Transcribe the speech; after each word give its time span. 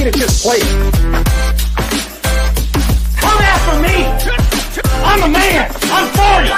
game 0.00 0.08
is 0.08 0.14
just 0.20 0.42
played. 0.42 0.62
Come 3.16 3.40
after 3.42 3.80
me. 3.80 4.06
I'm 5.04 5.22
a 5.22 5.28
man. 5.28 5.70
I'm 5.92 6.06
for 6.16 6.42
you. 6.44 6.54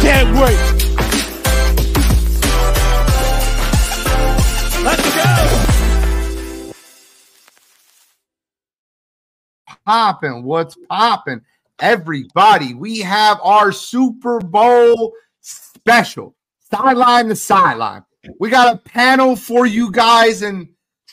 Can't 0.00 0.30
wait. 0.38 0.60
Let's 4.84 5.08
go. 5.16 5.32
Popping. 9.84 10.44
What's 10.44 10.76
popping? 10.88 11.40
Everybody, 11.80 12.74
we 12.74 13.00
have 13.00 13.40
our 13.42 13.72
Super 13.72 14.40
Bowl 14.40 15.12
special 15.40 16.34
sideline 16.70 17.28
to 17.28 17.36
sideline. 17.36 18.04
We 18.38 18.50
got 18.50 18.74
a 18.74 18.78
panel 18.78 19.36
for 19.36 19.66
you 19.66 19.90
guys. 19.90 20.42
And 20.42 20.68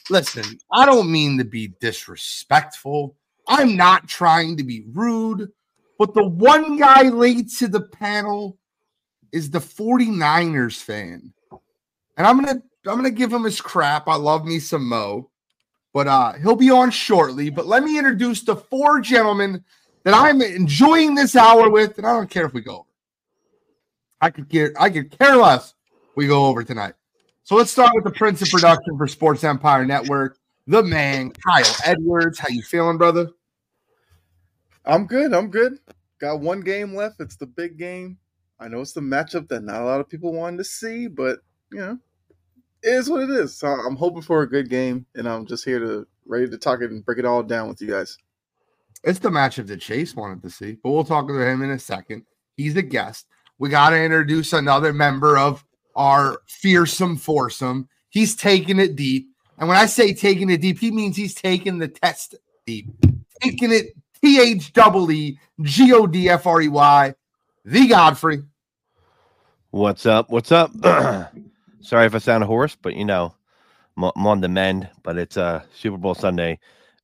listen, 0.10 0.60
I 0.72 0.86
don't 0.86 1.12
mean 1.12 1.38
to 1.38 1.46
be 1.46 1.74
disrespectful. 1.80 3.16
I'm 3.48 3.76
not 3.76 4.08
trying 4.08 4.58
to 4.58 4.64
be 4.64 4.86
rude, 4.92 5.52
but 5.98 6.14
the 6.14 6.26
one 6.26 6.78
guy 6.78 7.04
late 7.04 7.50
to 7.60 7.68
the 7.68 7.82
panel 7.82 8.58
is 9.32 9.50
the 9.50 9.60
49ers 9.60 10.82
fan. 10.82 11.34
And 12.18 12.26
I'm 12.26 12.44
gonna 12.44 12.62
I'm 12.88 12.96
gonna 12.96 13.12
give 13.12 13.34
him 13.34 13.44
his 13.44 13.60
crap. 13.62 14.08
I 14.08 14.16
love 14.16 14.46
me 14.46 14.60
some 14.60 14.88
Mo, 14.88 15.30
but 15.94 16.08
uh 16.08 16.34
he'll 16.34 16.56
be 16.56 16.72
on 16.72 16.90
shortly. 16.90 17.50
But 17.50 17.68
let 17.68 17.84
me 17.84 17.98
introduce 17.98 18.44
the 18.44 18.56
four 18.56 19.00
gentlemen 19.02 19.64
that 20.04 20.14
I'm 20.14 20.42
enjoying 20.42 21.16
this 21.16 21.36
hour 21.36 21.70
with, 21.70 21.98
and 21.98 22.08
I 22.08 22.14
don't 22.14 22.30
care 22.30 22.46
if 22.46 22.54
we 22.54 22.62
go 22.62 22.74
over. 22.74 22.90
I 24.22 24.30
could 24.30 24.50
care 24.50 24.74
I 24.80 24.90
could 24.90 25.18
care 25.18 25.36
less 25.36 25.74
we 26.16 26.28
go 26.28 26.46
over 26.46 26.64
tonight. 26.64 26.94
So 27.46 27.54
let's 27.54 27.70
start 27.70 27.92
with 27.94 28.04
the 28.04 28.10
Prince 28.10 28.42
of 28.42 28.50
Production 28.50 28.98
for 28.98 29.08
Sports 29.08 29.44
Empire 29.44 29.86
Network, 29.86 30.40
the 30.66 30.82
man, 30.82 31.30
Kyle 31.30 31.76
Edwards. 31.86 32.40
How 32.40 32.48
you 32.50 32.64
feeling, 32.64 32.98
brother? 32.98 33.30
I'm 34.84 35.06
good. 35.06 35.32
I'm 35.32 35.52
good. 35.52 35.78
Got 36.20 36.40
one 36.40 36.62
game 36.62 36.96
left. 36.96 37.20
It's 37.20 37.36
the 37.36 37.46
big 37.46 37.78
game. 37.78 38.18
I 38.60 38.68
know 38.68 38.82
it's 38.82 38.94
the 38.94 39.02
matchup 39.02 39.48
that 39.50 39.62
not 39.62 39.84
a 39.84 39.86
lot 39.86 40.00
of 40.00 40.10
people 40.10 40.34
wanted 40.34 40.58
to 40.58 40.64
see, 40.64 41.06
but 41.06 41.42
you 41.72 41.78
know, 41.78 42.00
it 42.82 42.90
is 42.90 43.12
what 43.12 43.22
it 43.22 43.30
is. 43.30 43.56
So 43.56 43.68
I'm 43.68 43.96
hoping 43.96 44.24
for 44.24 44.42
a 44.42 44.50
good 44.50 44.68
game, 44.68 45.06
and 45.14 45.30
I'm 45.30 45.46
just 45.46 45.66
here 45.66 45.78
to 45.78 46.08
ready 46.26 46.50
to 46.50 46.58
talk 46.58 46.82
it 46.82 46.90
and 46.90 47.06
break 47.06 47.20
it 47.20 47.26
all 47.26 47.44
down 47.44 47.68
with 47.68 47.80
you 47.80 47.90
guys. 47.92 48.18
It's 49.04 49.20
the 49.20 49.30
matchup 49.30 49.68
that 49.68 49.82
Chase 49.82 50.16
wanted 50.16 50.42
to 50.42 50.50
see, 50.50 50.80
but 50.82 50.90
we'll 50.90 51.04
talk 51.04 51.28
to 51.28 51.40
him 51.40 51.62
in 51.62 51.70
a 51.70 51.78
second. 51.78 52.26
He's 52.58 52.76
a 52.76 52.82
guest. 52.82 53.28
We 53.60 53.70
got 53.70 53.92
to 53.92 54.04
introduce 54.04 54.52
another 54.52 54.94
member 54.94 55.38
of 55.38 55.64
our 55.96 56.42
fearsome 56.48 57.18
foursome. 57.18 57.88
He's 58.10 58.36
taking 58.36 58.80
it 58.80 58.96
deep. 58.96 59.28
And 59.58 59.70
when 59.70 59.78
I 59.78 59.86
say 59.86 60.14
taking 60.14 60.50
it 60.50 60.62
deep, 60.62 60.80
he 60.80 60.92
means 60.92 61.16
he's 61.16 61.34
taking 61.34 61.78
the 61.78 61.88
test 61.88 62.36
deep, 62.66 62.88
taking 63.42 63.72
it 63.72 63.96
T 64.22 64.42
H 64.42 64.74
double 64.74 65.12
E 65.12 65.40
G 65.62 65.94
O 65.94 66.08
D 66.08 66.30
F 66.30 66.46
R 66.46 66.62
E 66.62 66.68
Y, 66.68 67.14
the 67.64 67.88
Godfrey. 67.88 68.44
What's 69.72 70.06
up? 70.06 70.30
What's 70.30 70.52
up? 70.52 70.72
Sorry 71.82 72.06
if 72.06 72.16
I 72.16 72.18
sound 72.18 72.44
hoarse, 72.44 72.76
but 72.82 72.96
you 72.96 73.06
know, 73.06 73.36
I'm, 73.98 74.06
I'm 74.16 74.28
on 74.28 74.42
the 74.42 74.50
mend. 74.50 74.90
But 75.04 75.18
it's 75.18 75.38
uh, 75.38 75.64
Super 75.74 75.98
Bowl 75.98 76.16
Sunday, 76.16 76.60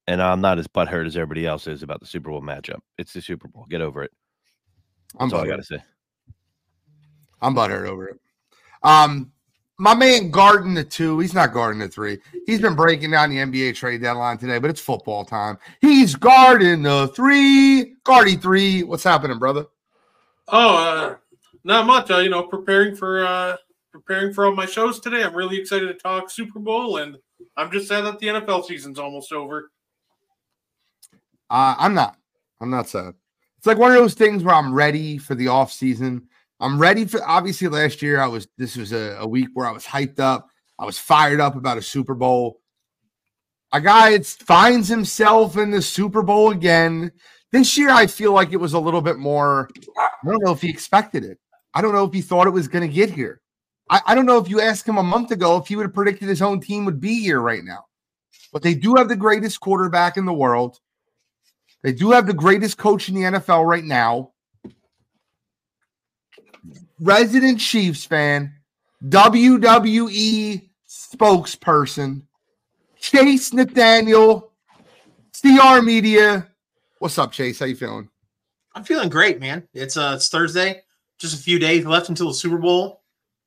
and 0.07 0.21
I'm 0.21 0.41
not 0.41 0.57
as 0.57 0.67
butthurt 0.67 1.05
as 1.05 1.15
everybody 1.15 1.45
else 1.45 1.67
is 1.67 1.83
about 1.83 1.99
the 1.99 2.05
Super 2.05 2.31
Bowl 2.31 2.41
matchup. 2.41 2.79
It's 2.97 3.13
the 3.13 3.21
Super 3.21 3.47
Bowl. 3.47 3.65
Get 3.69 3.81
over 3.81 4.03
it. 4.03 4.11
I'm 5.19 5.29
That's 5.29 5.39
all 5.39 5.45
I 5.45 5.49
got 5.49 5.57
to 5.57 5.63
say. 5.63 5.83
I'm 7.41 7.55
butthurt 7.55 7.87
over 7.87 8.07
it. 8.07 8.19
Um, 8.83 9.31
my 9.77 9.95
man 9.95 10.29
guarding 10.29 10.75
the 10.75 10.83
two. 10.83 11.17
He's 11.19 11.33
not 11.33 11.53
guarding 11.53 11.79
the 11.79 11.87
three. 11.87 12.19
He's 12.45 12.61
been 12.61 12.75
breaking 12.75 13.11
down 13.11 13.31
the 13.31 13.37
NBA 13.37 13.75
trade 13.75 14.01
deadline 14.01 14.37
today, 14.37 14.59
but 14.59 14.69
it's 14.69 14.79
football 14.79 15.25
time. 15.25 15.57
He's 15.81 16.15
guarding 16.15 16.83
the 16.83 17.07
three. 17.15 17.95
Guardy 18.03 18.35
three. 18.35 18.83
What's 18.83 19.03
happening, 19.03 19.39
brother? 19.39 19.65
Oh, 20.47 20.75
uh, 20.75 21.15
not 21.63 21.87
much. 21.87 22.11
Uh, 22.11 22.19
you 22.19 22.29
know, 22.29 22.43
preparing 22.43 22.95
for 22.95 23.25
uh, 23.25 23.57
preparing 23.91 24.33
for 24.33 24.45
all 24.45 24.53
my 24.53 24.67
shows 24.67 24.99
today. 24.99 25.23
I'm 25.23 25.33
really 25.33 25.57
excited 25.57 25.87
to 25.87 25.95
talk 25.95 26.29
Super 26.29 26.59
Bowl, 26.59 26.97
and 26.97 27.17
I'm 27.57 27.71
just 27.71 27.87
sad 27.87 28.01
that 28.01 28.19
the 28.19 28.27
NFL 28.27 28.65
season's 28.65 28.99
almost 28.99 29.33
over. 29.33 29.71
Uh, 31.49 31.75
I'm 31.77 31.95
not. 31.95 32.17
I'm 32.59 32.69
not 32.69 32.87
sad. 32.87 33.15
It's 33.57 33.65
like 33.65 33.77
one 33.77 33.91
of 33.91 33.97
those 33.97 34.13
things 34.13 34.43
where 34.43 34.55
I'm 34.55 34.73
ready 34.73 35.17
for 35.17 35.35
the 35.35 35.47
off 35.47 35.71
season. 35.71 36.27
I'm 36.61 36.79
ready 36.79 37.05
for. 37.05 37.21
Obviously, 37.27 37.67
last 37.67 38.01
year 38.01 38.19
I 38.19 38.27
was. 38.27 38.47
This 38.57 38.77
was 38.77 38.93
a, 38.93 39.17
a 39.19 39.27
week 39.27 39.49
where 39.53 39.67
I 39.67 39.71
was 39.71 39.85
hyped 39.85 40.19
up. 40.19 40.47
I 40.77 40.85
was 40.85 40.97
fired 40.97 41.39
up 41.39 41.55
about 41.55 41.77
a 41.77 41.81
Super 41.81 42.13
Bowl. 42.13 42.59
A 43.73 43.81
guy 43.81 44.17
finds 44.19 44.87
himself 44.87 45.57
in 45.57 45.71
the 45.71 45.81
Super 45.81 46.21
Bowl 46.21 46.51
again. 46.51 47.11
This 47.51 47.77
year, 47.77 47.89
I 47.89 48.05
feel 48.07 48.31
like 48.31 48.53
it 48.53 48.57
was 48.57 48.73
a 48.73 48.79
little 48.79 49.01
bit 49.01 49.17
more. 49.17 49.69
I 49.97 50.09
don't 50.25 50.43
know 50.43 50.51
if 50.51 50.61
he 50.61 50.69
expected 50.69 51.23
it. 51.23 51.39
I 51.73 51.81
don't 51.81 51.93
know 51.93 52.05
if 52.05 52.13
he 52.13 52.21
thought 52.21 52.47
it 52.47 52.51
was 52.51 52.67
going 52.67 52.87
to 52.87 52.93
get 52.93 53.09
here. 53.09 53.41
I, 53.89 54.01
I 54.07 54.15
don't 54.15 54.25
know 54.25 54.37
if 54.37 54.49
you 54.49 54.61
asked 54.61 54.87
him 54.87 54.97
a 54.97 55.03
month 55.03 55.31
ago 55.31 55.57
if 55.57 55.67
he 55.67 55.75
would 55.75 55.85
have 55.85 55.93
predicted 55.93 56.29
his 56.29 56.41
own 56.41 56.59
team 56.59 56.85
would 56.85 56.99
be 56.99 57.21
here 57.21 57.41
right 57.41 57.63
now. 57.63 57.85
But 58.53 58.61
they 58.61 58.73
do 58.73 58.95
have 58.95 59.09
the 59.09 59.15
greatest 59.15 59.59
quarterback 59.59 60.17
in 60.17 60.25
the 60.25 60.33
world. 60.33 60.79
They 61.83 61.93
do 61.93 62.11
have 62.11 62.27
the 62.27 62.33
greatest 62.33 62.77
coach 62.77 63.09
in 63.09 63.15
the 63.15 63.21
NFL 63.21 63.65
right 63.65 63.83
now. 63.83 64.30
Resident 67.01 67.59
Chiefs 67.59 68.05
fan, 68.05 68.53
WWE 69.03 70.69
spokesperson, 70.87 72.21
Chase 72.99 73.51
Nathaniel, 73.53 74.51
CR 75.33 75.81
Media. 75.81 76.47
What's 76.99 77.17
up, 77.17 77.31
Chase? 77.31 77.57
How 77.57 77.65
you 77.65 77.75
feeling? 77.75 78.07
I'm 78.75 78.83
feeling 78.83 79.09
great, 79.09 79.39
man. 79.39 79.67
It's 79.73 79.97
uh 79.97 80.13
it's 80.15 80.29
Thursday, 80.29 80.83
just 81.17 81.33
a 81.33 81.41
few 81.41 81.57
days 81.57 81.87
left 81.87 82.09
until 82.09 82.27
the 82.27 82.35
Super 82.35 82.59
Bowl. 82.59 83.01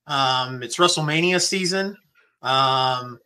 Um, 0.09 0.65
it's 0.65 0.77
WrestleMania 0.79 1.41
season. 1.41 1.97
Um, 2.43 3.21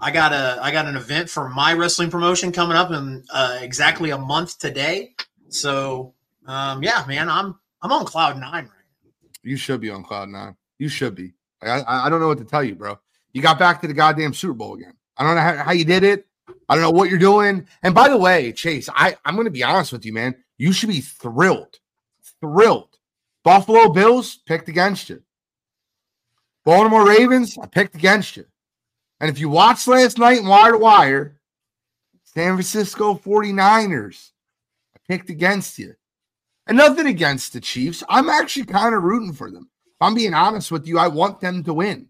I 0.00 0.10
got 0.10 0.32
a 0.32 0.58
I 0.62 0.70
got 0.70 0.86
an 0.86 0.96
event 0.96 1.28
for 1.28 1.50
my 1.50 1.74
wrestling 1.74 2.10
promotion 2.10 2.52
coming 2.52 2.78
up 2.78 2.90
in 2.90 3.22
uh, 3.30 3.58
exactly 3.60 4.12
a 4.12 4.18
month 4.18 4.58
today. 4.58 5.14
So 5.50 6.14
um, 6.46 6.82
yeah, 6.82 7.04
man, 7.06 7.28
I'm 7.28 7.58
I'm 7.82 7.92
on 7.92 8.06
cloud 8.06 8.40
nine 8.40 8.64
right. 8.64 8.83
You 9.44 9.56
should 9.56 9.80
be 9.80 9.90
on 9.90 10.02
cloud 10.02 10.30
nine. 10.30 10.56
You 10.78 10.88
should 10.88 11.14
be. 11.14 11.34
I, 11.62 11.80
I, 11.80 12.06
I 12.06 12.08
don't 12.08 12.20
know 12.20 12.28
what 12.28 12.38
to 12.38 12.44
tell 12.44 12.64
you, 12.64 12.74
bro. 12.74 12.98
You 13.32 13.42
got 13.42 13.58
back 13.58 13.80
to 13.80 13.86
the 13.86 13.94
goddamn 13.94 14.34
Super 14.34 14.54
Bowl 14.54 14.74
again. 14.74 14.94
I 15.16 15.24
don't 15.24 15.34
know 15.34 15.40
how, 15.40 15.64
how 15.64 15.72
you 15.72 15.84
did 15.84 16.02
it. 16.02 16.26
I 16.68 16.74
don't 16.74 16.82
know 16.82 16.90
what 16.90 17.10
you're 17.10 17.18
doing. 17.18 17.66
And 17.82 17.94
by 17.94 18.08
the 18.08 18.16
way, 18.16 18.52
Chase, 18.52 18.88
I, 18.94 19.16
I'm 19.24 19.34
going 19.34 19.46
to 19.46 19.50
be 19.50 19.62
honest 19.62 19.92
with 19.92 20.04
you, 20.04 20.12
man. 20.12 20.34
You 20.56 20.72
should 20.72 20.88
be 20.88 21.00
thrilled. 21.00 21.78
Thrilled. 22.40 22.88
Buffalo 23.42 23.90
Bills 23.90 24.36
picked 24.46 24.68
against 24.68 25.10
you. 25.10 25.22
Baltimore 26.64 27.06
Ravens, 27.06 27.58
I 27.62 27.66
picked 27.66 27.94
against 27.94 28.36
you. 28.36 28.46
And 29.20 29.30
if 29.30 29.38
you 29.38 29.48
watched 29.48 29.86
last 29.86 30.18
night 30.18 30.38
in 30.38 30.46
Wire 30.46 30.72
to 30.72 30.78
Wire, 30.78 31.40
San 32.24 32.54
Francisco 32.54 33.14
49ers, 33.14 34.30
I 34.96 35.00
picked 35.06 35.28
against 35.28 35.78
you. 35.78 35.94
And 36.66 36.78
nothing 36.78 37.06
against 37.06 37.52
the 37.52 37.60
Chiefs. 37.60 38.02
I'm 38.08 38.28
actually 38.30 38.66
kind 38.66 38.94
of 38.94 39.02
rooting 39.02 39.32
for 39.32 39.50
them. 39.50 39.68
If 39.86 39.96
I'm 40.00 40.14
being 40.14 40.34
honest 40.34 40.70
with 40.72 40.86
you, 40.86 40.98
I 40.98 41.08
want 41.08 41.40
them 41.40 41.62
to 41.64 41.74
win. 41.74 42.08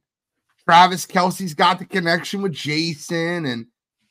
Travis 0.65 1.07
Kelce's 1.07 1.55
got 1.55 1.79
the 1.79 1.85
connection 1.85 2.41
with 2.41 2.53
Jason, 2.53 3.47
and 3.47 3.67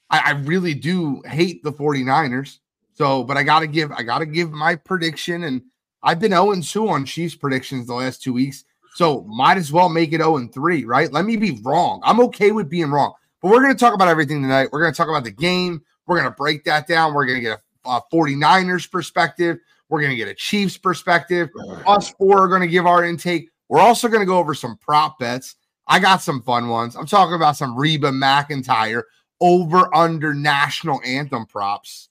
I, 0.09 0.19
I 0.25 0.31
really 0.31 0.73
do 0.73 1.21
hate 1.25 1.63
the 1.63 1.71
49ers. 1.71 2.59
So, 2.93 3.23
but 3.23 3.37
I 3.37 3.43
gotta 3.43 3.65
give, 3.65 3.91
I 3.91 4.03
gotta 4.03 4.25
give 4.25 4.51
my 4.51 4.75
prediction, 4.75 5.45
and 5.45 5.63
I've 6.03 6.19
been 6.19 6.31
0 6.31 6.53
2 6.61 6.89
on 6.89 7.05
Chiefs 7.05 7.35
predictions 7.35 7.87
the 7.87 7.95
last 7.95 8.21
two 8.21 8.33
weeks. 8.33 8.65
So 8.95 9.23
might 9.23 9.57
as 9.57 9.71
well 9.71 9.89
make 9.89 10.13
it 10.13 10.21
0 10.21 10.47
3, 10.47 10.85
right? 10.85 11.11
Let 11.11 11.25
me 11.25 11.37
be 11.37 11.59
wrong. 11.63 12.01
I'm 12.03 12.19
okay 12.21 12.51
with 12.51 12.69
being 12.69 12.91
wrong. 12.91 13.13
But 13.41 13.49
we're 13.49 13.61
gonna 13.61 13.75
talk 13.75 13.95
about 13.95 14.09
everything 14.09 14.41
tonight. 14.41 14.69
We're 14.71 14.81
gonna 14.81 14.93
talk 14.93 15.09
about 15.09 15.23
the 15.23 15.31
game. 15.31 15.81
We're 16.05 16.17
gonna 16.17 16.31
break 16.31 16.65
that 16.65 16.87
down. 16.87 17.13
We're 17.13 17.25
gonna 17.25 17.39
get 17.39 17.59
a, 17.85 17.89
a 17.89 18.01
49ers 18.13 18.91
perspective. 18.91 19.57
We're 19.93 20.01
going 20.01 20.09
to 20.09 20.17
get 20.17 20.27
a 20.27 20.33
Chiefs 20.33 20.75
perspective. 20.75 21.49
Us 21.85 22.09
four 22.09 22.39
are 22.39 22.47
going 22.47 22.61
to 22.61 22.67
give 22.67 22.87
our 22.87 23.05
intake. 23.05 23.49
We're 23.69 23.79
also 23.79 24.07
going 24.07 24.21
to 24.21 24.25
go 24.25 24.39
over 24.39 24.55
some 24.55 24.75
prop 24.77 25.19
bets. 25.19 25.55
I 25.87 25.99
got 25.99 26.23
some 26.23 26.41
fun 26.41 26.69
ones. 26.69 26.95
I'm 26.95 27.05
talking 27.05 27.35
about 27.35 27.57
some 27.57 27.77
Reba 27.77 28.09
McEntire 28.09 29.03
over 29.39 29.95
under 29.95 30.33
national 30.33 30.99
anthem 31.05 31.45
props. 31.45 32.09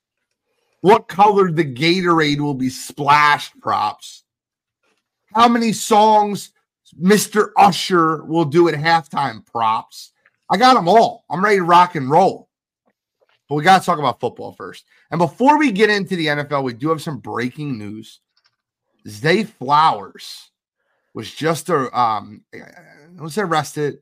What 0.82 1.08
color 1.08 1.50
the 1.50 1.64
Gatorade 1.64 2.38
will 2.38 2.54
be 2.54 2.68
splashed 2.68 3.60
props. 3.60 4.22
How 5.34 5.48
many 5.48 5.72
songs 5.72 6.52
Mr. 7.00 7.50
Usher 7.56 8.22
will 8.26 8.44
do 8.44 8.68
at 8.68 8.74
halftime 8.74 9.44
props. 9.44 10.12
I 10.48 10.56
got 10.56 10.74
them 10.74 10.86
all. 10.86 11.24
I'm 11.28 11.42
ready 11.42 11.56
to 11.56 11.64
rock 11.64 11.96
and 11.96 12.08
roll. 12.08 12.48
But 13.52 13.56
we 13.56 13.64
got 13.64 13.80
to 13.80 13.84
talk 13.84 13.98
about 13.98 14.18
football 14.18 14.52
first. 14.52 14.86
And 15.10 15.18
before 15.18 15.58
we 15.58 15.72
get 15.72 15.90
into 15.90 16.16
the 16.16 16.28
NFL, 16.28 16.64
we 16.64 16.72
do 16.72 16.88
have 16.88 17.02
some 17.02 17.18
breaking 17.18 17.76
news. 17.76 18.20
Zay 19.06 19.44
Flowers 19.44 20.50
was 21.12 21.30
just 21.30 21.68
a, 21.68 21.94
um 21.94 22.44
was 23.20 23.36
arrested 23.36 23.98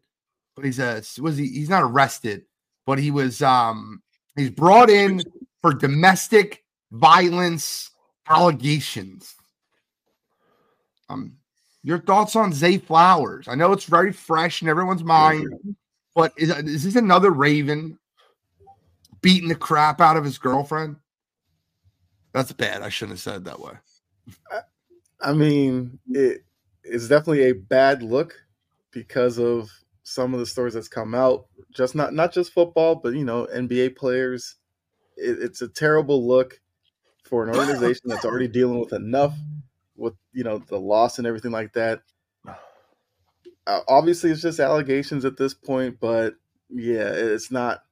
but 0.55 0.65
he's 0.65 0.79
a 0.79 1.03
was 1.21 1.37
he? 1.37 1.49
He's 1.49 1.69
not 1.69 1.83
arrested, 1.83 2.43
but 2.87 3.01
he 3.01 3.11
was 3.11 3.43
um 3.43 4.03
he's 4.37 4.51
brought 4.51 4.91
in 4.91 5.21
for 5.63 5.73
domestic 5.73 6.63
violence 6.93 7.91
allegations. 8.29 9.35
Um, 11.09 11.39
your 11.83 11.99
thoughts 11.99 12.37
on 12.37 12.53
Zay 12.53 12.79
Flowers? 12.79 13.49
I 13.49 13.57
know 13.57 13.73
it's 13.73 13.87
very 13.87 14.13
fresh 14.13 14.63
in 14.63 14.69
everyone's 14.69 15.03
mind, 15.03 15.49
but 16.15 16.33
is, 16.37 16.51
is 16.51 16.85
this 16.85 16.95
another 16.97 17.31
Raven 17.31 17.99
beating 19.23 19.49
the 19.49 19.55
crap 19.55 20.01
out 20.01 20.17
of 20.17 20.25
his 20.25 20.39
girlfriend? 20.39 20.97
That's 22.33 22.53
bad. 22.53 22.83
I 22.83 22.89
shouldn't 22.89 23.19
have 23.19 23.21
said 23.21 23.37
it 23.37 23.45
that 23.45 23.61
way. 23.61 23.73
I 25.21 25.33
mean, 25.33 25.99
it 26.09 26.45
is 26.85 27.09
definitely 27.09 27.51
a 27.51 27.55
bad 27.55 28.03
look 28.03 28.35
because 28.93 29.39
of 29.39 29.71
some 30.03 30.35
of 30.35 30.41
the 30.41 30.47
stories 30.47 30.75
that's 30.75 30.89
come 30.89 31.15
out. 31.15 31.47
Just 31.73 31.95
not 31.95 32.15
not 32.15 32.33
just 32.33 32.53
football, 32.53 32.95
but 32.95 33.15
you 33.15 33.25
know, 33.25 33.47
NBA 33.55 33.97
players. 33.97 34.57
It, 35.17 35.39
it's 35.43 35.63
a 35.63 35.69
terrible 35.69 36.27
look 36.27 36.61
for 37.25 37.47
an 37.47 37.55
organization 37.57 38.03
that's 38.07 38.25
already 38.25 38.49
dealing 38.49 38.81
with 38.81 38.93
enough 38.93 39.35
with 39.97 40.15
you 40.33 40.45
know 40.45 40.59
the 40.59 40.79
loss 40.79 41.19
and 41.19 41.27
everything 41.27 41.53
like 41.53 41.73
that. 41.75 42.03
Uh, 43.67 43.81
obviously, 43.89 44.31
it's 44.31 44.43
just 44.43 44.59
allegations 44.59 45.25
at 45.25 45.37
this 45.37 45.55
point, 45.55 45.99
but 46.01 46.35
yeah, 46.71 47.09
it's 47.09 47.51
not. 47.51 47.83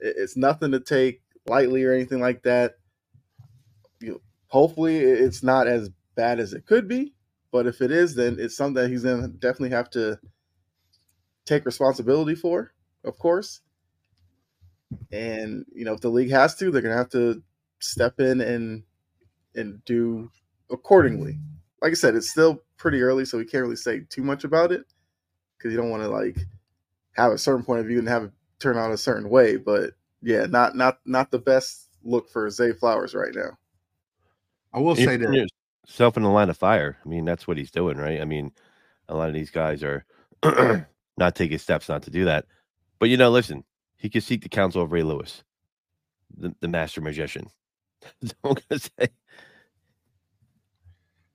It's 0.00 0.36
nothing 0.36 0.72
to 0.72 0.80
take 0.80 1.22
lightly 1.46 1.84
or 1.84 1.92
anything 1.92 2.20
like 2.20 2.42
that. 2.44 2.76
You 4.00 4.12
know, 4.12 4.20
hopefully, 4.48 4.98
it's 4.98 5.42
not 5.42 5.66
as 5.66 5.90
bad 6.14 6.40
as 6.40 6.52
it 6.52 6.66
could 6.66 6.88
be. 6.88 7.14
But 7.50 7.66
if 7.66 7.80
it 7.80 7.90
is, 7.90 8.14
then 8.14 8.36
it's 8.38 8.56
something 8.56 8.82
that 8.82 8.90
he's 8.90 9.04
going 9.04 9.22
to 9.22 9.28
definitely 9.28 9.70
have 9.70 9.90
to 9.90 10.18
take 11.46 11.64
responsibility 11.64 12.34
for, 12.34 12.72
of 13.04 13.18
course. 13.18 13.60
And 15.12 15.64
you 15.72 15.84
know, 15.84 15.94
if 15.94 16.00
the 16.00 16.10
league 16.10 16.30
has 16.30 16.54
to, 16.56 16.70
they're 16.70 16.82
going 16.82 16.92
to 16.92 16.98
have 16.98 17.10
to 17.10 17.42
step 17.80 18.20
in 18.20 18.40
and 18.40 18.82
and 19.54 19.84
do 19.84 20.30
accordingly. 20.70 21.38
Like 21.80 21.92
I 21.92 21.94
said, 21.94 22.14
it's 22.14 22.30
still 22.30 22.62
pretty 22.76 23.02
early, 23.02 23.24
so 23.24 23.38
we 23.38 23.44
can't 23.44 23.62
really 23.62 23.76
say 23.76 24.00
too 24.08 24.22
much 24.22 24.44
about 24.44 24.72
it 24.72 24.84
because 25.56 25.72
you 25.72 25.78
don't 25.78 25.90
want 25.90 26.02
to 26.02 26.08
like 26.08 26.36
have 27.12 27.32
a 27.32 27.38
certain 27.38 27.64
point 27.64 27.80
of 27.80 27.86
view 27.86 27.98
and 27.98 28.08
have 28.08 28.30
turn 28.58 28.76
out 28.76 28.92
a 28.92 28.98
certain 28.98 29.28
way. 29.28 29.56
But 29.56 29.92
yeah, 30.22 30.46
not 30.46 30.76
not 30.76 30.98
not 31.04 31.30
the 31.30 31.38
best 31.38 31.88
look 32.02 32.28
for 32.28 32.50
Zay 32.50 32.72
Flowers 32.72 33.14
right 33.14 33.34
now. 33.34 33.58
I 34.72 34.80
will 34.80 34.96
say 34.96 35.16
that 35.16 35.48
self 35.86 36.16
in 36.16 36.22
the 36.22 36.28
line 36.28 36.50
of 36.50 36.56
fire. 36.56 36.98
I 37.04 37.08
mean, 37.08 37.24
that's 37.24 37.46
what 37.46 37.56
he's 37.56 37.70
doing, 37.70 37.96
right? 37.96 38.20
I 38.20 38.24
mean, 38.24 38.52
a 39.08 39.16
lot 39.16 39.28
of 39.28 39.34
these 39.34 39.50
guys 39.50 39.82
are 39.82 40.04
not 41.16 41.34
taking 41.34 41.58
steps 41.58 41.88
not 41.88 42.02
to 42.02 42.10
do 42.10 42.26
that. 42.26 42.44
But 42.98 43.08
you 43.08 43.16
know, 43.16 43.30
listen, 43.30 43.64
he 43.96 44.10
could 44.10 44.22
seek 44.22 44.42
the 44.42 44.48
counsel 44.48 44.82
of 44.82 44.92
Ray 44.92 45.02
Lewis, 45.02 45.42
the, 46.36 46.54
the 46.60 46.68
master 46.68 47.00
magician. 47.00 47.48
I'm 48.44 48.54
gonna 48.54 48.80
say. 48.80 49.08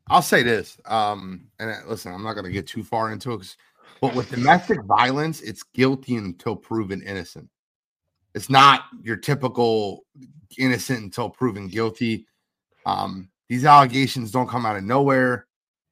I'll 0.09 0.21
say 0.21 0.43
this, 0.43 0.77
um, 0.85 1.47
and 1.59 1.71
uh, 1.71 1.75
listen, 1.87 2.13
I'm 2.13 2.23
not 2.23 2.33
going 2.33 2.45
to 2.45 2.51
get 2.51 2.67
too 2.67 2.83
far 2.83 3.13
into 3.13 3.31
it, 3.33 3.55
but 4.01 4.15
with 4.15 4.29
domestic 4.29 4.81
violence, 4.83 5.41
it's 5.41 5.63
guilty 5.63 6.15
until 6.15 6.55
proven 6.55 7.01
innocent. 7.01 7.49
It's 8.35 8.49
not 8.49 8.85
your 9.01 9.17
typical 9.17 10.05
innocent 10.57 11.03
until 11.03 11.29
proven 11.29 11.67
guilty. 11.67 12.25
Um, 12.85 13.29
these 13.47 13.65
allegations 13.65 14.31
don't 14.31 14.49
come 14.49 14.65
out 14.65 14.75
of 14.75 14.83
nowhere. 14.83 15.47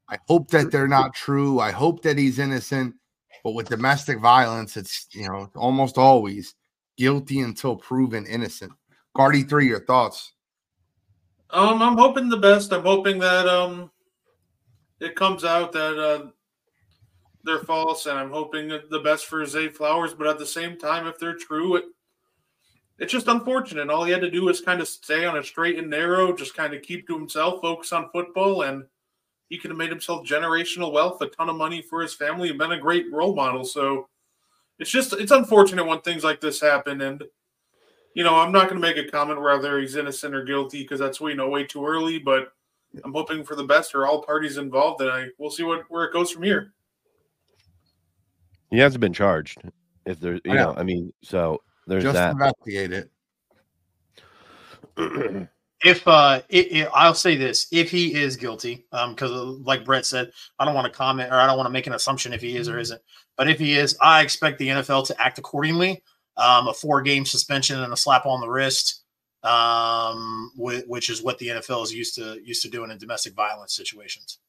I 0.09 0.17
hope 0.27 0.49
that 0.51 0.71
they're 0.71 0.87
not 0.87 1.13
true. 1.13 1.59
I 1.59 1.71
hope 1.71 2.01
that 2.03 2.17
he's 2.17 2.39
innocent. 2.39 2.95
But 3.43 3.53
with 3.53 3.69
domestic 3.69 4.19
violence, 4.19 4.77
it's 4.77 5.07
you 5.11 5.27
know 5.27 5.49
almost 5.55 5.97
always 5.97 6.55
guilty 6.97 7.39
until 7.39 7.75
proven 7.75 8.25
innocent. 8.25 8.71
Guardy 9.15 9.43
three, 9.43 9.67
your 9.67 9.85
thoughts? 9.85 10.33
Um, 11.49 11.81
I'm 11.81 11.97
hoping 11.97 12.29
the 12.29 12.37
best. 12.37 12.71
I'm 12.71 12.83
hoping 12.83 13.19
that 13.19 13.47
um, 13.47 13.91
it 14.99 15.15
comes 15.15 15.43
out 15.43 15.71
that 15.73 15.97
uh, 15.97 16.27
they're 17.43 17.59
false, 17.59 18.05
and 18.05 18.17
I'm 18.17 18.31
hoping 18.31 18.67
the 18.67 18.99
best 18.99 19.25
for 19.25 19.45
Zay 19.45 19.67
Flowers. 19.67 20.13
But 20.13 20.27
at 20.27 20.39
the 20.39 20.45
same 20.45 20.77
time, 20.77 21.07
if 21.07 21.17
they're 21.17 21.35
true, 21.35 21.75
it 21.75 21.85
it's 22.99 23.11
just 23.11 23.27
unfortunate. 23.27 23.89
All 23.89 24.03
he 24.03 24.11
had 24.11 24.21
to 24.21 24.29
do 24.29 24.45
was 24.45 24.61
kind 24.61 24.79
of 24.79 24.87
stay 24.87 25.25
on 25.25 25.37
a 25.37 25.43
straight 25.43 25.79
and 25.79 25.89
narrow, 25.89 26.35
just 26.35 26.55
kind 26.55 26.73
of 26.73 26.83
keep 26.83 27.07
to 27.07 27.17
himself, 27.17 27.59
focus 27.59 27.91
on 27.93 28.11
football, 28.11 28.61
and 28.61 28.83
he 29.49 29.57
could 29.57 29.71
have 29.71 29.77
made 29.77 29.89
himself 29.89 30.25
generational 30.25 30.93
wealth, 30.93 31.19
a 31.21 31.27
ton 31.27 31.49
of 31.49 31.55
money 31.55 31.81
for 31.81 32.01
his 32.01 32.13
family, 32.13 32.49
and 32.49 32.59
been 32.59 32.73
a 32.73 32.79
great 32.79 33.11
role 33.11 33.35
model. 33.35 33.65
So 33.65 34.07
it's 34.77 34.91
just 34.91 35.13
it's 35.13 35.31
unfortunate 35.31 35.85
when 35.85 36.01
things 36.01 36.23
like 36.23 36.41
this 36.41 36.61
happen. 36.61 37.01
And 37.01 37.23
you 38.13 38.23
know, 38.23 38.35
I'm 38.35 38.51
not 38.51 38.69
going 38.69 38.79
to 38.79 38.87
make 38.87 38.97
a 38.97 39.09
comment 39.09 39.41
whether 39.41 39.79
he's 39.79 39.95
innocent 39.95 40.35
or 40.35 40.43
guilty 40.43 40.83
because 40.83 40.99
that's 40.99 41.19
you 41.19 41.35
know 41.35 41.49
way 41.49 41.63
too 41.63 41.85
early. 41.85 42.19
But 42.19 42.53
I'm 43.03 43.13
hoping 43.13 43.43
for 43.43 43.55
the 43.55 43.63
best 43.63 43.91
for 43.91 44.05
all 44.05 44.21
parties 44.21 44.57
involved, 44.57 45.01
and 45.01 45.09
I 45.09 45.27
we'll 45.37 45.49
see 45.49 45.63
what 45.63 45.85
where 45.89 46.05
it 46.05 46.13
goes 46.13 46.31
from 46.31 46.43
here. 46.43 46.73
He 48.71 48.79
hasn't 48.79 49.01
been 49.01 49.13
charged. 49.13 49.61
If 50.05 50.19
there, 50.19 50.35
you 50.35 50.41
I 50.47 50.55
know. 50.55 50.71
know, 50.71 50.79
I 50.79 50.83
mean, 50.83 51.13
so 51.21 51.61
there's 51.85 52.03
Just 52.03 52.15
that. 52.15 52.31
investigate 52.31 52.91
it. 52.93 53.11
if 55.83 56.07
uh, 56.07 56.41
it, 56.49 56.71
it, 56.71 56.89
I'll 56.93 57.13
say 57.13 57.35
this, 57.35 57.67
if 57.71 57.91
he 57.91 58.13
is 58.13 58.37
guilty, 58.37 58.85
um, 58.91 59.13
because 59.13 59.31
like 59.31 59.85
Brett 59.85 60.05
said, 60.05 60.31
I 60.57 60.65
don't 60.65 60.73
want 60.73 60.91
to 60.91 60.97
comment 60.97 61.31
or 61.31 61.35
I 61.35 61.45
don't 61.45 61.57
want 61.57 61.67
to 61.67 61.71
make 61.71 61.87
an 61.87 61.93
assumption 61.93 62.33
if 62.33 62.41
he 62.41 62.57
is 62.57 62.67
or 62.67 62.73
mm-hmm. 62.73 62.81
isn't. 62.81 63.01
But 63.37 63.49
if 63.49 63.59
he 63.59 63.77
is, 63.77 63.97
I 64.01 64.21
expect 64.21 64.57
the 64.57 64.69
NFL 64.69 65.07
to 65.07 65.21
act 65.21 65.37
accordingly. 65.37 66.03
Um, 66.37 66.67
a 66.67 66.73
four-game 66.73 67.25
suspension 67.25 67.81
and 67.81 67.91
a 67.91 67.97
slap 67.97 68.25
on 68.25 68.39
the 68.39 68.49
wrist, 68.49 69.03
um, 69.43 70.51
which 70.55 71.09
is 71.09 71.21
what 71.21 71.37
the 71.39 71.47
NFL 71.47 71.83
is 71.83 71.93
used 71.93 72.15
to 72.15 72.39
used 72.43 72.61
to 72.61 72.69
doing 72.69 72.89
in 72.89 72.97
domestic 72.97 73.33
violence 73.33 73.75
situations. 73.75 74.39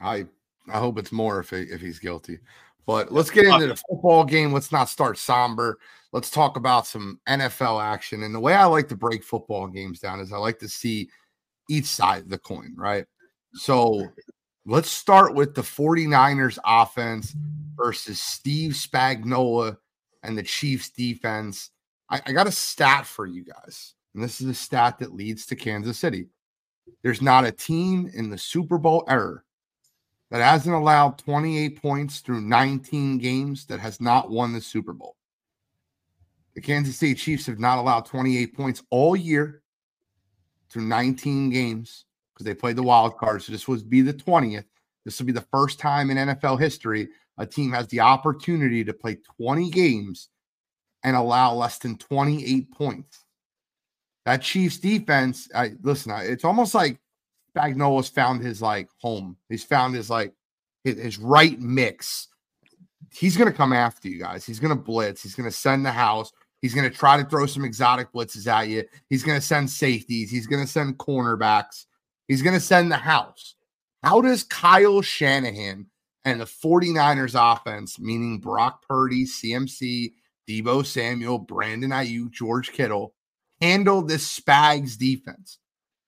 I 0.00 0.26
I 0.68 0.78
hope 0.78 0.98
it's 0.98 1.12
more 1.12 1.40
if 1.40 1.50
he, 1.50 1.62
if 1.62 1.80
he's 1.80 1.98
guilty. 1.98 2.38
But 2.86 3.12
let's 3.12 3.30
get 3.30 3.46
into 3.46 3.66
the 3.66 3.76
football 3.76 4.24
game. 4.24 4.52
Let's 4.52 4.70
not 4.70 4.88
start 4.88 5.18
somber. 5.18 5.78
Let's 6.12 6.30
talk 6.30 6.56
about 6.56 6.86
some 6.86 7.20
NFL 7.28 7.82
action. 7.82 8.22
And 8.22 8.34
the 8.34 8.40
way 8.40 8.54
I 8.54 8.64
like 8.64 8.88
to 8.88 8.96
break 8.96 9.24
football 9.24 9.66
games 9.66 9.98
down 9.98 10.20
is 10.20 10.32
I 10.32 10.38
like 10.38 10.60
to 10.60 10.68
see 10.68 11.10
each 11.68 11.86
side 11.86 12.22
of 12.22 12.28
the 12.28 12.38
coin, 12.38 12.74
right? 12.76 13.04
So 13.54 14.06
let's 14.64 14.88
start 14.88 15.34
with 15.34 15.54
the 15.54 15.62
49ers 15.62 16.58
offense 16.64 17.34
versus 17.76 18.20
Steve 18.20 18.72
Spagnuolo 18.72 19.76
and 20.22 20.38
the 20.38 20.44
Chiefs 20.44 20.90
defense. 20.90 21.70
I, 22.08 22.22
I 22.24 22.32
got 22.32 22.46
a 22.46 22.52
stat 22.52 23.04
for 23.04 23.26
you 23.26 23.44
guys. 23.44 23.94
And 24.14 24.22
this 24.22 24.40
is 24.40 24.46
a 24.46 24.54
stat 24.54 25.00
that 25.00 25.12
leads 25.12 25.44
to 25.46 25.56
Kansas 25.56 25.98
City. 25.98 26.28
There's 27.02 27.20
not 27.20 27.44
a 27.44 27.52
team 27.52 28.10
in 28.14 28.30
the 28.30 28.38
Super 28.38 28.78
Bowl 28.78 29.04
era 29.08 29.42
that 30.30 30.42
hasn't 30.42 30.74
allowed 30.74 31.18
28 31.18 31.80
points 31.80 32.20
through 32.20 32.40
19 32.40 33.18
games 33.18 33.66
that 33.66 33.80
has 33.80 34.00
not 34.00 34.30
won 34.30 34.52
the 34.52 34.60
Super 34.60 34.92
Bowl. 34.92 35.16
The 36.54 36.60
Kansas 36.60 36.96
City 36.96 37.14
Chiefs 37.14 37.46
have 37.46 37.58
not 37.58 37.78
allowed 37.78 38.06
28 38.06 38.54
points 38.56 38.82
all 38.90 39.14
year 39.14 39.62
through 40.70 40.86
19 40.86 41.50
games 41.50 42.06
because 42.32 42.44
they 42.44 42.54
played 42.54 42.76
the 42.76 42.82
wild 42.82 43.16
card. 43.18 43.42
So 43.42 43.52
this 43.52 43.68
would 43.68 43.88
be 43.88 44.00
the 44.00 44.14
20th. 44.14 44.64
This 45.04 45.18
will 45.18 45.26
be 45.26 45.32
the 45.32 45.46
first 45.52 45.78
time 45.78 46.10
in 46.10 46.16
NFL 46.16 46.58
history 46.58 47.08
a 47.38 47.46
team 47.46 47.72
has 47.72 47.86
the 47.88 48.00
opportunity 48.00 48.82
to 48.84 48.92
play 48.92 49.18
20 49.38 49.70
games 49.70 50.28
and 51.04 51.16
allow 51.16 51.54
less 51.54 51.78
than 51.78 51.98
28 51.98 52.72
points. 52.72 53.24
That 54.24 54.42
Chiefs 54.42 54.78
defense, 54.78 55.48
I 55.54 55.72
listen, 55.82 56.12
it's 56.16 56.44
almost 56.44 56.74
like 56.74 56.98
Spagnuolo's 57.56 58.08
found 58.08 58.42
his 58.42 58.60
like 58.60 58.88
home. 58.98 59.36
He's 59.48 59.64
found 59.64 59.94
his 59.94 60.10
like 60.10 60.32
his, 60.84 60.98
his 60.98 61.18
right 61.18 61.58
mix. 61.60 62.28
He's 63.12 63.36
to 63.50 63.56
come 63.56 63.72
after 63.72 64.08
you 64.08 64.18
guys. 64.18 64.44
He's 64.44 64.60
to 64.76 64.82
blitz. 64.82 65.22
He's 65.22 65.34
to 65.48 65.56
send 65.56 65.86
the 65.86 65.92
house. 65.92 66.32
He's 66.60 66.74
to 66.90 66.96
try 66.96 67.16
to 67.16 67.28
throw 67.28 67.46
some 67.46 67.64
exotic 67.64 68.12
blitzes 68.12 68.46
at 68.46 68.68
you. 68.68 68.84
He's 69.08 69.22
to 69.38 69.46
send 69.46 69.70
safeties. 69.70 70.30
He's 70.30 70.46
to 70.64 70.70
send 70.70 70.98
cornerbacks. 70.98 71.86
He's 72.28 72.42
to 72.54 72.60
send 72.60 72.90
the 72.90 72.96
house. 72.96 73.54
How 74.02 74.20
does 74.20 74.42
Kyle 74.42 75.02
Shanahan 75.02 75.86
and 76.24 76.40
the 76.40 76.44
49ers 76.44 77.36
offense, 77.36 77.98
meaning 77.98 78.38
Brock 78.38 78.84
Purdy, 78.88 79.24
CMC, 79.24 80.12
Deebo 80.48 80.84
Samuel, 80.84 81.38
Brandon 81.38 81.90
Aiyuk, 81.90 82.30
George 82.32 82.72
Kittle, 82.72 83.14
handle 83.60 84.02
this 84.02 84.40
Spags 84.40 84.98
defense? 84.98 85.58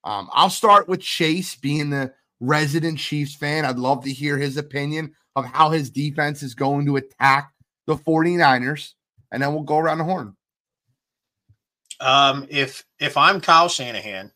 Um, 0.09 0.31
I'll 0.33 0.49
start 0.49 0.89
with 0.89 1.03
Chase 1.03 1.55
being 1.55 1.91
the 1.91 2.15
resident 2.41 2.99
Chiefs 2.99 3.35
fan. 3.35 3.67
I'd 3.67 3.79
love 3.79 4.05
to 4.05 4.11
hear 4.11 4.39
his 4.39 4.57
opinion 4.57 5.13
of 5.37 5.45
how 5.45 5.69
his 5.69 5.91
defense 5.91 6.43
is 6.43 6.55
going 6.55 6.87
to 6.87 6.97
attack 6.97 7.53
the 7.87 7.95
49ers, 7.95 8.95
and 9.31 9.43
then 9.43 9.53
we'll 9.53 9.65
go 9.65 9.77
around 9.77 9.99
the 9.99 10.05
horn. 10.05 10.35
Um, 12.01 12.47
if 12.49 12.87
if 12.99 13.19
I'm 13.19 13.39
Kyle 13.43 13.69
Shanahan, 13.69 14.33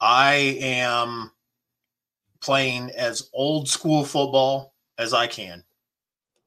I 0.00 0.56
am 0.60 1.30
playing 2.40 2.90
as 2.92 3.28
old 3.34 3.68
school 3.68 4.02
football 4.02 4.72
as 4.96 5.12
I 5.12 5.26
can. 5.26 5.62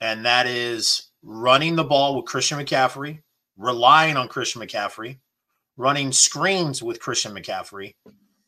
and 0.01 0.25
that 0.25 0.48
is 0.48 1.10
running 1.22 1.75
the 1.75 1.84
ball 1.84 2.15
with 2.15 2.25
Christian 2.25 2.58
McCaffrey, 2.58 3.22
relying 3.58 4.18
on 4.18 4.27
Christian 4.27 4.62
McCaffrey, 4.62 5.20
running 5.77 6.12
screens 6.12 6.82
with 6.82 7.00
Christian 7.00 7.34
McCaffrey, 7.34 7.94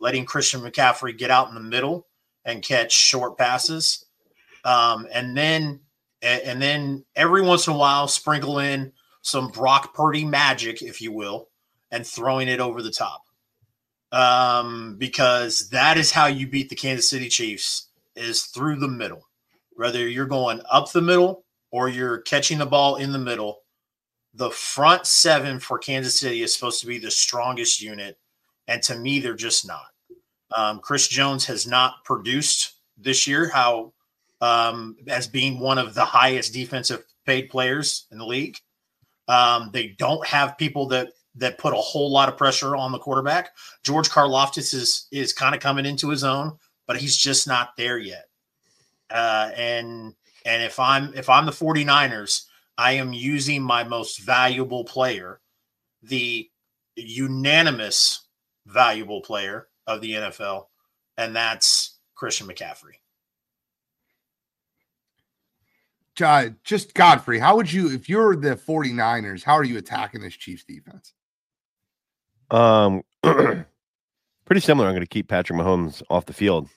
letting 0.01 0.25
Christian 0.25 0.59
McCaffrey 0.59 1.17
get 1.17 1.31
out 1.31 1.47
in 1.47 1.55
the 1.55 1.61
middle 1.61 2.07
and 2.43 2.61
catch 2.61 2.91
short 2.91 3.37
passes, 3.37 4.05
um, 4.65 5.07
and 5.13 5.37
then 5.37 5.79
and 6.21 6.61
then 6.61 7.03
every 7.15 7.41
once 7.41 7.67
in 7.67 7.73
a 7.73 7.77
while 7.77 8.07
sprinkle 8.07 8.59
in 8.59 8.91
some 9.21 9.47
Brock 9.47 9.93
Purdy 9.93 10.25
magic, 10.25 10.81
if 10.81 11.01
you 11.01 11.11
will, 11.11 11.49
and 11.91 12.05
throwing 12.05 12.47
it 12.47 12.59
over 12.59 12.81
the 12.81 12.91
top. 12.91 13.23
Um, 14.11 14.97
because 14.97 15.69
that 15.69 15.97
is 15.97 16.11
how 16.11 16.27
you 16.27 16.45
beat 16.45 16.69
the 16.69 16.75
Kansas 16.75 17.09
City 17.09 17.29
Chiefs 17.29 17.87
is 18.15 18.43
through 18.43 18.75
the 18.77 18.87
middle. 18.87 19.27
Whether 19.73 20.07
you're 20.07 20.25
going 20.25 20.61
up 20.69 20.91
the 20.91 21.01
middle 21.01 21.45
or 21.71 21.87
you're 21.87 22.19
catching 22.19 22.57
the 22.57 22.65
ball 22.65 22.97
in 22.97 23.13
the 23.13 23.19
middle, 23.19 23.61
the 24.33 24.51
front 24.51 25.07
seven 25.07 25.59
for 25.59 25.79
Kansas 25.79 26.19
City 26.19 26.41
is 26.41 26.53
supposed 26.53 26.81
to 26.81 26.87
be 26.87 26.99
the 26.99 27.11
strongest 27.11 27.81
unit. 27.81 28.17
And 28.67 28.81
to 28.83 28.95
me, 28.95 29.19
they're 29.19 29.33
just 29.33 29.67
not. 29.67 29.87
Um, 30.55 30.79
Chris 30.79 31.07
Jones 31.07 31.45
has 31.45 31.65
not 31.65 32.03
produced 32.03 32.73
this 32.97 33.25
year 33.25 33.49
how 33.49 33.93
um, 34.41 34.95
as 35.07 35.27
being 35.27 35.59
one 35.59 35.77
of 35.77 35.93
the 35.93 36.05
highest 36.05 36.53
defensive 36.53 37.03
paid 37.25 37.49
players 37.49 38.07
in 38.11 38.17
the 38.17 38.25
league. 38.25 38.57
Um, 39.27 39.69
they 39.71 39.95
don't 39.99 40.25
have 40.25 40.57
people 40.57 40.87
that 40.87 41.09
that 41.35 41.57
put 41.57 41.73
a 41.73 41.77
whole 41.77 42.11
lot 42.11 42.27
of 42.27 42.37
pressure 42.37 42.75
on 42.75 42.91
the 42.91 42.99
quarterback. 42.99 43.51
George 43.83 44.09
Karlaftis 44.09 44.73
is 44.73 45.07
is 45.11 45.31
kind 45.31 45.55
of 45.55 45.61
coming 45.61 45.85
into 45.85 46.09
his 46.09 46.23
own, 46.23 46.57
but 46.87 46.97
he's 46.97 47.15
just 47.15 47.47
not 47.47 47.69
there 47.77 47.97
yet. 47.97 48.25
Uh, 49.09 49.51
and 49.55 50.13
and 50.45 50.63
if 50.63 50.79
I'm 50.79 51.13
if 51.13 51.29
I'm 51.29 51.45
the 51.45 51.51
49ers, 51.51 52.45
I 52.77 52.93
am 52.93 53.13
using 53.13 53.61
my 53.61 53.83
most 53.83 54.19
valuable 54.19 54.83
player, 54.83 55.39
the 56.01 56.49
unanimous 56.95 58.23
valuable 58.71 59.21
player 59.21 59.67
of 59.87 60.01
the 60.01 60.13
NFL, 60.13 60.65
and 61.17 61.35
that's 61.35 61.99
Christian 62.15 62.47
McCaffrey. 62.47 62.95
Uh, 66.19 66.49
just 66.63 66.93
Godfrey, 66.93 67.39
how 67.39 67.55
would 67.55 67.71
you, 67.71 67.89
if 67.89 68.07
you're 68.07 68.35
the 68.35 68.55
49ers, 68.55 69.43
how 69.43 69.53
are 69.53 69.63
you 69.63 69.77
attacking 69.77 70.21
this 70.21 70.35
Chiefs 70.35 70.63
defense? 70.63 71.13
Um, 72.51 73.01
pretty 73.23 74.59
similar. 74.59 74.87
I'm 74.87 74.93
going 74.93 75.01
to 75.01 75.07
keep 75.07 75.27
Patrick 75.27 75.57
Mahomes 75.57 76.03
off 76.09 76.25
the 76.25 76.33
field 76.33 76.69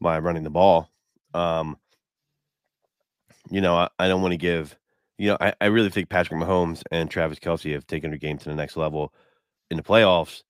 by 0.00 0.18
running 0.20 0.44
the 0.44 0.50
ball. 0.50 0.88
Um, 1.34 1.76
you 3.50 3.60
know, 3.60 3.74
I, 3.74 3.88
I 3.98 4.08
don't 4.08 4.22
want 4.22 4.32
to 4.32 4.38
give, 4.38 4.76
you 5.18 5.28
know, 5.28 5.36
I, 5.40 5.52
I 5.60 5.66
really 5.66 5.90
think 5.90 6.08
Patrick 6.08 6.40
Mahomes 6.40 6.82
and 6.90 7.10
Travis 7.10 7.38
Kelce 7.38 7.72
have 7.74 7.86
taken 7.86 8.10
their 8.10 8.18
game 8.18 8.38
to 8.38 8.48
the 8.48 8.54
next 8.54 8.76
level 8.76 9.12
in 9.70 9.76
the 9.76 9.82
playoffs. 9.82 10.42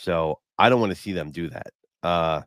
So 0.00 0.38
I 0.58 0.70
don't 0.70 0.80
want 0.80 0.90
to 0.90 1.00
see 1.00 1.12
them 1.12 1.30
do 1.30 1.50
that. 1.50 1.72
Uh, 2.02 2.40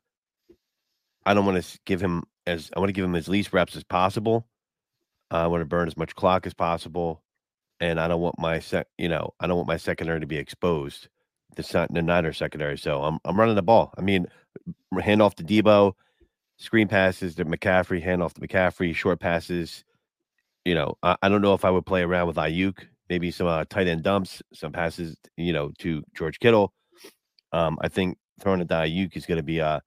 I 1.24 1.36
don't 1.36 1.45
want 1.45 1.63
to 1.63 1.79
give 1.86 2.01
him 2.01 2.24
as 2.48 2.72
I 2.75 2.79
want 2.79 2.89
to 2.89 2.93
give 2.93 3.05
him 3.05 3.13
as 3.13 3.27
least 3.27 3.53
reps 3.53 3.75
as 3.75 3.83
possible. 3.83 4.48
Uh, 5.31 5.43
I 5.43 5.48
want 5.48 5.62
to 5.62 5.65
burn 5.65 5.88
as 5.88 5.95
much 5.95 6.15
clock 6.15 6.48
as 6.48 6.55
possible, 6.55 7.22
and 7.79 8.00
I 8.00 8.07
don't 8.07 8.22
want 8.22 8.39
my 8.39 8.60
sec, 8.60 8.88
you 8.98 9.07
know, 9.07 9.36
I 9.39 9.45
don't 9.45 9.57
want 9.57 9.67
my 9.67 9.77
secondary 9.77 10.19
to 10.19 10.25
be 10.25 10.38
exposed. 10.38 11.10
The 11.55 11.88
the 11.91 12.01
Niner 12.01 12.33
secondary. 12.33 12.77
So 12.79 13.03
I'm 13.03 13.19
I'm 13.24 13.39
running 13.39 13.55
the 13.55 13.62
ball. 13.62 13.93
I 13.95 14.01
mean, 14.01 14.25
hand 15.00 15.22
off 15.22 15.36
to 15.36 15.43
Deebo, 15.43 15.93
screen 16.57 16.88
passes 16.88 17.36
to 17.36 17.45
McCaffrey, 17.45 18.01
hand 18.01 18.24
off 18.24 18.33
to 18.33 18.41
McCaffrey, 18.41 18.95
short 18.95 19.19
passes. 19.19 19.83
You 20.65 20.74
know, 20.74 20.98
I, 21.03 21.17
I 21.22 21.29
don't 21.29 21.43
know 21.43 21.53
if 21.53 21.65
I 21.65 21.69
would 21.69 21.86
play 21.86 22.01
around 22.01 22.25
with 22.25 22.38
Aiyuk, 22.38 22.79
maybe 23.10 23.29
some 23.29 23.45
uh, 23.45 23.65
tight 23.69 23.88
end 23.88 24.01
dumps, 24.01 24.41
some 24.53 24.72
passes, 24.72 25.15
you 25.38 25.53
know, 25.53 25.72
to 25.79 26.03
George 26.15 26.39
Kittle. 26.39 26.74
Um, 27.53 27.77
I 27.81 27.88
think 27.88 28.17
throwing 28.39 28.62
it 28.62 28.67
to 28.69 28.75
Aiyuk 28.75 29.15
is 29.15 29.25
going 29.25 29.38
to 29.38 29.43
be 29.43 29.60
a 29.60 29.67
uh, 29.67 29.79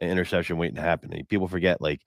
an 0.00 0.10
interception 0.10 0.58
waiting 0.58 0.76
to 0.76 0.82
happen. 0.82 1.10
People 1.28 1.48
forget 1.48 1.80
like 1.80 2.00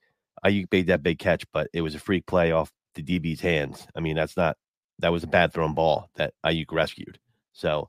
Aiyuk 0.44 0.66
made 0.70 0.88
that 0.88 1.02
big 1.02 1.18
catch, 1.18 1.44
but 1.52 1.68
it 1.72 1.80
was 1.80 1.94
a 1.94 1.98
freak 1.98 2.26
play 2.26 2.52
off 2.52 2.70
the 2.94 3.02
DB's 3.02 3.40
hands. 3.40 3.86
I 3.94 4.00
mean, 4.00 4.16
that's 4.16 4.36
not 4.36 4.56
that 4.98 5.12
was 5.12 5.24
a 5.24 5.28
bad 5.28 5.52
thrown 5.52 5.74
ball 5.74 6.10
that 6.16 6.34
Aiyuk 6.44 6.72
rescued. 6.72 7.18
So 7.52 7.88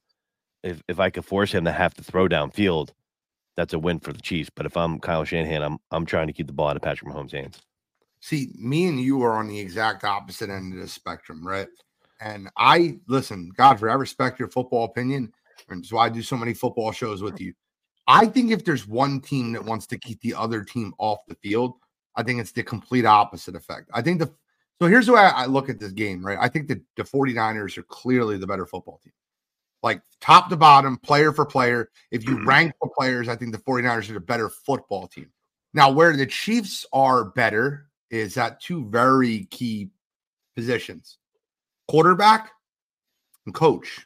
if 0.64 0.82
if 0.88 1.00
I 1.00 1.10
could 1.10 1.26
force 1.26 1.52
him 1.52 1.66
to 1.66 1.72
have 1.72 1.94
to 1.96 2.04
throw 2.04 2.28
downfield, 2.28 2.90
that's 3.56 3.74
a 3.74 3.80
win 3.80 4.00
for 4.00 4.14
the 4.14 4.22
Chiefs. 4.22 4.50
But 4.54 4.66
if 4.66 4.78
I'm 4.78 5.00
Kyle 5.00 5.24
Shanahan, 5.24 5.64
I'm 5.64 5.78
I'm 5.92 6.06
trying 6.06 6.28
to 6.28 6.34
keep 6.34 6.48
the 6.48 6.54
ball 6.54 6.70
out 6.70 6.76
of 6.76 6.82
Patrick 6.82 7.12
Mahomes' 7.12 7.32
hands. 7.32 7.62
See, 8.20 8.50
me 8.58 8.88
and 8.88 9.00
you 9.00 9.22
are 9.24 9.34
on 9.34 9.48
the 9.48 9.60
exact 9.60 10.04
opposite 10.04 10.50
end 10.50 10.74
of 10.74 10.80
the 10.80 10.88
spectrum, 10.88 11.46
right? 11.46 11.68
And 12.20 12.50
I 12.58 13.00
listen, 13.08 13.52
Godfrey, 13.56 13.92
I 13.92 13.96
respect 13.96 14.40
your 14.40 14.50
football 14.50 14.86
opinion. 14.86 15.34
And 15.70 15.84
that's 15.84 15.92
why 15.92 16.06
I 16.06 16.10
do 16.10 16.22
so 16.22 16.38
many 16.38 16.54
football 16.54 16.92
shows 16.92 17.22
with 17.22 17.40
you. 17.40 17.54
I 18.08 18.26
think 18.26 18.52
if 18.52 18.64
there's 18.64 18.88
one 18.88 19.20
team 19.20 19.52
that 19.54 19.66
wants 19.66 19.86
to 19.88 19.98
keep 19.98 20.22
the 20.22 20.34
other 20.34 20.64
team 20.64 20.94
off 20.98 21.20
the 21.28 21.36
field, 21.36 21.74
I 22.16 22.24
think 22.24 22.40
it's 22.40 22.52
the 22.52 22.64
complete 22.64 23.06
opposite 23.06 23.56
effect. 23.56 23.90
I 23.94 24.02
think 24.02 24.20
the 24.20 24.32
so 24.80 24.88
here's 24.88 25.08
the 25.08 25.14
way 25.14 25.22
I 25.22 25.46
look 25.46 25.70
at 25.70 25.80
this 25.80 25.92
game, 25.92 26.24
right? 26.24 26.38
I 26.40 26.48
think 26.48 26.68
that 26.68 26.82
the 26.96 27.04
49ers 27.04 27.78
are 27.78 27.84
clearly 27.84 28.38
the 28.38 28.46
better 28.46 28.66
football 28.66 29.00
team. 29.04 29.14
Like 29.82 30.02
top 30.22 30.50
to 30.50 30.56
bottom, 30.56 30.98
player 30.98 31.32
for 31.32 31.46
player. 31.46 31.90
If 32.12 32.26
you 32.26 32.36
mm-hmm. 32.36 32.48
rank 32.48 32.74
the 32.82 32.90
players, 32.96 33.28
I 33.28 33.36
think 33.36 33.52
the 33.54 33.58
49ers 33.60 34.12
are 34.12 34.18
a 34.18 34.22
better 34.22 34.50
football 34.50 35.08
team. 35.08 35.32
Now, 35.74 35.92
where 35.92 36.16
the 36.16 36.26
Chiefs 36.26 36.86
are 36.94 37.26
better 37.26 37.88
is 38.10 38.38
at 38.38 38.62
two 38.62 38.88
very 38.90 39.46
key 39.46 39.90
positions 40.56 41.18
quarterback 41.88 42.52
and 43.46 43.56
coach. 43.56 44.06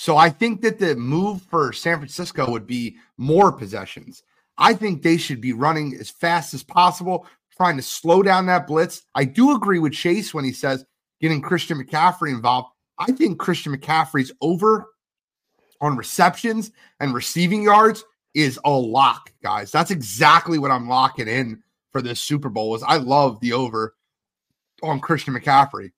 So 0.00 0.16
I 0.16 0.30
think 0.30 0.62
that 0.62 0.78
the 0.78 0.96
move 0.96 1.42
for 1.42 1.74
San 1.74 1.98
Francisco 1.98 2.50
would 2.50 2.66
be 2.66 2.96
more 3.18 3.52
possessions. 3.52 4.22
I 4.56 4.72
think 4.72 5.02
they 5.02 5.18
should 5.18 5.42
be 5.42 5.52
running 5.52 5.94
as 6.00 6.08
fast 6.08 6.54
as 6.54 6.62
possible, 6.62 7.26
trying 7.54 7.76
to 7.76 7.82
slow 7.82 8.22
down 8.22 8.46
that 8.46 8.66
blitz. 8.66 9.02
I 9.14 9.24
do 9.26 9.54
agree 9.54 9.78
with 9.78 9.92
Chase 9.92 10.32
when 10.32 10.42
he 10.42 10.52
says 10.52 10.86
getting 11.20 11.42
Christian 11.42 11.76
McCaffrey 11.78 12.30
involved. 12.30 12.70
I 12.98 13.12
think 13.12 13.38
Christian 13.38 13.76
McCaffrey's 13.76 14.32
over 14.40 14.86
on 15.82 15.98
receptions 15.98 16.70
and 16.98 17.12
receiving 17.12 17.62
yards 17.62 18.02
is 18.32 18.58
a 18.64 18.70
lock, 18.70 19.30
guys. 19.42 19.70
That's 19.70 19.90
exactly 19.90 20.58
what 20.58 20.70
I'm 20.70 20.88
locking 20.88 21.28
in 21.28 21.62
for 21.92 22.00
this 22.00 22.22
Super 22.22 22.48
Bowl. 22.48 22.74
Is 22.74 22.82
I 22.82 22.96
love 22.96 23.38
the 23.40 23.52
over 23.52 23.94
on 24.82 24.98
Christian 24.98 25.34
McCaffrey. 25.34 25.92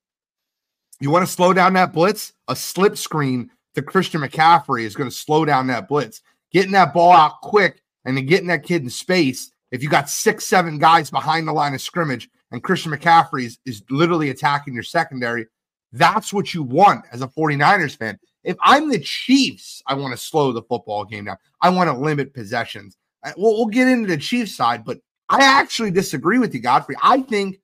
You 0.98 1.12
want 1.12 1.24
to 1.24 1.32
slow 1.32 1.52
down 1.52 1.74
that 1.74 1.92
blitz? 1.92 2.32
A 2.48 2.56
slip 2.56 2.98
screen 2.98 3.48
to 3.74 3.82
Christian 3.82 4.20
McCaffrey 4.20 4.82
is 4.82 4.96
going 4.96 5.10
to 5.10 5.14
slow 5.14 5.44
down 5.44 5.66
that 5.68 5.88
blitz. 5.88 6.20
Getting 6.52 6.72
that 6.72 6.92
ball 6.92 7.12
out 7.12 7.40
quick 7.40 7.82
and 8.04 8.16
then 8.16 8.26
getting 8.26 8.48
that 8.48 8.64
kid 8.64 8.82
in 8.82 8.90
space. 8.90 9.52
If 9.70 9.82
you 9.82 9.88
got 9.88 10.10
six, 10.10 10.44
seven 10.44 10.78
guys 10.78 11.10
behind 11.10 11.48
the 11.48 11.52
line 11.52 11.74
of 11.74 11.80
scrimmage 11.80 12.28
and 12.50 12.62
Christian 12.62 12.92
McCaffrey 12.92 13.44
is, 13.44 13.58
is 13.64 13.82
literally 13.88 14.28
attacking 14.30 14.74
your 14.74 14.82
secondary, 14.82 15.46
that's 15.92 16.32
what 16.32 16.52
you 16.52 16.62
want 16.62 17.04
as 17.12 17.22
a 17.22 17.28
49ers 17.28 17.96
fan. 17.96 18.18
If 18.44 18.56
I'm 18.62 18.90
the 18.90 18.98
Chiefs, 18.98 19.82
I 19.86 19.94
want 19.94 20.12
to 20.12 20.22
slow 20.22 20.52
the 20.52 20.62
football 20.62 21.04
game 21.04 21.24
down. 21.24 21.38
I 21.60 21.70
want 21.70 21.88
to 21.88 21.96
limit 21.96 22.34
possessions. 22.34 22.96
We'll, 23.36 23.56
we'll 23.56 23.66
get 23.66 23.88
into 23.88 24.08
the 24.08 24.16
Chiefs 24.16 24.56
side, 24.56 24.84
but 24.84 24.98
I 25.28 25.42
actually 25.42 25.90
disagree 25.90 26.38
with 26.38 26.54
you, 26.54 26.60
Godfrey. 26.60 26.96
I 27.02 27.22
think 27.22 27.60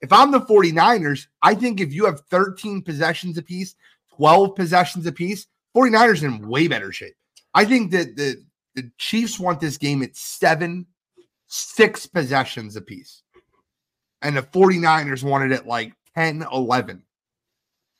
if 0.00 0.12
I'm 0.12 0.30
the 0.30 0.40
49ers, 0.40 1.26
I 1.42 1.54
think 1.54 1.80
if 1.80 1.92
you 1.92 2.06
have 2.06 2.20
13 2.30 2.82
possessions 2.82 3.36
apiece, 3.38 3.74
12 4.18 4.54
possessions 4.54 5.06
apiece, 5.06 5.46
49ers 5.76 6.22
in 6.24 6.46
way 6.46 6.68
better 6.68 6.92
shape. 6.92 7.14
I 7.54 7.64
think 7.64 7.92
that 7.92 8.16
the, 8.16 8.36
the 8.74 8.90
Chiefs 8.98 9.38
want 9.38 9.60
this 9.60 9.78
game 9.78 10.02
at 10.02 10.16
seven, 10.16 10.86
six 11.46 12.06
possessions 12.06 12.76
apiece. 12.76 13.22
And 14.20 14.36
the 14.36 14.42
49ers 14.42 15.22
wanted 15.22 15.52
it 15.52 15.66
like 15.66 15.94
10, 16.16 16.44
11. 16.52 17.02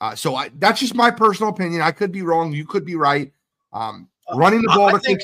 Uh, 0.00 0.14
so 0.14 0.34
I, 0.34 0.50
that's 0.58 0.80
just 0.80 0.94
my 0.94 1.10
personal 1.10 1.52
opinion. 1.52 1.80
I 1.80 1.92
could 1.92 2.12
be 2.12 2.22
wrong. 2.22 2.52
You 2.52 2.66
could 2.66 2.84
be 2.84 2.96
right. 2.96 3.32
Um, 3.72 4.08
running 4.34 4.62
the 4.62 4.68
ball. 4.68 4.94
I 4.94 4.98
think, 4.98 5.20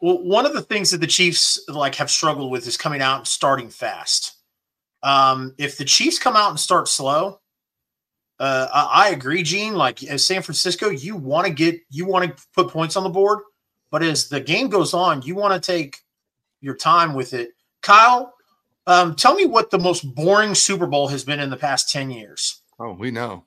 well, 0.00 0.22
one 0.22 0.46
of 0.46 0.52
the 0.52 0.62
things 0.62 0.92
that 0.92 1.00
the 1.00 1.06
Chiefs 1.06 1.60
like 1.68 1.96
have 1.96 2.10
struggled 2.10 2.50
with 2.50 2.66
is 2.66 2.76
coming 2.76 3.02
out 3.02 3.18
and 3.18 3.26
starting 3.26 3.68
fast. 3.68 4.36
Um, 5.02 5.54
if 5.58 5.76
the 5.76 5.84
Chiefs 5.84 6.18
come 6.18 6.36
out 6.36 6.50
and 6.50 6.58
start 6.58 6.88
slow, 6.88 7.40
uh, 8.38 8.68
I, 8.72 9.06
I, 9.06 9.08
agree, 9.10 9.42
Gene. 9.42 9.74
Like 9.74 10.02
as 10.04 10.24
San 10.24 10.42
Francisco, 10.42 10.90
you 10.90 11.16
want 11.16 11.46
to 11.46 11.52
get 11.52 11.80
you 11.90 12.06
want 12.06 12.36
to 12.36 12.44
put 12.54 12.68
points 12.68 12.96
on 12.96 13.02
the 13.02 13.08
board, 13.08 13.40
but 13.90 14.02
as 14.02 14.28
the 14.28 14.40
game 14.40 14.68
goes 14.68 14.94
on, 14.94 15.22
you 15.22 15.34
want 15.34 15.60
to 15.60 15.72
take 15.72 15.98
your 16.60 16.76
time 16.76 17.14
with 17.14 17.34
it. 17.34 17.50
Kyle, 17.82 18.34
um, 18.86 19.14
tell 19.16 19.34
me 19.34 19.46
what 19.46 19.70
the 19.70 19.78
most 19.78 20.14
boring 20.14 20.54
Super 20.54 20.86
Bowl 20.86 21.08
has 21.08 21.24
been 21.24 21.40
in 21.40 21.50
the 21.50 21.56
past 21.56 21.90
ten 21.90 22.10
years. 22.10 22.62
Oh, 22.78 22.92
we 22.92 23.10
know. 23.10 23.44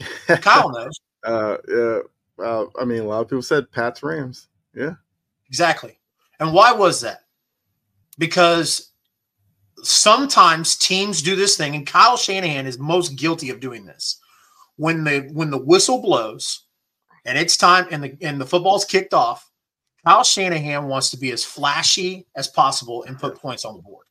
Kyle 0.26 0.70
knows. 0.70 1.00
uh, 1.24 1.56
yeah. 1.68 2.00
Uh, 2.38 2.66
I 2.78 2.84
mean, 2.84 3.00
a 3.00 3.04
lot 3.04 3.22
of 3.22 3.28
people 3.28 3.42
said 3.42 3.70
Pat's 3.72 4.02
Rams. 4.02 4.48
Yeah. 4.74 4.94
Exactly. 5.48 5.98
And 6.38 6.52
why 6.52 6.72
was 6.72 7.00
that? 7.00 7.20
Because 8.18 8.90
sometimes 9.82 10.76
teams 10.76 11.22
do 11.22 11.36
this 11.36 11.56
thing, 11.56 11.74
and 11.74 11.86
Kyle 11.86 12.16
Shanahan 12.16 12.66
is 12.66 12.78
most 12.78 13.16
guilty 13.16 13.50
of 13.50 13.60
doing 13.60 13.84
this. 13.84 14.20
When 14.76 15.04
the 15.04 15.28
when 15.32 15.50
the 15.50 15.62
whistle 15.62 16.02
blows 16.02 16.66
and 17.24 17.38
it's 17.38 17.56
time 17.56 17.86
and 17.90 18.02
the 18.02 18.16
and 18.20 18.40
the 18.40 18.46
football's 18.46 18.84
kicked 18.84 19.14
off, 19.14 19.50
Kyle 20.04 20.22
Shanahan 20.22 20.86
wants 20.86 21.10
to 21.10 21.18
be 21.18 21.32
as 21.32 21.44
flashy 21.44 22.26
as 22.36 22.48
possible 22.48 23.04
and 23.04 23.18
put 23.18 23.36
points 23.36 23.64
on 23.64 23.76
the 23.76 23.82
board. 23.82 24.06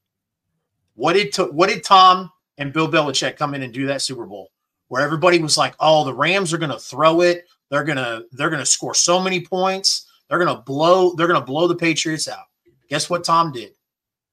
What 0.95 1.13
did 1.13 1.35
what 1.53 1.69
did 1.69 1.83
Tom 1.83 2.31
and 2.57 2.73
Bill 2.73 2.91
Belichick 2.91 3.37
come 3.37 3.53
in 3.53 3.63
and 3.63 3.73
do 3.73 3.85
that 3.87 4.01
Super 4.01 4.25
Bowl? 4.25 4.51
Where 4.87 5.01
everybody 5.01 5.39
was 5.39 5.57
like, 5.57 5.75
"Oh, 5.79 6.03
the 6.03 6.13
Rams 6.13 6.53
are 6.53 6.57
going 6.57 6.71
to 6.71 6.79
throw 6.79 7.21
it. 7.21 7.45
They're 7.69 7.83
going 7.83 7.97
to 7.97 8.25
they're 8.31 8.49
going 8.49 8.61
to 8.61 8.65
score 8.65 8.93
so 8.95 9.19
many 9.19 9.45
points. 9.45 10.07
They're 10.29 10.39
going 10.39 10.55
to 10.55 10.61
blow 10.63 11.13
they're 11.13 11.27
going 11.27 11.39
to 11.39 11.45
blow 11.45 11.67
the 11.67 11.75
Patriots 11.75 12.27
out." 12.27 12.45
Guess 12.89 13.09
what 13.09 13.23
Tom 13.23 13.51
did? 13.51 13.73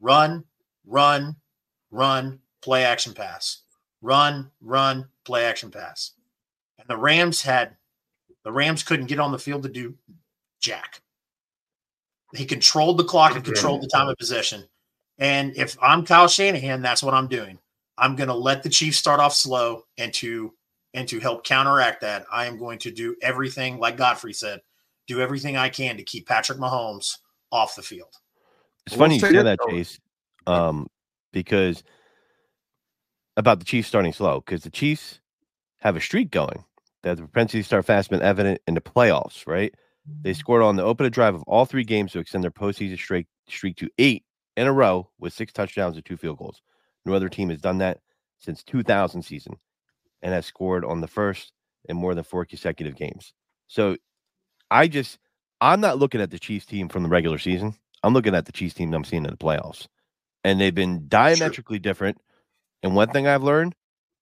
Run, 0.01 0.45
run, 0.87 1.37
run, 1.91 2.41
play 2.63 2.85
action 2.85 3.15
pass. 3.15 3.63
Run, 4.01 4.51
run, 4.61 5.09
play 5.25 5.45
action 5.45 5.71
pass. 5.71 6.13
And 6.79 6.89
the 6.89 6.97
Rams 6.97 7.43
had 7.43 7.77
the 8.45 8.53
Rams 8.53 8.83
couldn't 8.83 9.07
get 9.07 9.21
on 9.21 9.33
the 9.33 9.39
field 9.39 9.63
to 9.63 9.69
do 9.69 9.95
jack. 10.61 11.01
He 12.35 12.45
controlled 12.45 12.99
the 12.99 13.05
clock 13.05 13.35
and 13.37 13.45
controlled 13.45 13.83
the 13.83 13.89
time 13.89 14.09
of 14.09 14.17
possession. 14.17 14.65
And 15.19 15.57
if 15.57 15.77
I'm 15.81 16.05
Kyle 16.05 16.29
Shanahan, 16.29 16.83
that's 16.83 17.03
what 17.03 17.15
I'm 17.15 17.29
doing. 17.29 17.59
I'm 17.99 18.17
going 18.17 18.29
to 18.29 18.35
let 18.35 18.63
the 18.63 18.71
Chiefs 18.71 18.97
start 18.97 19.21
off 19.21 19.35
slow 19.35 19.85
and 19.99 20.13
to 20.15 20.55
and 20.95 21.09
to 21.09 21.21
help 21.21 21.45
counteract 21.45 22.01
that, 22.03 22.27
I 22.31 22.47
am 22.47 22.59
going 22.59 22.79
to 22.81 22.91
do 22.91 23.17
everything 23.23 23.79
like 23.79 23.97
Godfrey 23.97 24.35
said, 24.35 24.61
do 25.07 25.21
everything 25.21 25.57
I 25.57 25.69
can 25.69 25.97
to 25.97 26.03
keep 26.03 26.27
Patrick 26.27 26.59
Mahomes 26.59 27.19
off 27.51 27.77
the 27.77 27.83
field. 27.83 28.15
It's 28.87 28.97
We'll 28.97 29.05
funny 29.05 29.15
you 29.15 29.21
say 29.21 29.29
say 29.29 29.37
that 29.37 29.59
that. 29.59 29.71
Chase, 29.71 29.99
um, 30.47 30.89
because 31.33 31.83
about 33.37 33.59
the 33.59 33.65
Chiefs 33.65 33.89
starting 33.89 34.13
slow, 34.13 34.41
because 34.41 34.63
the 34.63 34.71
Chiefs 34.71 35.21
have 35.81 35.97
a 35.97 36.01
streak 36.01 36.31
going. 36.31 36.65
They 37.03 37.09
have 37.09 37.19
the 37.19 37.25
propensity 37.25 37.61
to 37.61 37.67
start 37.67 37.85
fast 37.85 38.11
been 38.11 38.23
evident 38.23 38.61
in 38.67 38.75
the 38.75 38.81
playoffs, 38.81 39.47
right? 39.47 39.75
They 40.23 40.33
scored 40.33 40.63
on 40.63 40.77
the 40.77 40.85
opening 40.85 41.11
drive 41.11 41.35
of 41.35 41.43
all 41.45 41.65
three 41.65 41.85
games 41.85 42.13
to 42.13 42.19
extend 42.19 42.45
their 42.45 42.51
postseason 42.51 42.99
streak 42.99 43.27
streak 43.49 43.77
to 43.77 43.89
eight 43.99 44.25
in 44.57 44.67
a 44.67 44.73
row 44.73 45.09
with 45.19 45.33
six 45.33 45.53
touchdowns 45.53 45.97
and 45.97 46.05
two 46.05 46.17
field 46.17 46.39
goals. 46.39 46.63
No 47.05 47.15
other 47.15 47.29
team 47.29 47.51
has 47.51 47.61
done 47.61 47.79
that 47.79 47.99
since 48.39 48.63
2000 48.65 49.23
season 49.23 49.57
and 50.23 50.33
has 50.33 50.47
scored 50.47 50.85
on 50.85 51.01
the 51.01 51.09
first 51.09 51.53
in 51.89 51.97
more 51.97 52.15
than 52.15 52.25
four 52.25 52.45
consecutive 52.45 52.97
games. 52.97 53.33
So 53.69 53.97
I 54.71 54.89
just, 54.89 55.19
I'm 55.61 55.81
not 55.81 55.99
looking 55.99 56.21
at 56.21 56.31
the 56.31 56.39
Chiefs 56.39 56.67
team 56.67 56.89
from 56.89 57.03
the 57.03 57.09
regular 57.09 57.39
season. 57.39 57.75
I'm 58.03 58.15
looking 58.15 58.35
at 58.35 58.47
the 58.47 58.53
Chiefs 58.53 58.75
team 58.75 58.93
I'm 58.95 59.05
seeing 59.05 59.25
in 59.25 59.31
the 59.31 59.37
playoffs. 59.37 59.87
And 60.45 60.61
they've 60.61 60.75
been 60.75 61.09
diametrically 61.09 61.79
different. 61.79 62.19
And 62.83 62.97
one 62.97 63.11
thing 63.11 63.27
I've 63.27 63.43
learned 63.43 63.75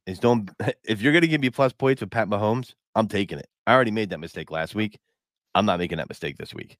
is 0.06 0.18
don't, 0.18 0.50
if 0.84 1.00
you're 1.00 1.12
going 1.12 1.22
to 1.22 1.28
give 1.28 1.40
me 1.40 1.50
plus 1.50 1.72
points 1.72 2.00
with 2.00 2.10
Pat 2.10 2.28
Mahomes, 2.28 2.74
I'm 2.94 3.08
taking 3.08 3.38
it. 3.38 3.48
I 3.66 3.74
already 3.74 3.90
made 3.90 4.10
that 4.10 4.18
mistake 4.18 4.50
last 4.50 4.74
week. 4.74 4.98
I'm 5.54 5.66
not 5.66 5.78
making 5.78 5.98
that 5.98 6.08
mistake 6.08 6.36
this 6.36 6.54
week. 6.54 6.76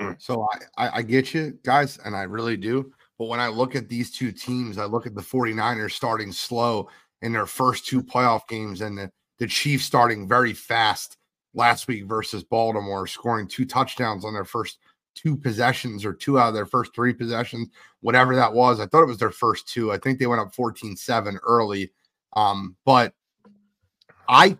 Mm. 0.00 0.20
So 0.20 0.46
I, 0.76 0.86
I, 0.86 0.96
I 0.98 1.02
get 1.02 1.34
you 1.34 1.58
guys, 1.64 1.98
and 2.04 2.16
I 2.16 2.22
really 2.22 2.56
do. 2.56 2.92
But 3.18 3.28
when 3.28 3.40
I 3.40 3.48
look 3.48 3.74
at 3.74 3.88
these 3.88 4.10
two 4.10 4.32
teams, 4.32 4.78
I 4.78 4.84
look 4.84 5.06
at 5.06 5.14
the 5.14 5.22
49ers 5.22 5.92
starting 5.92 6.32
slow 6.32 6.88
in 7.22 7.32
their 7.32 7.46
first 7.46 7.86
two 7.86 8.02
playoff 8.02 8.46
games 8.48 8.80
and 8.80 8.96
the, 8.96 9.10
the 9.38 9.46
Chiefs 9.46 9.84
starting 9.84 10.28
very 10.28 10.52
fast 10.52 11.16
last 11.54 11.88
week 11.88 12.04
versus 12.06 12.44
Baltimore, 12.44 13.06
scoring 13.06 13.48
two 13.48 13.64
touchdowns 13.64 14.24
on 14.24 14.34
their 14.34 14.44
first 14.44 14.78
two 15.18 15.36
possessions 15.36 16.04
or 16.04 16.12
two 16.12 16.38
out 16.38 16.48
of 16.48 16.54
their 16.54 16.66
first 16.66 16.94
three 16.94 17.12
possessions, 17.12 17.68
whatever 18.00 18.34
that 18.36 18.52
was. 18.52 18.80
I 18.80 18.86
thought 18.86 19.02
it 19.02 19.08
was 19.08 19.18
their 19.18 19.30
first 19.30 19.68
two. 19.68 19.92
I 19.92 19.98
think 19.98 20.18
they 20.18 20.26
went 20.26 20.40
up 20.40 20.54
14 20.54 20.96
7 20.96 21.38
early. 21.46 21.90
Um, 22.34 22.76
but 22.84 23.14
I, 24.28 24.56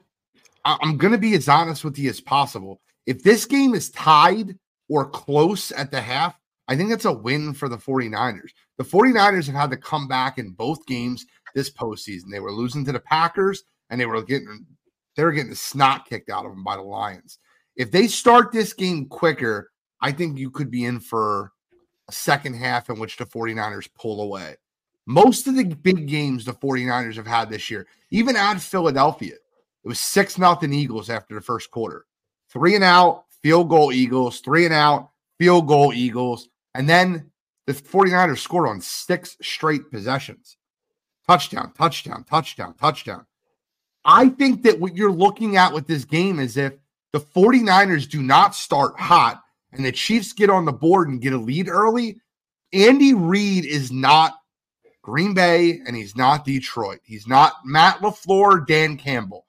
I'm 0.65 0.97
going 0.97 1.13
to 1.13 1.19
be 1.19 1.35
as 1.35 1.49
honest 1.49 1.85
with 1.85 1.99
you 1.99 2.11
as 2.11 2.21
possible. 2.21 2.81
If 3.07 3.23
this 3.23 3.45
game 3.45 3.75
is 3.75 3.91
tied 3.91 4.59
or 4.89 5.09
close 5.09 5.71
at 5.73 5.91
the 5.91 6.01
half, 6.01 6.39
I 6.67 6.77
think 6.77 6.91
that's 6.91 7.05
a 7.05 7.13
win 7.13 7.55
for 7.55 7.69
the 7.69 7.79
49ers. 7.79 8.51
The 8.77 8.85
49ers 8.85 9.47
have 9.47 9.55
had 9.55 9.71
to 9.71 9.77
come 9.77 10.07
back 10.07 10.39
in 10.39 10.51
both 10.51 10.85
games 10.87 11.25
this 11.55 11.71
postseason. 11.71 12.31
They 12.31 12.41
were 12.41 12.53
losing 12.53 12.85
to 12.85 12.93
the 12.93 13.01
Packers 13.01 13.65
and 13.91 14.01
they 14.01 14.07
were 14.07 14.23
getting 14.23 14.67
they 15.17 15.25
were 15.25 15.33
getting 15.33 15.51
the 15.51 15.57
snot 15.57 16.09
kicked 16.09 16.31
out 16.31 16.45
of 16.45 16.53
them 16.53 16.63
by 16.63 16.77
the 16.77 16.83
Lions. 16.83 17.41
If 17.75 17.91
they 17.91 18.07
start 18.07 18.53
this 18.53 18.73
game 18.73 19.07
quicker, 19.07 19.71
I 20.01 20.13
think 20.13 20.39
you 20.39 20.51
could 20.51 20.71
be 20.71 20.85
in 20.85 21.01
for 21.01 21.53
a 22.09 22.13
second 22.13 22.55
half 22.55 22.89
in 22.91 22.99
which 22.99 23.17
the 23.17 23.27
49ers 23.27 23.89
pull 23.95 24.23
away. 24.23 24.57
Most 25.07 25.47
of 25.47 25.57
the 25.57 25.65
big 25.65 26.07
games 26.07 26.45
the 26.45 26.53
49ers 26.53 27.17
have 27.17 27.27
had 27.27 27.49
this 27.49 27.71
year, 27.71 27.87
even 28.11 28.37
at 28.37 28.59
Philadelphia, 28.59 29.35
it 29.35 29.89
was 29.89 30.01
6 30.01 30.39
nothing 30.39 30.73
Eagles 30.73 31.09
after 31.09 31.35
the 31.35 31.41
first 31.41 31.71
quarter. 31.71 32.07
Three 32.51 32.75
and 32.75 32.85
out, 32.85 33.25
field 33.43 33.69
goal 33.69 33.93
Eagles, 33.93 34.41
three 34.41 34.65
and 34.65 34.75
out, 34.75 35.11
field 35.39 35.67
goal 35.67 35.93
Eagles. 35.93 36.49
And 36.75 36.89
then 36.89 37.31
the 37.67 37.73
49ers 37.73 38.39
scored 38.39 38.69
on 38.69 38.81
six 38.81 39.37
straight 39.43 39.91
possessions. 39.91 40.57
Touchdown, 41.27 41.73
touchdown, 41.77 42.25
touchdown, 42.25 42.75
touchdown. 42.75 43.27
I 44.05 44.31
think 44.31 44.63
that 44.63 44.81
what 44.81 44.97
you're 44.97 45.13
looking 45.13 45.57
at 45.57 45.75
with 45.75 45.87
this 45.87 46.05
game 46.05 46.39
is 46.39 46.57
if 46.57 46.75
the 47.13 47.21
49ers 47.21 48.09
do 48.09 48.23
not 48.23 48.55
start 48.55 48.99
hot 48.99 49.43
and 49.73 49.85
the 49.85 49.93
Chiefs 49.93 50.33
get 50.33 50.51
on 50.51 50.65
the 50.65 50.73
board 50.73 51.09
and 51.09 51.21
get 51.21 51.33
a 51.33 51.39
lead 51.39 51.69
early, 51.69 52.19
Andy 52.73 53.15
Reid 53.15 53.65
is 53.65 53.91
not 53.91 54.35
Green 55.03 55.35
Bay 55.35 55.81
and 55.87 55.97
he's 55.97 56.17
not 56.17 56.45
Detroit. 56.45 57.01
He's 57.03 57.27
not 57.27 57.55
Matt 57.65 57.99
LaFleur, 58.01 58.67
Dan 58.67 58.97
Campbell. 58.97 59.47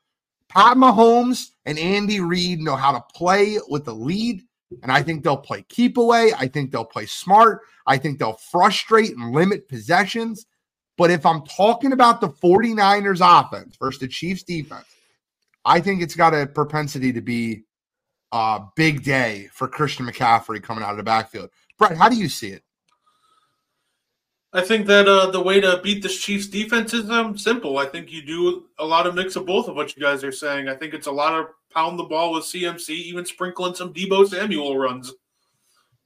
Pat 0.47 0.77
Mahomes 0.77 1.49
and 1.65 1.77
Andy 1.77 2.19
Reid 2.21 2.59
know 2.59 2.75
how 2.75 2.91
to 2.91 3.03
play 3.13 3.59
with 3.69 3.85
the 3.85 3.93
lead. 3.93 4.41
And 4.83 4.91
I 4.91 5.01
think 5.01 5.23
they'll 5.23 5.37
play 5.37 5.65
keep 5.67 5.97
away. 5.97 6.31
I 6.37 6.47
think 6.47 6.71
they'll 6.71 6.85
play 6.85 7.05
smart. 7.05 7.61
I 7.87 7.97
think 7.97 8.19
they'll 8.19 8.33
frustrate 8.33 9.15
and 9.15 9.33
limit 9.33 9.67
possessions. 9.67 10.45
But 10.97 11.11
if 11.11 11.25
I'm 11.25 11.43
talking 11.43 11.91
about 11.91 12.21
the 12.21 12.29
49ers 12.29 13.21
offense 13.21 13.77
versus 13.77 13.99
the 13.99 14.07
Chiefs 14.07 14.43
defense, 14.43 14.85
I 15.65 15.79
think 15.79 16.01
it's 16.01 16.15
got 16.15 16.33
a 16.33 16.45
propensity 16.45 17.11
to 17.13 17.21
be 17.21 17.63
a 18.31 18.61
big 18.75 19.03
day 19.03 19.49
for 19.51 19.67
Christian 19.67 20.05
McCaffrey 20.05 20.61
coming 20.61 20.83
out 20.83 20.91
of 20.91 20.97
the 20.97 21.03
backfield. 21.03 21.49
Brett, 21.77 21.97
how 21.97 22.09
do 22.09 22.15
you 22.15 22.29
see 22.29 22.49
it? 22.49 22.63
I 24.51 24.61
think 24.61 24.87
that 24.87 25.07
uh, 25.07 25.29
the 25.29 25.41
way 25.41 25.61
to 25.61 25.79
beat 25.83 26.01
this 26.01 26.19
Chiefs 26.19 26.47
defense 26.47 26.93
is 26.93 27.09
um, 27.09 27.37
simple. 27.37 27.77
I 27.77 27.85
think 27.85 28.11
you 28.11 28.23
do 28.23 28.65
a 28.79 28.85
lot 28.85 29.05
of 29.05 29.13
mix 29.13 29.35
of 29.35 29.45
both 29.45 29.67
of 29.67 29.75
what 29.75 29.95
you 29.95 30.01
guys 30.01 30.23
are 30.23 30.31
saying. 30.31 30.67
I 30.67 30.75
think 30.75 30.95
it's 30.95 31.05
a 31.07 31.11
lot 31.11 31.39
of 31.39 31.47
pound 31.71 31.99
the 31.99 32.03
ball 32.03 32.33
with 32.33 32.45
CMC, 32.45 32.89
even 32.89 33.25
sprinkling 33.25 33.75
some 33.75 33.93
Deebo 33.93 34.27
Samuel 34.27 34.75
runs. 34.75 35.13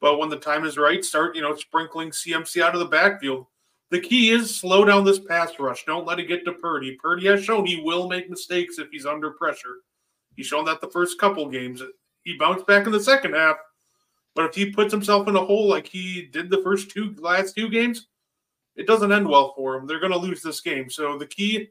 But 0.02 0.18
when 0.18 0.28
the 0.28 0.38
time 0.38 0.66
is 0.66 0.78
right, 0.78 1.04
start 1.06 1.38
you 1.38 1.42
know 1.42 1.56
sprinkling 1.56 2.10
CMC 2.12 2.62
out 2.62 2.74
of 2.74 2.82
the 2.82 2.86
backfield. 2.86 3.46
The 3.90 4.02
key 4.02 4.32
is 4.32 4.54
slow 4.54 4.84
down 4.84 5.06
this 5.06 5.20
pass 5.20 5.58
rush. 5.58 5.86
Don't 5.86 6.06
let 6.06 6.20
it 6.20 6.28
get 6.28 6.44
to 6.44 6.52
Purdy. 6.52 6.98
Purdy 7.02 7.28
has 7.28 7.44
shown 7.46 7.66
he 7.66 7.82
will 7.82 8.10
make 8.10 8.30
mistakes 8.30 8.78
if 8.78 8.90
he's 8.92 9.06
under 9.06 9.32
pressure. 9.32 9.78
He's 10.36 10.48
shown 10.48 10.66
that 10.66 10.82
the 10.82 10.90
first 10.90 11.18
couple 11.20 11.48
games. 11.48 11.82
He 12.24 12.38
bounced 12.38 12.66
back 12.68 12.86
in 12.86 12.92
the 12.92 13.04
second 13.04 13.34
half, 13.34 13.58
but 14.36 14.46
if 14.46 14.56
he 14.56 14.72
puts 14.72 14.92
himself 14.92 15.28
in 15.28 15.36
a 15.36 15.46
hole 15.46 15.68
like 15.68 15.88
he 15.88 16.30
did 16.32 16.50
the 16.50 16.62
first 16.64 16.90
two 16.90 17.16
last 17.20 17.56
two 17.56 17.70
games, 17.70 18.08
it 18.76 18.88
doesn't 18.88 19.12
end 19.12 19.28
well 19.28 19.54
for 19.56 19.76
him. 19.76 19.86
They're 19.86 20.00
going 20.00 20.12
to 20.12 20.18
lose 20.18 20.42
this 20.42 20.62
game. 20.62 20.90
So 20.90 21.18
the 21.18 21.28
key, 21.28 21.68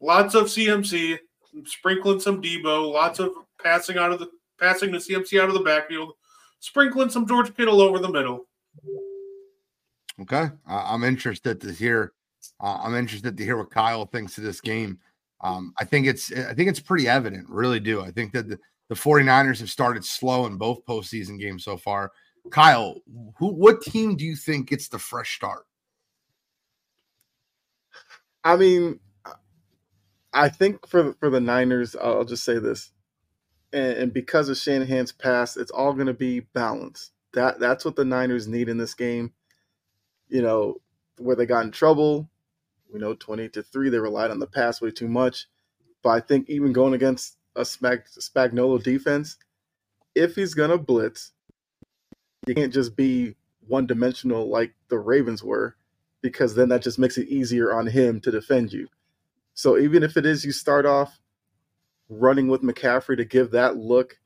lots 0.00 0.34
of 0.34 0.44
CMC, 0.44 1.18
sprinkling 1.64 2.20
some 2.20 2.42
Deebo, 2.42 2.92
lots 2.92 3.18
of 3.18 3.32
passing 3.62 3.96
out 3.96 4.12
of 4.12 4.18
the 4.18 4.28
passing 4.58 4.92
the 4.92 4.98
CMC 4.98 5.40
out 5.40 5.48
of 5.48 5.54
the 5.54 5.60
backfield, 5.60 6.12
sprinkling 6.60 7.10
some 7.10 7.26
George 7.26 7.54
Kittle 7.56 7.80
over 7.80 7.98
the 7.98 8.10
middle. 8.10 8.46
Okay, 10.20 10.48
I'm 10.66 11.04
interested 11.04 11.60
to 11.60 11.72
hear. 11.72 12.12
Uh, 12.60 12.78
I'm 12.82 12.94
interested 12.94 13.36
to 13.36 13.44
hear 13.44 13.56
what 13.56 13.70
Kyle 13.70 14.06
thinks 14.06 14.36
of 14.38 14.44
this 14.44 14.60
game. 14.60 14.98
Um, 15.40 15.74
I 15.78 15.84
think 15.84 16.06
it's 16.06 16.32
I 16.32 16.54
think 16.54 16.68
it's 16.68 16.80
pretty 16.80 17.08
evident, 17.08 17.48
really 17.48 17.80
do. 17.80 18.00
I 18.00 18.10
think 18.10 18.32
that 18.32 18.48
the, 18.48 18.58
the 18.88 18.94
49ers 18.94 19.60
have 19.60 19.70
started 19.70 20.04
slow 20.04 20.46
in 20.46 20.56
both 20.56 20.84
postseason 20.84 21.38
games 21.38 21.64
so 21.64 21.76
far. 21.76 22.12
Kyle, 22.50 22.96
who 23.38 23.48
what 23.48 23.82
team 23.82 24.16
do 24.16 24.24
you 24.24 24.36
think 24.36 24.68
gets 24.68 24.88
the 24.88 24.98
fresh 24.98 25.34
start? 25.36 25.64
I 28.44 28.56
mean, 28.56 29.00
I 30.32 30.50
think 30.50 30.86
for 30.86 31.14
for 31.14 31.30
the 31.30 31.40
Niners, 31.40 31.96
I'll 31.96 32.24
just 32.24 32.44
say 32.44 32.58
this, 32.58 32.90
and, 33.72 33.96
and 33.96 34.12
because 34.12 34.48
of 34.48 34.58
Shanahan's 34.58 35.12
past, 35.12 35.56
it's 35.56 35.70
all 35.70 35.94
going 35.94 36.06
to 36.06 36.14
be 36.14 36.40
balance. 36.40 37.12
That 37.32 37.58
that's 37.58 37.84
what 37.84 37.96
the 37.96 38.04
Niners 38.04 38.46
need 38.46 38.68
in 38.68 38.76
this 38.76 38.94
game. 38.94 39.32
You 40.28 40.42
know, 40.42 40.76
where 41.18 41.36
they 41.36 41.46
got 41.46 41.64
in 41.64 41.70
trouble, 41.70 42.28
we 42.92 43.00
know 43.00 43.14
twenty 43.14 43.48
to 43.50 43.62
three, 43.62 43.88
they 43.88 43.98
relied 43.98 44.30
on 44.30 44.38
the 44.38 44.46
pass 44.46 44.82
way 44.82 44.90
too 44.90 45.08
much. 45.08 45.46
But 46.02 46.10
I 46.10 46.20
think 46.20 46.50
even 46.50 46.74
going 46.74 46.92
against 46.92 47.38
a 47.56 47.62
Spag, 47.62 48.02
Spagnuolo 48.18 48.82
defense, 48.82 49.36
if 50.14 50.34
he's 50.34 50.54
gonna 50.54 50.78
blitz, 50.78 51.32
you 52.46 52.54
can't 52.54 52.72
just 52.72 52.96
be 52.96 53.36
one 53.66 53.86
dimensional 53.86 54.48
like 54.48 54.74
the 54.88 54.98
Ravens 54.98 55.42
were 55.42 55.76
because 56.20 56.54
then 56.54 56.68
that 56.68 56.82
just 56.82 56.98
makes 56.98 57.18
it 57.18 57.28
easier 57.28 57.72
on 57.72 57.86
him 57.86 58.20
to 58.20 58.30
defend 58.30 58.72
you. 58.72 58.88
So 59.54 59.78
even 59.78 60.02
if 60.02 60.16
it 60.16 60.26
is 60.26 60.44
you 60.44 60.52
start 60.52 60.86
off 60.86 61.20
running 62.08 62.48
with 62.48 62.62
McCaffrey 62.62 63.16
to 63.16 63.24
give 63.24 63.50
that 63.52 63.76
look 63.76 64.18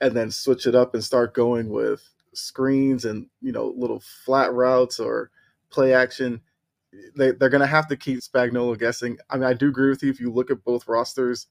and 0.00 0.14
then 0.14 0.30
switch 0.30 0.66
it 0.66 0.74
up 0.74 0.94
and 0.94 1.02
start 1.02 1.34
going 1.34 1.70
with 1.70 2.02
screens 2.34 3.04
and 3.04 3.28
you 3.40 3.52
know 3.52 3.72
little 3.76 4.00
flat 4.24 4.52
routes 4.52 4.98
or 4.98 5.30
play 5.70 5.94
action 5.94 6.40
they, 7.16 7.32
they're 7.32 7.48
going 7.48 7.60
to 7.60 7.66
have 7.66 7.88
to 7.88 7.96
keep 7.96 8.20
Spagnuolo 8.20 8.78
guessing. 8.78 9.18
I 9.30 9.36
mean, 9.36 9.44
I 9.44 9.54
do 9.54 9.68
agree 9.68 9.90
with 9.90 10.02
you. 10.02 10.10
If 10.10 10.20
you 10.20 10.32
look 10.32 10.50
at 10.50 10.64
both 10.64 10.88
rosters 10.88 11.46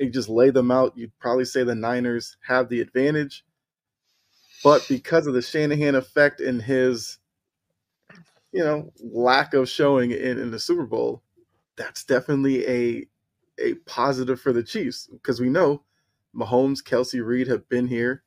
you 0.00 0.10
just 0.10 0.28
lay 0.28 0.50
them 0.50 0.70
out, 0.70 0.96
you'd 0.96 1.16
probably 1.18 1.44
say 1.44 1.62
the 1.62 1.74
Niners 1.74 2.36
have 2.46 2.68
the 2.68 2.80
advantage. 2.80 3.44
But 4.62 4.86
because 4.88 5.26
of 5.26 5.34
the 5.34 5.42
Shanahan 5.42 5.94
effect 5.94 6.40
and 6.40 6.60
his, 6.60 7.18
you 8.52 8.62
know, 8.62 8.92
lack 9.02 9.54
of 9.54 9.68
showing 9.68 10.10
in, 10.10 10.38
in 10.38 10.50
the 10.50 10.58
Super 10.58 10.86
Bowl, 10.86 11.22
that's 11.76 12.04
definitely 12.04 12.66
a 12.68 13.06
a 13.58 13.74
positive 13.86 14.40
for 14.40 14.52
the 14.52 14.62
Chiefs 14.62 15.08
because 15.12 15.40
we 15.40 15.50
know 15.50 15.82
Mahomes, 16.34 16.82
Kelce, 16.82 17.24
Reid 17.24 17.48
have 17.48 17.68
been 17.68 17.86
here. 17.86 18.22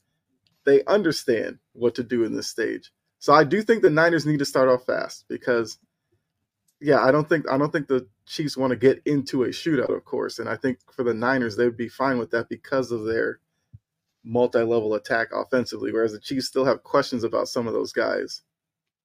They 0.66 0.84
understand 0.86 1.60
what 1.74 1.96
to 1.96 2.04
do 2.04 2.24
in 2.24 2.36
this 2.36 2.48
stage. 2.48 2.92
So 3.20 3.34
I 3.34 3.44
do 3.44 3.64
think 3.64 3.82
the 3.82 3.90
Niners 3.90 4.26
need 4.26 4.40
to 4.40 4.46
start 4.46 4.70
off 4.70 4.86
fast 4.86 5.26
because– 5.28 5.78
yeah, 6.80 7.02
I 7.02 7.12
don't 7.12 7.28
think 7.28 7.50
I 7.50 7.58
don't 7.58 7.72
think 7.72 7.88
the 7.88 8.08
Chiefs 8.26 8.58
want 8.58 8.72
to 8.72 8.78
get 8.78 9.02
into 9.06 9.44
a 9.44 9.50
shootout, 9.50 9.96
of 9.96 10.06
course, 10.06 10.40
and 10.40 10.50
I 10.50 10.56
think 10.56 10.80
for 10.92 11.04
the 11.04 11.14
Niners 11.14 11.56
they 11.56 11.66
would 11.66 11.78
be 11.78 11.90
fine 11.90 12.18
with 12.18 12.32
that 12.32 12.50
because 12.50 12.92
of 12.92 13.06
their 13.06 13.40
multi-level 14.24 14.94
attack 14.96 15.30
offensively, 15.34 15.92
whereas 15.92 16.14
the 16.14 16.20
Chiefs 16.20 16.48
still 16.48 16.66
have 16.66 16.84
questions 16.84 17.24
about 17.24 17.48
some 17.48 17.68
of 17.68 17.74
those 17.74 17.92
guys 17.92 18.42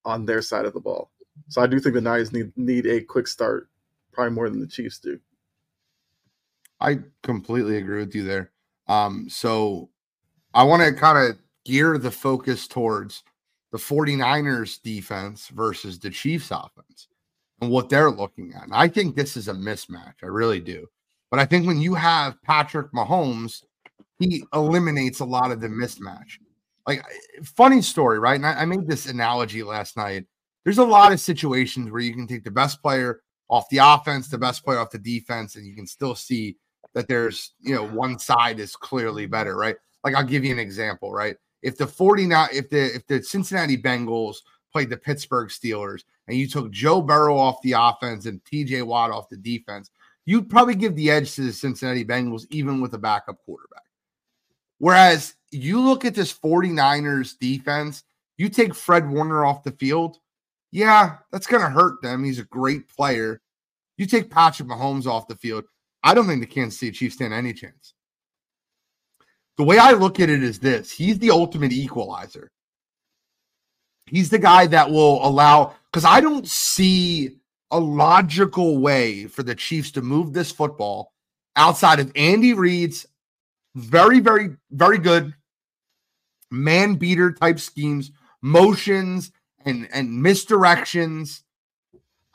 on 0.05 0.25
their 0.25 0.43
side 0.43 0.65
of 0.65 0.73
the 0.73 0.81
ball. 0.81 1.11
So 1.49 1.63
I 1.63 1.67
do 1.67 1.79
think 1.81 1.95
the 1.95 2.01
Niners 2.01 2.33
need 2.33 2.53
need 2.57 2.87
a 2.87 3.01
quick 3.01 3.27
start, 3.29 3.69
probably 4.13 4.35
more 4.35 4.51
than 4.51 4.61
the 4.61 4.67
Chiefs 4.67 4.99
do. 4.99 5.19
I 6.81 7.01
completely 7.23 7.77
agree 7.77 8.01
with 8.01 8.15
you 8.15 8.25
there. 8.25 8.53
Um, 8.87 9.29
so 9.29 9.91
I 10.55 10.65
want 10.65 10.83
to 10.83 10.93
kind 10.93 11.19
of 11.19 11.39
gear 11.65 11.99
the 11.99 12.11
focus 12.11 12.67
towards 12.67 13.23
the 13.71 13.79
49ers 13.79 14.81
defense 14.83 15.49
versus 15.49 15.99
the 15.99 16.11
Chiefs 16.11 16.51
offense 16.51 17.09
and 17.61 17.71
what 17.71 17.89
they're 17.89 18.11
looking 18.11 18.53
at. 18.55 18.65
And 18.65 18.75
I 18.75 18.89
think 18.89 19.17
this 19.17 19.37
is 19.37 19.49
a 19.49 19.53
mismatch. 19.55 20.15
I 20.23 20.27
really 20.27 20.61
do. 20.61 20.87
But 21.31 21.41
I 21.41 21.45
think 21.45 21.67
when 21.67 21.81
you 21.81 21.95
have 21.95 22.41
Patrick 22.43 22.93
Mahomes, 22.93 23.63
he 24.19 24.45
eliminates 24.55 25.21
a 25.21 25.25
lot 25.25 25.51
of 25.51 25.61
the 25.61 25.69
mismatch. 25.69 26.39
Like, 26.87 27.01
eh, 27.01 27.43
funny 27.45 27.83
story, 27.83 28.19
right? 28.19 28.37
And 28.37 28.47
I, 28.47 28.63
I 28.63 28.65
made 28.65 28.87
this 28.87 29.07
analogy 29.07 29.63
last 29.63 29.97
night. 29.97 30.25
There's 30.65 30.79
a 30.79 30.85
lot 30.85 31.13
of 31.13 31.21
situations 31.21 31.91
where 31.91 32.01
you 32.01 32.15
can 32.15 32.27
take 32.27 32.45
the 32.45 32.51
best 32.51 32.83
player 32.83 33.21
off 33.49 33.69
the 33.71 33.79
offense, 33.79 34.29
the 34.29 34.39
best 34.39 34.65
player 34.65 34.79
off 34.79 34.91
the 34.91 34.99
defense, 34.99 35.57
and 35.57 35.67
you 35.67 35.75
can 35.75 35.87
still 35.87 36.15
see 36.15 36.57
that 36.95 37.09
there's, 37.09 37.53
you 37.61 37.75
know, 37.75 37.87
one 37.87 38.19
side 38.19 38.59
is 38.59 38.75
clearly 38.75 39.27
better, 39.27 39.57
right? 39.57 39.77
Like, 40.05 40.15
I'll 40.15 40.25
give 40.25 40.45
you 40.45 40.53
an 40.53 40.59
example, 40.59 41.13
right? 41.13 41.37
If 41.63 41.77
the 41.77 41.87
49, 41.87 42.49
if 42.53 42.71
the 42.71 42.95
if 42.95 43.07
the 43.07 43.23
Cincinnati 43.23 43.77
Bengals 43.77 44.37
played 44.73 44.91
the 44.91 44.97
Pittsburgh 44.97 45.49
Steelers 45.49 46.03
and 46.27 46.37
you 46.37 46.47
took 46.49 46.71
Joe 46.71 47.01
Burrow 47.01 47.37
off 47.37 47.63
the 47.63 47.73
offense 47.73 48.27
and 48.27 48.43
TJ 48.45 48.85
Watt 48.85 49.11
off 49.11 49.29
the 49.29 49.37
defense, 49.37 49.91
you'd 50.27 50.51
probably 50.51 50.75
give 50.75 50.95
the 50.95 51.11
edge 51.11 51.35
to 51.35 51.43
the 51.43 51.53
Cincinnati 51.53 52.05
Bengals, 52.05 52.47
even 52.51 52.81
with 52.81 52.95
a 52.95 52.99
backup 52.99 53.39
quarterback. 53.45 53.83
Whereas 54.79 55.35
you 55.51 55.81
look 55.81 56.05
at 56.05 56.15
this 56.15 56.33
49ers 56.33 57.39
defense, 57.39 58.05
you 58.37 58.49
take 58.49 58.75
Fred 58.75 59.09
Warner 59.09 59.45
off 59.45 59.65
the 59.65 59.73
field, 59.73 60.19
yeah, 60.71 61.17
that's 61.33 61.47
going 61.47 61.63
to 61.63 61.71
hurt 61.71 62.03
them. 62.03 62.23
He's 62.23 62.39
a 62.39 62.45
great 62.45 62.89
player. 62.89 63.41
You 63.97 64.07
take 64.07 64.31
Patrick 64.31 64.69
Mahomes 64.69 65.07
off 65.07 65.27
the 65.27 65.37
field, 65.37 65.65
I 66.03 66.15
don't 66.15 66.27
think 66.27 66.41
the 66.41 66.47
Kansas 66.47 66.79
City 66.79 66.93
Chiefs 66.93 67.17
stand 67.17 67.35
any 67.35 67.53
chance. 67.53 67.95
The 69.57 69.65
way 69.65 69.79
I 69.79 69.93
look 69.93 70.21
at 70.21 70.31
it 70.31 70.43
is 70.43 70.61
this 70.61 70.91
he's 70.91 71.19
the 71.19 71.31
ultimate 71.31 71.73
equalizer. 71.73 72.51
He's 74.11 74.31
the 74.31 74.39
guy 74.39 74.67
that 74.69 74.91
will 74.91 75.25
allow 75.27 75.75
because 75.91 76.05
I 76.05 76.21
don't 76.21 76.47
see 76.47 77.37
a 77.71 77.79
logical 77.79 78.79
way 78.79 79.27
for 79.27 79.43
the 79.43 79.55
Chiefs 79.55 79.91
to 79.93 80.03
move 80.03 80.33
this 80.33 80.51
football 80.51 81.13
outside 81.57 82.01
of 82.01 82.13
Andy 82.17 82.55
Reid's 82.55 83.07
very, 83.75 84.21
very, 84.21 84.51
very 84.71 84.99
good 84.99 85.35
man 86.51 86.95
beater 86.95 87.33
type 87.33 87.61
schemes, 87.61 88.11
motions, 88.43 89.33
and 89.65 89.89
and 89.93 90.25
misdirections. 90.25 91.43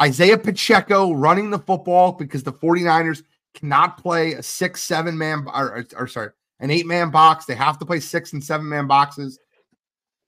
Isaiah 0.01 0.37
Pacheco 0.37 1.13
running 1.13 1.49
the 1.49 1.59
football 1.59 2.11
because 2.11 2.43
the 2.43 2.51
49ers 2.51 3.23
cannot 3.53 3.97
play 3.97 4.33
a 4.33 4.43
six, 4.43 4.81
seven 4.81 5.17
man 5.17 5.45
or, 5.53 5.77
or, 5.77 5.85
or 5.95 6.07
sorry, 6.07 6.31
an 6.59 6.71
eight 6.71 6.85
man 6.85 7.09
box. 7.09 7.45
They 7.45 7.55
have 7.55 7.77
to 7.79 7.85
play 7.85 7.99
six 7.99 8.33
and 8.33 8.43
seven 8.43 8.67
man 8.67 8.87
boxes. 8.87 9.39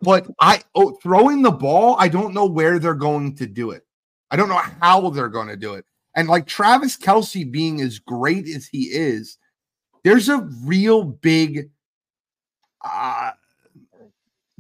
But 0.06 0.28
I 0.40 0.62
oh, 0.76 0.92
throwing 1.02 1.42
the 1.42 1.52
ball, 1.52 1.96
I 1.98 2.08
don't 2.08 2.36
know 2.36 2.46
where 2.46 2.78
they're 2.78 2.94
going 2.94 3.36
to 3.38 3.48
do 3.48 3.72
it. 3.72 3.84
I 4.30 4.36
don't 4.36 4.50
know 4.50 4.62
how 4.80 5.10
they're 5.10 5.30
going 5.30 5.48
to 5.48 5.58
do 5.58 5.74
it. 5.74 5.86
And 6.16 6.28
like 6.28 6.46
Travis 6.46 6.96
Kelce 6.96 7.52
being 7.52 7.82
as 7.82 7.98
great 7.98 8.48
as 8.48 8.68
he 8.68 8.84
is, 8.84 9.38
there's 10.04 10.30
a 10.30 10.48
real 10.64 11.04
big 11.04 11.72
uh 12.84 13.32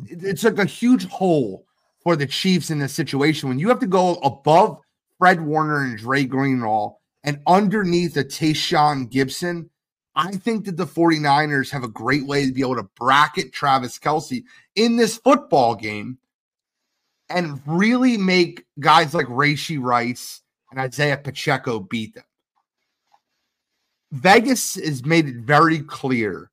it's 0.08 0.44
like 0.44 0.58
a 0.58 0.66
huge 0.66 1.06
hole 1.08 1.66
for 2.04 2.16
the 2.16 2.26
Chiefs 2.26 2.72
in 2.72 2.80
this 2.80 2.94
situation 2.94 3.48
when 3.48 3.60
you 3.60 3.70
have 3.70 3.80
to 3.80 3.88
go 3.88 4.16
above 4.16 4.80
Fred 5.20 5.40
Warner 5.40 5.84
and 5.84 5.98
Dre 5.98 6.26
Greenlaw 6.26 6.96
and 7.24 7.40
underneath 7.48 8.18
a 8.18 8.24
Tashaun 8.24 9.12
Gipson 9.12 9.70
I 10.16 10.32
think 10.32 10.66
that 10.66 10.78
the 10.78 10.86
49ers 10.86 11.72
have 11.72 11.84
a 11.84 11.90
great 11.90 12.26
way 12.26 12.46
to 12.46 12.54
be 12.54 12.62
able 12.62 12.78
to 12.78 12.90
bracket 12.98 13.52
Travis 13.52 14.00
Kelce 14.00 14.44
in 14.76 14.96
this 14.96 15.18
football 15.18 15.76
game 15.76 16.18
and 17.30 17.60
really 17.66 18.18
make 18.18 18.66
guys 18.80 19.14
like 19.14 19.26
Rashee 19.28 19.82
Rice 19.82 20.42
and 20.72 20.80
Isaiah 20.80 21.18
Pacheco 21.18 21.80
beat 21.80 22.16
them. 22.16 22.24
Vegas 24.12 24.76
has 24.76 25.04
made 25.04 25.28
it 25.28 25.38
very 25.38 25.80
clear 25.80 26.50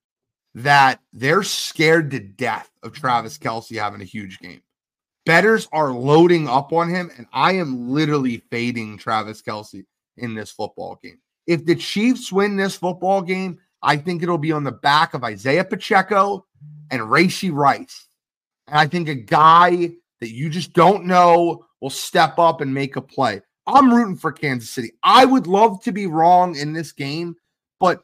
that 0.54 1.00
they're 1.12 1.44
scared 1.44 2.10
to 2.10 2.18
death 2.18 2.70
of 2.82 2.92
Travis 2.92 3.38
Kelce 3.38 3.78
having 3.78 4.00
a 4.00 4.04
huge 4.04 4.40
game. 4.40 4.62
Betters 5.24 5.68
are 5.72 5.92
loading 5.92 6.48
up 6.48 6.72
on 6.72 6.90
him, 6.90 7.10
and 7.16 7.26
I 7.32 7.52
am 7.52 7.90
literally 7.90 8.38
fading 8.50 8.98
Travis 8.98 9.40
Kelce 9.40 9.84
in 10.16 10.34
this 10.34 10.50
football 10.50 10.98
game. 11.00 11.21
If 11.46 11.64
the 11.64 11.74
Chiefs 11.74 12.32
win 12.32 12.56
this 12.56 12.76
football 12.76 13.22
game, 13.22 13.58
I 13.82 13.96
think 13.96 14.22
it'll 14.22 14.38
be 14.38 14.52
on 14.52 14.64
the 14.64 14.72
back 14.72 15.14
of 15.14 15.24
Isaiah 15.24 15.64
Pacheco 15.64 16.46
and 16.90 17.02
Rashee 17.02 17.52
Rice. 17.52 18.06
And 18.68 18.78
I 18.78 18.86
think 18.86 19.08
a 19.08 19.14
guy 19.14 19.90
that 20.20 20.30
you 20.30 20.48
just 20.48 20.72
don't 20.72 21.04
know 21.04 21.64
will 21.80 21.90
step 21.90 22.38
up 22.38 22.60
and 22.60 22.72
make 22.72 22.96
a 22.96 23.00
play. 23.00 23.42
I'm 23.66 23.92
rooting 23.92 24.16
for 24.16 24.32
Kansas 24.32 24.70
City. 24.70 24.92
I 25.02 25.24
would 25.24 25.46
love 25.46 25.82
to 25.82 25.92
be 25.92 26.06
wrong 26.06 26.56
in 26.56 26.72
this 26.72 26.92
game, 26.92 27.36
but 27.80 28.02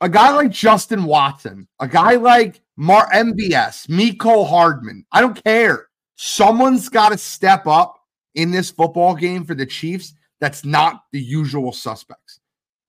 a 0.00 0.08
guy 0.08 0.34
like 0.34 0.50
Justin 0.50 1.04
Watson, 1.04 1.68
a 1.80 1.88
guy 1.88 2.16
like 2.16 2.62
Mar 2.76 3.08
MVS, 3.12 3.88
Mecole 3.88 4.48
Hardman, 4.48 5.04
I 5.12 5.20
don't 5.20 5.42
care. 5.44 5.88
Someone's 6.16 6.88
got 6.88 7.10
to 7.10 7.18
step 7.18 7.66
up 7.66 7.98
in 8.34 8.50
this 8.50 8.70
football 8.70 9.14
game 9.14 9.44
for 9.44 9.54
the 9.54 9.66
Chiefs 9.66 10.14
that's 10.42 10.64
not 10.64 11.04
the 11.12 11.20
usual 11.20 11.72
suspects. 11.72 12.40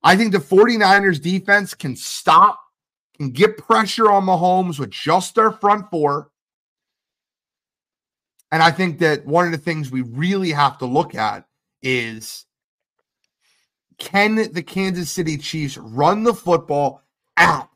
I 0.02 0.16
think 0.16 0.32
the 0.32 0.38
49ers 0.38 1.22
defense 1.22 1.72
can 1.72 1.94
stop, 1.94 2.58
can 3.16 3.30
get 3.30 3.58
pressure 3.58 4.10
on 4.10 4.26
Mahomes 4.26 4.80
with 4.80 4.90
just 4.90 5.36
their 5.36 5.52
front 5.52 5.88
four. 5.88 6.32
And 8.50 8.60
I 8.60 8.72
think 8.72 8.98
that 8.98 9.24
one 9.24 9.46
of 9.46 9.52
the 9.52 9.58
things 9.58 9.92
we 9.92 10.02
really 10.02 10.50
have 10.50 10.78
to 10.78 10.86
look 10.86 11.14
at 11.14 11.46
is 11.80 12.44
can 13.98 14.34
the 14.34 14.62
Kansas 14.62 15.12
City 15.12 15.38
Chiefs 15.38 15.76
run 15.78 16.24
the 16.24 16.34
football 16.34 17.02
at 17.36 17.68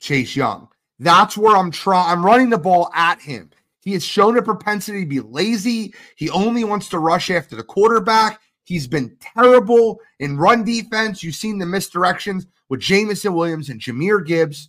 Chase 0.00 0.34
Young? 0.34 0.66
That's 0.98 1.38
where 1.38 1.56
I'm 1.56 1.70
trying. 1.70 2.10
I'm 2.10 2.26
running 2.26 2.50
the 2.50 2.58
ball 2.58 2.90
at 2.94 3.20
him. 3.20 3.50
He 3.78 3.92
has 3.92 4.04
shown 4.04 4.36
a 4.36 4.42
propensity 4.42 5.04
to 5.04 5.08
be 5.08 5.20
lazy. 5.20 5.94
He 6.16 6.30
only 6.30 6.64
wants 6.64 6.88
to 6.88 6.98
rush 6.98 7.30
after 7.30 7.54
the 7.54 7.62
quarterback. 7.62 8.40
He's 8.70 8.86
been 8.86 9.16
terrible 9.18 9.98
in 10.20 10.36
run 10.36 10.62
defense. 10.62 11.24
You've 11.24 11.34
seen 11.34 11.58
the 11.58 11.64
misdirections 11.64 12.46
with 12.68 12.78
Jameson 12.78 13.34
Williams 13.34 13.68
and 13.68 13.80
Jahmyr 13.80 14.24
Gibbs. 14.24 14.68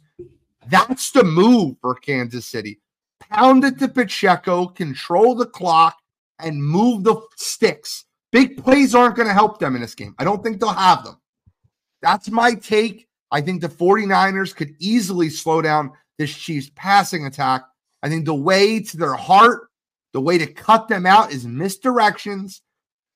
That's 0.70 1.12
the 1.12 1.24
move 1.24 1.76
for 1.82 1.94
Kansas 1.94 2.48
City. 2.48 2.80
Pound 3.20 3.64
it 3.64 3.78
to 3.78 3.88
Pacheco, 3.88 4.66
control 4.66 5.36
the 5.36 5.46
clock, 5.46 6.00
and 6.40 6.66
move 6.66 7.04
the 7.04 7.16
sticks. 7.36 8.06
Big 8.32 8.64
plays 8.64 8.96
aren't 8.96 9.16
going 9.16 9.28
to 9.28 9.36
help 9.36 9.60
them 9.60 9.76
in 9.76 9.82
this 9.82 9.94
game. 9.94 10.16
I 10.18 10.24
don't 10.24 10.42
think 10.42 10.60
they'll 10.60 10.70
have 10.74 11.04
them. 11.04 11.22
That's 12.02 12.32
my 12.32 12.56
take. 12.56 13.08
I 13.30 13.40
think 13.40 13.62
the 13.62 13.70
49ers 13.70 14.56
could 14.56 14.74
easily 14.80 15.30
slow 15.30 15.62
down 15.62 15.92
this 16.18 16.36
Chiefs 16.36 16.72
passing 16.74 17.28
attack. 17.28 17.62
I 18.02 18.10
think 18.10 18.26
the 18.26 18.34
way 18.34 18.80
to 18.80 18.98
their 18.98 19.14
heart, 19.14 19.70
the 20.12 20.22
way 20.22 20.40
to 20.40 20.48
cut 20.48 20.88
them 20.88 21.06
out 21.06 21.32
is 21.32 21.46
misdirections 21.46 22.62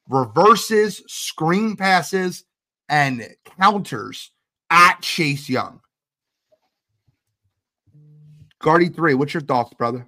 reverses, 0.10 1.04
screen 1.08 1.76
passes, 1.76 2.46
and 2.90 3.28
counters 3.60 4.32
at 4.70 5.02
Chase 5.02 5.50
Young. 5.50 5.82
Guardy 8.60 8.90
three, 8.90 9.14
what's 9.14 9.34
your 9.34 9.42
thoughts, 9.42 9.74
brother? 9.74 10.08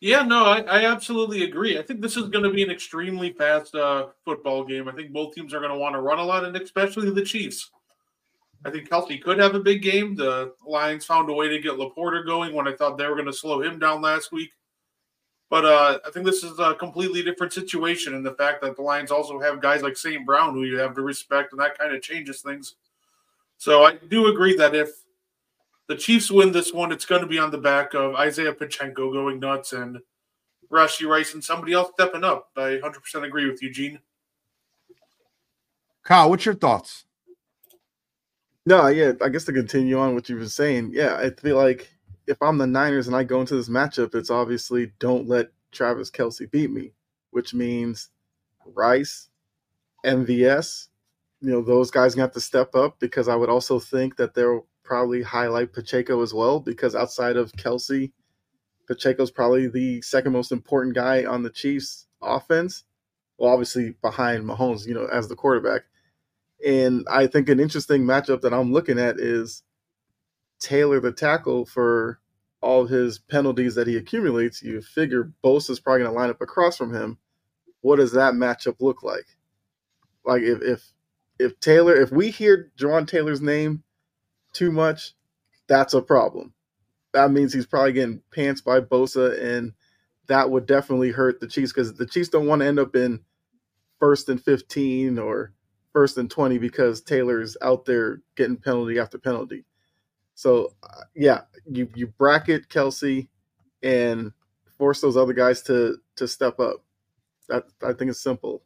Yeah, 0.00 0.22
no, 0.22 0.44
I, 0.44 0.60
I 0.60 0.84
absolutely 0.84 1.44
agree. 1.44 1.78
I 1.78 1.82
think 1.82 2.00
this 2.00 2.16
is 2.16 2.28
going 2.28 2.44
to 2.44 2.52
be 2.52 2.62
an 2.62 2.70
extremely 2.70 3.32
fast 3.32 3.74
uh, 3.74 4.08
football 4.24 4.62
game. 4.62 4.88
I 4.88 4.92
think 4.92 5.10
both 5.10 5.34
teams 5.34 5.54
are 5.54 5.58
going 5.58 5.72
to 5.72 5.78
want 5.78 5.94
to 5.94 6.00
run 6.00 6.18
a 6.18 6.24
lot, 6.24 6.44
and 6.44 6.54
especially 6.56 7.10
the 7.10 7.24
Chiefs. 7.24 7.70
I 8.64 8.70
think 8.70 8.88
Kelce 8.88 9.22
could 9.22 9.38
have 9.38 9.54
a 9.54 9.60
big 9.60 9.82
game. 9.82 10.14
The 10.14 10.52
Lions 10.66 11.06
found 11.06 11.30
a 11.30 11.32
way 11.32 11.48
to 11.48 11.60
get 11.60 11.72
LaPorta 11.72 12.26
going 12.26 12.54
when 12.54 12.68
I 12.68 12.74
thought 12.74 12.98
they 12.98 13.06
were 13.06 13.14
going 13.14 13.26
to 13.26 13.32
slow 13.32 13.62
him 13.62 13.78
down 13.78 14.02
last 14.02 14.32
week. 14.32 14.50
But 15.48 15.64
uh, 15.64 15.98
I 16.04 16.10
think 16.10 16.26
this 16.26 16.42
is 16.42 16.58
a 16.58 16.74
completely 16.74 17.22
different 17.22 17.52
situation 17.52 18.14
and 18.14 18.26
the 18.26 18.34
fact 18.34 18.62
that 18.62 18.74
the 18.74 18.82
Lions 18.82 19.12
also 19.12 19.40
have 19.40 19.62
guys 19.62 19.82
like 19.82 19.96
St. 19.96 20.26
Brown 20.26 20.54
who 20.54 20.64
you 20.64 20.78
have 20.78 20.94
to 20.96 21.02
respect, 21.02 21.52
and 21.52 21.60
that 21.60 21.78
kind 21.78 21.94
of 21.94 22.02
changes 22.02 22.40
things. 22.40 22.74
So 23.58 23.84
I 23.84 23.94
do 23.94 24.26
agree 24.26 24.56
that 24.56 24.74
if 24.74 24.90
the 25.86 25.96
Chiefs 25.96 26.30
win 26.30 26.50
this 26.50 26.72
one, 26.72 26.90
it's 26.90 27.04
going 27.04 27.20
to 27.20 27.28
be 27.28 27.38
on 27.38 27.50
the 27.50 27.58
back 27.58 27.94
of 27.94 28.16
Isaiah 28.16 28.52
Pacheco 28.52 29.12
going 29.12 29.38
nuts 29.38 29.72
and 29.72 30.00
Rashee 30.70 31.08
Rice 31.08 31.34
and 31.34 31.42
somebody 31.42 31.72
else 31.72 31.90
stepping 31.94 32.24
up. 32.24 32.50
I 32.56 32.80
100% 32.82 33.24
agree 33.24 33.48
with 33.48 33.62
you, 33.62 33.70
Gene. 33.70 34.00
Kyle, 36.02 36.28
what's 36.28 36.44
your 36.44 36.54
thoughts? 36.54 37.04
No, 38.64 38.88
yeah, 38.88 39.12
I 39.22 39.28
guess 39.28 39.44
to 39.44 39.52
continue 39.52 39.98
on 39.98 40.14
what 40.14 40.28
you 40.28 40.36
were 40.36 40.48
saying, 40.48 40.90
yeah, 40.92 41.16
I 41.16 41.30
feel 41.30 41.56
like 41.56 41.88
if 42.26 42.40
I'm 42.42 42.58
the 42.58 42.66
Niners 42.66 43.06
and 43.06 43.16
I 43.16 43.24
go 43.24 43.40
into 43.40 43.56
this 43.56 43.68
matchup, 43.68 44.14
it's 44.14 44.30
obviously 44.30 44.92
don't 44.98 45.28
let 45.28 45.50
Travis 45.72 46.10
Kelce 46.10 46.50
beat 46.50 46.70
me, 46.70 46.92
which 47.30 47.54
means 47.54 48.10
Rice, 48.74 49.28
MVS, 50.04 50.88
you 51.40 51.50
know, 51.50 51.62
those 51.62 51.90
guys 51.90 52.14
gonna 52.14 52.24
have 52.24 52.34
to 52.34 52.40
step 52.40 52.74
up 52.74 52.98
because 52.98 53.28
I 53.28 53.36
would 53.36 53.50
also 53.50 53.78
think 53.78 54.16
that 54.16 54.34
they'll 54.34 54.66
probably 54.82 55.22
highlight 55.22 55.72
Pacheco 55.72 56.22
as 56.22 56.32
well 56.32 56.60
because 56.60 56.94
outside 56.94 57.36
of 57.36 57.52
Kelce, 57.52 58.12
Pacheco's 58.88 59.30
probably 59.30 59.68
the 59.68 60.00
second 60.02 60.32
most 60.32 60.52
important 60.52 60.94
guy 60.94 61.24
on 61.24 61.42
the 61.42 61.50
Chiefs 61.50 62.06
offense. 62.22 62.84
Well, 63.38 63.52
obviously 63.52 63.94
behind 64.00 64.44
Mahomes, 64.44 64.86
you 64.86 64.94
know, 64.94 65.06
as 65.06 65.28
the 65.28 65.36
quarterback. 65.36 65.82
And 66.64 67.06
I 67.10 67.26
think 67.26 67.48
an 67.48 67.60
interesting 67.60 68.02
matchup 68.04 68.40
that 68.40 68.54
I'm 68.54 68.72
looking 68.72 68.98
at 68.98 69.20
is 69.20 69.62
Taylor 70.60 71.00
the 71.00 71.12
tackle 71.12 71.66
for 71.66 72.20
all 72.60 72.86
his 72.86 73.18
penalties 73.18 73.74
that 73.74 73.86
he 73.86 73.96
accumulates. 73.96 74.62
You 74.62 74.80
figure 74.80 75.32
Bosa's 75.44 75.80
probably 75.80 76.02
going 76.02 76.12
to 76.12 76.18
line 76.18 76.30
up 76.30 76.40
across 76.40 76.76
from 76.76 76.94
him. 76.94 77.18
What 77.80 77.96
does 77.96 78.12
that 78.12 78.34
matchup 78.34 78.76
look 78.80 79.02
like? 79.02 79.26
Like 80.24 80.42
if 80.42 80.62
if 80.62 80.92
if 81.38 81.60
Taylor, 81.60 81.94
if 81.94 82.10
we 82.10 82.30
hear 82.30 82.72
Jawaan 82.78 83.06
Taylor's 83.06 83.42
name 83.42 83.82
too 84.52 84.72
much, 84.72 85.12
that's 85.68 85.94
a 85.94 86.02
problem. 86.02 86.54
That 87.12 87.30
means 87.30 87.52
he's 87.52 87.66
probably 87.66 87.92
getting 87.92 88.22
pants 88.32 88.60
by 88.60 88.80
Bosa, 88.80 89.40
and 89.40 89.72
that 90.26 90.50
would 90.50 90.66
definitely 90.66 91.12
hurt 91.12 91.40
the 91.40 91.46
Chiefs 91.46 91.72
because 91.72 91.94
the 91.94 92.06
Chiefs 92.06 92.30
don't 92.30 92.46
want 92.46 92.60
to 92.62 92.66
end 92.66 92.78
up 92.78 92.96
in 92.96 93.20
first 94.00 94.28
and 94.28 94.42
15 94.42 95.18
or 95.18 95.52
first 95.92 96.18
and 96.18 96.30
20 96.30 96.58
because 96.58 97.00
Taylor's 97.00 97.56
out 97.62 97.84
there 97.84 98.20
getting 98.36 98.56
penalty 98.56 98.98
after 98.98 99.18
penalty. 99.18 99.64
So, 100.36 100.74
uh, 100.82 101.00
yeah, 101.14 101.42
you, 101.68 101.88
you 101.94 102.06
bracket 102.06 102.68
Kelce 102.68 103.26
and 103.82 104.32
force 104.76 105.00
those 105.00 105.16
other 105.16 105.32
guys 105.32 105.62
to 105.62 105.98
to 106.16 106.28
step 106.28 106.60
up. 106.60 106.84
That 107.48 107.64
I 107.82 107.92
think 107.94 108.10
it's 108.10 108.20
simple 108.20 108.62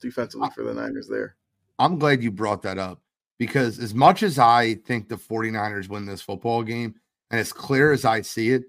defensively 0.00 0.48
for 0.54 0.64
the 0.64 0.74
Niners 0.74 1.06
there. 1.08 1.36
I'm 1.78 1.98
glad 1.98 2.22
you 2.22 2.30
brought 2.30 2.62
that 2.62 2.78
up 2.78 3.02
because 3.38 3.78
as 3.78 3.94
much 3.94 4.22
as 4.22 4.38
I 4.38 4.74
think 4.74 5.08
the 5.08 5.16
49ers 5.16 5.88
win 5.88 6.06
this 6.06 6.22
football 6.22 6.62
game, 6.62 6.94
and 7.30 7.38
as 7.38 7.52
clear 7.52 7.92
as 7.92 8.04
I 8.04 8.22
see 8.22 8.50
it, 8.50 8.64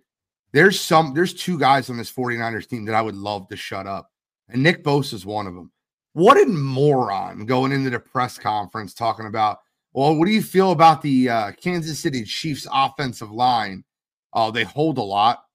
there's 0.51 0.79
some 0.79 1.13
there's 1.13 1.33
two 1.33 1.57
guys 1.57 1.89
on 1.89 1.97
this 1.97 2.11
49ers 2.11 2.67
team 2.67 2.85
that 2.85 2.95
I 2.95 3.01
would 3.01 3.15
love 3.15 3.47
to 3.49 3.55
shut 3.55 3.87
up. 3.87 4.11
And 4.49 4.61
Nick 4.61 4.83
Bosa 4.83 5.13
is 5.13 5.25
one 5.25 5.47
of 5.47 5.55
them. 5.55 5.71
What 6.13 6.41
a 6.41 6.45
moron 6.45 7.45
going 7.45 7.71
into 7.71 7.89
the 7.89 7.99
press 7.99 8.37
conference 8.37 8.93
talking 8.93 9.25
about, 9.25 9.59
well, 9.95 10.13
what 10.17 10.25
do 10.25 10.31
you 10.33 10.41
feel 10.43 10.71
about 10.71 11.01
the 11.01 11.29
uh, 11.29 11.51
Kansas 11.53 11.97
City 11.99 12.25
Chiefs 12.25 12.67
offensive 12.69 13.31
line? 13.31 13.85
Oh, 14.33 14.51
they 14.51 14.65
hold 14.65 14.97
a 14.97 15.01
lot. 15.01 15.45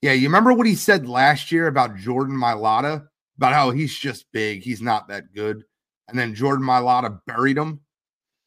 Yeah, 0.00 0.12
you 0.12 0.26
remember 0.26 0.54
what 0.54 0.66
he 0.66 0.74
said 0.74 1.06
last 1.06 1.52
year 1.52 1.66
about 1.66 1.96
Jordan 1.98 2.34
Mailata, 2.34 3.06
about 3.36 3.52
how 3.52 3.70
he's 3.70 3.94
just 3.94 4.24
big, 4.32 4.62
he's 4.62 4.80
not 4.80 5.06
that 5.08 5.34
good. 5.34 5.64
And 6.08 6.18
then 6.18 6.34
Jordan 6.34 6.64
Mailata 6.64 7.20
buried 7.26 7.58
him. 7.58 7.80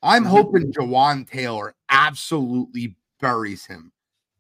I'm 0.01 0.23
Mm-hmm. 0.23 0.31
hoping 0.31 0.73
Jawaan 0.73 1.29
Taylor 1.29 1.75
absolutely 1.89 2.97
buries 3.21 3.63
him. 3.67 3.91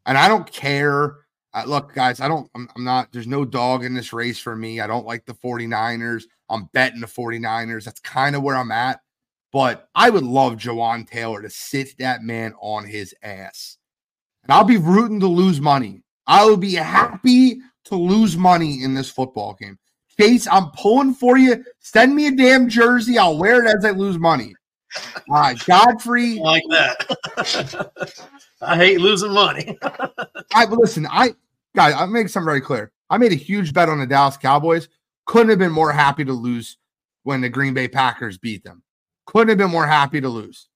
And 0.07 0.17
I 0.17 0.27
don't 0.27 0.51
care. 0.51 1.17
Uh, 1.53 1.63
look, 1.67 1.93
guys, 1.93 2.19
I 2.21 2.27
don't, 2.27 2.49
I'm, 2.55 2.67
I'm 2.75 2.83
not, 2.83 3.11
there's 3.11 3.27
no 3.27 3.45
dog 3.45 3.85
in 3.85 3.93
this 3.93 4.13
race 4.13 4.39
for 4.39 4.55
me. 4.55 4.81
I 4.81 4.87
don't 4.87 5.05
like 5.05 5.25
the 5.27 5.35
49ers. 5.35 6.23
I'm 6.49 6.69
betting 6.73 7.01
the 7.01 7.05
49ers. 7.07 7.83
That's 7.85 7.99
kind 7.99 8.35
of 8.35 8.41
where 8.41 8.57
I'm 8.57 8.71
at. 8.71 8.99
But 9.53 9.87
I 9.93 10.09
would 10.09 10.23
love 10.23 10.53
Jawaan 10.53 11.07
Taylor 11.07 11.43
to 11.43 11.49
sit 11.49 11.95
that 11.99 12.23
man 12.23 12.55
on 12.59 12.85
his 12.85 13.13
ass. 13.21 13.77
And 14.43 14.51
I'll 14.51 14.63
be 14.63 14.77
rooting 14.77 15.19
to 15.19 15.27
lose 15.27 15.61
money. 15.61 16.01
I 16.25 16.43
will 16.43 16.57
be 16.57 16.73
happy 16.73 17.59
to 17.85 17.95
lose 17.95 18.35
money 18.35 18.83
in 18.83 18.95
this 18.95 19.11
football 19.11 19.55
game. 19.61 19.77
Chase, 20.19 20.47
I'm 20.51 20.71
pulling 20.71 21.13
for 21.13 21.37
you. 21.37 21.63
Send 21.79 22.15
me 22.15 22.27
a 22.27 22.35
damn 22.35 22.67
jersey. 22.67 23.17
I'll 23.17 23.37
wear 23.37 23.63
it 23.63 23.75
as 23.77 23.85
I 23.85 23.91
lose 23.91 24.17
money. 24.17 24.55
All 25.29 25.39
right, 25.39 25.65
Godfrey. 25.65 26.39
like 26.39 26.63
that. 26.69 27.91
I 28.61 28.75
hate 28.75 29.01
losing 29.01 29.31
money. 29.31 29.77
I 30.53 30.65
listen, 30.65 31.07
I 31.09 31.35
guys, 31.75 31.93
I'll 31.93 32.07
make 32.07 32.29
something 32.29 32.45
very 32.45 32.61
clear. 32.61 32.91
I 33.09 33.17
made 33.17 33.31
a 33.31 33.35
huge 33.35 33.73
bet 33.73 33.89
on 33.89 33.99
the 33.99 34.07
Dallas 34.07 34.37
Cowboys. 34.37 34.87
Couldn't 35.25 35.49
have 35.49 35.59
been 35.59 35.71
more 35.71 35.91
happy 35.91 36.25
to 36.25 36.33
lose 36.33 36.77
when 37.23 37.41
the 37.41 37.49
Green 37.49 37.73
Bay 37.73 37.87
Packers 37.87 38.37
beat 38.37 38.63
them. 38.63 38.83
Couldn't 39.25 39.49
have 39.49 39.57
been 39.57 39.71
more 39.71 39.87
happy 39.87 40.21
to 40.21 40.29
lose. 40.29 40.67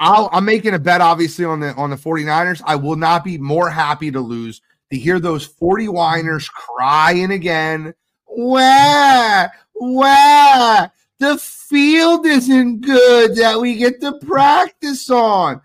I'll, 0.00 0.28
I'm 0.32 0.44
making 0.44 0.74
a 0.74 0.78
bet, 0.78 1.00
obviously, 1.00 1.44
on 1.44 1.60
the 1.60 1.74
on 1.74 1.90
the 1.90 1.96
49ers. 1.96 2.60
I 2.66 2.74
will 2.76 2.96
not 2.96 3.22
be 3.22 3.38
more 3.38 3.70
happy 3.70 4.10
to 4.10 4.20
lose 4.20 4.60
to 4.90 4.98
hear 4.98 5.20
those 5.20 5.46
40 5.46 5.88
whiners 5.88 6.48
crying 6.48 7.30
again. 7.30 7.94
Wah, 8.26 9.48
wah. 9.74 10.88
The 11.18 11.38
field 11.38 12.26
isn't 12.26 12.80
good 12.80 13.36
that 13.36 13.60
we 13.60 13.76
get 13.76 14.00
to 14.00 14.18
practice 14.18 15.08
on. 15.08 15.60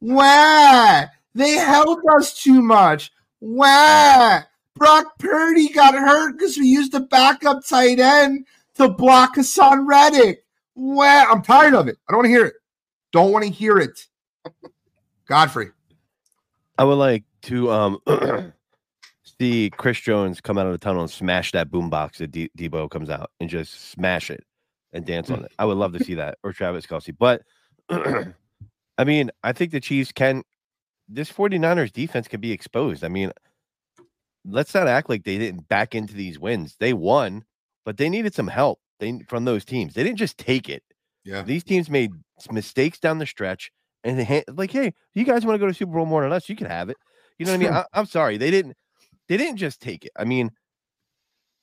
Wah. 0.00 1.04
They 1.34 1.52
held 1.52 1.98
us 2.16 2.42
too 2.42 2.62
much. 2.62 3.12
Wah. 3.40 4.40
Brock 4.74 5.18
Purdy 5.18 5.68
got 5.68 5.94
hurt 5.94 6.32
because 6.32 6.56
we 6.56 6.66
used 6.66 6.92
the 6.92 7.00
backup 7.00 7.66
tight 7.66 8.00
end 8.00 8.46
to 8.76 8.88
block 8.88 9.36
Haason 9.36 9.86
Reddick. 9.86 10.41
Wah. 10.74 11.26
I'm 11.30 11.42
tired 11.42 11.74
of 11.74 11.88
it. 11.88 11.98
I 12.08 12.12
don't 12.12 12.18
want 12.18 12.26
to 12.26 12.30
hear 12.30 12.46
it. 12.46 12.54
Don't 13.12 13.32
want 13.32 13.44
to 13.44 13.50
hear 13.50 13.78
it. 13.78 14.06
Godfrey. 15.26 15.70
I 16.78 16.84
would 16.84 16.94
like 16.94 17.24
to 17.42 17.70
um 17.70 17.98
see 19.38 19.70
Chris 19.70 20.00
Jones 20.00 20.40
come 20.40 20.58
out 20.58 20.66
of 20.66 20.72
the 20.72 20.78
tunnel 20.78 21.02
and 21.02 21.10
smash 21.10 21.52
that 21.52 21.70
boombox 21.70 22.16
that 22.16 22.30
D- 22.30 22.50
Deebo 22.56 22.90
comes 22.90 23.10
out 23.10 23.30
and 23.40 23.48
just 23.48 23.90
smash 23.90 24.30
it 24.30 24.44
and 24.92 25.04
dance 25.04 25.30
on 25.30 25.44
it. 25.44 25.52
I 25.58 25.64
would 25.64 25.76
love 25.76 25.92
to 25.94 26.04
see 26.04 26.14
that 26.14 26.38
or 26.42 26.52
Travis 26.52 26.86
Kelce. 26.86 27.14
But 27.16 27.42
I 27.90 29.04
mean, 29.04 29.30
I 29.42 29.52
think 29.52 29.72
the 29.72 29.80
Chiefs 29.80 30.12
can 30.12 30.42
this 31.08 31.30
49ers 31.30 31.92
defense 31.92 32.28
can 32.28 32.40
be 32.40 32.52
exposed. 32.52 33.04
I 33.04 33.08
mean, 33.08 33.32
let's 34.44 34.74
not 34.74 34.88
act 34.88 35.08
like 35.08 35.24
they 35.24 35.38
didn't 35.38 35.68
back 35.68 35.94
into 35.94 36.14
these 36.14 36.38
wins. 36.38 36.76
They 36.78 36.92
won, 36.92 37.44
but 37.84 37.96
they 37.96 38.08
needed 38.08 38.34
some 38.34 38.48
help 38.48 38.80
they, 39.02 39.20
from 39.28 39.44
those 39.44 39.64
teams. 39.64 39.94
They 39.94 40.04
didn't 40.04 40.18
just 40.18 40.38
take 40.38 40.68
it. 40.68 40.82
Yeah. 41.24 41.42
These 41.42 41.64
teams 41.64 41.90
made 41.90 42.12
mistakes 42.50 42.98
down 42.98 43.18
the 43.18 43.26
stretch 43.26 43.70
and 44.04 44.18
they 44.20 44.44
like, 44.48 44.70
hey, 44.70 44.94
you 45.14 45.24
guys 45.24 45.44
want 45.44 45.56
to 45.56 45.58
go 45.58 45.66
to 45.66 45.74
Super 45.74 45.92
Bowl 45.92 46.06
more 46.06 46.22
than 46.22 46.32
us? 46.32 46.48
You 46.48 46.56
can 46.56 46.68
have 46.68 46.88
it. 46.88 46.96
You 47.38 47.46
know 47.46 47.52
what 47.52 47.60
I 47.60 47.64
mean? 47.64 47.72
I, 47.72 47.84
I'm 47.92 48.06
sorry, 48.06 48.36
they 48.36 48.50
didn't. 48.50 48.76
They 49.28 49.36
didn't 49.36 49.58
just 49.58 49.80
take 49.80 50.04
it. 50.04 50.12
I 50.16 50.24
mean, 50.24 50.50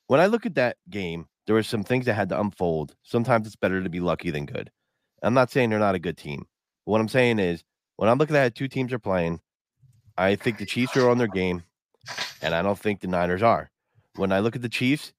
when 0.08 0.20
I 0.20 0.26
look 0.26 0.46
at 0.46 0.56
that 0.56 0.78
game, 0.90 1.28
there 1.46 1.56
were 1.56 1.64
some 1.64 1.84
things 1.84 2.06
that 2.06 2.14
had 2.14 2.30
to 2.30 2.40
unfold. 2.40 2.96
Sometimes 3.04 3.46
it's 3.48 3.56
better 3.56 3.82
to 3.82 3.90
be 3.90 4.00
lucky 4.00 4.32
than 4.32 4.46
good. 4.46 4.72
I'm 5.22 5.34
not 5.34 5.52
saying 5.52 5.70
they're 5.70 5.80
not 5.80 5.96
a 5.96 6.00
good 6.00 6.18
team. 6.18 6.46
What 6.86 7.02
I'm 7.02 7.10
saying 7.10 7.40
is, 7.40 7.64
when 7.98 8.10
I'm 8.10 8.18
looking 8.18 8.36
at 8.36 8.42
how 8.42 8.50
two 8.50 8.68
teams 8.68 8.94
are 8.94 9.00
playing, 9.00 9.42
I 10.18 10.36
think 10.36 10.58
the 10.58 10.66
Chiefs 10.66 10.96
are 10.98 11.10
on 11.10 11.18
their 11.18 11.28
game, 11.28 11.64
and 12.42 12.56
I 12.56 12.62
don't 12.62 12.80
think 12.80 13.02
the 13.02 13.08
Niners 13.08 13.44
are. 13.44 13.70
When 14.16 14.32
I 14.32 14.40
look 14.40 14.56
at 14.56 14.62
the 14.62 14.70
Chiefs, 14.70 15.14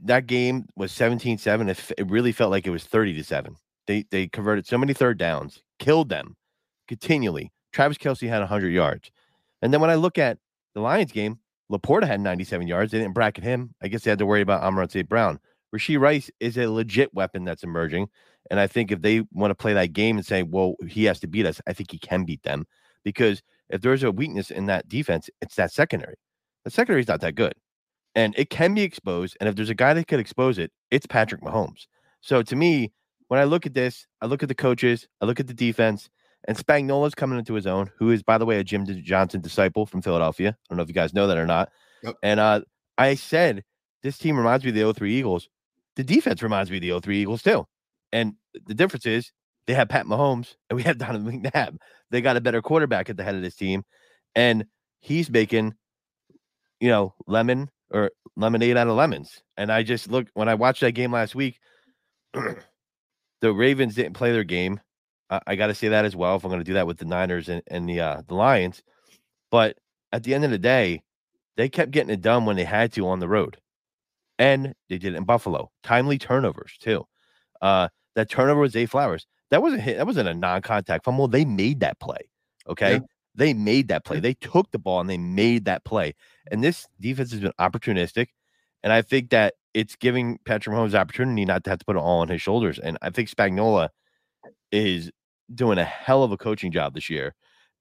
that 0.00 0.26
game 0.26 0.66
was 0.76 0.92
17-7. 0.92 1.68
It, 1.70 1.92
it 1.98 2.10
really 2.10 2.32
felt 2.32 2.50
like 2.50 2.66
it 2.66 2.70
was 2.70 2.84
30 2.84 3.14
to 3.14 3.24
7. 3.24 3.56
They 3.86 4.04
they 4.10 4.28
converted 4.28 4.66
so 4.66 4.76
many 4.76 4.92
third 4.92 5.18
downs, 5.18 5.62
killed 5.78 6.08
them 6.08 6.36
continually. 6.88 7.52
Travis 7.72 7.98
Kelce 7.98 8.28
had 8.28 8.40
100 8.40 8.68
yards. 8.70 9.10
And 9.62 9.72
then 9.72 9.80
when 9.80 9.90
I 9.90 9.94
look 9.94 10.18
at 10.18 10.38
the 10.74 10.80
Lions 10.80 11.12
game, 11.12 11.38
LaPorta 11.70 12.06
had 12.06 12.20
97 12.20 12.66
yards. 12.66 12.92
They 12.92 12.98
didn't 12.98 13.14
bracket 13.14 13.44
him. 13.44 13.74
I 13.82 13.88
guess 13.88 14.02
they 14.02 14.10
had 14.10 14.18
to 14.20 14.26
worry 14.26 14.40
about 14.40 14.62
Amon-Ra 14.62 14.86
St. 14.88 15.08
Brown. 15.08 15.38
Rashee 15.74 16.00
Rice 16.00 16.30
is 16.40 16.56
a 16.56 16.66
legit 16.66 17.12
weapon 17.12 17.44
that's 17.44 17.62
emerging. 17.62 18.08
And 18.50 18.58
I 18.58 18.66
think 18.66 18.90
if 18.90 19.02
they 19.02 19.22
want 19.32 19.50
to 19.50 19.54
play 19.54 19.74
that 19.74 19.92
game 19.92 20.16
and 20.16 20.24
say, 20.24 20.42
well, 20.42 20.76
he 20.86 21.04
has 21.04 21.20
to 21.20 21.26
beat 21.26 21.44
us, 21.44 21.60
I 21.66 21.74
think 21.74 21.90
he 21.90 21.98
can 21.98 22.24
beat 22.24 22.42
them 22.42 22.66
because 23.04 23.42
if 23.68 23.82
there's 23.82 24.02
a 24.02 24.10
weakness 24.10 24.50
in 24.50 24.66
that 24.66 24.88
defense, 24.88 25.28
it's 25.42 25.56
that 25.56 25.72
secondary. 25.72 26.16
The 26.64 26.70
secondary 26.70 27.02
is 27.02 27.08
not 27.08 27.20
that 27.20 27.34
good 27.34 27.54
and 28.18 28.34
it 28.36 28.50
can 28.50 28.74
be 28.74 28.82
exposed. 28.82 29.36
And 29.38 29.48
if 29.48 29.54
there's 29.54 29.70
a 29.70 29.76
guy 29.76 29.94
that 29.94 30.08
could 30.08 30.18
expose 30.18 30.58
it, 30.58 30.72
it's 30.90 31.06
Patrick 31.06 31.40
Mahomes. 31.40 31.86
So 32.20 32.42
to 32.42 32.56
me, 32.56 32.92
when 33.28 33.38
I 33.38 33.44
look 33.44 33.64
at 33.64 33.74
this, 33.74 34.08
I 34.20 34.26
look 34.26 34.42
at 34.42 34.48
the 34.48 34.56
coaches, 34.56 35.06
I 35.20 35.24
look 35.24 35.38
at 35.38 35.46
the 35.46 35.54
defense, 35.54 36.10
and 36.48 36.56
Spagnuolo's 36.56 37.14
coming 37.14 37.38
into 37.38 37.54
his 37.54 37.64
own, 37.64 37.92
who 37.96 38.10
is, 38.10 38.24
by 38.24 38.36
the 38.36 38.44
way, 38.44 38.58
a 38.58 38.64
Jim 38.64 38.84
Johnson 39.04 39.40
disciple 39.40 39.86
from 39.86 40.02
Philadelphia. 40.02 40.48
I 40.48 40.64
don't 40.68 40.78
know 40.78 40.82
if 40.82 40.88
you 40.88 40.94
guys 40.94 41.14
know 41.14 41.28
that 41.28 41.38
or 41.38 41.46
not. 41.46 41.70
Yep. 42.02 42.16
And 42.24 42.40
uh, 42.40 42.62
I 42.96 43.14
said, 43.14 43.62
this 44.02 44.18
team 44.18 44.36
reminds 44.36 44.64
me 44.64 44.70
of 44.70 44.74
the 44.74 44.92
03 44.92 45.14
Eagles. 45.14 45.48
The 45.94 46.02
defense 46.02 46.42
reminds 46.42 46.72
me 46.72 46.78
of 46.78 46.82
the 46.82 47.00
03 47.00 47.20
Eagles, 47.20 47.42
too. 47.42 47.68
And 48.10 48.34
the 48.66 48.74
difference 48.74 49.06
is 49.06 49.30
they 49.68 49.74
have 49.74 49.90
Pat 49.90 50.06
Mahomes 50.06 50.56
and 50.68 50.76
we 50.76 50.82
have 50.82 50.98
Donovan 50.98 51.40
McNabb. 51.40 51.76
They 52.10 52.20
got 52.20 52.36
a 52.36 52.40
better 52.40 52.62
quarterback 52.62 53.10
at 53.10 53.16
the 53.16 53.22
head 53.22 53.36
of 53.36 53.42
this 53.42 53.54
team. 53.54 53.84
And 54.34 54.64
he's 54.98 55.30
making, 55.30 55.74
you 56.80 56.88
know, 56.88 57.14
lemon 57.28 57.70
or 57.90 58.10
lemonade 58.36 58.76
out 58.76 58.88
of 58.88 58.96
lemons. 58.96 59.42
And 59.56 59.72
I 59.72 59.82
just 59.82 60.10
look 60.10 60.28
when 60.34 60.48
I 60.48 60.54
watched 60.54 60.80
that 60.80 60.92
game 60.92 61.12
last 61.12 61.34
week, 61.34 61.58
the 62.32 63.52
Ravens 63.52 63.94
didn't 63.94 64.14
play 64.14 64.32
their 64.32 64.44
game. 64.44 64.80
I, 65.30 65.40
I 65.48 65.56
got 65.56 65.68
to 65.68 65.74
say 65.74 65.88
that 65.88 66.04
as 66.04 66.16
well. 66.16 66.36
If 66.36 66.44
I'm 66.44 66.50
going 66.50 66.60
to 66.60 66.64
do 66.64 66.74
that 66.74 66.86
with 66.86 66.98
the 66.98 67.04
Niners 67.04 67.48
and, 67.48 67.62
and 67.68 67.88
the 67.88 68.00
uh, 68.00 68.22
the 68.26 68.34
Lions, 68.34 68.82
but 69.50 69.76
at 70.12 70.22
the 70.22 70.34
end 70.34 70.44
of 70.44 70.50
the 70.50 70.58
day, 70.58 71.02
they 71.56 71.68
kept 71.68 71.90
getting 71.90 72.10
it 72.10 72.20
done 72.20 72.44
when 72.46 72.56
they 72.56 72.64
had 72.64 72.92
to 72.92 73.08
on 73.08 73.20
the 73.20 73.28
road, 73.28 73.58
and 74.38 74.74
they 74.88 74.98
did 74.98 75.14
it 75.14 75.16
in 75.16 75.24
Buffalo. 75.24 75.70
Timely 75.82 76.18
turnovers 76.18 76.76
too. 76.80 77.04
Uh, 77.60 77.88
that 78.14 78.30
turnover 78.30 78.60
was 78.60 78.72
Zay 78.72 78.86
Flowers. 78.86 79.26
That 79.50 79.62
wasn't 79.62 79.82
hit. 79.82 79.96
That 79.96 80.06
wasn't 80.06 80.28
a 80.28 80.34
non-contact 80.34 81.04
fumble. 81.04 81.28
They 81.28 81.44
made 81.44 81.80
that 81.80 81.98
play. 81.98 82.28
Okay. 82.68 82.94
Yeah. 82.94 83.00
They 83.38 83.54
made 83.54 83.88
that 83.88 84.04
play. 84.04 84.18
Mm. 84.18 84.22
They 84.22 84.34
took 84.34 84.70
the 84.72 84.78
ball 84.78 85.00
and 85.00 85.08
they 85.08 85.16
made 85.16 85.64
that 85.66 85.84
play. 85.84 86.14
And 86.50 86.62
this 86.62 86.88
defense 87.00 87.30
has 87.30 87.40
been 87.40 87.52
opportunistic. 87.60 88.28
And 88.82 88.92
I 88.92 89.02
think 89.02 89.30
that 89.30 89.54
it's 89.74 89.94
giving 89.94 90.38
Patrick 90.44 90.74
Mahomes 90.74 90.94
opportunity 90.94 91.44
not 91.44 91.62
to 91.64 91.70
have 91.70 91.78
to 91.78 91.84
put 91.84 91.96
it 91.96 92.00
all 92.00 92.20
on 92.20 92.28
his 92.28 92.42
shoulders. 92.42 92.78
And 92.78 92.98
I 93.00 93.10
think 93.10 93.30
Spagnuolo 93.30 93.90
is 94.72 95.10
doing 95.54 95.78
a 95.78 95.84
hell 95.84 96.24
of 96.24 96.32
a 96.32 96.36
coaching 96.36 96.72
job 96.72 96.94
this 96.94 97.08
year. 97.08 97.34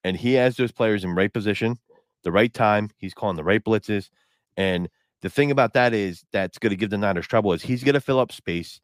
And 0.03 0.15
he 0.15 0.33
has 0.33 0.57
those 0.57 0.71
players 0.71 1.03
in 1.03 1.15
right 1.15 1.33
position, 1.33 1.77
the 2.23 2.31
right 2.31 2.53
time. 2.53 2.91
He's 2.97 3.15
calling 3.15 3.35
the 3.35 3.43
right 3.43 3.63
blitzes. 3.63 4.09
And 4.55 4.89
the 5.23 5.29
thing 5.29 5.49
about 5.49 5.73
that 5.73 5.93
is 5.93 6.23
that's 6.31 6.59
going 6.59 6.69
to 6.69 6.75
give 6.75 6.91
the 6.91 6.97
Niners 6.99 7.27
trouble 7.27 7.53
is 7.53 7.63
he's 7.63 7.83
going 7.83 7.95
to 7.95 8.01
fill 8.01 8.19
up 8.19 8.31
space 8.31 8.79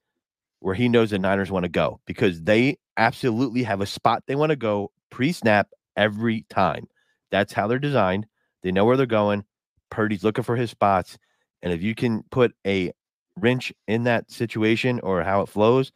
where 0.59 0.75
he 0.75 0.89
knows 0.89 1.11
the 1.11 1.19
Niners 1.19 1.51
want 1.51 1.63
to 1.63 1.69
go 1.69 1.99
because 2.07 2.41
they 2.41 2.77
absolutely 2.97 3.63
have 3.63 3.81
a 3.81 3.85
spot 3.85 4.23
they 4.27 4.35
want 4.35 4.49
to 4.49 4.55
go 4.55 4.91
pre-snap 5.11 5.67
every 5.95 6.45
time. 6.49 6.87
That's 7.31 7.53
how 7.53 7.67
they're 7.67 7.79
designed. 7.79 8.27
They 8.61 8.71
know 8.71 8.85
where 8.85 8.97
they're 8.97 9.05
going. 9.05 9.43
Purdy's 9.89 10.23
looking 10.23 10.43
for 10.43 10.55
his 10.55 10.71
spots. 10.71 11.17
And 11.61 11.73
if 11.73 11.81
you 11.81 11.95
can 11.95 12.23
put 12.31 12.53
a 12.65 12.91
wrench 13.37 13.73
in 13.87 14.03
that 14.03 14.31
situation 14.31 14.99
or 15.01 15.23
how 15.23 15.41
it 15.41 15.49
flows, 15.49 15.91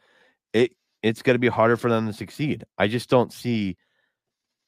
it 0.52 0.72
it's 1.02 1.22
going 1.22 1.34
to 1.34 1.40
be 1.40 1.48
harder 1.48 1.76
for 1.76 1.90
them 1.90 2.06
to 2.06 2.12
succeed. 2.12 2.64
I 2.76 2.88
just 2.88 3.08
don't 3.08 3.32
see 3.32 3.76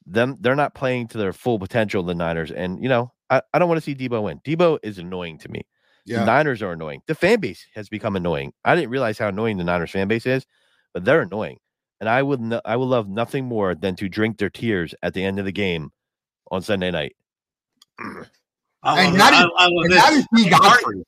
them. 0.07 0.37
They're 0.41 0.55
not 0.55 0.75
playing 0.75 1.09
to 1.09 1.19
their 1.19 1.33
full 1.33 1.59
potential, 1.59 2.03
the 2.03 2.15
Niners. 2.15 2.53
And, 2.53 2.83
you 2.83 2.89
know, 2.89 3.13
I, 3.29 3.43
I 3.53 3.59
don't 3.59 3.69
want 3.69 3.79
to 3.79 3.85
see 3.85 3.95
Deebo 3.95 4.23
win. 4.23 4.41
Deebo 4.45 4.79
is 4.83 4.99
annoying 4.99 5.39
to 5.39 5.49
me. 5.49 5.63
Yeah. 6.07 6.21
The 6.21 6.27
Niners 6.27 6.63
are 6.63 6.73
annoying. 6.73 7.03
The 7.07 7.15
fan 7.15 7.41
base 7.41 7.67
has 7.75 7.89
become 7.89 8.17
annoying. 8.17 8.53
I 8.65 8.75
didn't 8.75 8.91
realize 8.91 9.19
how 9.19 9.29
annoying 9.29 9.57
the 9.57 9.65
Niners 9.65 9.91
fan 9.91 10.09
base 10.09 10.27
is, 10.27 10.47
but 10.95 11.05
they're 11.05 11.23
annoying 11.23 11.59
and 12.01 12.09
I 12.09 12.23
would 12.23 12.41
no, 12.41 12.61
I 12.65 12.77
would 12.77 12.87
love 12.87 13.09
nothing 13.09 13.45
more 13.45 13.75
than 13.75 13.95
to 13.97 14.09
drink 14.09 14.39
their 14.39 14.51
tears 14.51 14.95
at 15.03 15.15
the 15.15 15.23
end 15.23 15.39
of 15.39 15.45
the 15.45 15.53
game 15.53 15.91
on 16.51 16.63
Sunday 16.63 16.91
night. 16.91 17.15
I 18.83 19.03
and 19.03 19.21
that, 19.21 19.35
is, 19.35 19.51
I, 19.59 19.65
I 19.65 19.67
and 19.67 19.93
that 19.93 20.13
is 20.15 20.27
me, 20.33 20.49
Godfrey. 20.49 21.05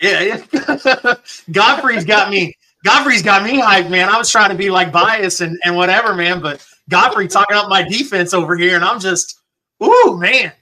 Yeah, 0.00 0.20
yeah. 0.20 1.14
Godfrey's 1.50 2.04
got 2.04 2.30
me. 2.30 2.54
Godfrey's 2.84 3.22
got 3.22 3.42
me 3.42 3.60
hyped, 3.60 3.90
man. 3.90 4.08
I 4.08 4.16
was 4.16 4.30
trying 4.30 4.50
to 4.50 4.54
be 4.54 4.70
like 4.70 4.92
biased 4.92 5.40
and, 5.40 5.58
and 5.64 5.74
whatever, 5.74 6.14
man. 6.14 6.40
But 6.40 6.64
Godfrey 6.88 7.26
talking 7.26 7.56
up 7.56 7.68
my 7.68 7.82
defense 7.82 8.32
over 8.32 8.56
here, 8.56 8.76
and 8.76 8.84
I'm 8.84 9.00
just, 9.00 9.40
ooh, 9.82 10.16
man. 10.16 10.52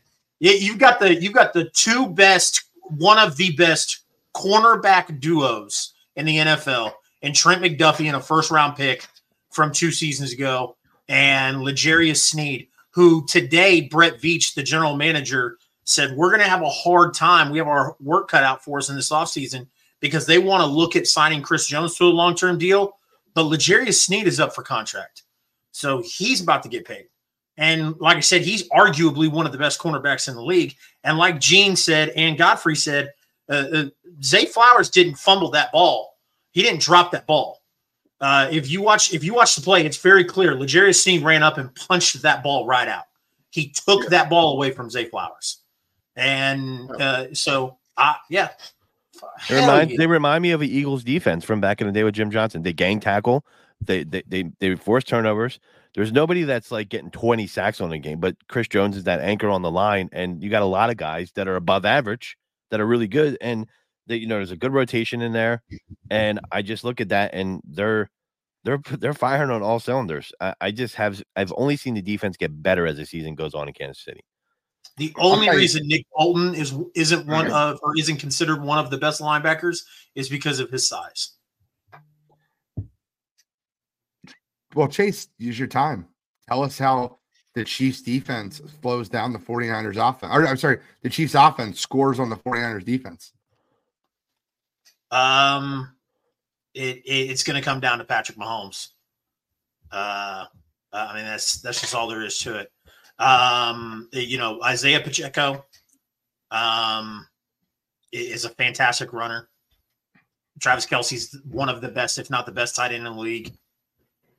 Yeah, 0.41 0.53
you've 0.53 0.79
got 0.79 1.01
the 1.01 1.15
you've 1.15 1.35
got 1.35 1.53
the 1.53 1.69
two 1.75 2.09
best, 2.09 2.65
one 2.83 3.19
of 3.19 3.37
the 3.37 3.53
best 3.57 4.01
cornerback 4.35 5.21
duos 5.21 5.93
in 6.17 6.25
the 6.25 6.39
NFL, 6.39 6.93
and 7.21 7.35
Trent 7.35 7.61
McDuffie 7.63 8.07
in 8.07 8.15
a 8.15 8.21
first 8.21 8.51
round 8.51 8.77
pick 8.77 9.07
from 9.55 9.73
two 9.73 9.91
seasons 9.91 10.33
ago, 10.33 10.77
and 11.09 11.63
L'Jarius 11.63 12.19
Sneed, 12.19 12.69
who 12.91 13.25
today 13.27 13.83
Brett 13.83 14.21
Veach, 14.21 14.55
the 14.55 14.63
general 14.63 14.97
manager, 14.97 15.59
said 15.85 16.17
we're 16.17 16.31
going 16.31 16.43
to 16.43 16.49
have 16.49 16.63
a 16.63 16.69
hard 16.69 17.15
time. 17.15 17.51
We 17.51 17.59
have 17.59 17.69
our 17.69 17.97
work 18.01 18.29
cut 18.29 18.43
out 18.43 18.65
for 18.65 18.79
us 18.79 18.89
in 18.89 18.97
this 18.97 19.11
offseason 19.11 19.67
because 20.01 20.27
they 20.27 20.39
want 20.39 20.63
to 20.63 20.67
look 20.67 20.97
at 20.97 21.07
signing 21.07 21.43
Chris 21.43 21.67
Jones 21.67 21.97
to 21.97 22.05
a 22.05 22.07
long 22.07 22.35
term 22.35 22.59
deal. 22.59 22.97
But 23.35 23.45
L'Jarius 23.45 24.01
Sneed 24.01 24.27
is 24.27 24.41
up 24.41 24.55
for 24.55 24.63
contract. 24.63 25.23
So 25.73 26.03
he's 26.05 26.41
about 26.41 26.63
to 26.63 26.69
get 26.69 26.85
paid. 26.85 27.07
And 27.57 27.95
like 28.01 28.17
I 28.17 28.21
said, 28.21 28.43
he's 28.43 28.69
arguably 28.71 29.31
one 29.31 29.47
of 29.47 29.53
the 29.53 29.59
best 29.59 29.81
cornerbacks 29.81 30.29
in 30.29 30.35
the 30.35 30.43
league. 30.43 30.75
And 31.05 31.19
like 31.19 31.41
Gene 31.41 31.77
said 31.77 32.11
and 32.11 32.39
Godfrey 32.39 32.77
said, 32.77 33.13
uh, 33.49 33.65
uh, 33.73 33.85
Zay 34.23 34.47
Flowers 34.47 34.91
didn't 34.91 35.17
fumble 35.17 35.51
that 35.51 35.73
ball. 35.73 36.17
He 36.53 36.63
didn't 36.63 36.81
drop 36.81 37.13
that 37.13 37.27
ball. 37.27 37.61
Uh, 38.25 38.49
if 38.51 38.71
you 38.71 38.81
watch 38.81 39.13
if 39.13 39.23
you 39.23 39.35
watch 39.35 39.55
the 39.55 39.61
play, 39.61 39.85
it's 39.85 39.99
very 39.99 40.25
clear. 40.25 40.55
L'Jarius 40.55 41.03
Sneed 41.03 41.23
ran 41.23 41.43
up 41.43 41.59
and 41.59 41.75
punched 41.75 42.23
that 42.23 42.43
ball 42.43 42.67
right 42.67 42.89
out. 42.89 43.05
He 43.51 43.69
took 43.69 44.05
yeah. 44.05 44.09
that 44.09 44.31
ball 44.31 44.55
away 44.55 44.71
from 44.71 44.89
Zay 44.89 45.05
Flowers, 45.05 45.59
and 46.17 46.91
uh, 46.93 47.35
so 47.35 47.77
uh, 47.99 48.15
yeah. 48.31 48.49
They 49.51 49.57
remind, 49.57 49.91
yeah. 49.91 49.97
they 49.99 50.07
remind 50.07 50.41
me 50.41 50.53
of 50.53 50.61
the 50.61 50.75
Eagles 50.75 51.05
defense 51.05 51.45
from 51.45 51.61
back 51.61 51.83
in 51.83 51.87
the 51.87 51.93
day 51.93 52.03
with 52.03 52.15
Jim 52.15 52.31
Johnson. 52.31 52.63
They 52.63 52.73
gang 52.73 52.99
tackle, 52.99 53.45
they 53.83 54.05
they 54.05 54.23
they, 54.27 54.51
they 54.59 54.75
force 54.75 55.05
turnovers. 55.05 55.61
There's 55.95 56.11
nobody 56.11 56.45
that's 56.45 56.73
like 56.73 56.89
getting 56.89 57.11
20 57.11 57.47
sacks 57.47 57.83
on 57.83 57.93
a 57.93 57.99
game, 57.99 58.21
but 58.21 58.37
Chris 58.49 58.69
Jones 58.69 58.97
is 58.97 59.05
that 59.05 59.21
anchor 59.21 59.51
on 59.51 59.61
the 59.61 59.71
line, 59.71 60.09
and 60.13 60.43
you 60.43 60.49
got 60.49 60.63
a 60.63 60.67
lot 60.67 60.89
of 60.89 60.97
guys 60.97 61.31
that 61.33 61.47
are 61.47 61.57
above 61.57 61.85
average 61.85 62.39
that 62.71 62.81
are 62.81 62.87
really 62.87 63.07
good. 63.07 63.37
And 63.43 63.69
that 64.07 64.19
you 64.19 64.27
know 64.27 64.37
there's 64.37 64.51
a 64.51 64.57
good 64.57 64.73
rotation 64.73 65.21
in 65.21 65.33
there, 65.33 65.63
and 66.11 66.41
I 66.51 66.63
just 66.63 66.85
look 66.85 67.03
at 67.03 67.11
that 67.11 67.35
and 67.35 67.61
they're 67.65 68.11
they're 68.65 68.81
they're 68.99 69.15
firing 69.15 69.51
on 69.51 69.63
all 69.63 69.79
cylinders. 69.79 70.33
I, 70.41 70.55
I 70.61 70.71
just 70.71 70.95
have 70.97 71.23
I've 71.37 71.53
only 71.57 71.77
seen 71.77 71.95
the 71.95 72.03
defense 72.03 72.37
get 72.37 72.63
better 72.63 72.87
as 72.87 72.97
the 72.97 73.07
season 73.07 73.35
goes 73.35 73.55
on 73.55 73.69
in 73.69 73.75
Kansas 73.75 74.03
City. 74.03 74.21
The 74.97 75.13
only 75.19 75.49
okay. 75.49 75.57
reason 75.57 75.87
Nick 75.87 76.07
Bolton 76.15 76.55
is 76.55 76.75
isn't 76.95 77.27
one 77.27 77.51
of 77.51 77.79
or 77.83 77.97
isn't 77.97 78.17
considered 78.17 78.63
one 78.63 78.79
of 78.79 78.91
the 78.91 78.99
best 78.99 79.21
linebackers 79.21 79.85
is 80.15 80.29
because 80.29 80.61
of 80.61 80.71
his 80.71 80.89
size. 80.89 81.33
Well, 84.75 84.89
Chase, 84.89 85.29
use 85.39 85.59
your 85.59 85.69
time. 85.69 86.07
Tell 86.49 86.63
us 86.63 86.79
how 86.79 87.19
the 87.55 87.65
Chiefs 87.65 88.03
defense 88.03 88.61
flows 88.83 89.09
down 89.09 89.33
the 89.33 89.39
49ers 89.39 89.97
offense. 89.97 90.33
Or, 90.35 90.47
I'm 90.47 90.57
sorry, 90.57 90.81
the 91.03 91.09
Chiefs 91.09 91.37
offense 91.37 91.79
scores 91.79 92.19
on 92.19 92.29
the 92.29 92.37
49ers 92.37 92.85
defense. 92.85 93.33
Um, 95.13 95.94
it, 96.75 96.97
it 97.05 97.31
it's 97.31 97.43
going 97.43 97.61
to 97.61 97.65
come 97.65 97.81
down 97.81 97.99
to 97.99 98.05
Patrick 98.05 98.39
Mahomes. 98.39 98.89
Uh, 99.91 100.47
I 100.93 101.15
mean 101.15 101.25
that's 101.25 101.61
that's 101.61 101.81
just 101.81 101.95
all 101.95 102.09
there 102.09 102.23
is 102.23 102.39
to 102.41 102.59
it. 102.59 102.73
Um, 103.19 104.09
you 104.13 104.39
know 104.39 104.61
Isaiah 104.63 105.01
Pacheco, 105.01 105.65
um, 106.51 107.27
is 108.13 108.45
a 108.45 108.51
fantastic 108.51 109.13
runner. 109.13 109.49
Travis 110.61 110.87
Kelce's 110.87 111.39
one 111.51 111.69
of 111.69 111.81
the 111.81 111.89
best, 111.89 112.19
if 112.19 112.31
not 112.31 112.47
the 112.47 112.53
best, 112.53 112.77
tight 112.77 112.93
end 112.93 113.07
in 113.07 113.15
the 113.15 113.21
league. 113.21 113.53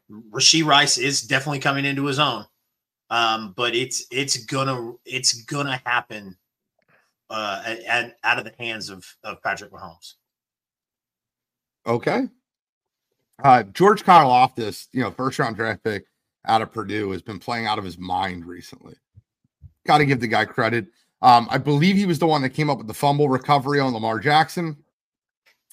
Rashee 0.09 0.65
Rice 0.65 0.97
is 0.97 1.21
definitely 1.21 1.59
coming 1.59 1.83
into 1.83 2.05
his 2.05 2.19
own, 2.19 2.45
um, 3.09 3.53
but 3.57 3.75
it's 3.75 4.05
it's 4.11 4.45
gonna 4.45 4.93
it's 5.03 5.41
gonna 5.43 5.81
happen 5.85 6.37
uh, 7.29 7.75
at, 7.87 8.15
out 8.23 8.37
of 8.37 8.45
the 8.45 8.53
hands 8.57 8.89
of 8.89 9.05
of 9.23 9.41
Patrick 9.41 9.71
Mahomes. 9.71 10.13
Okay. 11.87 12.27
Uh, 13.43 13.63
George 13.63 14.03
Karlaftis, 14.03 14.87
you 14.91 15.01
know, 15.01 15.11
first 15.11 15.39
round 15.39 15.55
draft 15.55 15.83
pick 15.83 16.05
out 16.45 16.61
of 16.61 16.71
Purdue, 16.71 17.11
has 17.11 17.21
been 17.21 17.39
playing 17.39 17.67
out 17.67 17.77
of 17.77 17.83
his 17.83 17.97
mind 17.97 18.45
recently. 18.45 18.95
Got 19.85 19.99
to 19.99 20.05
give 20.05 20.19
the 20.19 20.27
guy 20.27 20.45
credit. 20.45 20.87
Um, 21.21 21.47
I 21.49 21.57
believe 21.57 21.95
he 21.95 22.05
was 22.05 22.19
the 22.19 22.27
one 22.27 22.41
that 22.41 22.49
came 22.49 22.69
up 22.69 22.77
with 22.77 22.87
the 22.87 22.93
fumble 22.93 23.29
recovery 23.29 23.79
on 23.79 23.93
Lamar 23.93 24.19
Jackson. 24.19 24.77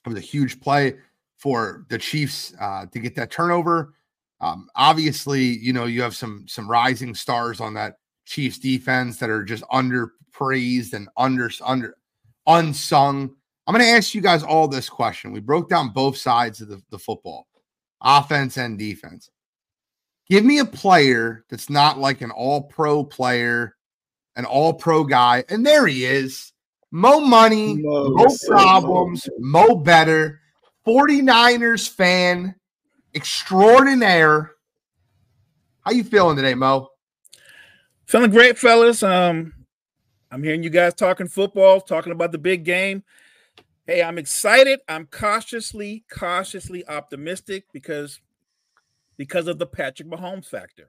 It 0.04 0.08
was 0.08 0.18
a 0.18 0.22
huge 0.22 0.60
play 0.60 0.96
for 1.36 1.86
the 1.88 1.98
Chiefs 1.98 2.54
uh, 2.60 2.86
to 2.86 2.98
get 2.98 3.14
that 3.16 3.30
turnover. 3.30 3.94
Um, 4.40 4.68
obviously, 4.74 5.42
you 5.42 5.72
know, 5.72 5.86
you 5.86 6.02
have 6.02 6.16
some 6.16 6.46
some 6.48 6.68
rising 6.68 7.14
stars 7.14 7.60
on 7.60 7.74
that 7.74 7.98
Chiefs 8.24 8.58
defense 8.58 9.18
that 9.18 9.30
are 9.30 9.44
just 9.44 9.62
underpraised 9.64 10.94
and 10.94 11.08
under 11.16 11.50
under 11.64 11.96
unsung 12.46 13.36
I'm 13.66 13.74
going 13.74 13.84
to 13.84 13.90
ask 13.90 14.14
you 14.14 14.20
guys 14.20 14.42
all 14.42 14.66
this 14.66 14.88
question. 14.88 15.32
We 15.32 15.40
broke 15.40 15.68
down 15.68 15.90
both 15.90 16.16
sides 16.16 16.60
of 16.60 16.68
the, 16.68 16.82
the 16.90 16.98
football, 16.98 17.46
offense 18.00 18.56
and 18.56 18.78
defense. 18.78 19.30
Give 20.28 20.44
me 20.44 20.58
a 20.58 20.64
player 20.64 21.44
that's 21.48 21.70
not 21.70 21.98
like 21.98 22.22
an 22.22 22.30
all 22.30 22.62
pro 22.62 23.04
player, 23.04 23.76
an 24.36 24.44
all 24.44 24.72
pro 24.72 25.04
guy. 25.04 25.44
And 25.48 25.64
there 25.64 25.86
he 25.86 26.04
is. 26.04 26.52
Mo 26.90 27.20
money, 27.20 27.76
Mo, 27.76 28.10
mo 28.10 28.28
so 28.28 28.48
problems, 28.48 29.28
mo 29.38 29.76
better. 29.76 30.40
49ers 30.86 31.88
fan 31.88 32.54
extraordinaire. 33.14 34.52
How 35.80 35.92
you 35.92 36.04
feeling 36.04 36.36
today, 36.36 36.54
Mo? 36.54 36.88
Feeling 38.06 38.30
great, 38.30 38.58
fellas. 38.58 39.02
Um, 39.02 39.54
I'm 40.30 40.42
hearing 40.42 40.62
you 40.62 40.70
guys 40.70 40.94
talking 40.94 41.28
football, 41.28 41.80
talking 41.80 42.12
about 42.12 42.32
the 42.32 42.38
big 42.38 42.64
game. 42.64 43.04
Hey, 43.92 44.02
I'm 44.02 44.16
excited. 44.16 44.80
I'm 44.88 45.04
cautiously, 45.04 46.06
cautiously 46.10 46.82
optimistic 46.88 47.64
because 47.74 48.22
because 49.18 49.48
of 49.48 49.58
the 49.58 49.66
Patrick 49.66 50.08
Mahomes 50.08 50.46
factor. 50.46 50.88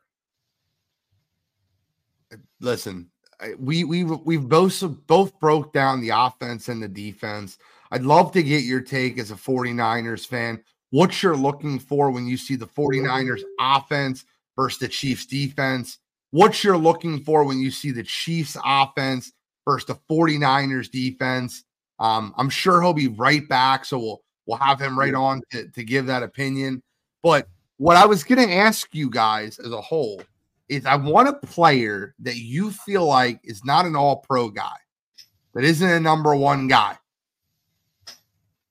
Uh, 2.32 2.38
listen, 2.62 3.12
I- 3.42 3.56
we 3.56 3.84
we 3.84 4.06
we've 4.06 4.48
both 4.48 4.82
both 5.06 5.38
broke 5.42 5.74
down 5.74 6.00
the 6.00 6.12
offense 6.16 6.70
and 6.70 6.82
the 6.82 6.88
defense. 6.88 7.58
I'd 7.92 8.04
love 8.04 8.32
to 8.32 8.42
get 8.42 8.64
your 8.64 8.80
take 8.80 9.20
as 9.20 9.32
a 9.32 9.36
49ers 9.36 10.26
fan. 10.26 10.64
What 10.92 11.22
you're 11.22 11.36
looking 11.36 11.80
for 11.80 12.10
when 12.10 12.26
you 12.26 12.38
see 12.38 12.56
the 12.56 12.68
49ers 12.68 13.42
offense 13.60 14.24
versus 14.56 14.80
the 14.80 14.88
Chiefs 14.88 15.26
defense. 15.26 15.98
What 16.32 16.64
you're 16.64 16.78
looking 16.78 17.22
for 17.26 17.44
when 17.44 17.60
you 17.60 17.70
see 17.70 17.92
the 17.92 18.04
Chiefs 18.04 18.56
offense 18.64 19.34
versus 19.68 19.88
the 19.88 20.00
49ers 20.10 20.90
defense. 20.90 21.66
Um, 22.00 22.34
I'm 22.38 22.50
sure 22.50 22.82
he'll 22.82 22.94
be 22.94 23.08
right 23.08 23.48
back, 23.48 23.86
so 23.86 23.98
we'll 24.00 24.24
we'll 24.46 24.58
have 24.58 24.80
him 24.80 24.98
right 24.98 25.14
on 25.14 25.42
to, 25.52 25.68
to 25.70 25.84
give 25.84 26.06
that 26.08 26.24
opinion. 26.24 26.82
But 27.22 27.48
what 27.78 27.96
I 27.96 28.06
was 28.06 28.24
going 28.24 28.46
to 28.46 28.54
ask 28.54 28.94
you 28.94 29.10
guys 29.10 29.60
as 29.60 29.72
a 29.72 29.82
whole 29.82 30.22
is 30.70 30.86
I 30.86 30.96
want 30.96 31.30
a 31.30 31.34
player 31.34 32.16
that 32.20 32.38
you 32.38 32.72
feel 32.72 33.06
like 33.06 33.40
is 33.44 33.64
not 33.64 33.86
an 33.86 33.96
all 33.96 34.18
pro 34.18 34.50
guy, 34.50 34.76
that 35.54 35.64
isn't 35.64 35.90
a 35.90 36.00
number 36.00 36.36
one 36.36 36.68
guy, 36.68 36.98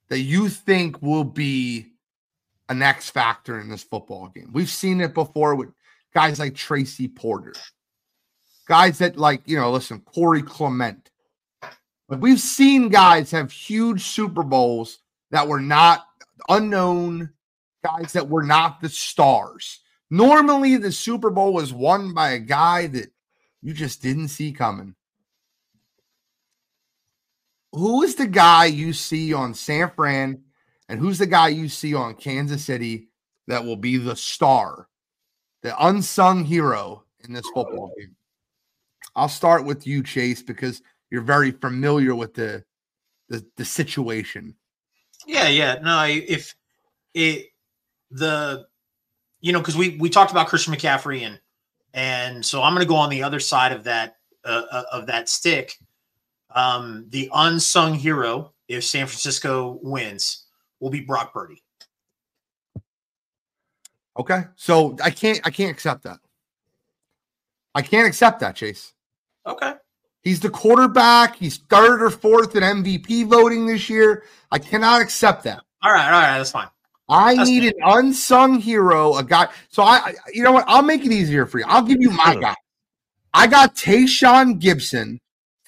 that 0.08 0.20
you 0.20 0.48
think 0.48 1.00
will 1.00 1.24
be 1.24 1.86
an 2.68 2.82
X 2.82 3.08
factor 3.08 3.60
in 3.60 3.68
this 3.68 3.82
football 3.82 4.28
game. 4.28 4.50
We've 4.52 4.68
seen 4.68 5.00
it 5.00 5.14
before 5.14 5.54
with 5.54 5.70
guys 6.12 6.38
like 6.38 6.54
Tracy 6.54 7.08
Porter, 7.08 7.54
guys 8.66 8.98
that 8.98 9.16
like, 9.16 9.42
you 9.46 9.56
know, 9.56 9.70
listen, 9.70 10.00
Corey 10.00 10.42
Clement. 10.42 11.10
But 12.08 12.20
we've 12.20 12.40
seen 12.40 12.88
guys 12.88 13.30
have 13.30 13.50
huge 13.50 14.02
Super 14.02 14.42
Bowls 14.42 14.98
that 15.30 15.48
were 15.48 15.60
not 15.60 16.06
unknown, 16.48 17.30
guys 17.84 18.12
that 18.12 18.28
were 18.28 18.42
not 18.42 18.80
the 18.80 18.88
stars. 18.88 19.80
Normally, 20.10 20.76
the 20.76 20.92
Super 20.92 21.30
Bowl 21.30 21.54
was 21.54 21.72
won 21.72 22.12
by 22.12 22.32
a 22.32 22.38
guy 22.38 22.86
that 22.88 23.10
you 23.62 23.72
just 23.72 24.02
didn't 24.02 24.28
see 24.28 24.52
coming. 24.52 24.94
Who 27.72 28.02
is 28.02 28.16
the 28.16 28.26
guy 28.26 28.66
you 28.66 28.92
see 28.92 29.32
on 29.32 29.54
San 29.54 29.90
Fran, 29.90 30.42
and 30.88 31.00
who's 31.00 31.16
the 31.18 31.26
guy 31.26 31.48
you 31.48 31.70
see 31.70 31.94
on 31.94 32.14
Kansas 32.14 32.64
City 32.64 33.08
that 33.46 33.64
will 33.64 33.76
be 33.76 33.96
the 33.96 34.16
star, 34.16 34.88
the 35.62 35.74
unsung 35.82 36.44
hero 36.44 37.04
in 37.24 37.32
this 37.32 37.48
football 37.54 37.94
game? 37.98 38.14
I'll 39.16 39.30
start 39.30 39.64
with 39.64 39.86
you, 39.86 40.02
Chase, 40.02 40.42
because 40.42 40.82
you're 41.12 41.20
very 41.20 41.50
familiar 41.50 42.14
with 42.14 42.32
the 42.32 42.64
the, 43.28 43.44
the 43.58 43.64
situation. 43.64 44.56
Yeah, 45.26 45.48
yeah. 45.48 45.74
No, 45.82 45.90
I- 45.90 46.24
if 46.26 46.54
it 47.12 47.48
the 48.10 48.66
you 49.42 49.52
know 49.52 49.58
because 49.60 49.76
we 49.76 49.96
we 49.98 50.08
talked 50.08 50.30
about 50.32 50.48
Christian 50.48 50.72
McCaffrey 50.74 51.20
and 51.20 51.38
and 51.92 52.44
so 52.44 52.62
I'm 52.62 52.72
going 52.72 52.84
to 52.84 52.88
go 52.88 52.96
on 52.96 53.10
the 53.10 53.22
other 53.22 53.40
side 53.40 53.72
of 53.72 53.84
that 53.84 54.16
uh, 54.44 54.62
uh, 54.72 54.84
of 54.90 55.06
that 55.06 55.28
stick. 55.28 55.76
Um, 56.54 57.06
the 57.10 57.30
unsung 57.34 57.94
hero, 57.94 58.54
if 58.68 58.82
San 58.82 59.06
Francisco 59.06 59.78
wins, 59.82 60.46
will 60.80 60.90
be 60.90 61.00
Brock 61.00 61.32
Purdy. 61.34 61.62
Okay, 64.18 64.44
so 64.56 64.96
I 65.04 65.10
can't 65.10 65.40
I 65.44 65.50
can't 65.50 65.70
accept 65.70 66.04
that. 66.04 66.20
I 67.74 67.82
can't 67.82 68.08
accept 68.08 68.40
that, 68.40 68.56
Chase. 68.56 68.94
Okay. 69.46 69.74
He's 70.22 70.40
the 70.40 70.50
quarterback. 70.50 71.36
He's 71.36 71.56
third 71.56 72.02
or 72.02 72.10
fourth 72.10 72.54
in 72.54 72.62
MVP 72.62 73.26
voting 73.28 73.66
this 73.66 73.90
year. 73.90 74.24
I 74.50 74.58
cannot 74.58 75.02
accept 75.02 75.44
that. 75.44 75.62
All 75.82 75.92
right. 75.92 76.04
All 76.06 76.12
right. 76.12 76.38
That's 76.38 76.50
fine. 76.52 76.68
I 77.08 77.34
That's 77.34 77.50
need 77.50 77.64
an 77.64 77.72
unsung 77.84 78.60
hero, 78.60 79.16
a 79.16 79.24
guy. 79.24 79.48
So 79.68 79.82
I, 79.82 79.96
I- 79.96 80.14
you 80.32 80.42
know 80.42 80.52
what? 80.52 80.64
I'll 80.68 80.82
make 80.82 81.04
it 81.04 81.12
easier 81.12 81.44
for 81.46 81.58
you. 81.58 81.64
I'll 81.66 81.82
give 81.82 82.00
you 82.00 82.10
my 82.10 82.36
guy. 82.40 82.54
I 83.34 83.46
got 83.46 83.74
Tashaun 83.74 84.60
Gipson 84.60 85.18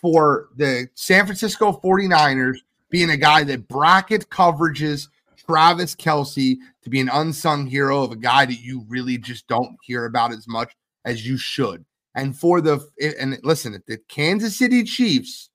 for 0.00 0.48
the 0.57 0.88
San 0.94 1.24
Francisco 1.26 1.80
49ers 1.82 2.59
being 2.90 3.11
a 3.11 3.16
guy 3.16 3.42
that 3.44 3.66
bracket 3.68 4.28
coverages 4.28 5.09
Travis 5.46 5.94
Kelce 5.96 6.57
to 6.82 6.90
be 6.90 7.00
an 7.00 7.09
unsung 7.12 7.66
hero 7.66 8.02
of 8.02 8.12
a 8.12 8.16
guy 8.16 8.46
that 8.46 8.61
you 8.61 8.84
really 8.88 9.18
just 9.18 9.46
don't 9.48 9.76
hear 9.82 10.05
about 10.05 10.32
as 10.32 10.46
much 10.46 10.72
as 11.05 11.26
you 11.26 11.36
should. 11.36 11.84
And 12.14 12.38
for 12.38 12.60
the 12.60 12.86
and 13.18 13.38
listen, 13.42 13.74
if 13.74 13.84
the 13.86 13.98
Kansas 14.08 14.56
City 14.56 14.84
Chiefs 14.84 15.50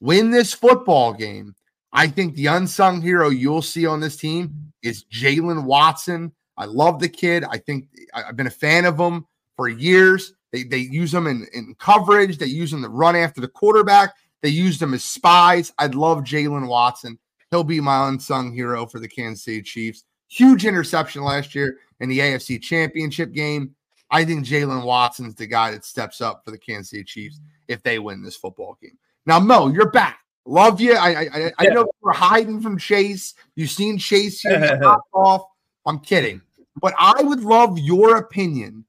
win 0.00 0.30
this 0.30 0.52
football 0.52 1.12
game, 1.12 1.54
I 1.92 2.08
think 2.08 2.34
the 2.34 2.46
unsung 2.46 3.00
hero 3.00 3.28
you'll 3.28 3.62
see 3.62 3.86
on 3.86 4.00
this 4.00 4.16
team 4.16 4.72
is 4.82 5.04
Jaylen 5.04 5.64
Watson. 5.64 6.32
I 6.56 6.64
love 6.66 7.00
the 7.00 7.08
kid. 7.08 7.44
I 7.44 7.58
think 7.58 7.88
I've 8.12 8.36
been 8.36 8.48
a 8.48 8.50
fan 8.50 8.84
of 8.84 8.98
him 8.98 9.26
for 9.56 9.68
years. 9.68 10.34
They, 10.52 10.64
they 10.64 10.78
use 10.78 11.12
him 11.12 11.26
in, 11.26 11.46
in 11.52 11.74
coverage. 11.78 12.38
They 12.38 12.46
use 12.46 12.72
him 12.72 12.82
to 12.82 12.88
run 12.88 13.16
after 13.16 13.40
the 13.40 13.48
quarterback. 13.48 14.14
They 14.42 14.50
use 14.50 14.78
them 14.78 14.94
as 14.94 15.04
spies. 15.04 15.72
I'd 15.78 15.94
love 15.94 16.18
Jaylen 16.18 16.68
Watson. 16.68 17.18
He'll 17.50 17.64
be 17.64 17.80
my 17.80 18.08
unsung 18.08 18.52
hero 18.52 18.86
for 18.86 19.00
the 19.00 19.08
Kansas 19.08 19.44
City 19.44 19.62
Chiefs. 19.62 20.04
Huge 20.28 20.66
interception 20.66 21.22
last 21.22 21.54
year 21.54 21.78
in 22.00 22.08
the 22.08 22.18
AFC 22.18 22.60
Championship 22.60 23.32
game. 23.32 23.74
I 24.14 24.24
think 24.24 24.46
Jaylen 24.46 24.84
Watson's 24.84 25.34
the 25.34 25.44
guy 25.44 25.72
that 25.72 25.84
steps 25.84 26.20
up 26.20 26.44
for 26.44 26.52
the 26.52 26.58
Kansas 26.58 26.90
City 26.90 27.02
Chiefs 27.02 27.40
if 27.66 27.82
they 27.82 27.98
win 27.98 28.22
this 28.22 28.36
football 28.36 28.78
game. 28.80 28.96
Now, 29.26 29.40
Mo, 29.40 29.66
you're 29.66 29.90
back. 29.90 30.20
Love 30.46 30.80
you. 30.80 30.94
I 30.94 31.08
I, 31.08 31.20
I, 31.34 31.52
I 31.58 31.64
know 31.66 31.80
you 31.80 31.90
were 32.00 32.12
hiding 32.12 32.60
from 32.60 32.78
Chase. 32.78 33.34
You've 33.56 33.70
seen 33.70 33.98
Chase 33.98 34.40
here 34.40 34.78
pop 34.82 35.00
off. 35.12 35.46
I'm 35.84 35.98
kidding. 35.98 36.40
But 36.80 36.94
I 36.96 37.24
would 37.24 37.40
love 37.40 37.76
your 37.76 38.18
opinion 38.18 38.84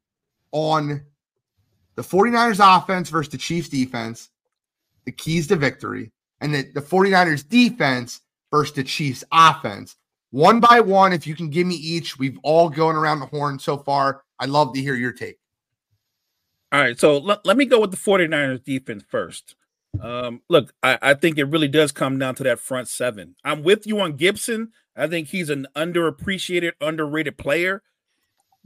on 0.52 1.04
the 1.96 2.04
49ers 2.04 2.60
offense 2.62 3.10
versus 3.10 3.32
the 3.32 3.40
Chiefs 3.40 3.70
defense, 3.70 4.30
the 5.06 5.12
keys 5.12 5.48
to 5.48 5.56
victory, 5.56 6.12
and 6.40 6.54
the, 6.54 6.72
the 6.76 6.82
49ers 6.82 7.50
defense 7.50 8.22
versus 8.52 8.76
the 8.76 8.84
Chiefs 8.84 9.24
offense. 9.32 9.96
One 10.36 10.60
by 10.60 10.82
one, 10.82 11.14
if 11.14 11.26
you 11.26 11.34
can 11.34 11.50
give 11.50 11.66
me 11.66 11.76
each, 11.76 12.20
we've 12.20 12.38
all 12.44 12.68
going 12.68 12.98
around 12.98 13.22
the 13.22 13.26
horn 13.26 13.58
so 13.58 13.78
far. 13.78 14.22
I'd 14.38 14.50
love 14.50 14.74
to 14.74 14.82
hear 14.82 14.94
your 14.94 15.14
take. 15.14 15.40
All 16.74 16.82
right, 16.82 17.00
so 17.00 17.20
let, 17.20 17.46
let 17.46 17.56
me 17.56 17.64
go 17.64 17.80
with 17.80 17.92
the 17.92 17.96
49ers 17.96 18.62
defense 18.62 19.06
first. 19.08 19.56
Um, 20.02 20.42
look, 20.50 20.74
I, 20.84 21.00
I 21.02 21.14
think 21.14 21.38
it 21.38 21.46
really 21.46 21.70
does 21.70 21.94
come 21.94 22.20
down 22.20 22.36
to 22.36 22.44
that 22.44 22.60
front 22.60 22.90
seven. 22.90 23.38
I'm 23.46 23.64
with 23.64 23.88
you 23.88 24.02
on 24.02 24.18
Gipson. 24.18 24.72
I 24.94 25.08
think 25.08 25.30
he's 25.30 25.50
an 25.50 25.68
underappreciated, 25.74 26.74
underrated 26.82 27.38
player. 27.38 27.82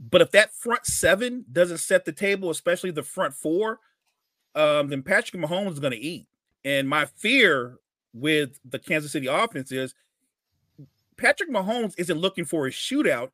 But 0.00 0.22
if 0.22 0.32
that 0.32 0.52
front 0.52 0.86
seven 0.86 1.44
doesn't 1.52 1.78
set 1.78 2.04
the 2.04 2.10
table, 2.10 2.50
especially 2.50 2.90
the 2.90 3.04
front 3.04 3.32
four, 3.32 3.78
um, 4.56 4.88
then 4.88 5.04
Patrick 5.04 5.40
Mahomes 5.40 5.74
is 5.74 5.78
going 5.78 5.92
to 5.92 5.98
eat. 6.00 6.26
And 6.64 6.88
my 6.88 7.04
fear 7.04 7.78
with 8.12 8.58
the 8.64 8.80
Kansas 8.80 9.12
City 9.12 9.28
offense 9.28 9.70
is 9.70 9.94
Patrick 11.20 11.50
Mahomes 11.50 11.94
isn't 11.98 12.18
looking 12.18 12.46
for 12.46 12.66
a 12.66 12.70
shootout. 12.70 13.30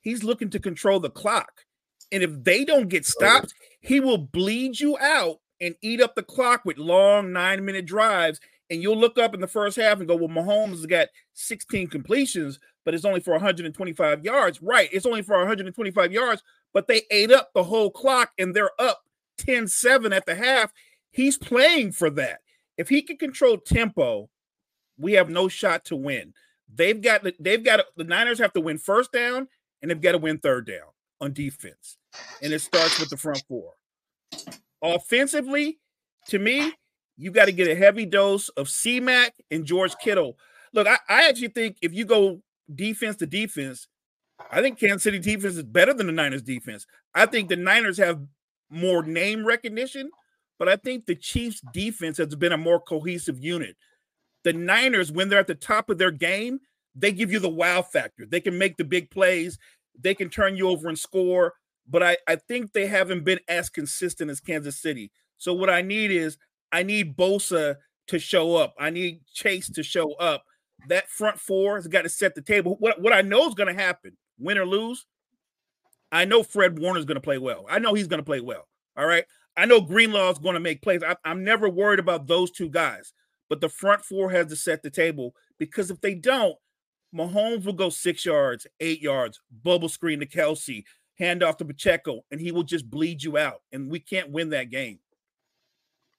He's 0.00 0.24
looking 0.24 0.50
to 0.50 0.58
control 0.58 0.98
the 0.98 1.10
clock. 1.10 1.64
And 2.10 2.22
if 2.22 2.42
they 2.42 2.64
don't 2.64 2.88
get 2.88 3.02
oh, 3.02 3.10
stopped, 3.10 3.54
he 3.80 4.00
will 4.00 4.18
bleed 4.18 4.80
you 4.80 4.98
out 4.98 5.36
and 5.60 5.76
eat 5.80 6.00
up 6.00 6.14
the 6.14 6.22
clock 6.22 6.64
with 6.64 6.78
long 6.78 7.32
nine 7.32 7.64
minute 7.64 7.86
drives. 7.86 8.40
And 8.70 8.82
you'll 8.82 8.98
look 8.98 9.18
up 9.18 9.34
in 9.34 9.40
the 9.40 9.46
first 9.46 9.76
half 9.76 9.98
and 9.98 10.08
go, 10.08 10.16
Well, 10.16 10.28
Mahomes 10.28 10.70
has 10.70 10.86
got 10.86 11.08
16 11.34 11.86
completions, 11.88 12.58
but 12.84 12.92
it's 12.92 13.04
only 13.04 13.20
for 13.20 13.32
125 13.32 14.24
yards. 14.24 14.60
Right. 14.60 14.88
It's 14.92 15.06
only 15.06 15.22
for 15.22 15.38
125 15.38 16.12
yards, 16.12 16.42
but 16.74 16.88
they 16.88 17.02
ate 17.10 17.30
up 17.30 17.50
the 17.54 17.62
whole 17.62 17.90
clock 17.90 18.32
and 18.38 18.54
they're 18.54 18.80
up 18.80 19.04
10 19.38 19.68
7 19.68 20.12
at 20.12 20.26
the 20.26 20.34
half. 20.34 20.72
He's 21.10 21.38
playing 21.38 21.92
for 21.92 22.10
that. 22.10 22.40
If 22.76 22.88
he 22.88 23.00
can 23.00 23.16
control 23.16 23.58
tempo, 23.58 24.28
we 24.98 25.12
have 25.12 25.30
no 25.30 25.48
shot 25.48 25.84
to 25.86 25.96
win. 25.96 26.34
They've 26.72 27.00
got 27.00 27.26
they've 27.40 27.64
got 27.64 27.80
the 27.96 28.04
Niners 28.04 28.38
have 28.38 28.52
to 28.52 28.60
win 28.60 28.78
first 28.78 29.12
down 29.12 29.48
and 29.80 29.90
they've 29.90 30.00
got 30.00 30.12
to 30.12 30.18
win 30.18 30.38
third 30.38 30.66
down 30.66 30.88
on 31.20 31.32
defense. 31.32 31.96
And 32.42 32.52
it 32.52 32.60
starts 32.60 32.98
with 33.00 33.10
the 33.10 33.16
front 33.16 33.42
four. 33.48 33.72
Offensively, 34.82 35.78
to 36.28 36.38
me, 36.38 36.72
you 37.16 37.30
got 37.30 37.46
to 37.46 37.52
get 37.52 37.68
a 37.68 37.74
heavy 37.74 38.06
dose 38.06 38.48
of 38.50 38.68
C-Mac 38.68 39.34
and 39.50 39.64
George 39.64 39.96
Kittle. 39.98 40.38
look, 40.72 40.86
I, 40.86 40.98
I 41.08 41.28
actually 41.28 41.48
think 41.48 41.78
if 41.82 41.92
you 41.92 42.04
go 42.04 42.42
defense 42.72 43.16
to 43.16 43.26
defense, 43.26 43.88
I 44.52 44.62
think 44.62 44.78
Kansas 44.78 45.02
City 45.02 45.18
defense 45.18 45.56
is 45.56 45.64
better 45.64 45.92
than 45.92 46.06
the 46.06 46.12
Niners 46.12 46.42
defense. 46.42 46.86
I 47.14 47.26
think 47.26 47.48
the 47.48 47.56
Niners 47.56 47.98
have 47.98 48.20
more 48.70 49.02
name 49.02 49.44
recognition, 49.44 50.10
but 50.58 50.68
I 50.68 50.76
think 50.76 51.06
the 51.06 51.16
Chiefs 51.16 51.60
defense 51.72 52.18
has 52.18 52.34
been 52.36 52.52
a 52.52 52.58
more 52.58 52.80
cohesive 52.80 53.42
unit. 53.42 53.76
The 54.44 54.52
Niners, 54.52 55.10
when 55.12 55.28
they're 55.28 55.38
at 55.38 55.46
the 55.46 55.54
top 55.54 55.90
of 55.90 55.98
their 55.98 56.10
game, 56.10 56.60
they 56.94 57.12
give 57.12 57.32
you 57.32 57.38
the 57.38 57.48
wow 57.48 57.82
factor. 57.82 58.26
They 58.26 58.40
can 58.40 58.58
make 58.58 58.76
the 58.76 58.84
big 58.84 59.10
plays, 59.10 59.58
they 59.98 60.14
can 60.14 60.30
turn 60.30 60.56
you 60.56 60.68
over 60.68 60.88
and 60.88 60.98
score. 60.98 61.54
But 61.90 62.02
I, 62.02 62.16
I 62.26 62.36
think 62.36 62.72
they 62.72 62.86
haven't 62.86 63.24
been 63.24 63.40
as 63.48 63.70
consistent 63.70 64.30
as 64.30 64.40
Kansas 64.40 64.80
City. 64.80 65.10
So 65.38 65.54
what 65.54 65.70
I 65.70 65.80
need 65.80 66.10
is 66.10 66.36
I 66.70 66.82
need 66.82 67.16
Bosa 67.16 67.76
to 68.08 68.18
show 68.18 68.56
up. 68.56 68.74
I 68.78 68.90
need 68.90 69.20
Chase 69.32 69.70
to 69.70 69.82
show 69.82 70.12
up. 70.14 70.44
That 70.88 71.08
front 71.08 71.40
four 71.40 71.76
has 71.76 71.86
got 71.86 72.02
to 72.02 72.08
set 72.08 72.34
the 72.34 72.42
table. 72.42 72.76
What, 72.78 73.00
what 73.00 73.12
I 73.12 73.22
know 73.22 73.48
is 73.48 73.54
going 73.54 73.74
to 73.74 73.82
happen, 73.82 74.16
win 74.38 74.58
or 74.58 74.66
lose, 74.66 75.06
I 76.12 76.24
know 76.24 76.42
Fred 76.42 76.78
Warner 76.78 76.98
is 76.98 77.04
going 77.04 77.16
to 77.16 77.22
play 77.22 77.38
well. 77.38 77.66
I 77.68 77.78
know 77.78 77.94
he's 77.94 78.06
going 78.06 78.20
to 78.20 78.24
play 78.24 78.40
well. 78.40 78.68
All 78.96 79.06
right. 79.06 79.24
I 79.56 79.66
know 79.66 79.80
Greenlaw 79.80 80.30
is 80.30 80.38
going 80.38 80.54
to 80.54 80.60
make 80.60 80.82
plays. 80.82 81.02
I, 81.02 81.16
I'm 81.24 81.42
never 81.42 81.68
worried 81.68 81.98
about 81.98 82.26
those 82.26 82.50
two 82.50 82.68
guys, 82.68 83.12
but 83.48 83.60
the 83.60 83.68
front 83.68 84.04
four 84.04 84.30
has 84.30 84.46
to 84.48 84.56
set 84.56 84.82
the 84.82 84.90
table 84.90 85.34
because 85.58 85.90
if 85.90 86.00
they 86.00 86.14
don't, 86.14 86.56
Mahomes 87.14 87.64
will 87.64 87.72
go 87.72 87.88
six 87.88 88.24
yards, 88.24 88.66
eight 88.80 89.00
yards, 89.00 89.40
bubble 89.62 89.88
screen 89.88 90.20
to 90.20 90.26
Kelce, 90.26 90.84
hand 91.18 91.42
off 91.42 91.56
to 91.58 91.64
Pacheco, 91.64 92.24
and 92.30 92.40
he 92.40 92.52
will 92.52 92.62
just 92.62 92.88
bleed 92.88 93.22
you 93.22 93.38
out. 93.38 93.62
And 93.72 93.90
we 93.90 94.00
can't 94.00 94.30
win 94.30 94.50
that 94.50 94.70
game. 94.70 94.98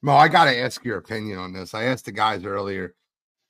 Mo, 0.02 0.14
I 0.14 0.28
got 0.28 0.46
to 0.46 0.58
ask 0.58 0.84
your 0.84 0.98
opinion 0.98 1.38
on 1.38 1.54
this. 1.54 1.74
I 1.74 1.84
asked 1.84 2.06
the 2.06 2.12
guys 2.12 2.46
earlier, 2.46 2.96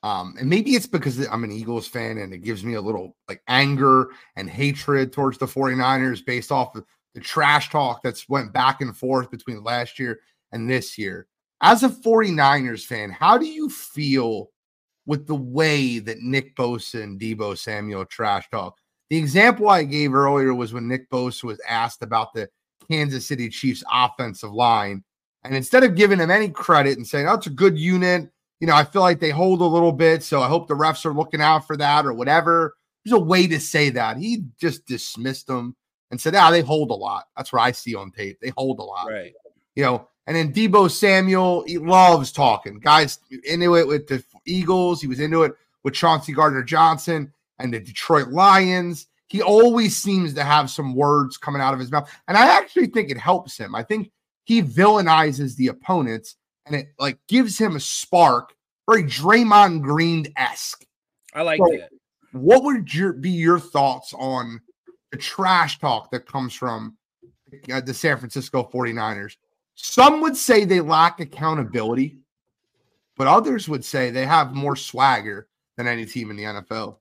um, 0.02 0.36
and 0.40 0.50
maybe 0.50 0.72
it's 0.72 0.88
because 0.88 1.26
I'm 1.28 1.44
an 1.44 1.52
Eagles 1.52 1.88
fan 1.88 2.18
and 2.18 2.34
it 2.34 2.40
gives 2.40 2.64
me 2.64 2.74
a 2.74 2.82
little 2.82 3.16
like 3.28 3.42
anger 3.48 4.10
and 4.36 4.50
hatred 4.50 5.14
towards 5.14 5.38
the 5.38 5.46
49ers 5.46 6.26
based 6.26 6.52
off 6.52 6.76
of 6.76 6.86
the 7.14 7.20
trash 7.20 7.70
talk 7.70 8.02
that's 8.02 8.30
went 8.30 8.54
back 8.54 8.82
and 8.82 8.96
forth 8.96 9.30
between 9.30 9.64
last 9.64 10.00
year 10.00 10.20
and 10.52 10.70
this 10.70 10.98
year. 10.98 11.28
As 11.62 11.84
a 11.84 11.90
49ers 11.90 12.86
fan, 12.86 13.12
how 13.12 13.38
do 13.38 13.46
you 13.46 13.70
feel 13.70 14.50
with 15.06 15.28
the 15.28 15.36
way 15.36 16.00
that 16.00 16.22
Nick 16.22 16.56
Bosa 16.56 17.04
and 17.04 17.20
Deebo 17.20 17.58
Samuel 17.58 18.06
trash 18.06 18.50
talk? 18.50 18.78
The 19.10 19.18
example 19.18 19.70
I 19.70 19.84
gave 19.84 20.14
earlier 20.14 20.54
was 20.54 20.74
when 20.74 20.88
Nick 20.88 21.10
Bosa 21.10 21.44
was 21.46 21.60
asked 21.68 22.04
about 22.04 22.34
the 22.34 22.50
Kansas 22.90 23.28
City 23.28 23.50
Chiefs 23.50 23.84
offensive 23.92 24.52
line 24.52 25.04
and 25.44 25.56
instead 25.56 25.84
of 25.84 25.96
giving 25.96 26.20
him 26.20 26.32
any 26.32 26.50
credit 26.50 26.98
and 26.98 27.08
saying, 27.08 27.28
oh, 27.28 27.36
it's 27.36 27.48
a 27.48 27.52
good 27.52 27.78
unit, 27.78 28.30
you 28.60 28.68
know, 28.68 28.76
I 28.76 28.84
feel 28.84 29.02
like 29.02 29.20
they 29.20 29.30
hold 29.30 29.62
a 29.62 29.66
little 29.66 29.92
bit. 29.92 30.24
So 30.24 30.42
I 30.42 30.48
hope 30.48 30.68
the 30.68 30.74
refs 30.74 31.06
are 31.06 31.14
looking 31.14 31.42
out 31.42 31.66
for 31.66 31.78
that 31.78 32.06
or 32.06 32.14
whatever. 32.14 32.76
There's 33.04 33.14
a 33.14 33.24
way 33.24 33.48
to 33.48 33.60
say 33.60 33.90
that. 33.92 34.18
He 34.18 34.44
just 34.60 34.86
dismissed 34.86 35.48
them 35.48 35.76
and 36.12 36.20
said, 36.20 36.36
ah, 36.36 36.52
they 36.52 36.62
hold 36.62 36.92
a 36.92 36.96
lot. 36.96 37.26
That's 37.38 37.54
what 37.54 37.62
I 37.62 37.72
see 37.72 37.96
on 37.96 38.12
tape. 38.12 38.38
They 38.42 38.52
hold 38.58 38.80
a 38.80 38.84
lot. 38.84 39.08
Right. 39.08 39.34
You 39.76 39.84
know, 39.84 40.09
and 40.28 40.36
then 40.36 40.54
Deebo 40.54 40.92
Samuel, 40.92 41.64
he 41.66 41.78
loves 41.78 42.32
talking. 42.32 42.80
Guys 42.80 43.20
into 43.46 43.76
it 43.76 43.88
with 43.88 44.08
the 44.08 44.24
Eagles. 44.46 45.02
He 45.02 45.08
was 45.08 45.20
into 45.20 45.44
it 45.44 45.54
with 45.84 45.94
Chauncey 45.94 46.34
Gardner 46.34 46.64
Johnson 46.64 47.34
and 47.58 47.74
the 47.74 47.80
Detroit 47.80 48.30
Lions. 48.30 49.08
He 49.28 49.42
always 49.42 49.98
seems 49.98 50.34
to 50.36 50.44
have 50.44 50.70
some 50.70 50.96
words 50.96 51.38
coming 51.38 51.62
out 51.62 51.74
of 51.74 51.80
his 51.80 51.92
mouth. 51.92 52.12
And 52.28 52.38
I 52.38 52.58
actually 52.58 52.88
think 52.88 53.10
it 53.10 53.18
helps 53.18 53.58
him. 53.58 53.76
I 53.76 53.84
think 53.84 54.12
he 54.46 54.62
villainizes 54.62 55.56
the 55.56 55.68
opponents 55.68 56.36
and 56.66 56.76
it 56.76 56.90
like 57.00 57.18
gives 57.28 57.58
him 57.58 57.76
a 57.76 57.80
spark, 57.80 58.54
very 58.90 59.04
Draymond 59.04 59.82
Green 59.82 60.28
esque. 60.36 60.86
I 61.34 61.42
like 61.42 61.60
So, 61.60 61.78
that. 61.78 61.90
What 62.32 62.64
would 62.64 62.94
your 62.94 63.14
be 63.14 63.32
your 63.32 63.60
thoughts 63.60 64.14
on 64.18 64.62
the 65.12 65.18
trash 65.18 65.80
talk 65.80 66.12
that 66.12 66.28
comes 66.28 66.54
from 66.54 66.98
uh, 67.72 67.82
the 67.82 67.94
San 67.94 68.18
Francisco 68.18 68.70
49ers? 68.72 69.38
Some 69.82 70.20
would 70.20 70.36
say 70.36 70.66
they 70.66 70.82
lack 70.82 71.22
accountability, 71.22 72.18
but 73.16 73.28
others 73.28 73.70
would 73.70 73.86
say 73.86 74.12
they 74.12 74.26
have 74.26 74.54
more 74.54 74.76
swagger 74.76 75.48
than 75.78 75.88
any 75.88 76.06
team 76.06 76.30
in 76.30 76.36
the 76.36 76.44
NFL. 76.44 76.98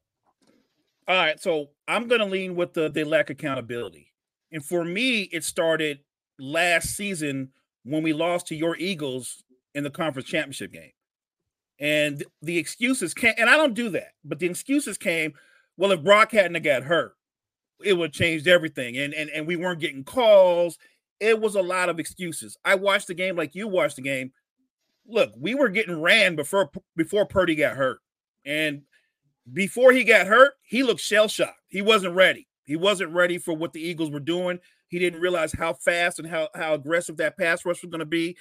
All 1.08 1.16
right, 1.16 1.40
so 1.40 1.70
I'm 1.88 2.06
going 2.06 2.20
to 2.20 2.26
lean 2.26 2.54
with 2.54 2.74
the 2.74 2.88
they 2.88 3.02
lack 3.02 3.30
accountability, 3.30 4.12
and 4.52 4.64
for 4.64 4.84
me, 4.84 5.22
it 5.22 5.42
started 5.42 5.98
last 6.38 6.94
season 6.94 7.50
when 7.82 8.04
we 8.04 8.12
lost 8.12 8.46
to 8.48 8.54
your 8.54 8.76
Eagles 8.76 9.42
in 9.74 9.82
the 9.82 9.90
conference 9.90 10.28
championship 10.28 10.72
game, 10.72 10.92
and 11.80 12.22
the 12.42 12.58
excuses 12.58 13.12
came, 13.12 13.34
and 13.38 13.50
I 13.50 13.56
don't 13.56 13.74
do 13.74 13.88
that, 13.90 14.12
but 14.24 14.38
the 14.38 14.46
excuses 14.46 14.96
came. 14.96 15.32
Well, 15.76 15.90
if 15.90 16.04
Brock 16.04 16.30
hadn't 16.30 16.62
got 16.62 16.84
hurt, 16.84 17.16
it 17.84 17.94
would 17.94 18.10
have 18.10 18.14
changed 18.14 18.46
everything, 18.46 18.96
and 18.98 19.12
and 19.14 19.30
and 19.30 19.48
we 19.48 19.56
weren't 19.56 19.80
getting 19.80 20.04
calls. 20.04 20.78
It 21.20 21.40
was 21.40 21.54
a 21.54 21.62
lot 21.62 21.88
of 21.88 21.98
excuses. 21.98 22.56
I 22.64 22.74
watched 22.76 23.08
the 23.08 23.14
game 23.14 23.36
like 23.36 23.54
you 23.54 23.66
watched 23.68 23.96
the 23.96 24.02
game. 24.02 24.32
Look, 25.06 25.32
we 25.36 25.54
were 25.54 25.68
getting 25.68 26.00
ran 26.00 26.36
before 26.36 26.70
before 26.96 27.26
Purdy 27.26 27.54
got 27.54 27.76
hurt, 27.76 28.00
and 28.44 28.82
before 29.52 29.92
he 29.92 30.04
got 30.04 30.26
hurt, 30.26 30.54
he 30.62 30.82
looked 30.82 31.00
shell 31.00 31.28
shocked. 31.28 31.60
He 31.68 31.82
wasn't 31.82 32.14
ready. 32.14 32.46
He 32.64 32.76
wasn't 32.76 33.14
ready 33.14 33.38
for 33.38 33.54
what 33.54 33.72
the 33.72 33.80
Eagles 33.80 34.10
were 34.10 34.20
doing. 34.20 34.58
He 34.88 34.98
didn't 34.98 35.20
realize 35.20 35.52
how 35.52 35.74
fast 35.74 36.18
and 36.18 36.28
how, 36.28 36.48
how 36.54 36.74
aggressive 36.74 37.16
that 37.18 37.38
pass 37.38 37.64
rush 37.64 37.82
was 37.82 37.90
going 37.90 38.00
to 38.00 38.06
be. 38.06 38.36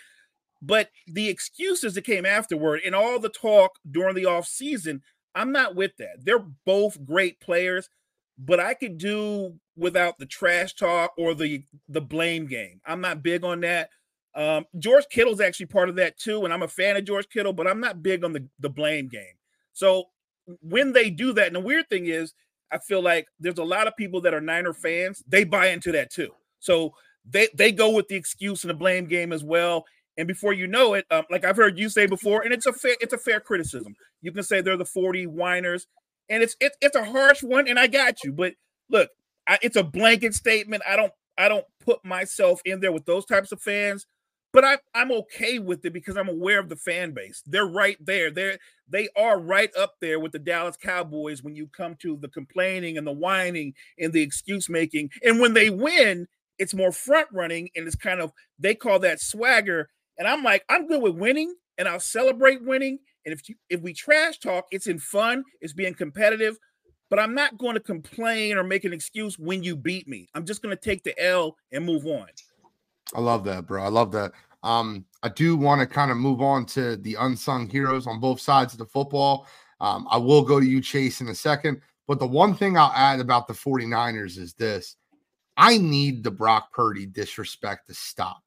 But 0.62 0.90
the 1.08 1.30
excuses 1.30 1.94
that 1.94 2.04
came 2.04 2.26
afterward 2.26 2.82
and 2.86 2.96
all 2.96 3.20
the 3.20 3.30
talk 3.30 3.80
during 3.90 4.16
the 4.16 4.24
offseason, 4.24 5.02
I'm 5.36 5.52
not 5.52 5.76
with 5.76 5.92
that. 5.98 6.26
They're 6.26 6.46
both 6.66 7.06
great 7.06 7.40
players, 7.40 7.90
but 8.38 8.60
I 8.60 8.74
could 8.74 8.98
do 8.98 9.56
without 9.76 10.18
the 10.18 10.26
trash 10.26 10.76
talk 10.76 11.14
or 11.18 11.34
the 11.34 11.64
the 11.90 12.02
blame 12.02 12.48
game. 12.48 12.82
I'm 12.86 13.02
not 13.02 13.24
big 13.24 13.44
on 13.44 13.62
that. 13.62 13.90
Um, 14.36 14.66
George 14.78 15.06
Kittle's 15.10 15.42
actually 15.42 15.66
part 15.66 15.90
of 15.90 15.96
that 15.96 16.18
too, 16.18 16.44
and 16.46 16.54
I'm 16.54 16.64
a 16.64 16.68
fan 16.68 16.96
of 16.96 17.06
George 17.06 17.28
Kittle, 17.30 17.54
but 17.54 17.68
I'm 17.68 17.80
not 17.80 18.04
big 18.04 18.24
on 18.24 18.34
the, 18.34 18.48
the 18.60 18.70
blame 18.70 19.08
game. 19.08 19.34
So 19.74 20.06
when 20.62 20.94
they 20.94 21.10
do 21.10 21.34
that, 21.34 21.48
and 21.48 21.56
the 21.56 21.60
weird 21.60 21.90
thing 21.90 22.06
is, 22.06 22.34
I 22.72 22.78
feel 22.78 23.02
like 23.02 23.28
there's 23.40 23.58
a 23.58 23.64
lot 23.64 23.88
of 23.88 23.96
people 23.98 24.22
that 24.22 24.34
are 24.34 24.42
Niner 24.42 24.74
fans, 24.74 25.24
they 25.28 25.44
buy 25.44 25.70
into 25.70 25.92
that 25.94 26.12
too. 26.12 26.32
So 26.60 26.94
they 27.30 27.48
they 27.56 27.72
go 27.72 27.92
with 27.92 28.08
the 28.08 28.16
excuse 28.16 28.64
and 28.64 28.70
the 28.70 28.76
blame 28.76 29.06
game 29.06 29.34
as 29.34 29.44
well. 29.44 29.86
And 30.18 30.28
before 30.28 30.54
you 30.54 30.68
know 30.68 30.94
it, 30.96 31.06
um, 31.12 31.26
like 31.30 31.46
I've 31.46 31.58
heard 31.58 31.78
you 31.78 31.90
say 31.90 32.06
before, 32.08 32.42
and 32.42 32.54
it's 32.54 32.66
a 32.66 32.74
fair 32.74 32.96
it's 33.02 33.14
a 33.14 33.18
fair 33.18 33.40
criticism. 33.40 33.96
You 34.22 34.32
can 34.32 34.44
say 34.44 34.62
they're 34.62 34.78
the 34.78 34.86
40 34.86 35.28
whiners, 35.28 35.88
and 36.30 36.44
it's 36.44 36.56
it's 36.60 36.78
it's 36.82 36.96
a 36.96 37.06
harsh 37.06 37.44
one, 37.44 37.68
and 37.68 37.80
I 37.80 37.88
got 37.88 38.24
you. 38.24 38.32
But 38.32 38.54
look, 38.90 39.10
I, 39.48 39.58
it's 39.62 39.76
a 39.76 39.84
blanket 39.84 40.34
statement. 40.34 40.84
I 40.88 40.96
don't 40.96 41.14
I 41.38 41.48
don't 41.48 41.66
put 41.84 42.04
myself 42.04 42.62
in 42.66 42.80
there 42.80 42.92
with 42.92 43.06
those 43.06 43.26
types 43.26 43.52
of 43.52 43.62
fans, 43.62 44.06
but 44.54 44.64
I 44.64 44.78
I'm 44.94 45.12
okay 45.12 45.60
with 45.60 45.86
it 45.86 45.94
because 45.94 46.18
I'm 46.18 46.30
aware 46.30 46.60
of 46.60 46.70
the 46.70 46.76
fan 46.76 47.14
base. 47.14 47.44
They're 47.46 47.68
right 47.68 47.98
there. 48.00 48.32
They're 48.32 48.58
they 48.90 49.10
are 49.16 49.40
right 49.40 49.70
up 49.78 49.96
there 50.02 50.20
with 50.20 50.32
the 50.32 50.40
Dallas 50.40 50.78
Cowboys 50.82 51.44
when 51.44 51.56
you 51.56 51.68
come 51.68 51.96
to 52.02 52.18
the 52.20 52.30
complaining 52.30 52.98
and 52.98 53.06
the 53.06 53.12
whining 53.12 53.74
and 54.00 54.14
the 54.14 54.22
excuse 54.22 54.70
making. 54.70 55.12
And 55.24 55.40
when 55.40 55.54
they 55.54 55.70
win, 55.70 56.28
it's 56.58 56.74
more 56.74 56.92
front 56.92 57.28
running 57.32 57.70
and 57.76 57.86
it's 57.86 57.96
kind 57.96 58.22
of 58.22 58.32
they 58.60 58.76
call 58.76 59.00
that 59.00 59.22
swagger. 59.22 59.90
And 60.18 60.28
I'm 60.28 60.44
like, 60.44 60.64
I'm 60.70 60.88
good 60.88 61.02
with 61.02 61.16
winning 61.16 61.54
and 61.78 61.88
I'll 61.88 62.00
celebrate 62.00 62.64
winning. 62.64 63.00
And 63.28 63.34
if 63.34 63.50
you 63.50 63.56
if 63.70 63.82
we 63.82 63.94
trash 63.94 64.40
talk, 64.40 64.68
it's 64.72 64.88
in 64.88 65.00
fun, 65.00 65.44
it's 65.60 65.74
being 65.74 65.94
competitive, 65.94 66.58
but 67.10 67.20
I'm 67.20 67.36
not 67.36 67.58
going 67.58 67.74
to 67.74 67.82
complain 67.82 68.58
or 68.58 68.64
make 68.64 68.86
an 68.86 68.94
excuse 68.94 69.38
when 69.38 69.64
you 69.64 69.76
beat 69.76 70.08
me. 70.08 70.30
I'm 70.34 70.46
just 70.46 70.62
going 70.62 70.74
to 70.74 70.82
take 70.82 71.04
the 71.04 71.14
L 71.22 71.58
and 71.74 71.86
move 71.86 72.06
on. 72.06 72.28
I 73.14 73.20
love 73.20 73.44
that, 73.44 73.68
bro. 73.68 73.84
I 73.84 73.90
love 73.90 74.14
that. 74.14 74.32
Um, 74.64 75.04
I 75.24 75.28
do 75.28 75.58
want 75.58 75.82
to 75.82 75.88
kind 75.88 76.10
of 76.10 76.16
move 76.16 76.42
on 76.42 76.66
to 76.68 76.96
the 76.96 77.18
unsung 77.20 77.70
heroes 77.70 78.08
on 78.08 78.22
both 78.22 78.40
sides 78.40 78.74
of 78.74 78.80
the 78.80 78.86
football. 78.86 79.46
Um, 79.82 80.08
I 80.10 80.16
will 80.16 80.42
go 80.42 80.62
to 80.62 80.66
you, 80.66 80.80
Chase, 80.80 81.20
in 81.20 81.28
a 81.28 81.36
second. 81.36 81.82
But 82.08 82.20
the 82.20 82.28
one 82.28 82.56
thing 82.56 82.78
I'll 82.78 82.94
add 82.96 83.20
about 83.20 83.50
the 83.50 83.54
49ers 83.54 84.38
is 84.38 84.54
this 84.54 84.96
I 85.58 85.78
need 85.80 86.24
the 86.24 86.32
Brock 86.32 86.72
Purdy 86.72 87.06
disrespect 87.06 87.88
to 87.88 87.94
stop. 87.94 88.42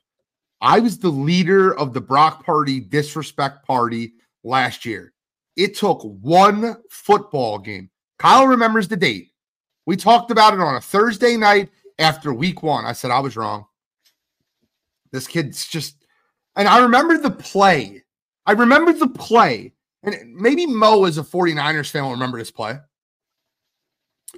I 0.63 0.81
was 0.81 0.99
the 0.99 1.11
leader 1.11 1.77
of 1.77 1.93
the 1.93 2.01
Brock 2.01 2.47
Purdy 2.47 2.81
disrespect 2.81 3.67
party 3.67 4.15
last 4.45 4.85
year. 4.85 5.13
It 5.57 5.77
took 5.77 6.03
one 6.03 6.77
football 6.91 7.59
game. 7.59 7.91
Kyle 8.19 8.47
remembers 8.47 8.89
the 8.89 8.97
date. 8.97 9.31
We 9.87 9.97
talked 9.97 10.31
about 10.31 10.55
it 10.55 10.61
on 10.61 10.77
a 10.77 10.81
Thursday 10.81 11.37
night 11.37 11.71
after 11.99 12.33
week 12.33 12.63
one. 12.63 12.85
I 12.85 12.93
said 12.93 13.11
I 13.11 13.21
was 13.21 13.37
wrong. 13.37 13.67
This 15.13 15.27
kid's 15.27 15.67
just, 15.67 16.07
and 16.57 16.69
I 16.69 16.79
remember 16.81 17.19
the 17.19 17.31
play. 17.31 18.05
I 18.47 18.53
remember 18.53 18.93
the 18.93 19.09
play. 19.09 19.73
And 20.03 20.35
maybe 20.35 20.67
Mo, 20.67 21.05
as 21.05 21.19
a 21.19 21.23
49ers 21.23 21.91
fan, 21.91 22.05
will 22.05 22.13
remember 22.13 22.39
this 22.39 22.51
play. 22.51 22.79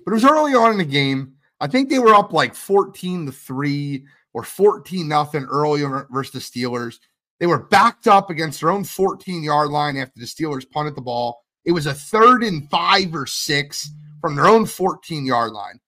But 0.04 0.10
it 0.10 0.14
was 0.14 0.24
early 0.24 0.54
on 0.54 0.72
in 0.72 0.78
the 0.78 0.84
game. 0.84 1.34
I 1.60 1.66
think 1.66 1.88
they 1.88 1.98
were 1.98 2.14
up 2.14 2.32
like 2.32 2.54
14 2.54 3.26
to 3.26 3.32
3 3.32 4.04
or 4.34 4.42
14 4.42 5.06
nothing 5.06 5.44
early 5.44 5.82
versus 6.10 6.32
the 6.32 6.38
Steelers. 6.40 6.98
They 7.42 7.48
were 7.48 7.58
backed 7.58 8.06
up 8.06 8.30
against 8.30 8.60
their 8.60 8.70
own 8.70 8.84
14 8.84 9.42
yard 9.42 9.70
line 9.70 9.96
after 9.96 10.20
the 10.20 10.26
Steelers 10.26 10.70
punted 10.70 10.94
the 10.94 11.00
ball. 11.00 11.42
It 11.64 11.72
was 11.72 11.86
a 11.86 11.92
third 11.92 12.44
and 12.44 12.70
five 12.70 13.12
or 13.16 13.26
six 13.26 13.90
from 14.20 14.36
their 14.36 14.46
own 14.46 14.64
14 14.64 15.26
yard 15.26 15.50
line. 15.50 15.80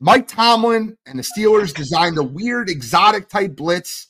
Mike 0.00 0.26
Tomlin 0.26 0.96
and 1.04 1.18
the 1.18 1.22
Steelers 1.22 1.74
designed 1.74 2.16
a 2.16 2.22
weird, 2.22 2.70
exotic 2.70 3.28
type 3.28 3.56
blitz. 3.56 4.08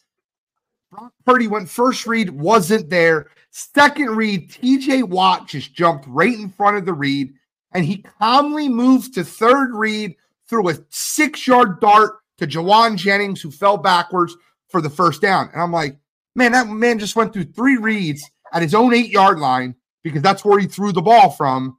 Brock 0.93 1.12
Purdy 1.27 1.49
went 1.49 1.68
first 1.68 2.07
read, 2.07 2.31
wasn't 2.31 2.89
there. 2.89 3.27
Second 3.51 4.11
read, 4.11 4.49
TJ 4.49 5.03
Watt 5.03 5.49
just 5.49 5.75
jumped 5.75 6.05
right 6.07 6.39
in 6.39 6.51
front 6.51 6.77
of 6.77 6.87
the 6.87 6.93
read, 6.93 7.35
and 7.73 7.85
he 7.85 7.97
calmly 7.97 8.68
moved 8.68 9.14
to 9.14 9.25
third 9.25 9.75
read 9.75 10.14
through 10.49 10.68
a 10.68 10.79
six 10.89 11.49
yard 11.49 11.81
dart 11.81 12.12
to 12.39 12.47
Jauan 12.47 12.95
Jennings, 12.95 13.43
who 13.43 13.51
fell 13.51 13.77
backwards 13.77 14.37
for 14.68 14.81
the 14.81 14.89
first 14.89 15.20
down. 15.20 15.51
And 15.53 15.61
I'm 15.61 15.73
like, 15.73 15.99
man, 16.35 16.53
that 16.53 16.68
man 16.68 16.99
just 16.99 17.16
went 17.16 17.33
through 17.33 17.45
three 17.45 17.76
reads 17.76 18.28
at 18.53 18.62
his 18.62 18.74
own 18.74 18.95
eight 18.95 19.11
yard 19.11 19.39
line 19.39 19.74
because 20.03 20.22
that's 20.22 20.45
where 20.45 20.59
he 20.59 20.66
threw 20.66 20.93
the 20.93 21.03
ball 21.03 21.30
from 21.30 21.76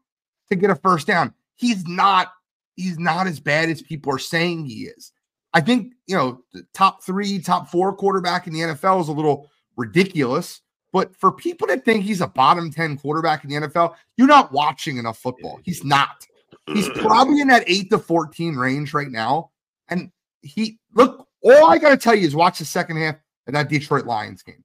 to 0.49 0.56
get 0.56 0.70
a 0.70 0.76
first 0.76 1.08
down. 1.08 1.34
He's 1.56 1.86
not 1.88 2.32
he's 2.76 2.97
not 2.97 3.28
as 3.28 3.39
bad 3.39 3.70
as 3.70 3.82
people 3.82 4.14
are 4.14 4.20
saying 4.20 4.66
he 4.66 4.86
is. 4.86 5.12
I 5.54 5.62
think, 5.62 5.93
you 6.08 6.16
know, 6.16 6.41
the 6.51 6.66
top 6.74 7.04
3, 7.04 7.39
top 7.39 7.70
4 7.70 7.95
quarterback 7.95 8.47
in 8.47 8.54
the 8.54 8.62
NFL 8.62 9.01
is 9.01 9.08
a 9.08 9.14
little 9.14 9.49
ridiculous, 9.78 10.62
but 10.91 11.16
for 11.16 11.32
people 11.32 11.68
to 11.68 11.78
think 11.78 12.04
he's 12.04 12.22
a 12.22 12.28
bottom 12.28 12.72
10 12.72 12.97
quarterback 12.97 13.43
in 13.43 13.51
the 13.51 13.68
NFL, 13.68 13.93
you're 14.18 14.28
not 14.28 14.51
watching 14.51 14.97
enough 14.97 15.20
football. 15.20 15.60
He's 15.64 15.84
not. 15.84 16.26
He's 16.68 16.89
probably 16.95 17.41
in 17.41 17.47
that 17.49 17.64
8 17.68 17.89
to 17.91 17.99
14 17.99 18.56
range 18.56 18.93
right 18.93 19.10
now. 19.10 19.51
And 19.89 20.12
he 20.41 20.80
look, 20.93 21.28
all 21.43 21.70
I 21.70 21.78
got 21.78 21.89
to 21.89 21.97
tell 21.97 22.16
you 22.16 22.26
is 22.26 22.36
watch 22.36 22.60
the 22.60 22.66
second 22.66 22.97
half 22.97 23.16
of 23.48 23.54
that 23.54 23.70
Detroit 23.70 24.06
Lions 24.06 24.44
game. 24.44 24.64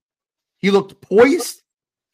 He 0.58 0.70
looked 0.70 1.00
poised. 1.00 1.62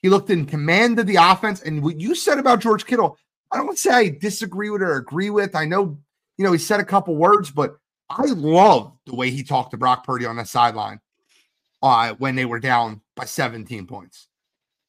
He 0.03 0.09
looked 0.09 0.31
in 0.31 0.47
command 0.47 0.99
of 0.99 1.07
the 1.07 1.17
offense. 1.17 1.62
And 1.62 1.83
what 1.83 2.01
you 2.01 2.15
said 2.15 2.39
about 2.39 2.61
George 2.61 2.87
Kittle, 2.87 3.17
I 3.51 3.57
don't 3.57 3.79
say 3.79 3.91
I 3.91 4.09
disagree 4.11 4.71
with 4.71 4.83
or 4.83 4.97
agree 4.97 5.31
with. 5.31 5.55
I 5.55 5.65
know, 5.65 5.99
you 6.37 6.45
know, 6.45 6.53
he 6.53 6.59
said 6.59 6.81
a 6.81 6.85
couple 6.85 7.17
words, 7.17 7.51
but 7.51 7.77
I 8.11 8.27
love 8.27 8.93
the 9.07 9.15
way 9.15 9.31
he 9.31 9.43
talked 9.43 9.71
to 9.71 9.77
Brock 9.77 10.05
Purdy 10.05 10.27
on 10.27 10.37
the 10.37 10.45
sideline 10.45 11.01
uh, 11.83 12.15
when 12.19 12.35
they 12.35 12.45
were 12.45 12.61
down 12.61 13.01
by 13.17 13.25
17 13.25 13.87
points. 13.87 14.29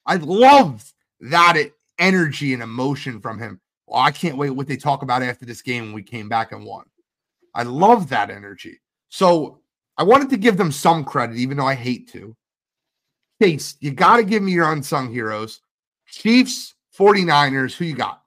I 0.06 0.16
love 0.16 0.94
that 1.22 1.58
energy 1.98 2.54
and 2.54 2.62
emotion 2.62 3.22
from 3.22 3.40
him. 3.40 3.62
Well, 3.88 4.02
I 4.02 4.12
can't 4.12 4.38
wait 4.38 4.50
what 4.50 4.68
they 4.68 4.78
talk 4.78 5.02
about 5.02 5.24
after 5.24 5.46
this 5.46 5.62
game 5.62 5.86
when 5.86 5.94
we 5.94 6.04
came 6.04 6.28
back 6.28 6.52
and 6.52 6.66
won. 6.66 6.86
I 7.54 7.64
love 7.64 8.10
that 8.10 8.30
energy. 8.30 8.82
So 9.10 9.62
I 9.98 10.04
wanted 10.04 10.30
to 10.32 10.38
give 10.38 10.58
them 10.58 10.72
some 10.72 11.04
credit, 11.04 11.38
even 11.38 11.58
though 11.58 11.68
I 11.68 11.76
hate 11.76 12.12
to. 12.14 12.36
Chase, 13.42 13.76
you 13.80 13.92
got 13.92 14.18
to 14.18 14.24
give 14.24 14.44
me 14.44 14.52
your 14.52 14.72
unsung 14.72 15.12
heroes. 15.12 15.62
Chiefs, 16.08 16.76
49ers, 16.98 17.76
who 17.76 17.86
you 17.86 17.96
got? 17.96 18.22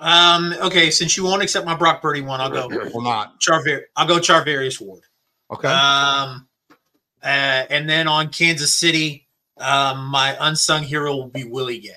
Um, 0.00 0.54
okay, 0.60 0.90
since 0.90 1.16
you 1.16 1.24
won't 1.24 1.42
accept 1.42 1.66
my 1.66 1.74
Brock 1.74 2.02
Purdy 2.02 2.20
one, 2.20 2.40
I'll 2.40 2.50
go 2.50 2.68
Well, 2.68 3.02
not. 3.02 3.40
Charver. 3.40 3.82
I'll 3.96 4.06
go 4.06 4.18
Charvarius 4.18 4.80
Ward. 4.80 5.02
Okay. 5.50 5.68
Um, 5.68 6.48
uh, 7.22 7.64
and 7.70 7.88
then 7.88 8.08
on 8.08 8.28
Kansas 8.28 8.74
City, 8.74 9.28
um, 9.58 10.06
my 10.06 10.36
unsung 10.40 10.82
hero 10.82 11.14
will 11.14 11.28
be 11.28 11.44
Willie 11.44 11.78
Gay. 11.78 11.90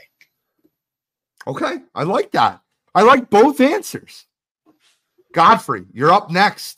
Okay. 1.47 1.77
I 1.95 2.03
like 2.03 2.31
that. 2.31 2.61
I 2.93 3.01
like 3.03 3.29
both 3.29 3.59
answers. 3.61 4.25
Godfrey, 5.33 5.85
you're 5.93 6.11
up 6.11 6.31
next. 6.31 6.76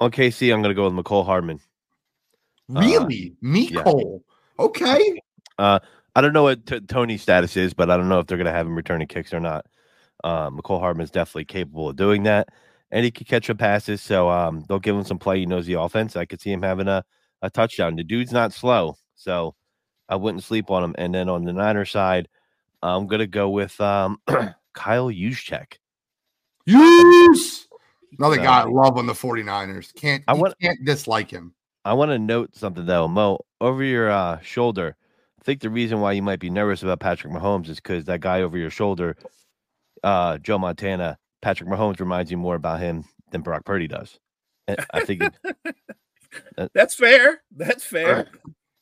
On 0.00 0.10
KC, 0.10 0.52
I'm 0.52 0.62
going 0.62 0.74
to 0.74 0.74
go 0.74 0.88
with 0.88 1.04
Mecole 1.04 1.24
Hardman. 1.24 1.60
Uh, 2.74 2.80
Really? 2.80 3.36
Me 3.40 3.68
yeah. 3.68 3.84
Okay. 4.58 5.20
Uh, 5.58 5.78
I 6.16 6.20
don't 6.20 6.32
know 6.32 6.44
what 6.44 6.64
t- 6.66 6.80
Toney's 6.80 7.22
status 7.22 7.56
is, 7.56 7.74
but 7.74 7.90
I 7.90 7.96
don't 7.96 8.08
know 8.08 8.18
if 8.18 8.26
they're 8.26 8.38
going 8.38 8.46
to 8.46 8.52
have 8.52 8.66
him 8.66 8.74
returning 8.74 9.06
kicks 9.08 9.32
or 9.34 9.40
not. 9.40 9.66
Uh, 10.24 10.50
Mecole 10.50 10.80
Hardman's 10.80 11.10
definitely 11.10 11.44
capable 11.44 11.88
of 11.88 11.96
doing 11.96 12.24
that, 12.24 12.48
and 12.90 13.04
he 13.04 13.10
can 13.10 13.26
catch 13.26 13.46
some 13.46 13.56
passes. 13.56 14.00
So 14.02 14.28
um, 14.28 14.64
they'll 14.68 14.78
give 14.78 14.96
him 14.96 15.04
some 15.04 15.18
play. 15.18 15.40
He 15.40 15.46
knows 15.46 15.66
the 15.66 15.80
offense. 15.80 16.16
I 16.16 16.24
could 16.24 16.40
see 16.40 16.52
him 16.52 16.62
having 16.62 16.88
a, 16.88 17.04
a 17.42 17.50
touchdown. 17.50 17.96
The 17.96 18.04
dude's 18.04 18.32
not 18.32 18.52
slow, 18.52 18.96
so 19.14 19.54
I 20.08 20.16
wouldn't 20.16 20.44
sleep 20.44 20.70
on 20.70 20.82
him. 20.84 20.94
And 20.98 21.14
then 21.14 21.28
on 21.28 21.44
the 21.44 21.52
Niner 21.52 21.84
side, 21.84 22.28
I'm 22.82 23.06
going 23.06 23.20
to 23.20 23.26
go 23.26 23.50
with 23.50 23.80
um, 23.80 24.20
Kyle 24.74 25.08
Juszczyk. 25.08 25.74
Yes. 26.66 27.66
Another 28.18 28.36
So- 28.36 28.42
guy 28.42 28.60
I 28.60 28.64
love 28.64 28.96
on 28.98 29.06
the 29.06 29.12
49ers. 29.14 29.94
Can't 29.94 30.22
I 30.28 30.34
want- 30.34 30.54
can't 30.60 30.84
dislike 30.84 31.30
him. 31.30 31.54
I 31.84 31.94
want 31.94 32.10
to 32.10 32.18
note 32.18 32.54
something 32.54 32.84
though, 32.86 33.08
Mo. 33.08 33.38
Over 33.60 33.82
your 33.82 34.10
uh, 34.10 34.38
shoulder, 34.40 34.96
I 35.40 35.44
think 35.44 35.60
the 35.60 35.70
reason 35.70 36.00
why 36.00 36.12
you 36.12 36.22
might 36.22 36.40
be 36.40 36.50
nervous 36.50 36.82
about 36.82 37.00
Patrick 37.00 37.32
Mahomes 37.32 37.68
is 37.68 37.76
because 37.76 38.04
that 38.04 38.20
guy 38.20 38.42
over 38.42 38.58
your 38.58 38.68
shoulder, 38.70 39.16
uh, 40.04 40.36
Joe 40.38 40.58
Montana, 40.58 41.18
Patrick 41.40 41.70
Mahomes 41.70 41.98
reminds 42.00 42.30
you 42.30 42.36
more 42.36 42.54
about 42.54 42.80
him 42.80 43.04
than 43.30 43.40
Brock 43.40 43.64
Purdy 43.64 43.86
does. 43.88 44.18
I 44.92 45.00
think 45.04 45.22
it, 45.22 45.34
That's 46.74 46.94
fair. 46.94 47.42
That's 47.50 47.82
fair. 47.84 48.28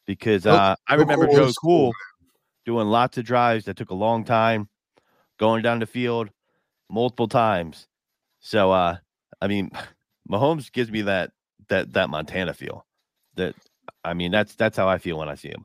because 0.07 0.45
uh, 0.47 0.75
I 0.89 0.95
remember 0.97 1.27
Joe 1.29 1.53
Cool 1.61 1.93
doing 2.67 2.89
lots 2.89 3.17
of 3.17 3.25
drives 3.25 3.65
that 3.67 3.77
took 3.77 3.91
a 3.91 3.95
long 3.95 4.25
time, 4.25 4.69
going 5.39 5.63
down 5.63 5.79
the 5.79 5.87
field 5.87 6.31
multiple 6.91 7.29
times. 7.29 7.87
So, 8.41 8.71
uh, 8.73 8.97
I 9.41 9.47
mean, 9.47 9.71
Mahomes 10.31 10.71
gives 10.73 10.91
me 10.91 11.03
that 11.03 11.33
that 11.69 11.93
that 11.93 12.11
Montana 12.11 12.55
feel. 12.55 12.87
That 13.35 13.55
I 14.05 14.15
mean, 14.15 14.31
that's 14.31 14.55
that's 14.55 14.77
how 14.77 14.89
I 14.89 14.99
feel 14.99 15.19
when 15.19 15.29
I 15.29 15.35
see 15.35 15.49
him. 15.49 15.65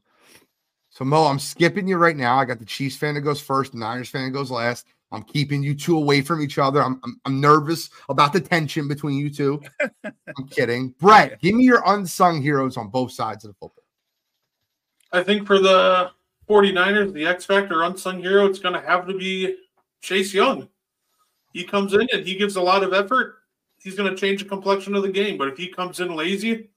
So 0.90 1.04
Mo, 1.04 1.26
I'm 1.26 1.40
skipping 1.40 1.88
you 1.88 1.98
right 1.98 2.16
now. 2.16 2.38
I 2.38 2.46
got 2.46 2.60
the 2.60 2.66
Chiefs 2.66 2.96
fan 2.96 3.16
that 3.16 3.22
goes 3.22 3.42
first, 3.42 3.72
the 3.72 3.80
Niners 3.80 4.10
fan 4.10 4.26
that 4.26 4.32
goes 4.32 4.52
last. 4.52 4.86
I'm 5.12 5.24
keeping 5.24 5.62
you 5.62 5.76
two 5.76 5.96
away 5.96 6.22
from 6.22 6.42
each 6.42 6.58
other. 6.58 6.82
I'm 6.82 7.00
I'm, 7.04 7.20
I'm 7.26 7.42
nervous 7.42 7.90
about 8.10 8.34
the 8.34 8.42
tension 8.42 8.88
between 8.88 9.18
you 9.18 9.30
two. 9.30 9.62
I'm 10.04 10.48
kidding. 10.50 10.94
Brett, 11.00 11.40
give 11.42 11.56
me 11.56 11.64
your 11.64 11.82
unsung 11.86 12.42
heroes 12.42 12.78
on 12.78 12.90
both 12.90 13.12
sides 13.12 13.44
of 13.44 13.50
the 13.50 13.56
football. 13.56 13.84
I 15.12 15.22
think 15.22 15.46
for 15.46 15.60
the 15.60 16.12
49ers, 16.50 17.14
the 17.14 17.26
X 17.28 17.46
Factor 17.46 17.84
unsung 17.84 18.20
hero, 18.20 18.46
it's 18.48 18.60
going 18.60 18.74
to 18.74 18.82
have 18.82 19.08
to 19.08 19.18
be 19.18 19.56
Chase 20.02 20.34
Young. 20.34 20.68
He 21.54 21.64
comes 21.64 21.94
in 21.94 22.08
and 22.12 22.26
he 22.26 22.36
gives 22.36 22.56
a 22.56 22.62
lot 22.62 22.84
of 22.84 22.94
effort. 22.94 23.43
He's 23.84 23.96
going 23.96 24.10
to 24.10 24.20
change 24.20 24.42
the 24.42 24.50
complexion 24.50 24.96
of 24.96 25.04
the 25.04 25.12
game. 25.12 25.38
But 25.38 25.50
if 25.50 25.58
he 25.58 25.68
comes 25.68 26.00
in 26.00 26.16
lazy, 26.16 26.70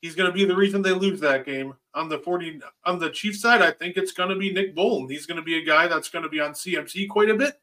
he's 0.00 0.14
going 0.14 0.30
to 0.30 0.34
be 0.34 0.44
the 0.44 0.54
reason 0.54 0.82
they 0.82 0.92
lose 0.92 1.20
that 1.20 1.44
game. 1.44 1.74
On 1.94 2.08
the 2.08 2.18
40 2.18 2.60
on 2.84 3.00
the 3.00 3.10
Chiefs 3.10 3.40
side, 3.40 3.60
I 3.60 3.72
think 3.72 3.96
it's 3.96 4.12
going 4.12 4.28
to 4.28 4.36
be 4.36 4.52
Nick 4.52 4.74
Bolton. 4.74 5.08
He's 5.08 5.26
going 5.26 5.36
to 5.36 5.42
be 5.42 5.58
a 5.58 5.64
guy 5.64 5.88
that's 5.88 6.08
going 6.08 6.22
to 6.22 6.28
be 6.28 6.40
on 6.40 6.52
CMC 6.52 7.08
quite 7.08 7.30
a 7.30 7.34
bit. 7.34 7.60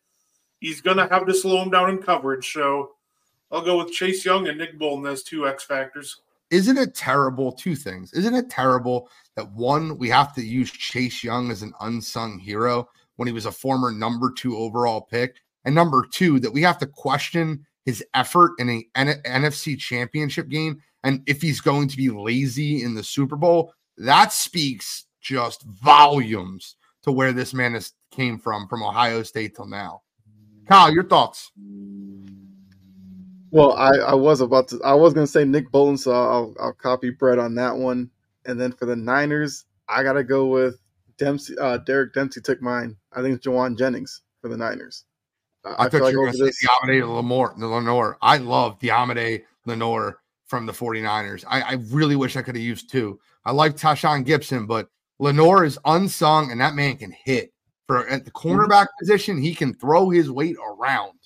He's 0.59 0.81
going 0.81 0.97
to 0.97 1.07
have 1.07 1.25
to 1.25 1.33
slow 1.33 1.61
him 1.61 1.69
down 1.69 1.89
in 1.89 1.99
coverage. 1.99 2.51
So 2.51 2.91
I'll 3.49 3.61
go 3.61 3.77
with 3.77 3.93
Chase 3.93 4.25
Young 4.25 4.47
and 4.47 4.57
Nick 4.57 4.77
Bolton 4.77 5.05
as 5.05 5.23
two 5.23 5.47
X 5.47 5.63
factors. 5.63 6.21
Isn't 6.51 6.77
it 6.77 6.93
terrible? 6.95 7.53
Two 7.53 7.75
things. 7.75 8.13
Isn't 8.13 8.35
it 8.35 8.49
terrible 8.49 9.09
that 9.35 9.49
one, 9.51 9.97
we 9.97 10.09
have 10.09 10.35
to 10.35 10.41
use 10.41 10.71
Chase 10.71 11.23
Young 11.23 11.49
as 11.49 11.61
an 11.61 11.73
unsung 11.79 12.39
hero 12.39 12.89
when 13.15 13.27
he 13.27 13.33
was 13.33 13.45
a 13.45 13.51
former 13.51 13.91
number 13.91 14.31
two 14.31 14.57
overall 14.57 15.01
pick? 15.01 15.37
And 15.63 15.73
number 15.73 16.05
two, 16.11 16.39
that 16.41 16.53
we 16.53 16.61
have 16.61 16.77
to 16.79 16.85
question 16.85 17.65
his 17.85 18.03
effort 18.13 18.53
in 18.59 18.69
a 18.69 18.85
N- 18.95 19.21
NFC 19.25 19.77
championship 19.77 20.49
game 20.49 20.81
and 21.05 21.21
if 21.27 21.39
he's 21.39 21.61
going 21.61 21.87
to 21.87 21.97
be 21.97 22.09
lazy 22.09 22.81
in 22.81 22.95
the 22.95 23.03
Super 23.03 23.35
Bowl, 23.35 23.71
that 23.97 24.33
speaks 24.33 25.05
just 25.21 25.61
volumes 25.61 26.75
to 27.03 27.11
where 27.11 27.31
this 27.31 27.53
man 27.53 27.73
has 27.75 27.93
came 28.09 28.39
from 28.39 28.67
from 28.67 28.81
Ohio 28.81 29.21
State 29.21 29.55
till 29.55 29.67
now. 29.67 30.01
Kyle, 30.67 30.91
your 30.91 31.03
thoughts? 31.03 31.51
Well, 33.51 33.73
I, 33.73 33.91
I 33.97 34.13
was 34.15 34.41
about 34.41 34.67
to. 34.69 34.81
I 34.83 34.95
was 34.95 35.13
gonna 35.13 35.27
say 35.27 35.45
Nick 35.45 35.71
Bolton, 35.71 35.97
so 35.97 36.11
I'll 36.11 36.55
I'll 36.59 36.73
copy 36.73 37.11
Brett 37.11 37.37
on 37.37 37.53
that 37.55 37.77
one. 37.77 38.09
And 38.47 38.59
then 38.59 38.71
for 38.71 38.87
the 38.87 38.95
Niners, 38.95 39.65
I 39.87 40.01
gotta 40.01 40.23
go 40.23 40.47
with 40.47 40.79
Dempsey. 41.19 41.55
Uh, 41.59 41.77
Derek 41.77 42.15
Dempsey 42.15 42.41
took 42.41 42.63
mine. 42.63 42.97
I 43.13 43.21
think 43.21 43.35
it's 43.35 43.45
Jauan 43.45 43.77
Jennings 43.77 44.23
for 44.41 44.47
the 44.47 44.57
Niners. 44.57 45.05
I, 45.65 45.89
thought 45.89 46.11
you 46.11 46.19
were 46.19 46.25
going 46.31 46.37
to 46.37 46.51
say 46.53 46.67
Deommodore 46.67 47.15
Lenoir, 47.15 47.53
Lenoir. 47.57 48.17
I 48.21 48.37
love 48.37 48.79
Deommodore 48.79 49.43
Lenoir 49.65 50.19
from 50.45 50.65
the 50.65 50.71
49ers. 50.71 51.43
I, 51.47 51.61
I 51.61 51.73
really 51.89 52.15
wish 52.15 52.35
I 52.35 52.41
could 52.41 52.55
have 52.55 52.63
used 52.63 52.91
two. 52.91 53.19
I 53.45 53.51
like 53.51 53.75
Tashaun 53.75 54.25
Gipson, 54.25 54.67
but 54.67 54.89
Lenoir 55.19 55.65
is 55.65 55.79
unsung 55.85 56.51
and 56.51 56.61
that 56.61 56.75
man 56.75 56.97
can 56.97 57.11
hit. 57.11 57.51
For 57.87 58.07
at 58.07 58.25
the 58.25 58.31
cornerback 58.31 58.87
position, 58.99 59.37
he 59.37 59.53
can 59.53 59.73
throw 59.73 60.09
his 60.09 60.31
weight 60.31 60.55
around. 60.57 61.19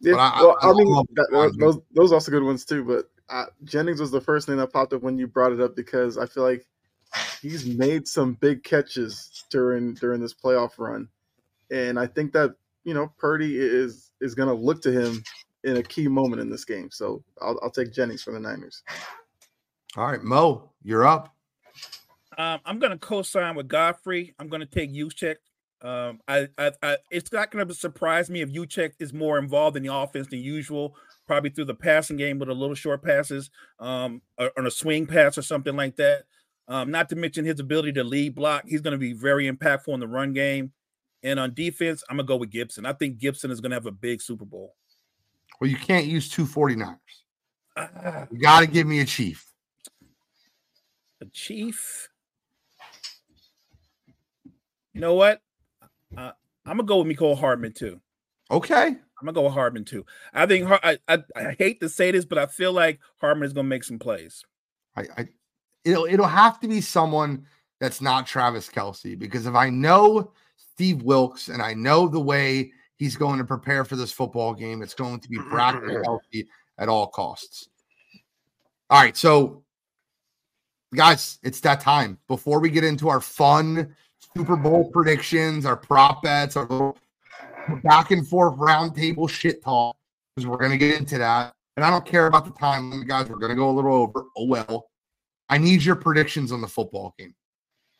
Yeah, 0.00 0.12
But 0.12 0.18
I- 0.20 0.42
well, 0.42 0.58
I 0.62 0.70
I, 0.70 0.72
mean, 0.72 1.04
that- 1.14 1.56
those 1.58 1.78
those 1.94 2.12
are 2.12 2.16
also 2.16 2.30
good 2.30 2.42
ones 2.42 2.64
too. 2.64 2.84
But 2.84 3.10
uh, 3.28 3.46
Jennings 3.64 4.00
was 4.00 4.10
the 4.10 4.20
first 4.20 4.46
thing 4.46 4.56
that 4.56 4.72
popped 4.72 4.92
up 4.92 5.02
when 5.02 5.18
you 5.18 5.26
brought 5.26 5.52
it 5.52 5.60
up 5.60 5.76
because 5.76 6.16
I 6.18 6.26
feel 6.26 6.42
like 6.42 6.66
he's 7.40 7.66
made 7.66 8.08
some 8.08 8.34
big 8.34 8.64
catches 8.64 9.44
during 9.50 9.94
during 9.94 10.20
this 10.20 10.34
playoff 10.34 10.78
run, 10.78 11.08
and 11.70 11.98
I 11.98 12.06
think 12.06 12.32
that 12.32 12.54
you 12.84 12.94
know 12.94 13.12
Purdy 13.18 13.58
is 13.58 14.12
is 14.20 14.34
going 14.34 14.48
to 14.48 14.54
look 14.54 14.80
to 14.82 14.92
him 14.92 15.22
in 15.64 15.78
a 15.78 15.82
key 15.82 16.08
moment 16.08 16.40
in 16.40 16.50
this 16.50 16.64
game. 16.64 16.90
So 16.90 17.24
I'll, 17.40 17.58
I'll 17.62 17.70
take 17.70 17.92
Jennings 17.92 18.22
for 18.22 18.32
the 18.32 18.40
Niners. 18.40 18.82
All 19.96 20.06
right, 20.06 20.22
Mo, 20.22 20.70
you're 20.82 21.06
up. 21.06 21.34
Um, 22.36 22.60
I'm 22.64 22.78
going 22.78 22.92
to 22.92 22.98
co-sign 22.98 23.54
with 23.54 23.68
Godfrey. 23.68 24.34
I'm 24.38 24.48
going 24.48 24.60
to 24.60 24.66
take 24.66 24.92
Juszczyk. 24.92 25.36
Um, 25.82 26.20
I, 26.26 26.48
I, 26.58 26.72
I, 26.82 26.96
it's 27.10 27.32
not 27.32 27.50
going 27.50 27.66
to 27.66 27.74
surprise 27.74 28.28
me 28.28 28.40
if 28.40 28.50
Juszczyk 28.50 28.92
is 28.98 29.12
more 29.12 29.38
involved 29.38 29.76
in 29.76 29.82
the 29.82 29.94
offense 29.94 30.26
than 30.28 30.40
usual, 30.40 30.96
probably 31.26 31.50
through 31.50 31.66
the 31.66 31.74
passing 31.74 32.16
game 32.16 32.38
with 32.38 32.48
a 32.48 32.54
little 32.54 32.74
short 32.74 33.02
passes, 33.02 33.50
um, 33.78 34.20
or, 34.38 34.50
on 34.58 34.66
a 34.66 34.70
swing 34.70 35.06
pass 35.06 35.38
or 35.38 35.42
something 35.42 35.76
like 35.76 35.96
that. 35.96 36.24
Um, 36.66 36.90
not 36.90 37.08
to 37.10 37.16
mention 37.16 37.44
his 37.44 37.60
ability 37.60 37.92
to 37.92 38.04
lead 38.04 38.34
block. 38.34 38.64
He's 38.66 38.80
going 38.80 38.92
to 38.92 38.98
be 38.98 39.12
very 39.12 39.50
impactful 39.50 39.92
in 39.92 40.00
the 40.00 40.08
run 40.08 40.32
game. 40.32 40.72
And 41.24 41.40
on 41.40 41.54
defense, 41.54 42.04
I'm 42.08 42.16
to 42.26 42.28
go 42.28 42.36
with 42.36 42.52
Gipson. 42.52 42.86
I 42.86 42.92
think 42.92 43.18
Gipson 43.18 43.50
is 43.50 43.60
to 43.70 43.76
have 43.76 43.86
a 43.86 43.90
big 43.90 44.20
Super 44.20 44.44
Bowl. 44.44 44.76
Well, 45.60 45.68
you 45.70 45.76
can't 45.76 46.06
use 46.06 46.28
two 46.28 46.44
49ers. 46.44 46.98
Ah, 47.76 48.26
You 48.30 48.38
got 48.38 48.60
to 48.60 48.66
give 48.66 48.86
me 48.86 49.00
a 49.00 49.04
Chief. 49.04 49.44
a 51.20 51.24
Chief. 51.32 52.08
You 54.92 55.00
know 55.00 55.14
what? 55.14 55.40
Uh, 56.16 56.32
I'm 56.66 56.76
to 56.78 56.82
go 56.84 57.02
with 57.02 57.16
Mecole 57.16 57.38
Hardman 57.38 57.72
too. 57.72 58.00
Okay. 58.50 58.86
I'm 58.86 59.24
gonna 59.26 59.32
go 59.32 59.42
with 59.42 59.54
Hardman 59.54 59.84
too. 59.84 60.04
I 60.34 60.44
think 60.46 60.68
I, 60.70 60.98
I 61.08 61.22
I 61.34 61.54
hate 61.58 61.80
to 61.80 61.88
say 61.88 62.10
this, 62.10 62.24
but 62.24 62.36
I 62.36 62.46
feel 62.46 62.72
like 62.72 63.00
Hardman 63.20 63.46
is 63.46 63.52
gonna 63.52 63.68
make 63.68 63.84
some 63.84 63.98
plays. 63.98 64.44
I, 64.96 65.04
I 65.16 65.28
it'll 65.84 66.04
it'll 66.04 66.26
have 66.26 66.60
to 66.60 66.68
be 66.68 66.80
someone 66.80 67.46
that's 67.80 68.00
not 68.00 68.26
Travis 68.26 68.68
Kelce 68.68 69.18
because 69.18 69.46
if 69.46 69.54
I 69.54 69.70
know 69.70 70.32
Steve 70.74 71.02
Wilks 71.02 71.48
and 71.48 71.62
I 71.62 71.74
know 71.74 72.08
the 72.08 72.20
way 72.20 72.72
he's 72.96 73.16
going 73.16 73.38
to 73.38 73.44
prepare 73.44 73.84
for 73.84 73.96
this 73.96 74.12
football 74.12 74.54
game, 74.54 74.82
it's 74.82 74.94
going 74.94 75.20
to 75.20 75.28
be 75.28 75.38
Braxton 75.38 75.88
Kelce 76.04 76.46
at 76.78 76.88
all 76.88 77.06
costs. 77.06 77.68
All 78.90 79.00
right, 79.00 79.16
so 79.16 79.62
guys, 80.94 81.38
it's 81.42 81.60
that 81.60 81.80
time. 81.80 82.18
Before 82.28 82.60
we 82.60 82.70
get 82.70 82.84
into 82.84 83.08
our 83.08 83.20
fun 83.20 83.94
Super 84.36 84.56
Bowl 84.56 84.90
predictions, 84.90 85.64
our 85.66 85.76
prop 85.76 86.22
bets, 86.22 86.56
our 86.56 86.94
back 87.82 88.10
and 88.10 88.26
forth 88.26 88.58
roundtable 88.58 89.28
shit 89.28 89.62
talk, 89.62 89.96
because 90.34 90.46
we're 90.46 90.58
gonna 90.58 90.76
get 90.76 90.98
into 90.98 91.18
that. 91.18 91.54
And 91.76 91.84
I 91.84 91.90
don't 91.90 92.06
care 92.06 92.26
about 92.26 92.44
the 92.44 92.52
time, 92.52 93.04
guys. 93.06 93.28
We're 93.28 93.38
gonna 93.38 93.54
go 93.54 93.70
a 93.70 93.72
little 93.72 93.94
over. 93.94 94.24
Oh 94.36 94.46
well. 94.46 94.88
I 95.48 95.58
need 95.58 95.82
your 95.82 95.96
predictions 95.96 96.52
on 96.52 96.60
the 96.60 96.68
football 96.68 97.14
game. 97.18 97.34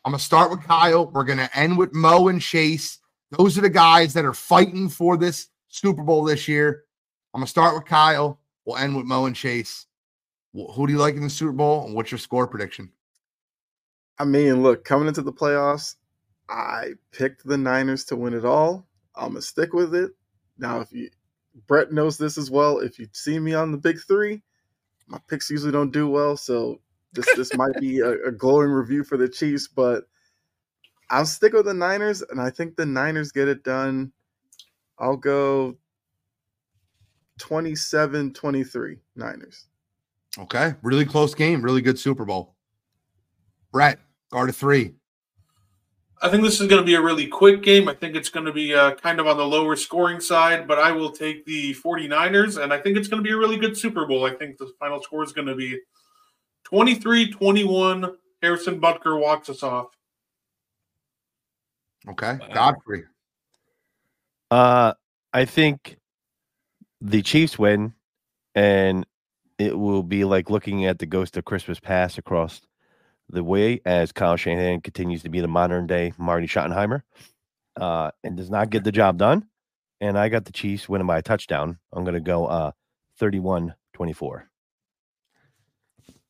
I'm 0.05 0.11
gonna 0.11 0.19
start 0.19 0.51
with 0.51 0.61
Kyle. 0.61 1.07
We're 1.07 1.23
gonna 1.23 1.49
end 1.55 1.79
with 1.79 1.91
Mo 1.91 2.27
and 2.27 2.39
Chase. 2.39 2.99
Those 3.31 3.57
are 3.57 3.61
the 3.61 3.71
guys 3.71 4.13
that 4.13 4.23
are 4.23 4.35
fighting 4.35 4.87
for 4.87 5.17
this 5.17 5.47
Super 5.69 6.03
Bowl 6.03 6.23
this 6.23 6.47
year. 6.47 6.83
I'm 7.33 7.39
gonna 7.39 7.47
start 7.47 7.73
with 7.73 7.85
Kyle. 7.85 8.39
We'll 8.65 8.77
end 8.77 8.95
with 8.95 9.07
Mo 9.07 9.25
and 9.25 9.35
Chase. 9.35 9.87
Who 10.53 10.85
do 10.85 10.93
you 10.93 10.99
like 10.99 11.15
in 11.15 11.23
the 11.23 11.29
Super 11.29 11.53
Bowl, 11.53 11.87
and 11.87 11.95
what's 11.95 12.11
your 12.11 12.19
score 12.19 12.45
prediction? 12.45 12.91
I 14.19 14.25
mean, 14.25 14.61
look, 14.61 14.85
coming 14.85 15.07
into 15.07 15.23
the 15.23 15.33
playoffs, 15.33 15.95
I 16.49 16.93
picked 17.11 17.43
the 17.43 17.57
Niners 17.57 18.05
to 18.05 18.15
win 18.15 18.35
it 18.35 18.45
all. 18.45 18.85
I'm 19.15 19.29
gonna 19.29 19.41
stick 19.41 19.73
with 19.73 19.95
it. 19.95 20.11
Now, 20.59 20.81
if 20.81 20.91
you 20.93 21.09
Brett 21.65 21.91
knows 21.91 22.19
this 22.19 22.37
as 22.37 22.51
well, 22.51 22.77
if 22.77 22.99
you 22.99 23.07
see 23.11 23.39
me 23.39 23.55
on 23.55 23.71
the 23.71 23.77
big 23.79 23.97
three, 24.07 24.43
my 25.07 25.19
picks 25.27 25.49
usually 25.49 25.71
don't 25.71 25.91
do 25.91 26.07
well, 26.07 26.37
so 26.37 26.79
this 27.15 27.25
this 27.35 27.55
might 27.55 27.79
be 27.79 27.99
a, 27.99 28.27
a 28.27 28.31
glowing 28.31 28.69
review 28.69 29.03
for 29.03 29.17
the 29.17 29.27
Chiefs, 29.27 29.67
but 29.67 30.03
I'll 31.09 31.25
stick 31.25 31.53
with 31.53 31.65
the 31.65 31.73
Niners, 31.73 32.23
and 32.29 32.41
I 32.41 32.49
think 32.49 32.75
the 32.75 32.85
Niners 32.85 33.31
get 33.31 33.47
it 33.47 33.63
done. 33.63 34.11
I'll 34.99 35.17
go 35.17 35.75
27-23 37.39 38.97
Niners. 39.15 39.65
Okay, 40.37 40.73
really 40.81 41.05
close 41.05 41.33
game, 41.33 41.61
really 41.61 41.81
good 41.81 41.99
Super 41.99 42.25
Bowl. 42.25 42.55
Brett, 43.71 43.99
guard 44.31 44.49
of 44.49 44.55
three. 44.55 44.93
I 46.21 46.29
think 46.29 46.43
this 46.43 46.59
is 46.61 46.67
going 46.67 46.81
to 46.81 46.85
be 46.85 46.95
a 46.95 47.01
really 47.01 47.27
quick 47.27 47.61
game. 47.61 47.89
I 47.89 47.93
think 47.93 48.15
it's 48.15 48.29
going 48.29 48.45
to 48.45 48.53
be 48.53 48.73
uh, 48.73 48.95
kind 48.95 49.19
of 49.19 49.27
on 49.27 49.37
the 49.37 49.45
lower 49.45 49.75
scoring 49.75 50.19
side, 50.19 50.67
but 50.67 50.79
I 50.79 50.91
will 50.91 51.11
take 51.11 51.45
the 51.45 51.75
49ers, 51.75 52.61
and 52.61 52.73
I 52.73 52.79
think 52.79 52.97
it's 52.97 53.07
going 53.07 53.21
to 53.21 53.27
be 53.27 53.33
a 53.33 53.37
really 53.37 53.57
good 53.57 53.77
Super 53.77 54.05
Bowl. 54.05 54.25
I 54.25 54.33
think 54.33 54.57
the 54.57 54.71
final 54.79 55.01
score 55.03 55.23
is 55.23 55.33
going 55.33 55.47
to 55.47 55.55
be 55.55 55.77
23 56.65 57.31
21. 57.31 58.17
Harrison 58.41 58.79
Butker 58.79 59.19
walks 59.19 59.49
us 59.49 59.63
off. 59.63 59.87
Okay, 62.07 62.37
Wow. 62.39 62.53
Godfrey. 62.53 63.03
Uh, 64.51 64.93
I 65.33 65.45
think 65.45 65.97
the 67.01 67.21
Chiefs 67.23 67.57
win, 67.57 67.93
and 68.53 69.05
it 69.57 69.77
will 69.77 70.03
be 70.03 70.23
like 70.23 70.49
looking 70.49 70.85
at 70.85 70.99
the 70.99 71.05
ghost 71.07 71.37
of 71.37 71.45
Christmas 71.45 71.79
past 71.79 72.17
across 72.17 72.61
the 73.29 73.43
way 73.43 73.81
as 73.85 74.11
Kyle 74.11 74.37
Shanahan 74.37 74.81
continues 74.81 75.23
to 75.23 75.29
be 75.29 75.41
the 75.41 75.47
modern 75.47 75.87
day 75.87 76.13
Marty 76.17 76.45
Schottenheimer, 76.45 77.01
uh, 77.79 78.11
and 78.23 78.37
does 78.37 78.51
not 78.51 78.69
get 78.69 78.83
the 78.83 78.91
job 78.91 79.17
done. 79.17 79.47
And 79.99 80.17
I 80.19 80.29
got 80.29 80.45
the 80.45 80.51
Chiefs 80.51 80.87
winning 80.87 81.07
by 81.07 81.17
a 81.17 81.23
touchdown. 81.23 81.79
I'm 81.91 82.03
going 82.03 82.13
to 82.13 82.19
go 82.19 82.45
uh 82.45 82.71
31 83.17 83.73
24. 83.93 84.47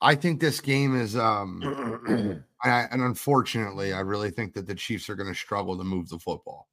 I 0.01 0.15
think 0.15 0.39
this 0.39 0.61
game 0.61 0.99
is 0.99 1.15
um 1.15 1.61
and, 2.07 2.43
I, 2.63 2.87
and 2.91 3.01
unfortunately, 3.01 3.93
I 3.93 4.01
really 4.01 4.31
think 4.31 4.53
that 4.53 4.67
the 4.67 4.75
Chiefs 4.75 5.09
are 5.09 5.15
going 5.15 5.31
to 5.31 5.39
struggle 5.39 5.77
to 5.77 5.83
move 5.83 6.09
the 6.09 6.19
football. 6.19 6.67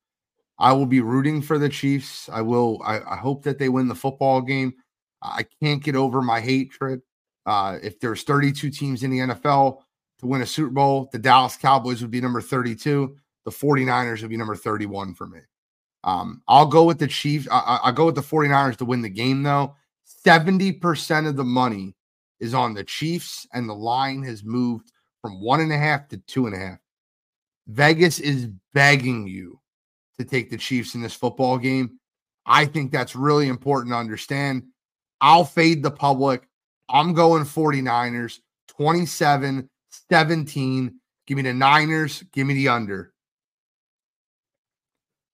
I 0.59 0.73
will 0.73 0.87
be 0.87 1.01
rooting 1.01 1.43
for 1.43 1.59
the 1.59 1.69
Chiefs. 1.69 2.29
I 2.33 2.41
will. 2.43 2.81
I, 2.85 3.01
I 3.01 3.17
hope 3.17 3.43
that 3.45 3.59
they 3.59 3.69
win 3.69 3.89
the 3.89 3.95
football 3.95 4.41
game. 4.41 4.75
I 5.23 5.45
can't 5.63 5.83
get 5.83 5.97
over 5.97 6.21
my 6.23 6.41
hatred. 6.41 7.03
Uh, 7.47 7.79
if 7.83 7.99
there's 8.01 8.23
32 8.23 8.71
teams 8.71 9.03
in 9.03 9.11
the 9.11 9.19
NFL 9.19 9.81
to 10.21 10.27
win 10.27 10.43
a 10.43 10.47
Super 10.47 10.71
Bowl, 10.71 11.09
the 11.13 11.19
Dallas 11.19 11.57
Cowboys 11.57 12.03
would 12.03 12.11
be 12.11 12.21
number 12.21 12.41
32. 12.41 13.17
The 13.45 13.51
49ers 13.51 14.23
would 14.23 14.31
be 14.31 14.37
number 14.37 14.55
31 14.55 15.15
for 15.15 15.27
me. 15.27 15.41
Um, 16.05 16.43
I'll 16.49 16.67
go 16.67 16.85
with 16.85 16.99
the 16.99 17.09
Chiefs. 17.09 17.49
I, 17.51 17.59
I, 17.59 17.77
I'll 17.85 17.93
go 17.93 18.07
with 18.07 18.15
the 18.15 18.21
49ers 18.21 18.77
to 18.77 18.85
win 18.85 19.03
the 19.03 19.09
game, 19.09 19.43
though. 19.43 19.75
70% 20.25 21.29
of 21.29 21.37
the 21.37 21.45
money 21.45 21.95
is 22.43 22.53
on 22.55 22.75
the 22.75 22.83
Chiefs, 22.83 23.47
and 23.55 23.69
the 23.69 23.75
line 23.75 24.23
has 24.25 24.43
moved 24.43 24.93
from 25.23 25.41
one 25.41 25.61
and 25.61 25.73
a 25.73 25.79
half 25.79 26.09
to 26.09 26.19
two 26.19 26.47
and 26.47 26.55
a 26.55 26.59
half. 26.59 26.79
Vegas 27.69 28.19
is 28.19 28.49
begging 28.75 29.29
you 29.29 29.61
to 30.19 30.25
take 30.25 30.51
the 30.51 30.59
Chiefs 30.59 30.97
in 30.97 31.01
this 31.01 31.15
football 31.15 31.57
game. 31.57 32.01
I 32.45 32.67
think 32.67 32.91
that's 32.91 33.15
really 33.15 33.47
important 33.47 33.93
to 33.93 33.97
understand. 33.97 34.65
I'll 35.21 35.45
fade 35.45 35.85
the 35.85 35.91
public. 35.93 36.49
I'm 36.91 37.15
going 37.15 37.45
49ers 37.45 38.41
27 38.69 39.71
17. 40.09 40.95
Give 41.27 41.37
me 41.37 41.43
the 41.43 41.55
Niners. 41.55 42.25
Give 42.33 42.47
me 42.47 42.55
the 42.55 42.69
under. 42.69 43.13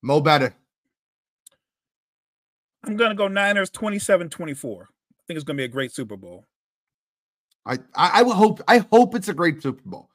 Mo 0.02 0.20
better. 0.20 0.54
I'm 2.84 2.96
gonna 2.96 3.14
go 3.14 3.28
Niners 3.28 3.70
27-24. 3.70 4.82
I 4.82 4.86
think 5.26 5.36
it's 5.36 5.44
gonna 5.44 5.56
be 5.56 5.64
a 5.64 5.68
great 5.68 5.92
Super 5.92 6.16
Bowl. 6.16 6.44
I, 7.66 7.74
I 7.94 8.20
I 8.20 8.22
would 8.22 8.34
hope 8.34 8.60
I 8.68 8.78
hope 8.78 9.14
it's 9.14 9.28
a 9.28 9.34
great 9.34 9.62
Super 9.62 9.82
Bowl, 9.84 10.08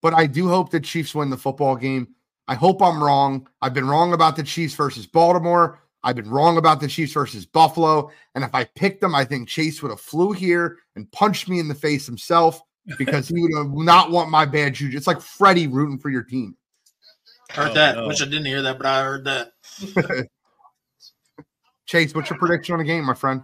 but 0.00 0.14
I 0.14 0.26
do 0.26 0.48
hope 0.48 0.70
the 0.70 0.80
Chiefs 0.80 1.14
win 1.14 1.30
the 1.30 1.36
football 1.36 1.76
game. 1.76 2.08
I 2.48 2.54
hope 2.54 2.82
I'm 2.82 3.02
wrong. 3.02 3.48
I've 3.60 3.74
been 3.74 3.88
wrong 3.88 4.12
about 4.12 4.36
the 4.36 4.42
Chiefs 4.42 4.74
versus 4.74 5.06
Baltimore. 5.06 5.80
I've 6.04 6.16
been 6.16 6.28
wrong 6.28 6.58
about 6.58 6.80
the 6.80 6.88
Chiefs 6.88 7.12
versus 7.12 7.46
Buffalo. 7.46 8.10
And 8.34 8.42
if 8.42 8.52
I 8.54 8.64
picked 8.64 9.00
them, 9.00 9.14
I 9.14 9.24
think 9.24 9.48
Chase 9.48 9.80
would 9.82 9.90
have 9.90 10.00
flew 10.00 10.32
here 10.32 10.78
and 10.96 11.10
punched 11.12 11.48
me 11.48 11.60
in 11.60 11.68
the 11.68 11.74
face 11.76 12.04
himself 12.06 12.60
because 12.98 13.28
he 13.28 13.40
would 13.40 13.56
have 13.56 13.72
not 13.72 14.10
want 14.10 14.28
my 14.28 14.44
bad 14.44 14.74
juju. 14.74 14.96
It's 14.96 15.06
like 15.06 15.20
Freddie 15.20 15.68
rooting 15.68 15.98
for 16.00 16.10
your 16.10 16.24
team. 16.24 16.56
Heard 17.50 17.70
Oh, 17.70 17.74
that. 17.74 17.94
no. 17.96 18.08
Wish 18.08 18.20
I 18.20 18.24
didn't 18.24 18.46
hear 18.46 18.62
that, 18.62 18.78
but 18.78 18.86
I 18.86 19.04
heard 19.04 19.24
that. 19.26 19.52
Chase, 21.86 22.14
what's 22.14 22.30
your 22.30 22.38
prediction 22.38 22.72
on 22.72 22.78
the 22.80 22.84
game, 22.84 23.04
my 23.04 23.14
friend? 23.14 23.42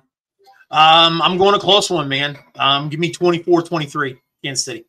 Um, 0.70 1.22
I'm 1.22 1.38
going 1.38 1.54
a 1.54 1.58
close 1.58 1.90
one, 1.90 2.08
man. 2.08 2.36
Um, 2.56 2.88
give 2.88 3.00
me 3.00 3.12
24-23, 3.12 4.18
Kansas 4.44 4.64
City. 4.64 4.84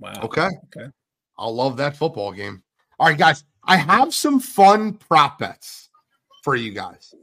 Wow. 0.00 0.14
Okay. 0.22 0.48
Okay. 0.76 0.90
I'll 1.38 1.54
love 1.54 1.76
that 1.76 1.96
football 1.96 2.32
game. 2.32 2.62
All 2.98 3.08
right, 3.08 3.18
guys. 3.18 3.44
I 3.64 3.76
have 3.76 4.14
some 4.14 4.40
fun 4.40 4.94
prop 4.94 5.38
bets 5.38 5.90
for 6.42 6.56
you 6.56 6.72
guys. 6.72 7.14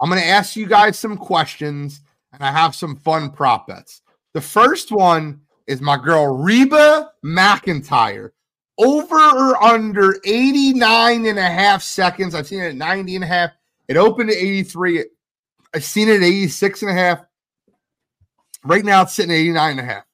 I'm 0.00 0.10
going 0.10 0.20
to 0.20 0.28
ask 0.28 0.54
you 0.54 0.66
guys 0.66 0.98
some 0.98 1.16
questions, 1.16 2.02
and 2.32 2.42
I 2.42 2.52
have 2.52 2.74
some 2.74 2.96
fun 2.96 3.30
prop 3.30 3.66
bets. 3.66 4.02
The 4.34 4.40
first 4.40 4.92
one 4.92 5.40
is 5.66 5.80
my 5.80 5.96
girl 5.96 6.36
Reba 6.36 7.12
McEntire. 7.24 8.30
Over 8.76 9.14
or 9.14 9.62
under 9.62 10.16
89 10.24 11.26
and 11.26 11.38
a 11.38 11.42
half 11.42 11.80
seconds. 11.80 12.34
I've 12.34 12.48
seen 12.48 12.60
it 12.60 12.70
at 12.70 12.74
90 12.74 13.14
and 13.14 13.24
a 13.24 13.26
half. 13.28 13.52
It 13.86 13.96
opened 13.96 14.30
at 14.30 14.36
83. 14.36 15.04
I've 15.72 15.84
seen 15.84 16.08
it 16.08 16.16
at 16.16 16.22
86 16.22 16.82
and 16.82 16.90
a 16.90 16.94
half. 16.94 17.24
Right 18.64 18.84
now, 18.84 19.02
it's 19.02 19.12
sitting 19.12 19.30
at 19.32 19.38
89 19.38 19.70
and 19.72 19.80
a 19.80 19.84
half. 19.84 20.04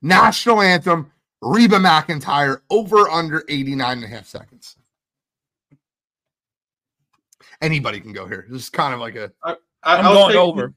National 0.00 0.60
anthem, 0.60 1.10
Reba 1.40 1.76
McEntire, 1.76 2.60
over 2.70 3.08
under 3.10 3.44
89 3.48 3.96
and 3.98 4.04
a 4.04 4.08
half 4.08 4.26
seconds. 4.26 4.76
Anybody 7.60 8.00
can 8.00 8.12
go 8.12 8.26
here. 8.26 8.46
This 8.48 8.62
is 8.62 8.70
kind 8.70 8.92
of 8.94 9.00
like 9.00 9.14
a 9.14 9.30
I, 9.44 9.54
I'm 9.84 10.06
I'll 10.06 10.14
going 10.14 10.28
take- 10.32 10.40
over. 10.40 10.74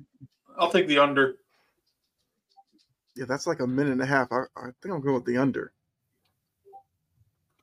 I'll 0.58 0.72
take 0.72 0.88
the 0.88 1.00
under. 1.00 1.36
Yeah, 3.16 3.26
that's 3.28 3.48
like 3.48 3.60
a 3.62 3.68
minute 3.68 3.94
and 3.94 4.02
a 4.02 4.06
half. 4.06 4.28
I, 4.32 4.42
I 4.58 4.66
think 4.82 4.94
I'm 4.94 5.02
going 5.02 5.16
with 5.16 5.26
the 5.26 5.38
under. 5.38 5.72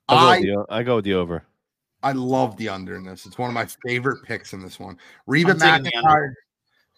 I 0.09 0.13
go, 0.15 0.17
I 0.27 0.37
with 0.37 0.45
the, 0.45 0.55
o- 0.55 0.65
I 0.69 0.83
go 0.83 0.95
with 0.97 1.05
the 1.05 1.13
over. 1.13 1.43
I 2.01 2.11
love 2.11 2.57
the 2.57 2.67
under 2.69 2.95
in 2.97 3.03
this. 3.05 3.25
It's 3.25 3.37
one 3.37 3.49
of 3.49 3.53
my 3.53 3.65
favorite 3.87 4.23
picks 4.23 4.51
in 4.53 4.61
this 4.61 4.79
one. 4.79 4.97
Reba 5.25 5.51
I'm 5.51 5.59
taking 5.59 5.83
the 5.83 5.95
under. 5.97 6.09
McEntire. 6.09 6.33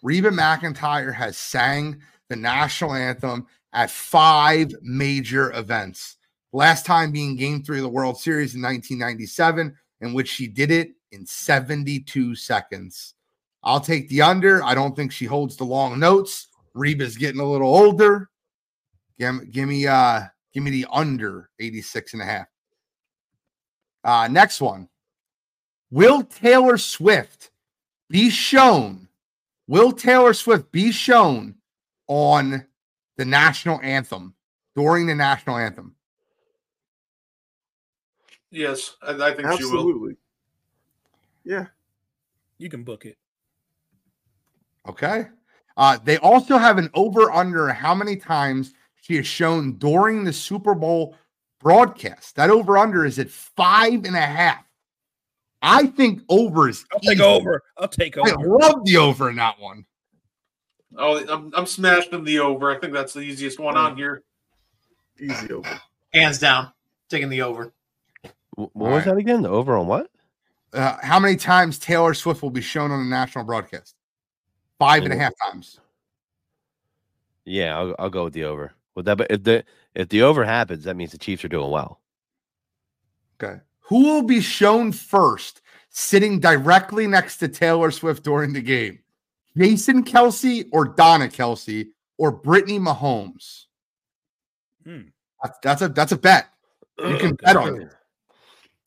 Reba 0.06 0.30
McEntire 0.30 1.12
has 1.12 1.36
sang 1.36 2.00
the 2.28 2.36
national 2.36 2.94
anthem 2.94 3.44
at 3.72 3.90
five 3.90 4.70
major 4.80 5.52
events. 5.58 6.18
Last 6.52 6.86
time 6.86 7.10
being 7.10 7.34
Game 7.34 7.60
Three 7.60 7.78
of 7.78 7.82
the 7.82 7.88
World 7.88 8.16
Series 8.16 8.54
in 8.54 8.62
1997, 8.62 9.74
in 10.02 10.12
which 10.14 10.28
she 10.28 10.46
did 10.46 10.70
it 10.70 10.90
in 11.10 11.26
72 11.26 12.36
seconds. 12.36 13.14
I'll 13.64 13.80
take 13.80 14.08
the 14.08 14.22
under. 14.22 14.62
I 14.62 14.76
don't 14.76 14.94
think 14.94 15.10
she 15.10 15.24
holds 15.24 15.56
the 15.56 15.64
long 15.64 15.98
notes. 15.98 16.46
Reba's 16.72 17.16
getting 17.16 17.40
a 17.40 17.44
little 17.44 17.74
older. 17.74 18.30
Give, 19.18 19.50
give 19.50 19.68
me 19.68 19.88
uh 19.88 20.20
give 20.54 20.62
me 20.62 20.70
the 20.70 20.86
under 20.92 21.50
86 21.58 22.12
and 22.12 22.22
a 22.22 22.26
half. 22.26 22.46
Uh 24.04 24.28
next 24.30 24.60
one. 24.60 24.88
Will 25.90 26.22
Taylor 26.22 26.78
Swift 26.78 27.50
be 28.08 28.30
shown? 28.30 29.05
Will 29.68 29.92
Taylor 29.92 30.32
Swift 30.32 30.70
be 30.70 30.92
shown 30.92 31.56
on 32.06 32.64
the 33.16 33.24
national 33.24 33.80
anthem 33.82 34.34
during 34.74 35.06
the 35.06 35.14
national 35.14 35.56
anthem? 35.56 35.94
Yes, 38.50 38.96
I, 39.02 39.12
I 39.12 39.34
think 39.34 39.52
she 39.58 39.64
will. 39.64 40.12
Yeah. 41.44 41.66
You 42.58 42.70
can 42.70 42.84
book 42.84 43.04
it. 43.04 43.16
Okay. 44.88 45.26
Uh, 45.76 45.98
they 46.02 46.16
also 46.18 46.56
have 46.56 46.78
an 46.78 46.90
over 46.94 47.30
under 47.30 47.68
how 47.68 47.94
many 47.94 48.16
times 48.16 48.72
she 49.02 49.18
is 49.18 49.26
shown 49.26 49.74
during 49.74 50.24
the 50.24 50.32
Super 50.32 50.74
Bowl 50.74 51.16
broadcast. 51.60 52.36
That 52.36 52.50
over 52.50 52.78
under 52.78 53.04
is 53.04 53.18
at 53.18 53.30
five 53.30 54.04
and 54.04 54.16
a 54.16 54.20
half. 54.20 54.64
I 55.62 55.86
think 55.86 56.22
over 56.28 56.68
is. 56.68 56.84
I'll 56.92 57.00
take 57.00 57.20
over. 57.20 57.62
I'll 57.78 57.88
take 57.88 58.16
over. 58.16 58.30
I 58.30 58.42
love 58.42 58.84
the 58.84 58.96
over 58.98 59.30
in 59.30 59.36
that 59.36 59.58
one. 59.58 59.84
Oh, 60.96 61.18
I'm, 61.28 61.52
I'm 61.54 61.66
smashing 61.66 62.24
the 62.24 62.38
over. 62.38 62.74
I 62.74 62.78
think 62.78 62.92
that's 62.92 63.12
the 63.12 63.20
easiest 63.20 63.58
one 63.58 63.76
on 63.76 63.96
here. 63.96 64.22
Easy 65.18 65.50
over. 65.52 65.80
Hands 66.12 66.38
down, 66.38 66.72
taking 67.08 67.28
the 67.28 67.42
over. 67.42 67.72
What 68.54 68.70
All 68.74 68.92
was 68.92 68.94
right. 68.98 69.04
that 69.06 69.16
again? 69.16 69.42
The 69.42 69.50
over 69.50 69.76
on 69.76 69.86
what? 69.86 70.10
Uh, 70.72 70.96
how 71.02 71.18
many 71.18 71.36
times 71.36 71.78
Taylor 71.78 72.14
Swift 72.14 72.42
will 72.42 72.50
be 72.50 72.60
shown 72.60 72.90
on 72.90 73.00
the 73.00 73.10
national 73.10 73.44
broadcast? 73.44 73.94
Five 74.78 75.04
and 75.04 75.12
a 75.12 75.16
half 75.16 75.32
times. 75.50 75.80
Yeah, 77.44 77.78
I'll, 77.78 77.94
I'll 77.98 78.10
go 78.10 78.24
with 78.24 78.34
the 78.34 78.44
over. 78.44 78.72
With 78.94 79.06
that 79.06 79.18
be, 79.18 79.26
if 79.30 79.42
the 79.42 79.64
if 79.94 80.08
the 80.08 80.22
over 80.22 80.44
happens, 80.44 80.84
that 80.84 80.96
means 80.96 81.12
the 81.12 81.18
Chiefs 81.18 81.44
are 81.44 81.48
doing 81.48 81.70
well. 81.70 82.00
Okay. 83.42 83.60
Who 83.88 84.02
will 84.02 84.22
be 84.22 84.40
shown 84.40 84.92
first 84.92 85.62
sitting 85.90 86.40
directly 86.40 87.06
next 87.06 87.38
to 87.38 87.48
Taylor 87.48 87.90
Swift 87.90 88.24
during 88.24 88.52
the 88.52 88.60
game? 88.60 88.98
Jason 89.56 90.04
Kelce 90.04 90.68
or 90.72 90.86
Donna 90.86 91.28
Kelce 91.28 91.88
or 92.18 92.30
Brittany 92.30 92.78
Mahomes? 92.78 93.64
Hmm. 94.84 95.02
That's, 95.42 95.58
that's 95.62 95.82
a 95.82 95.88
that's 95.88 96.12
a 96.12 96.16
bet. 96.18 96.48
You 96.98 97.16
can 97.18 97.34
bet 97.34 97.56
on 97.56 97.82
it. 97.82 97.92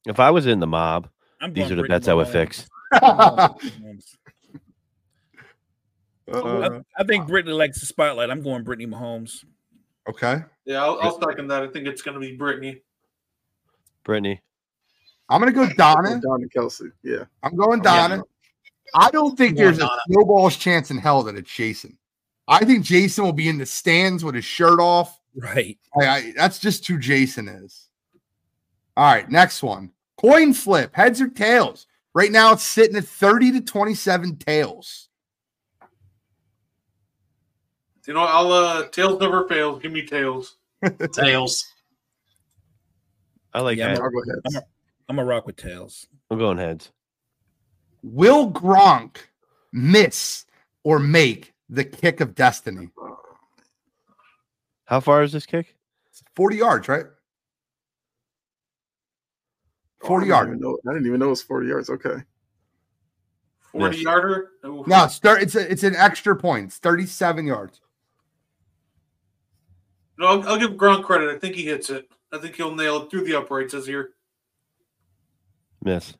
If 0.05 0.19
I 0.19 0.31
was 0.31 0.47
in 0.47 0.59
the 0.59 0.67
mob, 0.67 1.09
I'm 1.39 1.53
these 1.53 1.65
are 1.65 1.75
the 1.75 1.83
Brittany 1.83 1.95
bets 1.95 2.07
I 2.07 2.13
would 2.13 2.27
fix. 2.27 2.67
I'm 2.91 2.99
going 2.99 3.35
Brittany 3.35 3.71
Mahomes. 3.81 4.15
Uh, 6.31 6.81
I, 6.95 7.01
I 7.01 7.03
think 7.05 7.25
Brittany 7.27 7.55
likes 7.55 7.79
the 7.79 7.87
spotlight. 7.87 8.29
I'm 8.29 8.43
going 8.43 8.63
Brittany 8.63 8.85
Mahomes. 8.85 9.43
okay. 10.07 10.43
Yeah, 10.63 10.83
I'll, 10.83 10.99
I'll 11.01 11.19
second 11.19 11.47
that. 11.47 11.63
I 11.63 11.67
think 11.69 11.87
it's 11.87 12.03
going 12.03 12.13
to 12.13 12.19
be 12.19 12.35
Brittany. 12.35 12.83
Brittany. 14.03 14.39
I'm 15.29 15.39
gonna 15.39 15.51
go 15.51 15.67
Donna. 15.73 16.19
Donna 16.19 16.47
Kelce. 16.47 16.91
Yeah. 17.03 17.25
I'm 17.43 17.55
going 17.55 17.79
Yeah. 17.83 18.07
Donna. 18.07 18.23
I 18.95 19.11
don't 19.11 19.37
think 19.37 19.55
Going 19.55 19.75
there's 19.75 19.79
a 19.79 19.89
snowball's 20.09 20.57
chance 20.57 20.89
in 20.89 20.97
hell 20.97 21.21
that 21.23 21.35
it's 21.35 21.51
Jason. 21.51 21.97
I 22.47 22.65
think 22.65 22.83
Jason 22.83 23.23
will 23.23 23.33
be 23.33 23.47
in 23.47 23.59
the 23.59 23.65
stands 23.65 24.23
with 24.23 24.33
his 24.33 24.45
shirt 24.45 24.79
off. 24.79 25.19
Right. 25.35 25.77
I, 25.99 26.07
I, 26.07 26.33
that's 26.35 26.57
just 26.57 26.87
who 26.87 26.97
Jason 26.97 27.47
is. 27.47 27.87
All 28.97 29.05
right, 29.05 29.29
next 29.29 29.61
one. 29.61 29.91
Coin 30.17 30.53
flip, 30.53 30.95
heads 30.95 31.21
or 31.21 31.29
tails. 31.29 31.85
Right 32.15 32.31
now 32.31 32.53
it's 32.53 32.63
sitting 32.63 32.97
at 32.97 33.05
30 33.05 33.51
to 33.53 33.61
27 33.61 34.37
tails. 34.37 35.09
You 38.07 38.15
know, 38.15 38.21
I'll 38.21 38.51
uh 38.51 38.87
tails 38.87 39.21
never 39.21 39.47
fails. 39.47 39.79
Give 39.83 39.91
me 39.91 40.03
tails. 40.03 40.57
Tails. 41.13 41.71
I 43.53 43.61
like 43.61 43.77
Yeah, 43.77 43.89
heads. 43.89 44.65
I'll 45.09 45.15
go 45.15 45.19
ahead. 45.19 45.19
I'm 45.19 45.19
a 45.19 45.25
rock 45.25 45.45
with 45.47 45.55
tails. 45.55 46.07
I'm 46.29 46.37
going 46.37 46.57
heads. 46.57 46.91
Will 48.03 48.51
Gronk 48.51 49.17
miss 49.73 50.45
or 50.83 50.99
make 50.99 51.53
the 51.69 51.83
kick 51.83 52.21
of 52.21 52.35
destiny? 52.35 52.89
How 54.85 54.99
far 54.99 55.23
is 55.23 55.31
this 55.31 55.45
kick? 55.45 55.75
It's 56.09 56.23
40 56.35 56.57
yards, 56.57 56.87
right? 56.87 57.05
40 60.01 60.11
Oh, 60.11 60.15
I 60.15 60.19
didn't 60.19 60.27
yard. 60.29 60.47
even 60.47 60.59
know- 60.59 60.79
I 60.87 60.93
didn't 60.93 61.07
even 61.07 61.19
know 61.19 61.25
it 61.27 61.29
was 61.29 61.41
40 61.43 61.67
yards. 61.67 61.89
Okay. 61.89 62.23
40 63.71 63.97
Yes. 63.97 64.03
yarder. 64.03 64.51
No, 64.63 65.03
it's, 65.03 65.19
thir- 65.19 65.37
it's, 65.37 65.55
a, 65.55 65.71
it's 65.71 65.83
an 65.83 65.95
extra 65.95 66.35
point. 66.35 66.67
It's 66.67 66.77
37 66.77 67.45
yards. 67.45 67.81
No, 70.17 70.27
I'll, 70.27 70.47
I'll 70.49 70.57
give 70.59 70.71
Gronk 70.71 71.03
credit. 71.03 71.29
I 71.33 71.37
think 71.37 71.55
he 71.55 71.65
hits 71.65 71.89
it. 71.89 72.09
I 72.31 72.37
think 72.39 72.55
he'll 72.55 72.73
nail 72.73 73.03
it 73.03 73.11
through 73.11 73.25
the 73.25 73.35
uprights 73.37 73.73
this 73.73 73.87
year. 73.87 74.11
Miss. 75.83 76.15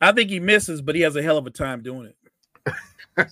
I 0.00 0.12
think 0.12 0.30
he 0.30 0.40
misses, 0.40 0.82
but 0.82 0.94
he 0.94 1.02
has 1.02 1.16
a 1.16 1.22
hell 1.22 1.38
of 1.38 1.46
a 1.46 1.50
time 1.50 1.82
doing 1.82 2.12
it. 2.66 2.74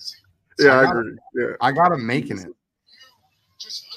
Yeah, 0.59 0.73
I 0.73 0.79
I 0.79 0.83
got 0.83 0.97
agree. 0.97 1.17
Yeah. 1.35 1.45
I 1.61 1.71
got 1.71 1.91
him 1.93 2.05
making 2.05 2.39
it. 2.39 2.47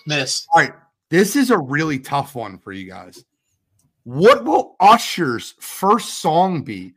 Miss. 0.07 0.47
All 0.53 0.63
right. 0.63 0.73
This 1.11 1.35
is 1.35 1.51
a 1.51 1.59
really 1.59 1.99
tough 1.99 2.35
one 2.35 2.57
for 2.59 2.73
you 2.73 2.89
guys. 2.89 3.25
What 4.05 4.45
will 4.45 4.77
Usher's 4.81 5.55
first 5.59 6.21
song 6.21 6.63
be 6.63 6.95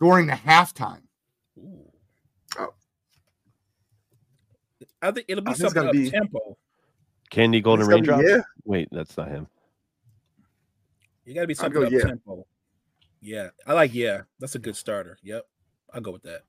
during 0.00 0.26
the 0.28 0.34
halftime? 0.34 1.02
Oh. 2.58 2.72
I 5.02 5.10
think 5.10 5.26
it'll 5.28 5.42
be 5.44 5.52
think 5.52 5.56
something 5.58 5.82
gotta 5.82 5.88
up 5.88 5.92
be- 5.92 6.10
tempo. 6.10 6.56
Candy 7.30 7.60
Golden 7.60 7.82
It's 7.82 7.88
gotta 7.88 8.02
be 8.02 8.08
Raindrops? 8.08 8.30
Yeah. 8.30 8.42
Wait, 8.64 8.88
that's 8.90 9.16
not 9.16 9.28
him. 9.28 9.46
You 11.24 11.34
got 11.34 11.42
to 11.42 11.46
be 11.46 11.54
something 11.54 11.80
go 11.80 11.86
up 11.86 11.92
yeah. 11.92 12.00
tempo. 12.00 12.46
Yeah, 13.20 13.48
I 13.66 13.72
like 13.72 13.94
yeah. 13.94 14.22
That's 14.38 14.54
a 14.54 14.58
good 14.58 14.76
starter. 14.76 15.18
Yep, 15.22 15.44
I'll 15.92 16.00
go 16.00 16.12
with 16.12 16.22
that. 16.22 16.42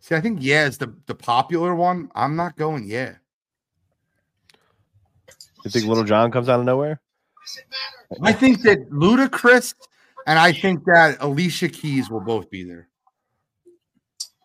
See, 0.00 0.14
I 0.14 0.20
think 0.20 0.38
yeah 0.42 0.66
is 0.66 0.76
the, 0.76 0.94
the 1.06 1.14
popular 1.14 1.74
one. 1.74 2.10
I'm 2.14 2.36
not 2.36 2.56
going 2.56 2.84
yeah. 2.86 3.14
You 5.64 5.70
think 5.70 5.86
Lil 5.86 6.04
Jon 6.04 6.30
comes 6.30 6.50
out 6.50 6.60
of 6.60 6.66
nowhere? 6.66 7.00
I 8.22 8.32
think 8.32 8.60
that 8.62 8.90
Ludacris 8.90 9.74
and 10.26 10.38
I 10.38 10.52
think 10.52 10.84
that 10.84 11.16
Alicia 11.20 11.70
Keys 11.70 12.10
will 12.10 12.20
both 12.20 12.50
be 12.50 12.64
there. 12.64 12.88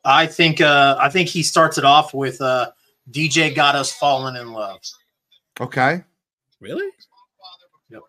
I 0.06 0.28
think 0.28 0.62
uh 0.62 0.96
I 0.98 1.10
think 1.10 1.28
he 1.28 1.44
starts 1.44 1.78
it 1.78 1.84
off 1.84 2.14
with 2.14 2.42
uh 2.42 2.72
DJ 3.12 3.54
got 3.54 3.76
us 3.76 3.92
falling 3.92 4.38
in 4.38 4.54
love. 4.54 4.80
Okay. 5.60 6.04
Really? 6.62 6.90
Yep. 7.90 8.02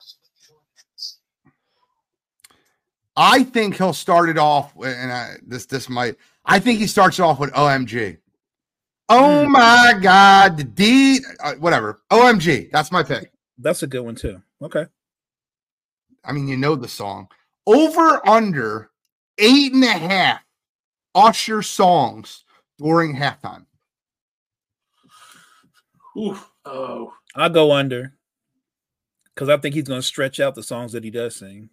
I 3.22 3.44
think 3.44 3.76
he'll 3.76 3.92
start 3.92 4.30
it 4.30 4.38
off, 4.38 4.72
and 4.82 5.12
I, 5.12 5.34
this 5.46 5.66
this 5.66 5.90
might. 5.90 6.16
I 6.46 6.58
think 6.58 6.78
he 6.78 6.86
starts 6.86 7.20
off 7.20 7.38
with 7.38 7.52
OMG. 7.52 8.16
Oh 9.10 9.44
Hmm. 9.44 9.52
my 9.52 9.92
God, 10.00 10.56
the 10.56 10.64
D, 10.64 11.18
uh, 11.44 11.54
whatever. 11.56 12.00
OMG, 12.10 12.70
that's 12.72 12.90
my 12.90 13.02
pick. 13.02 13.30
That's 13.58 13.82
a 13.82 13.86
good 13.86 14.00
one 14.00 14.14
too. 14.14 14.40
Okay. 14.62 14.86
I 16.24 16.32
mean, 16.32 16.48
you 16.48 16.56
know 16.56 16.74
the 16.76 16.88
song. 16.88 17.28
Over 17.66 18.26
under 18.26 18.90
eight 19.36 19.74
and 19.74 19.84
a 19.84 19.88
half 19.92 20.40
Usher 21.14 21.60
songs 21.60 22.44
during 22.78 23.14
halftime. 23.16 23.66
Ooh. 26.16 26.38
Oh. 26.64 27.12
I'll 27.34 27.50
go 27.50 27.72
under 27.72 28.14
because 29.34 29.48
I 29.50 29.56
think 29.58 29.74
he's 29.74 29.84
going 29.84 30.00
to 30.00 30.06
stretch 30.06 30.40
out 30.40 30.54
the 30.54 30.62
songs 30.62 30.92
that 30.92 31.04
he 31.04 31.10
does 31.10 31.36
sing. 31.36 31.68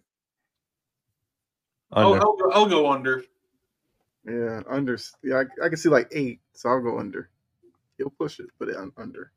I'll, 1.92 2.14
I'll, 2.14 2.36
go- 2.36 2.50
I'll 2.52 2.66
go 2.66 2.90
under. 2.90 3.24
Yeah. 4.26 4.62
Under. 4.68 4.98
Yeah. 5.22 5.42
I, 5.62 5.66
I 5.66 5.68
can 5.68 5.78
see 5.78 5.88
like 5.88 6.08
eight. 6.12 6.40
So 6.52 6.68
I'll 6.68 6.82
go 6.82 6.98
under. 6.98 7.30
He'll 7.96 8.10
push 8.10 8.40
it, 8.40 8.46
but 8.58 8.68
I'm 8.76 8.92
under. 8.96 9.32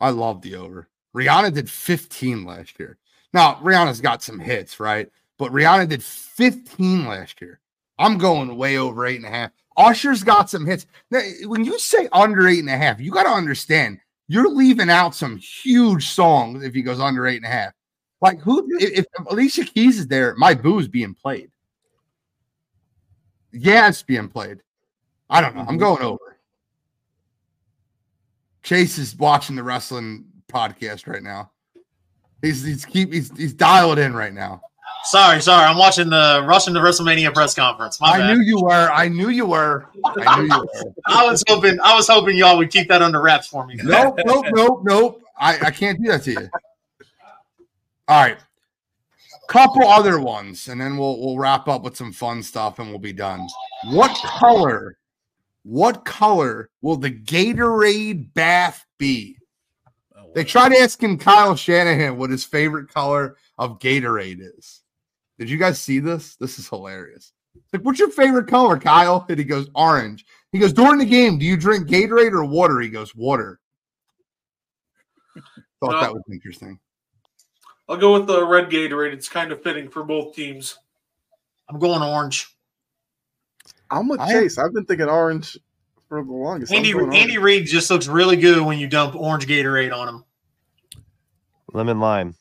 I 0.00 0.10
love 0.10 0.42
the 0.42 0.56
over. 0.56 0.88
Rihanna 1.14 1.52
did 1.52 1.70
15 1.70 2.44
last 2.44 2.78
year. 2.78 2.98
Now, 3.32 3.56
Rihanna's 3.56 4.00
got 4.00 4.22
some 4.22 4.38
hits, 4.38 4.80
right? 4.80 5.10
But 5.38 5.52
Rihanna 5.52 5.88
did 5.88 6.02
15 6.02 7.06
last 7.06 7.40
year. 7.40 7.60
I'm 7.98 8.18
going 8.18 8.56
way 8.56 8.78
over 8.78 9.06
eight 9.06 9.16
and 9.16 9.26
a 9.26 9.30
half. 9.30 9.50
Usher's 9.76 10.22
got 10.22 10.50
some 10.50 10.66
hits. 10.66 10.86
Now, 11.10 11.20
when 11.46 11.64
you 11.64 11.78
say 11.78 12.08
under 12.12 12.46
eight 12.48 12.60
and 12.60 12.68
a 12.68 12.76
half, 12.76 13.00
you 13.00 13.10
got 13.10 13.24
to 13.24 13.30
understand 13.30 13.98
you're 14.28 14.48
leaving 14.48 14.90
out 14.90 15.14
some 15.14 15.36
huge 15.36 16.08
songs 16.08 16.62
if 16.62 16.74
he 16.74 16.82
goes 16.82 17.00
under 17.00 17.26
eight 17.26 17.36
and 17.36 17.46
a 17.46 17.48
half. 17.48 17.72
Like 18.20 18.40
who? 18.40 18.66
If, 18.78 19.00
if 19.00 19.06
Alicia 19.26 19.64
Keys 19.64 19.98
is 19.98 20.06
there, 20.06 20.34
my 20.36 20.54
boo's 20.54 20.88
being 20.88 21.14
played. 21.14 21.50
Yeah, 23.52 23.88
it's 23.88 24.02
being 24.02 24.28
played. 24.28 24.62
I 25.28 25.40
don't 25.40 25.54
know. 25.54 25.62
I'm 25.62 25.68
mm-hmm. 25.68 25.78
going 25.78 26.02
over. 26.02 26.38
Chase 28.62 28.98
is 28.98 29.16
watching 29.16 29.56
the 29.56 29.62
wrestling 29.62 30.24
podcast 30.50 31.06
right 31.06 31.22
now. 31.22 31.50
He's 32.42 32.64
he's 32.64 32.84
keep 32.84 33.12
he's 33.12 33.36
he's 33.36 33.52
dialed 33.52 33.98
in 33.98 34.14
right 34.14 34.32
now. 34.32 34.62
Sorry, 35.04 35.40
sorry. 35.40 35.64
I'm 35.64 35.78
watching 35.78 36.10
the 36.10 36.44
Russian 36.46 36.74
the 36.74 36.80
WrestleMania 36.80 37.32
press 37.32 37.54
conference. 37.54 38.00
My 38.00 38.08
I 38.08 38.18
bad. 38.18 38.36
knew 38.36 38.44
you 38.44 38.60
were. 38.60 38.90
I 38.92 39.08
knew 39.08 39.28
you 39.28 39.46
were. 39.46 39.86
I 40.04 40.40
knew 40.42 40.54
you 40.54 40.60
were. 40.60 40.92
I 41.06 41.24
was 41.24 41.42
hoping 41.48 41.80
I 41.80 41.94
was 41.94 42.06
hoping 42.06 42.36
y'all 42.36 42.58
would 42.58 42.70
keep 42.70 42.88
that 42.88 43.00
under 43.00 43.20
wraps 43.20 43.46
for 43.46 43.66
me. 43.66 43.76
Nope, 43.82 44.18
nope, 44.24 44.46
nope, 44.50 44.80
nope. 44.84 45.22
I, 45.38 45.58
I 45.66 45.70
can't 45.70 46.02
do 46.02 46.10
that 46.10 46.22
to 46.24 46.32
you. 46.32 46.48
All 48.08 48.22
right. 48.22 48.38
Couple 49.50 49.82
other 49.88 50.20
ones, 50.20 50.68
and 50.68 50.80
then 50.80 50.96
we'll 50.96 51.18
we'll 51.20 51.36
wrap 51.36 51.66
up 51.66 51.82
with 51.82 51.96
some 51.96 52.12
fun 52.12 52.40
stuff 52.40 52.78
and 52.78 52.88
we'll 52.88 53.00
be 53.00 53.12
done. 53.12 53.44
What 53.90 54.16
color? 54.38 54.96
What 55.64 56.04
color 56.04 56.70
will 56.82 56.96
the 56.96 57.10
Gatorade 57.10 58.32
bath 58.32 58.86
be? 58.96 59.36
Oh, 60.16 60.30
They 60.36 60.44
tried 60.44 60.72
asking 60.72 61.18
Kyle 61.18 61.56
Shanahan 61.56 62.16
what 62.16 62.30
his 62.30 62.44
favorite 62.44 62.88
color 62.94 63.36
of 63.58 63.80
Gatorade 63.80 64.38
is. 64.56 64.82
Did 65.36 65.50
you 65.50 65.58
guys 65.58 65.80
see 65.80 65.98
this? 65.98 66.36
This 66.36 66.60
is 66.60 66.68
hilarious. 66.68 67.32
Like, 67.72 67.82
what's 67.82 67.98
your 67.98 68.10
favorite 68.10 68.46
color, 68.46 68.78
Kyle? 68.78 69.26
And 69.28 69.36
he 69.38 69.44
goes, 69.44 69.68
orange. 69.74 70.24
He 70.52 70.60
goes, 70.60 70.72
during 70.72 70.98
the 70.98 71.04
game, 71.04 71.38
do 71.38 71.44
you 71.44 71.56
drink 71.56 71.88
Gatorade 71.88 72.32
or 72.32 72.44
water? 72.44 72.78
He 72.80 72.88
goes, 72.88 73.14
water. 73.16 73.58
Thought 75.80 75.90
No. 75.92 76.00
that 76.00 76.14
was 76.14 76.22
interesting. 76.30 76.78
I'll 77.90 77.96
go 77.96 78.12
with 78.12 78.28
the 78.28 78.46
red 78.46 78.70
Gatorade. 78.70 79.12
It's 79.12 79.28
kind 79.28 79.50
of 79.50 79.64
fitting 79.64 79.88
for 79.88 80.04
both 80.04 80.36
teams. 80.36 80.78
I'm 81.68 81.80
going 81.80 82.02
orange. 82.02 82.46
I'm 83.90 84.06
with 84.06 84.20
I- 84.20 84.32
Chase. 84.32 84.58
I've 84.58 84.72
been 84.72 84.84
thinking 84.84 85.08
orange 85.08 85.58
for 86.08 86.24
the 86.24 86.32
longest. 86.32 86.72
Andy 86.72 86.92
Andy. 86.92 87.36
Reid 87.38 87.66
just 87.66 87.90
looks 87.90 88.06
really 88.06 88.36
good 88.36 88.62
when 88.62 88.78
you 88.78 88.86
dump 88.86 89.16
orange 89.16 89.46
Gatorade 89.48 89.92
on 89.92 90.08
him. 90.08 90.24
Lemon 91.72 91.98
lime. 91.98 92.36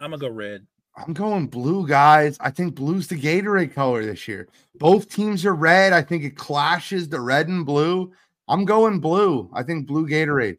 I'm 0.00 0.10
gonna 0.10 0.20
go 0.20 0.30
red. 0.30 0.66
I'm 0.96 1.12
going 1.12 1.46
blue, 1.46 1.86
guys. 1.86 2.36
I 2.40 2.50
think 2.50 2.74
blue's 2.74 3.06
the 3.06 3.20
Gatorade 3.20 3.72
color 3.72 4.04
this 4.04 4.26
year. 4.26 4.48
Both 4.76 5.08
teams 5.14 5.46
are 5.46 5.54
red. 5.54 5.92
I 5.92 6.02
think 6.02 6.24
it 6.24 6.36
clashes 6.36 7.08
the 7.08 7.20
red 7.20 7.46
and 7.46 7.64
blue. 7.64 8.12
I'm 8.48 8.64
going 8.64 8.98
blue. 8.98 9.48
I 9.54 9.62
think 9.62 9.86
blue 9.86 10.08
Gatorade. 10.08 10.56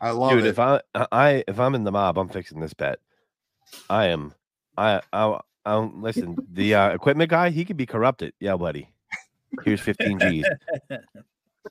I 0.00 0.10
love 0.10 0.30
Dude, 0.30 0.44
it. 0.44 0.48
if 0.48 0.58
I 0.58 0.80
I 0.94 1.44
if 1.46 1.60
I'm 1.60 1.74
in 1.74 1.84
the 1.84 1.92
mob, 1.92 2.18
I'm 2.18 2.28
fixing 2.28 2.60
this 2.60 2.74
bet. 2.74 2.98
I 3.88 4.06
am. 4.06 4.34
I 4.76 5.00
I 5.12 5.38
I 5.64 5.72
don't 5.72 6.02
listen. 6.02 6.36
The 6.52 6.74
uh, 6.74 6.90
equipment 6.90 7.30
guy, 7.30 7.50
he 7.50 7.64
could 7.64 7.76
be 7.76 7.86
corrupted. 7.86 8.32
Yeah, 8.40 8.56
buddy. 8.56 8.88
Here's 9.64 9.80
15 9.80 10.18
G's. 10.20 10.46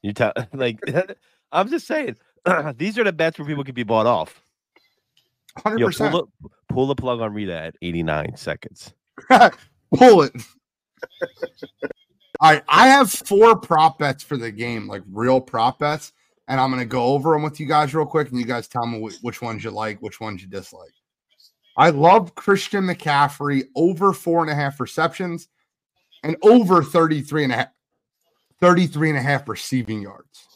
You 0.02 0.14
tell 0.14 0.34
like 0.54 0.80
I'm 1.52 1.70
just 1.70 1.88
saying. 1.88 2.18
these 2.78 2.98
are 2.98 3.04
the 3.04 3.12
bets 3.12 3.38
where 3.38 3.48
people 3.48 3.64
can 3.64 3.76
be 3.76 3.84
bought 3.84 4.06
off. 4.06 4.42
Yo, 5.66 5.90
100%. 5.90 5.98
pull, 5.98 6.10
the, 6.42 6.50
pull 6.70 6.88
the 6.88 6.96
plug 6.96 7.20
on 7.20 7.34
Reba 7.34 7.54
at 7.54 7.76
89 7.82 8.38
seconds. 8.38 8.94
Pull 9.94 10.22
it. 10.22 10.32
All 12.40 12.54
right, 12.54 12.64
I 12.70 12.88
have 12.88 13.12
four 13.12 13.58
prop 13.58 14.00
bets 14.00 14.24
for 14.24 14.38
the 14.38 14.52
game, 14.52 14.88
like 14.88 15.02
real 15.12 15.42
prop 15.42 15.80
bets, 15.80 16.14
and 16.50 16.60
I'm 16.60 16.72
going 16.72 16.82
to 16.82 16.86
go 16.86 17.04
over 17.06 17.32
them 17.32 17.44
with 17.44 17.60
you 17.60 17.68
guys 17.68 17.94
real 17.94 18.08
quick, 18.08 18.30
and 18.30 18.40
you 18.40 18.46
guys 18.46 18.68
tell 18.68 18.86
me 18.86 19.00
wh- 19.08 19.24
which 19.24 19.42
ones 19.42 19.64
you 19.64 19.70
like, 19.70 20.02
which 20.02 20.20
ones 20.20 20.42
you 20.42 20.48
dislike. 20.50 20.92
I 21.78 21.92
love 21.92 22.36
Christian 22.36 22.86
McCaffrey 22.86 23.68
over 23.76 24.12
four 24.12 24.42
and 24.42 24.50
a 24.50 24.56
half 24.56 24.80
receptions 24.80 25.48
and 26.24 26.36
over 26.42 26.84
33 26.84 27.46
and 27.46 27.54
a 27.54 27.56
half, 27.56 27.68
33 28.60 29.12
and 29.12 29.20
a 29.20 29.22
half 29.22 29.48
receiving 29.48 30.02
yards. 30.02 30.48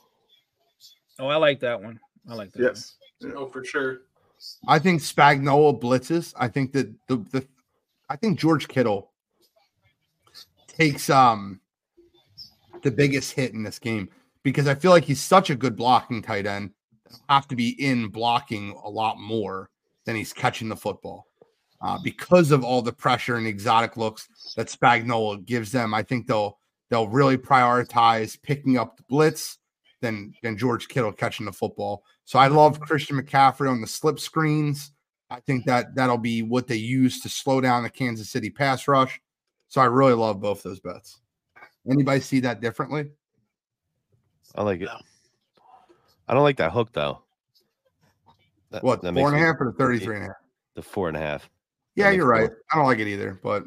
Oh, 1.20 1.28
I 1.28 1.36
like 1.38 1.60
that 1.62 1.82
one. 1.82 2.00
I 2.28 2.34
like 2.34 2.52
that. 2.54 2.60
one. 2.60 2.68
Yes. 2.70 2.96
Oh, 3.36 3.46
for 3.46 3.64
sure. 3.64 4.00
I 4.68 4.80
think 4.80 5.00
Spagnuolo 5.00 5.80
blitzes. 5.80 6.34
I 6.38 6.50
think 6.50 6.74
that 6.74 6.92
the 7.08 7.18
the 7.32 7.48
I 8.10 8.18
think 8.18 8.38
George 8.38 8.68
Kittle 8.68 9.12
takes 10.68 11.10
um 11.10 11.62
the 12.82 12.92
biggest 12.92 13.32
hit 13.34 13.54
in 13.54 13.64
this 13.64 13.80
game 13.80 14.10
because 14.44 14.68
I 14.68 14.76
feel 14.76 14.92
like 14.92 15.06
he's 15.06 15.22
such 15.22 15.50
a 15.50 15.56
good 15.56 15.76
blocking 15.76 16.22
tight 16.22 16.46
end. 16.46 16.72
Have 17.30 17.48
to 17.50 17.56
be 17.56 17.70
in 17.84 18.10
blocking 18.10 18.78
a 18.84 18.90
lot 18.90 19.20
more 19.20 19.70
than 20.06 20.16
he's 20.16 20.34
catching 20.34 20.70
the 20.70 20.76
football. 20.76 21.28
Uh, 21.82 21.98
because 22.02 22.52
of 22.52 22.64
all 22.64 22.82
the 22.82 22.94
pressure 22.94 23.36
and 23.36 23.46
exotic 23.46 23.98
looks 23.98 24.28
that 24.56 24.68
Spagnuolo 24.68 25.46
gives 25.46 25.72
them, 25.72 25.94
I 25.94 26.02
think 26.02 26.28
they'll 26.28 26.58
they'll 26.90 27.10
really 27.10 27.38
prioritize 27.38 28.42
picking 28.42 28.78
up 28.78 28.96
the 28.96 29.04
blitz 29.10 29.58
than 30.00 30.34
than 30.44 30.58
George 30.58 30.88
Kittle 30.88 31.12
catching 31.12 31.46
the 31.46 31.52
football. 31.52 32.04
So 32.26 32.40
I 32.40 32.48
love 32.48 32.80
Christian 32.80 33.22
McCaffrey 33.22 33.70
on 33.70 33.82
the 33.82 33.88
slip 33.88 34.20
screens. 34.20 34.92
I 35.30 35.42
think 35.42 35.66
that 35.66 35.96
that'll 35.96 36.18
be 36.18 36.42
what 36.42 36.68
they 36.68 36.76
use 36.76 37.20
to 37.22 37.30
slow 37.30 37.60
down 37.60 37.84
the 37.84 37.90
Kansas 37.90 38.30
City 38.30 38.50
pass 38.50 38.88
rush. 38.88 39.20
So 39.68 39.82
I 39.82 39.86
really 39.86 40.14
love 40.14 40.40
both 40.40 40.64
those 40.64 40.80
bets. 40.80 41.20
Anybody 41.90 42.22
see 42.22 42.40
that 42.42 42.62
differently? 42.62 43.10
I 44.56 44.64
like 44.64 44.82
it. 44.82 44.90
I 46.28 46.34
don't 46.34 46.44
like 46.44 46.58
that 46.58 46.72
hook 46.72 46.90
though. 46.94 47.22
That, 48.72 48.84
What, 48.84 49.02
that 49.02 49.14
four 49.14 49.28
and 49.34 49.38
a 49.38 49.46
half 49.46 49.58
or 49.60 49.72
the 49.72 49.78
33 49.78 50.16
and 50.16 50.24
a 50.24 50.28
half? 50.28 50.36
The 50.76 50.82
four 50.82 51.08
and 51.08 51.18
a 51.18 51.20
half. 51.20 51.50
Yeah, 51.96 52.10
you're 52.10 52.26
right. 52.26 52.50
I 52.72 52.76
don't 52.76 52.88
like 52.88 53.00
it 53.00 53.08
either, 53.08 53.40
but 53.44 53.64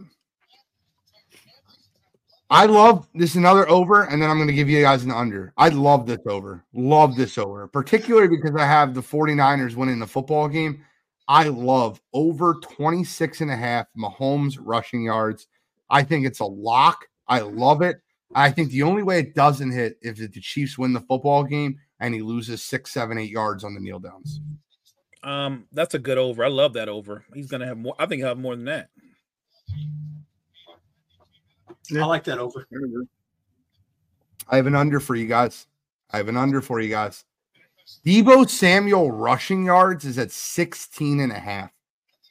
I 2.50 2.66
love 2.66 3.08
this 3.14 3.34
another 3.34 3.68
over, 3.68 4.04
and 4.04 4.20
then 4.20 4.30
I'm 4.30 4.36
going 4.36 4.48
to 4.48 4.54
give 4.54 4.68
you 4.68 4.80
guys 4.82 5.04
an 5.04 5.10
under. 5.10 5.52
I 5.56 5.68
love 5.68 6.06
this 6.06 6.20
over. 6.28 6.64
Love 6.74 7.16
this 7.16 7.38
over, 7.38 7.66
particularly 7.66 8.28
because 8.28 8.54
I 8.56 8.64
have 8.64 8.94
the 8.94 9.00
49ers 9.00 9.74
winning 9.74 9.98
the 9.98 10.06
football 10.06 10.48
game. 10.48 10.84
I 11.28 11.44
love 11.48 12.00
over 12.12 12.54
26 12.54 13.40
and 13.40 13.50
a 13.50 13.56
half 13.56 13.86
Mahomes 13.98 14.58
rushing 14.60 15.02
yards. 15.02 15.48
I 15.90 16.04
think 16.04 16.24
it's 16.24 16.40
a 16.40 16.44
lock. 16.44 17.06
I 17.26 17.40
love 17.40 17.82
it. 17.82 18.00
I 18.34 18.50
think 18.50 18.70
the 18.70 18.82
only 18.82 19.02
way 19.02 19.18
it 19.18 19.34
doesn't 19.34 19.70
hit 19.70 19.98
is 20.02 20.20
if 20.20 20.32
the 20.32 20.40
Chiefs 20.40 20.76
win 20.76 20.92
the 20.92 21.00
football 21.00 21.44
game 21.44 21.78
and 22.00 22.14
he 22.14 22.20
loses 22.20 22.62
six, 22.62 22.90
seven, 22.92 23.18
eight 23.18 23.30
yards 23.30 23.64
on 23.64 23.74
the 23.74 23.80
kneel 23.80 23.98
downs. 23.98 24.40
Um, 25.22 25.66
that's 25.72 25.94
a 25.94 25.98
good 25.98 26.18
over. 26.18 26.44
I 26.44 26.48
love 26.48 26.74
that 26.74 26.88
over. 26.88 27.24
He's 27.34 27.48
gonna 27.48 27.66
have 27.66 27.78
more. 27.78 27.94
I 27.98 28.06
think 28.06 28.20
he'll 28.20 28.28
have 28.28 28.38
more 28.38 28.54
than 28.54 28.66
that. 28.66 28.90
Yeah. 31.90 32.02
I 32.02 32.06
like 32.06 32.24
that 32.24 32.38
over. 32.38 32.66
I 34.48 34.56
have 34.56 34.66
an 34.66 34.74
under 34.74 35.00
for 35.00 35.16
you 35.16 35.26
guys. 35.26 35.66
I 36.10 36.18
have 36.18 36.28
an 36.28 36.36
under 36.36 36.60
for 36.60 36.80
you 36.80 36.88
guys. 36.88 37.24
Deebo 38.04 38.48
Samuel 38.48 39.10
rushing 39.10 39.64
yards 39.64 40.04
is 40.04 40.18
at 40.18 40.30
16 40.30 41.20
and 41.20 41.32
a 41.32 41.38
half. 41.38 41.70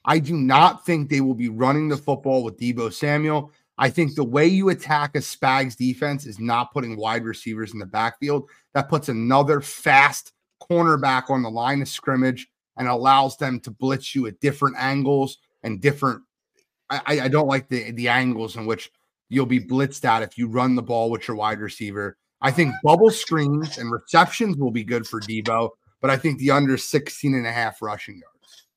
I 0.06 0.20
do 0.20 0.36
not 0.36 0.86
think 0.86 1.10
they 1.10 1.22
will 1.22 1.36
be 1.36 1.50
running 1.50 1.89
the 1.89 1.98
football 1.98 2.43
with 2.43 2.60
Deebo 2.60 2.93
Samuel. 2.93 3.52
I 3.78 3.89
think 3.89 4.15
the 4.15 4.23
way 4.23 4.47
you 4.47 4.69
attack 4.69 5.15
a 5.15 5.19
Spags 5.19 5.76
defense 5.76 6.26
is 6.26 6.39
not 6.39 6.71
putting 6.71 6.95
wide 6.95 7.23
receivers 7.26 7.73
in 7.73 7.80
the 7.80 7.86
backfield. 7.86 8.49
That 8.73 8.89
puts 8.89 9.09
another 9.09 9.59
fast 9.59 10.32
cornerback 10.61 11.30
on 11.30 11.43
the 11.43 11.49
line 11.49 11.82
of 11.82 11.89
scrimmage 11.89 12.47
and 12.78 12.88
allows 12.88 13.38
them 13.38 13.59
to 13.61 13.71
blitz 13.71 14.15
you 14.15 14.28
at 14.28 14.39
different 14.39 14.78
angles 14.80 15.38
and 15.63 15.82
different. 15.82 16.21
I, 16.89 17.01
I- 17.21 17.28
don't 17.28 17.47
like 17.47 17.67
the, 17.67 17.91
the 17.91 18.07
angles 18.07 18.55
in 18.55 18.65
which 18.65 18.91
you'll 19.30 19.45
be 19.45 19.59
blitzed 19.59 20.05
at 20.05 20.21
if 20.23 20.38
you 20.38 20.47
run 20.47 20.76
the 20.76 20.84
ball 20.84 21.09
with 21.09 21.28
your 21.28 21.36
wide 21.36 21.59
receiver. 21.59 22.17
I 22.41 22.51
think 22.51 22.73
bubble 22.84 23.09
screens 23.09 23.78
and 23.78 23.91
receptions 23.91 24.55
will 24.57 24.71
be 24.71 24.84
good 24.84 25.07
for 25.07 25.19
Deebo, 25.19 25.69
but 25.99 26.11
I 26.11 26.17
think 26.17 26.38
the 26.38 26.51
under 26.51 26.78
16 26.78 27.34
and 27.34 27.47
a 27.47 27.51
half 27.51 27.82
rushing 27.82 28.21
yards. 28.21 28.67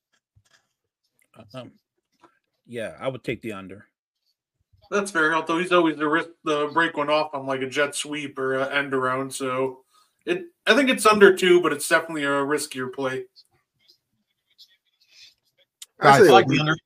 Um, 1.54 1.72
yeah, 2.66 2.96
I 2.98 3.08
would 3.08 3.22
take 3.22 3.42
the 3.42 3.52
under. 3.52 3.86
That's 4.90 5.10
fair. 5.10 5.34
Although 5.34 5.58
he's 5.58 5.72
always 5.72 5.96
the 5.96 6.08
risk 6.08 6.30
the 6.44 6.70
break 6.72 6.96
one 6.96 7.10
off 7.10 7.34
on 7.34 7.46
like 7.46 7.60
a 7.60 7.68
jet 7.68 7.94
sweep 7.94 8.38
or 8.38 8.54
a 8.54 8.74
end 8.74 8.94
around. 8.94 9.32
So 9.32 9.80
it 10.24 10.44
I 10.66 10.74
think 10.74 10.88
it's 10.88 11.06
under 11.06 11.36
two, 11.36 11.60
but 11.60 11.72
it's 11.72 11.88
definitely 11.88 12.24
a 12.24 12.28
riskier 12.28 12.92
play. 12.92 13.24
I 16.00 16.04
Guys, 16.04 16.22
say 16.22 16.28
I 16.28 16.32
like 16.32 16.46
the 16.46 16.60
under. 16.60 16.76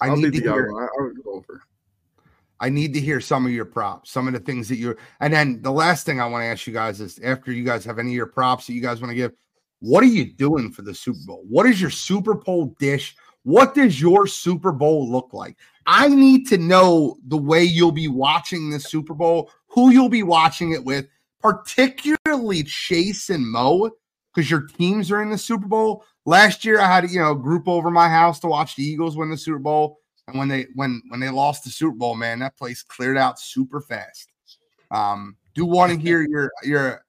I 0.00 0.08
I'll 0.08 0.16
need 0.16 0.32
to 0.34 0.40
the 0.40 0.40
hear 0.40 0.52
other. 0.52 0.82
I, 0.82 0.84
I 0.84 1.02
would 1.02 1.24
go 1.24 1.32
over. 1.32 1.62
I 2.60 2.68
need 2.70 2.92
to 2.94 3.00
hear 3.00 3.20
some 3.20 3.46
of 3.46 3.52
your 3.52 3.64
props, 3.64 4.10
some 4.10 4.26
of 4.26 4.34
the 4.34 4.40
things 4.40 4.68
that 4.68 4.76
you're 4.76 4.98
and 5.20 5.32
then 5.32 5.62
the 5.62 5.72
last 5.72 6.04
thing 6.04 6.20
I 6.20 6.26
want 6.26 6.42
to 6.42 6.46
ask 6.46 6.66
you 6.66 6.72
guys 6.72 7.00
is 7.00 7.18
after 7.22 7.52
you 7.52 7.64
guys 7.64 7.84
have 7.84 7.98
any 7.98 8.10
of 8.10 8.14
your 8.16 8.26
props 8.26 8.66
that 8.66 8.74
you 8.74 8.82
guys 8.82 9.00
want 9.00 9.10
to 9.10 9.16
give, 9.16 9.32
what 9.80 10.02
are 10.02 10.08
you 10.08 10.32
doing 10.32 10.70
for 10.72 10.82
the 10.82 10.94
Super 10.94 11.20
Bowl? 11.26 11.44
What 11.48 11.66
is 11.66 11.80
your 11.80 11.90
Super 11.90 12.34
Bowl 12.34 12.74
dish? 12.80 13.16
What 13.44 13.74
does 13.74 14.00
your 14.00 14.26
Super 14.26 14.72
Bowl 14.72 15.08
look 15.10 15.32
like? 15.32 15.56
I 15.90 16.08
need 16.08 16.46
to 16.48 16.58
know 16.58 17.16
the 17.26 17.38
way 17.38 17.64
you'll 17.64 17.92
be 17.92 18.08
watching 18.08 18.68
the 18.68 18.78
Super 18.78 19.14
Bowl, 19.14 19.50
who 19.68 19.90
you'll 19.90 20.10
be 20.10 20.22
watching 20.22 20.72
it 20.72 20.84
with, 20.84 21.06
particularly 21.40 22.62
Chase 22.64 23.30
and 23.30 23.50
Mo, 23.50 23.90
because 24.34 24.50
your 24.50 24.66
teams 24.66 25.10
are 25.10 25.22
in 25.22 25.30
the 25.30 25.38
Super 25.38 25.66
Bowl. 25.66 26.04
Last 26.26 26.62
year, 26.62 26.78
I 26.78 26.86
had 26.86 27.10
you 27.10 27.20
know 27.20 27.32
a 27.32 27.34
group 27.34 27.66
over 27.66 27.90
my 27.90 28.06
house 28.06 28.38
to 28.40 28.48
watch 28.48 28.76
the 28.76 28.82
Eagles 28.82 29.16
win 29.16 29.30
the 29.30 29.38
Super 29.38 29.58
Bowl, 29.58 30.00
and 30.26 30.38
when 30.38 30.48
they 30.48 30.66
when 30.74 31.00
when 31.08 31.20
they 31.20 31.30
lost 31.30 31.64
the 31.64 31.70
Super 31.70 31.96
Bowl, 31.96 32.14
man, 32.14 32.40
that 32.40 32.58
place 32.58 32.82
cleared 32.82 33.16
out 33.16 33.40
super 33.40 33.80
fast. 33.80 34.28
Um, 34.90 35.38
do 35.54 35.64
want 35.64 35.90
to 35.90 35.98
hear 36.06 36.20
your 36.20 36.52
your 36.64 37.02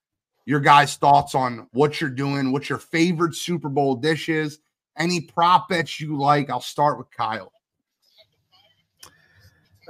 your 0.46 0.62
guys' 0.62 0.96
thoughts 0.96 1.36
on 1.36 1.68
what 1.74 2.00
you're 2.00 2.10
doing, 2.10 2.54
what 2.54 2.70
your 2.70 2.80
favorite 2.80 3.36
Super 3.36 3.68
Bowl 3.68 3.96
dish 3.96 4.30
is, 4.30 4.60
any 4.98 5.20
prop 5.20 5.68
bets 5.68 6.00
you 6.00 6.18
like. 6.18 6.50
I'll 6.50 6.62
start 6.62 6.98
with 6.98 7.12
Kyle. 7.12 7.52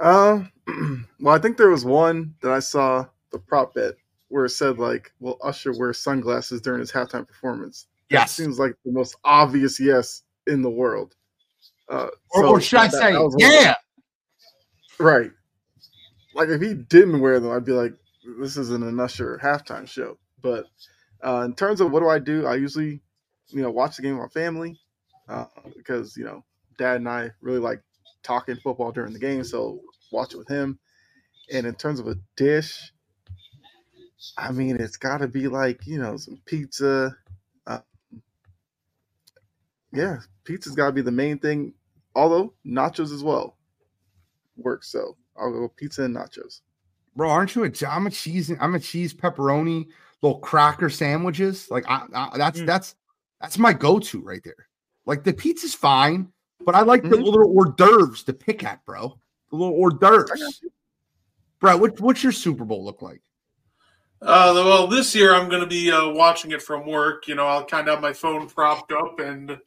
Uh, 0.00 0.44
well, 1.20 1.34
I 1.34 1.38
think 1.38 1.56
there 1.56 1.70
was 1.70 1.84
one 1.84 2.34
that 2.42 2.52
I 2.52 2.58
saw 2.60 3.06
the 3.32 3.38
prop 3.38 3.74
bet 3.74 3.94
where 4.28 4.44
it 4.46 4.50
said 4.50 4.78
like, 4.78 5.12
"Will 5.20 5.38
Usher 5.42 5.72
wear 5.78 5.92
sunglasses 5.92 6.60
during 6.60 6.80
his 6.80 6.90
halftime 6.92 7.26
performance?" 7.26 7.86
That 8.10 8.28
seems 8.30 8.58
like 8.58 8.74
the 8.84 8.92
most 8.92 9.14
obvious 9.24 9.78
yes 9.78 10.22
in 10.46 10.62
the 10.62 10.70
world. 10.70 11.14
Uh, 11.88 12.08
Or, 12.30 12.42
so 12.42 12.48
or 12.50 12.60
should 12.60 12.78
I 12.80 12.86
that- 12.88 12.92
say, 12.92 13.12
that 13.12 13.36
yeah? 13.38 13.74
right? 14.98 15.30
Like 16.34 16.48
if 16.48 16.60
he 16.60 16.74
didn't 16.74 17.20
wear 17.20 17.38
them, 17.40 17.52
I'd 17.52 17.64
be 17.64 17.72
like, 17.72 17.94
"This 18.40 18.56
isn't 18.56 18.82
an 18.84 18.98
Usher 19.00 19.38
halftime 19.42 19.86
show." 19.86 20.16
But 20.42 20.66
uh, 21.22 21.42
in 21.44 21.54
terms 21.54 21.80
of 21.80 21.90
what 21.90 22.00
do 22.00 22.08
I 22.08 22.18
do, 22.18 22.46
I 22.46 22.54
usually, 22.54 23.00
you 23.48 23.62
know, 23.62 23.70
watch 23.70 23.96
the 23.96 24.02
game 24.02 24.16
with 24.18 24.34
my 24.34 24.40
family 24.40 24.78
uh, 25.28 25.44
because 25.76 26.16
you 26.16 26.24
know, 26.24 26.44
Dad 26.78 26.96
and 26.96 27.08
I 27.08 27.30
really 27.42 27.58
like 27.58 27.82
talking 28.22 28.56
football 28.56 28.92
during 28.92 29.12
the 29.12 29.18
game, 29.18 29.42
so 29.44 29.80
watch 30.12 30.34
it 30.34 30.38
with 30.38 30.48
him. 30.48 30.78
And 31.52 31.66
in 31.66 31.74
terms 31.74 32.00
of 32.00 32.06
a 32.08 32.16
dish, 32.36 32.92
I 34.36 34.52
mean, 34.52 34.76
it's 34.76 34.96
got 34.96 35.18
to 35.18 35.28
be 35.28 35.48
like 35.48 35.86
you 35.86 35.98
know 35.98 36.16
some 36.16 36.40
pizza. 36.44 37.16
Uh, 37.66 37.80
yeah, 39.92 40.18
pizza's 40.44 40.74
got 40.74 40.86
to 40.86 40.92
be 40.92 41.02
the 41.02 41.10
main 41.10 41.38
thing. 41.38 41.74
Although 42.14 42.54
nachos 42.66 43.12
as 43.12 43.22
well 43.22 43.56
works, 44.56 44.90
so 44.90 45.16
I'll 45.36 45.52
go 45.52 45.68
pizza 45.68 46.02
and 46.04 46.16
nachos. 46.16 46.60
Bro, 47.16 47.30
aren't 47.30 47.54
you 47.54 47.64
a? 47.64 47.70
I'm 47.88 48.06
a 48.06 48.10
cheese. 48.10 48.52
I'm 48.60 48.74
a 48.74 48.80
cheese 48.80 49.12
pepperoni 49.14 49.86
little 50.22 50.38
cracker 50.38 50.90
sandwiches. 50.90 51.70
Like 51.70 51.84
I, 51.88 52.06
I 52.14 52.38
that's 52.38 52.60
Mm. 52.60 52.66
that's 52.66 52.94
that's 53.40 53.58
my 53.58 53.72
go-to 53.72 54.20
right 54.20 54.42
there. 54.44 54.68
Like 55.06 55.24
the 55.24 55.32
pizza's 55.32 55.74
fine, 55.74 56.30
but 56.64 56.74
I 56.74 56.82
like 56.82 57.02
the 57.02 57.16
Mhm. 57.16 57.24
little 57.24 57.52
hors 57.56 57.72
d'oeuvres 57.76 58.22
to 58.24 58.32
pick 58.32 58.62
at, 58.64 58.84
bro. 58.84 59.18
The 59.50 59.56
little 59.56 59.74
hors 59.74 59.90
d'oeuvres. 59.90 60.62
Bro, 61.60 61.76
what, 61.78 62.00
what's 62.00 62.22
your 62.22 62.32
Super 62.32 62.64
Bowl 62.64 62.84
look 62.84 63.02
like? 63.02 63.20
Uh, 64.22 64.52
well, 64.54 64.86
this 64.86 65.14
year 65.14 65.34
I'm 65.34 65.48
going 65.48 65.62
to 65.62 65.66
be 65.66 65.90
uh, 65.90 66.08
watching 66.10 66.50
it 66.50 66.62
from 66.62 66.86
work. 66.86 67.26
You 67.26 67.34
know, 67.34 67.46
I'll 67.46 67.64
kind 67.64 67.88
of 67.88 67.94
have 67.94 68.02
my 68.02 68.12
phone 68.12 68.48
propped 68.48 68.92
up 68.92 69.18
and 69.18 69.58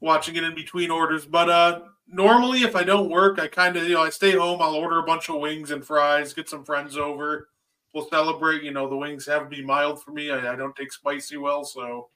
watching 0.00 0.36
it 0.36 0.44
in 0.44 0.54
between 0.54 0.90
orders. 0.90 1.26
But 1.26 1.50
uh, 1.50 1.80
normally, 2.08 2.62
if 2.62 2.74
I 2.74 2.82
don't 2.82 3.10
work, 3.10 3.38
I 3.38 3.46
kind 3.46 3.76
of, 3.76 3.84
you 3.84 3.94
know, 3.94 4.02
I 4.02 4.10
stay 4.10 4.32
home. 4.32 4.60
I'll 4.62 4.74
order 4.74 4.98
a 4.98 5.04
bunch 5.04 5.28
of 5.28 5.40
wings 5.40 5.70
and 5.70 5.84
fries, 5.84 6.32
get 6.32 6.48
some 6.48 6.64
friends 6.64 6.96
over. 6.96 7.48
We'll 7.92 8.08
celebrate. 8.08 8.62
You 8.62 8.72
know, 8.72 8.88
the 8.88 8.96
wings 8.96 9.26
have 9.26 9.42
to 9.42 9.48
be 9.48 9.64
mild 9.64 10.02
for 10.02 10.10
me. 10.10 10.30
I, 10.30 10.52
I 10.52 10.56
don't 10.56 10.74
take 10.74 10.92
spicy 10.92 11.36
well, 11.36 11.64
so 11.64 12.08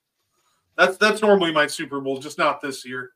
that's 0.77 0.97
that's 0.97 1.23
normally 1.23 1.53
my 1.53 1.67
Super 1.67 2.01
Bowl, 2.01 2.19
just 2.19 2.39
not 2.39 2.61
this 2.61 2.85
year. 2.85 3.13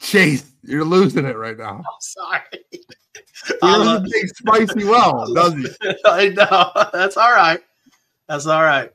Chase, 0.00 0.52
you're 0.62 0.84
losing 0.84 1.24
it 1.24 1.36
right 1.36 1.56
now. 1.56 1.76
I'm 1.78 2.00
sorry. 2.00 2.40
He 2.70 3.56
doesn't 3.60 4.10
take 4.10 4.28
spicy 4.28 4.84
well, 4.84 5.32
does 5.34 5.54
he? 5.54 5.66
I 6.04 6.28
know. 6.28 6.88
That's 6.92 7.16
all 7.16 7.32
right. 7.32 7.60
That's 8.28 8.46
all 8.46 8.62
right. 8.62 8.90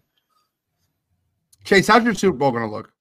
Chase, 1.64 1.88
how's 1.88 2.04
your 2.04 2.14
Super 2.14 2.38
Bowl 2.38 2.52
gonna 2.52 2.70
look? 2.70 2.92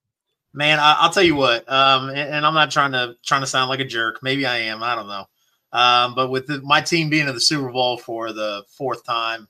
Man, 0.53 0.78
I, 0.78 0.96
I'll 1.01 1.11
tell 1.11 1.22
you 1.22 1.36
what. 1.36 1.70
Um, 1.70 2.09
and, 2.11 2.18
and 2.18 2.46
I'm 2.46 2.55
not 2.55 2.70
trying 2.70 2.92
to 2.92 3.16
trying 3.24 3.42
to 3.42 3.46
sound 3.46 3.68
like 3.70 3.80
a 3.80 3.84
jerk. 3.84 4.22
Maybe 4.22 4.46
I 4.46 4.57
am. 4.59 4.82
I 4.82 4.94
don't 4.94 5.09
know. 5.09 5.24
Um, 5.72 6.14
but 6.14 6.30
with 6.30 6.46
the, 6.46 6.61
my 6.62 6.80
team 6.80 7.09
being 7.11 7.28
in 7.28 7.34
the 7.34 7.40
Super 7.40 7.70
Bowl 7.70 7.99
for 7.99 8.32
the 8.32 8.64
fourth 8.68 9.05
time, 9.05 9.49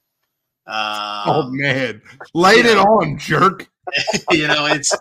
oh 0.66 1.42
um, 1.44 1.56
man, 1.56 2.02
laid 2.34 2.66
it 2.66 2.76
on, 2.76 3.18
jerk. 3.18 3.68
you 4.30 4.46
know, 4.46 4.66
it's 4.66 4.94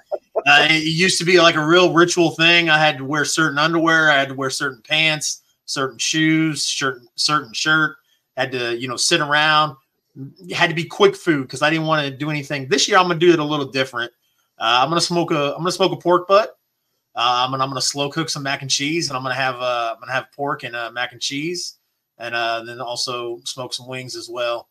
uh, 0.48 0.66
it 0.70 0.84
used 0.84 1.18
to 1.20 1.26
be 1.26 1.42
like 1.42 1.56
a 1.56 1.66
real 1.66 1.94
ritual 1.94 2.32
thing. 2.32 2.70
I 2.70 2.78
had 2.78 2.98
to 2.98 3.04
wear 3.04 3.26
certain 3.26 3.58
underwear. 3.58 4.10
I 4.10 4.18
had 4.18 4.30
to 4.30 4.34
wear 4.34 4.50
certain 4.50 4.82
pants, 4.82 5.42
certain 5.66 5.98
shoes, 5.98 6.64
certain 6.64 7.08
certain 7.16 7.52
shirt. 7.54 7.98
Had 8.38 8.52
to 8.54 8.78
you 8.78 8.88
know 8.88 8.96
sit 8.96 9.20
around. 9.20 9.76
Had 10.56 10.70
to 10.70 10.76
be 10.76 10.86
quick 10.86 11.16
food 11.16 11.44
because 11.44 11.62
I 11.62 11.70
didn't 11.70 11.86
want 11.86 12.08
to 12.08 12.16
do 12.16 12.30
anything. 12.30 12.70
This 12.70 12.88
year 12.88 12.98
I'm 12.98 13.08
gonna 13.08 13.20
do 13.20 13.34
it 13.34 13.40
a 13.40 13.44
little 13.44 13.68
different. 13.68 14.12
Uh, 14.58 14.80
I'm 14.82 14.90
gonna 14.90 15.02
smoke 15.02 15.32
a 15.32 15.52
I'm 15.52 15.60
gonna 15.60 15.72
smoke 15.72 15.92
a 15.92 15.98
pork 15.98 16.28
butt. 16.28 16.58
Um, 17.18 17.56
and 17.56 17.64
I'm 17.64 17.70
gonna 17.70 17.82
slow 17.82 18.10
cook 18.10 18.30
some 18.30 18.44
mac 18.44 18.62
and 18.62 18.70
cheese, 18.70 19.10
and 19.10 19.18
I'm 19.18 19.24
gonna 19.24 19.36
have 19.36 19.56
uh, 19.56 19.94
I'm 19.96 20.00
gonna 20.00 20.14
have 20.14 20.32
pork 20.32 20.64
and 20.64 20.76
uh, 20.76 20.92
mac 20.92 21.14
and 21.14 21.22
cheese, 21.22 21.80
and 22.20 22.36
uh, 22.36 22.64
then 22.64 22.80
also 22.80 23.42
smoke 23.44 23.74
some 23.74 23.88
wings 23.88 24.16
as 24.16 24.30
well, 24.30 24.70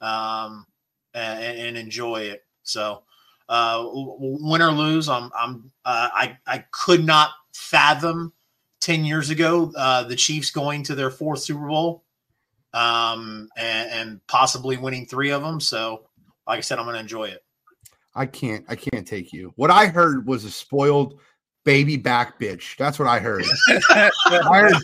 um, 0.00 0.66
and, 1.14 1.58
and 1.58 1.76
enjoy 1.76 2.22
it. 2.22 2.44
So, 2.64 3.04
uh, 3.48 3.84
win 3.92 4.62
or 4.62 4.72
lose, 4.72 5.08
I'm 5.08 5.30
I'm 5.36 5.70
uh, 5.84 6.08
I 6.12 6.38
I 6.46 6.64
could 6.70 7.04
not 7.04 7.30
fathom 7.54 8.32
ten 8.80 9.04
years 9.04 9.30
ago 9.30 9.72
uh, 9.76 10.04
the 10.04 10.16
Chiefs 10.16 10.50
going 10.50 10.82
to 10.84 10.94
their 10.94 11.10
fourth 11.10 11.40
Super 11.40 11.66
Bowl, 11.66 12.04
um, 12.72 13.48
and, 13.56 13.90
and 13.90 14.26
possibly 14.26 14.76
winning 14.76 15.06
three 15.06 15.30
of 15.30 15.42
them. 15.42 15.60
So, 15.60 16.06
like 16.46 16.58
I 16.58 16.60
said, 16.60 16.78
I'm 16.78 16.86
gonna 16.86 16.98
enjoy 16.98 17.24
it. 17.24 17.44
I 18.14 18.26
can't. 18.26 18.64
I 18.68 18.76
can't 18.76 19.06
take 19.06 19.32
you. 19.32 19.52
What 19.56 19.70
I 19.70 19.86
heard 19.86 20.26
was 20.26 20.44
a 20.44 20.50
spoiled 20.50 21.20
baby 21.66 21.96
back 21.96 22.40
bitch. 22.40 22.76
That's 22.78 22.98
what 22.98 23.08
I 23.08 23.18
heard. 23.18 23.44
I 23.90 24.10
heard 24.24 24.74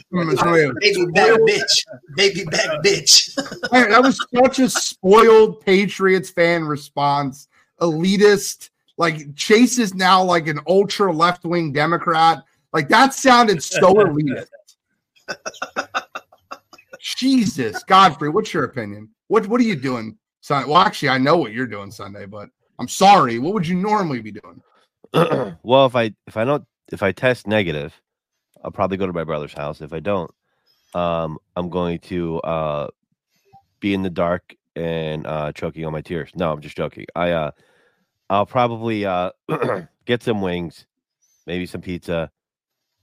Baby 0.80 1.06
back 1.06 1.30
bitch, 1.40 1.84
baby 2.16 2.44
back 2.44 2.84
bitch. 2.84 3.30
That 3.70 4.02
was 4.02 4.18
such 4.34 4.58
a 4.58 4.68
spoiled 4.68 5.62
Patriots 5.62 6.28
fan 6.28 6.64
response. 6.64 7.48
Elitist. 7.82 8.70
Like 8.96 9.34
Chase 9.34 9.78
is 9.78 9.94
now 9.94 10.22
like 10.22 10.46
an 10.46 10.60
ultra 10.66 11.12
left 11.12 11.44
wing 11.44 11.72
Democrat. 11.72 12.42
Like 12.72 12.88
that 12.88 13.12
sounded 13.12 13.62
so 13.62 13.94
elitist. 13.94 14.46
Jesus, 17.00 17.82
Godfrey, 17.84 18.28
what's 18.28 18.54
your 18.54 18.64
opinion? 18.64 19.08
What 19.28 19.46
What 19.48 19.60
are 19.60 19.64
you 19.64 19.76
doing 19.76 20.16
Sunday? 20.40 20.68
Well, 20.68 20.78
actually, 20.78 21.10
I 21.10 21.18
know 21.18 21.36
what 21.36 21.52
you're 21.52 21.66
doing 21.66 21.90
Sunday, 21.90 22.26
but 22.26 22.48
I'm 22.78 22.88
sorry. 22.88 23.38
What 23.38 23.54
would 23.54 23.66
you 23.66 23.76
normally 23.76 24.20
be 24.20 24.32
doing? 24.32 24.62
well, 25.62 25.86
if 25.86 25.96
I 25.96 26.14
if 26.26 26.36
I 26.36 26.44
don't 26.44 26.64
if 26.92 27.02
I 27.02 27.12
test 27.12 27.46
negative, 27.46 27.92
I'll 28.62 28.70
probably 28.70 28.96
go 28.96 29.06
to 29.06 29.12
my 29.12 29.24
brother's 29.24 29.52
house. 29.52 29.80
If 29.80 29.92
I 29.92 30.00
don't, 30.00 30.30
um, 30.94 31.38
I'm 31.56 31.68
going 31.68 31.98
to 32.00 32.40
uh 32.40 32.88
be 33.80 33.94
in 33.94 34.02
the 34.02 34.10
dark 34.10 34.54
and 34.76 35.26
uh 35.26 35.52
choking 35.52 35.84
on 35.84 35.92
my 35.92 36.00
tears. 36.00 36.30
No, 36.34 36.52
I'm 36.52 36.60
just 36.60 36.76
joking. 36.76 37.06
I 37.14 37.32
uh 37.32 37.50
I'll 38.32 38.46
probably 38.46 39.04
uh 39.04 39.32
get 40.06 40.22
some 40.22 40.40
wings, 40.40 40.86
maybe 41.46 41.66
some 41.66 41.82
pizza, 41.82 42.30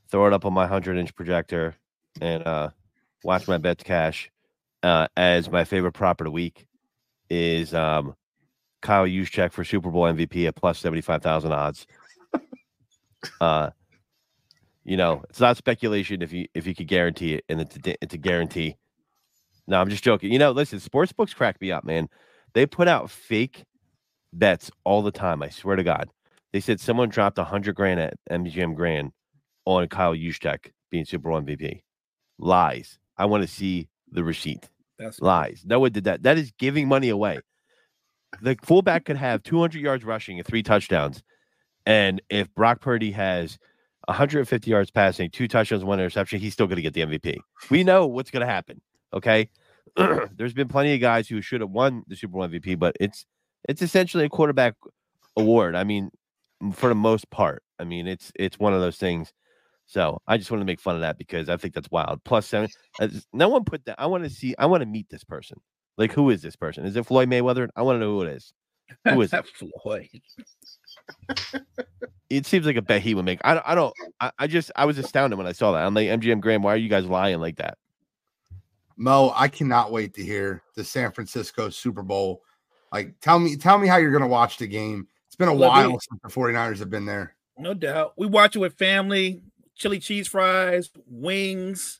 throw 0.09 0.25
it 0.25 0.33
up 0.33 0.43
on 0.43 0.53
my 0.53 0.65
hundred 0.65 0.97
inch 0.97 1.13
projector, 1.13 1.75
and 2.19 2.45
uh 2.47 2.69
watch 3.23 3.47
my 3.47 3.59
bets 3.59 3.83
cash. 3.83 4.31
Uh, 4.81 5.07
as 5.17 5.51
my 5.51 5.65
favorite 5.65 5.91
prop 5.91 6.19
of 6.21 6.25
the 6.25 6.31
week 6.31 6.65
is 7.29 7.75
um 7.75 8.15
Kyle 8.81 9.05
Juszczyk 9.05 9.51
for 9.51 9.63
Super 9.63 9.91
Bowl 9.91 10.05
MVP 10.05 10.47
at 10.47 10.55
plus 10.55 10.79
seventy 10.79 11.01
five 11.01 11.21
thousand 11.21 11.51
odds. 11.51 11.85
uh, 13.39 13.69
you 14.83 14.97
know, 14.97 15.21
it's 15.29 15.39
not 15.39 15.57
speculation 15.57 16.23
if 16.23 16.33
you 16.33 16.47
if 16.55 16.65
you 16.65 16.73
could 16.73 16.87
guarantee 16.87 17.35
it, 17.35 17.45
and 17.47 17.61
it's 17.61 17.75
a, 17.75 18.03
it's 18.03 18.15
a 18.15 18.17
guarantee. 18.17 18.77
No, 19.67 19.79
I'm 19.79 19.91
just 19.91 20.03
joking. 20.03 20.33
You 20.33 20.39
know, 20.39 20.49
listen, 20.49 20.79
sports 20.79 21.13
books 21.13 21.35
crack 21.35 21.61
me 21.61 21.71
up, 21.71 21.83
man. 21.83 22.09
They 22.55 22.65
put 22.65 22.87
out 22.87 23.11
fake 23.11 23.63
bets 24.33 24.71
all 24.83 25.01
the 25.01 25.11
time. 25.11 25.41
I 25.41 25.49
swear 25.49 25.75
to 25.75 25.83
God. 25.83 26.09
They 26.51 26.59
said 26.59 26.79
someone 26.79 27.09
dropped 27.09 27.37
a 27.37 27.43
hundred 27.43 27.75
grand 27.75 27.99
at 27.99 28.15
MGM 28.31 28.75
Grand 28.75 29.11
on 29.65 29.87
Kyle 29.87 30.15
Juszczyk 30.15 30.71
being 30.89 31.05
Super 31.05 31.29
Bowl 31.29 31.41
MVP. 31.41 31.81
Lies. 32.39 32.97
I 33.17 33.25
want 33.25 33.43
to 33.43 33.47
see 33.47 33.87
the 34.11 34.23
receipt. 34.23 34.69
That's 34.97 35.21
Lies. 35.21 35.63
No 35.65 35.79
one 35.79 35.91
did 35.91 36.05
that. 36.05 36.23
That 36.23 36.37
is 36.37 36.51
giving 36.57 36.87
money 36.87 37.09
away. 37.09 37.39
The 38.41 38.57
fullback 38.63 39.05
could 39.05 39.17
have 39.17 39.43
200 39.43 39.81
yards 39.81 40.03
rushing 40.03 40.37
and 40.37 40.47
three 40.47 40.63
touchdowns. 40.63 41.23
And 41.85 42.21
if 42.29 42.53
Brock 42.53 42.81
Purdy 42.81 43.11
has 43.11 43.57
150 44.05 44.69
yards 44.69 44.91
passing, 44.91 45.29
two 45.29 45.47
touchdowns, 45.47 45.83
one 45.83 45.99
interception, 45.99 46.39
he's 46.39 46.53
still 46.53 46.67
going 46.67 46.75
to 46.75 46.81
get 46.81 46.93
the 46.93 47.01
MVP. 47.01 47.37
We 47.69 47.83
know 47.83 48.07
what's 48.07 48.31
going 48.31 48.45
to 48.45 48.51
happen. 48.51 48.81
Okay. 49.13 49.49
There's 49.95 50.53
been 50.53 50.67
plenty 50.67 50.93
of 50.93 51.01
guys 51.01 51.27
who 51.27 51.41
should 51.41 51.61
have 51.61 51.71
won 51.71 52.03
the 52.07 52.15
Super 52.15 52.33
Bowl 52.33 52.47
MVP, 52.47 52.77
but 52.77 52.95
it's 52.99 53.25
it's 53.67 53.81
essentially 53.81 54.25
a 54.25 54.29
quarterback 54.29 54.75
award. 55.35 55.75
I 55.75 55.83
mean, 55.83 56.11
for 56.73 56.89
the 56.89 56.95
most 56.95 57.29
part. 57.29 57.63
I 57.79 57.83
mean, 57.83 58.07
it's 58.07 58.31
it's 58.35 58.59
one 58.59 58.73
of 58.73 58.81
those 58.81 58.97
things. 58.97 59.31
So 59.85 60.21
I 60.27 60.37
just 60.37 60.51
want 60.51 60.61
to 60.61 60.65
make 60.65 60.79
fun 60.79 60.95
of 60.95 61.01
that 61.01 61.17
because 61.17 61.49
I 61.49 61.57
think 61.57 61.73
that's 61.73 61.89
wild. 61.89 62.23
Plus 62.23 62.45
seven. 62.47 62.69
as- 62.99 63.25
No 63.33 63.49
one 63.49 63.63
put 63.63 63.85
that. 63.85 63.95
I 63.99 64.05
want 64.05 64.23
to 64.23 64.29
see. 64.29 64.53
I 64.59 64.67
want 64.67 64.81
to 64.81 64.85
meet 64.85 65.09
this 65.09 65.23
person. 65.23 65.59
Like, 65.97 66.11
who 66.13 66.29
is 66.29 66.41
this 66.41 66.55
person? 66.55 66.85
Is 66.85 66.95
it 66.95 67.05
Floyd 67.05 67.29
Mayweather? 67.29 67.67
I 67.75 67.81
want 67.81 67.95
to 67.95 67.99
know 67.99 68.11
who 68.13 68.21
it 68.21 68.29
is. 68.35 68.53
Who 69.05 69.21
is 69.21 69.33
it? 69.33 69.45
Floyd? 69.83 70.07
It 72.29 72.45
seems 72.45 72.67
like 72.67 72.75
a 72.75 72.81
bet 72.83 73.01
he 73.01 73.15
would 73.15 73.25
make. 73.25 73.39
I 73.43 73.55
don't. 73.55 73.63
I 73.67 73.73
don't. 73.73 73.93
I, 74.19 74.31
I 74.37 74.45
just. 74.45 74.71
I 74.75 74.85
was 74.85 74.99
astounded 74.99 75.37
when 75.39 75.47
I 75.47 75.51
saw 75.51 75.71
that. 75.71 75.83
I'm 75.83 75.95
like, 75.95 76.07
MGM 76.09 76.41
Grand, 76.41 76.63
why 76.63 76.73
are 76.73 76.77
you 76.77 76.87
guys 76.87 77.05
lying 77.05 77.39
like 77.39 77.55
that? 77.55 77.79
Mo, 78.97 79.33
I 79.35 79.47
cannot 79.47 79.91
wait 79.91 80.13
to 80.13 80.23
hear 80.23 80.61
the 80.75 80.83
San 80.83 81.11
Francisco 81.11 81.69
Super 81.69 82.03
Bowl. 82.03 82.43
Like, 82.91 83.19
tell 83.21 83.39
me, 83.39 83.55
tell 83.55 83.77
me 83.77 83.87
how 83.87 83.97
you're 83.97 84.11
going 84.11 84.21
to 84.21 84.27
watch 84.27 84.57
the 84.57 84.67
game. 84.67 85.07
It's 85.27 85.35
been 85.35 85.47
a 85.49 85.53
Look, 85.53 85.73
we- 85.73 85.79
while 85.79 85.99
since 85.99 86.21
the 86.23 86.29
49ers 86.29 86.79
have 86.79 86.89
been 86.89 87.05
there. 87.05 87.35
No 87.57 87.73
doubt. 87.73 88.13
We 88.17 88.25
watch 88.27 88.55
it 88.55 88.59
with 88.59 88.77
family, 88.77 89.41
chili 89.75 89.99
cheese 89.99 90.27
fries, 90.27 90.89
wings. 91.07 91.99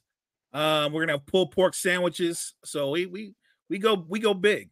Um, 0.53 0.94
we're 0.94 1.02
gonna 1.02 1.18
have 1.18 1.26
pulled 1.26 1.52
pork 1.52 1.76
sandwiches. 1.76 2.53
So 2.64 2.90
we 2.91 3.06
we 3.06 3.36
we 3.70 3.78
go 3.78 4.06
we 4.07 4.20
go 4.20 4.34
big. 4.34 4.70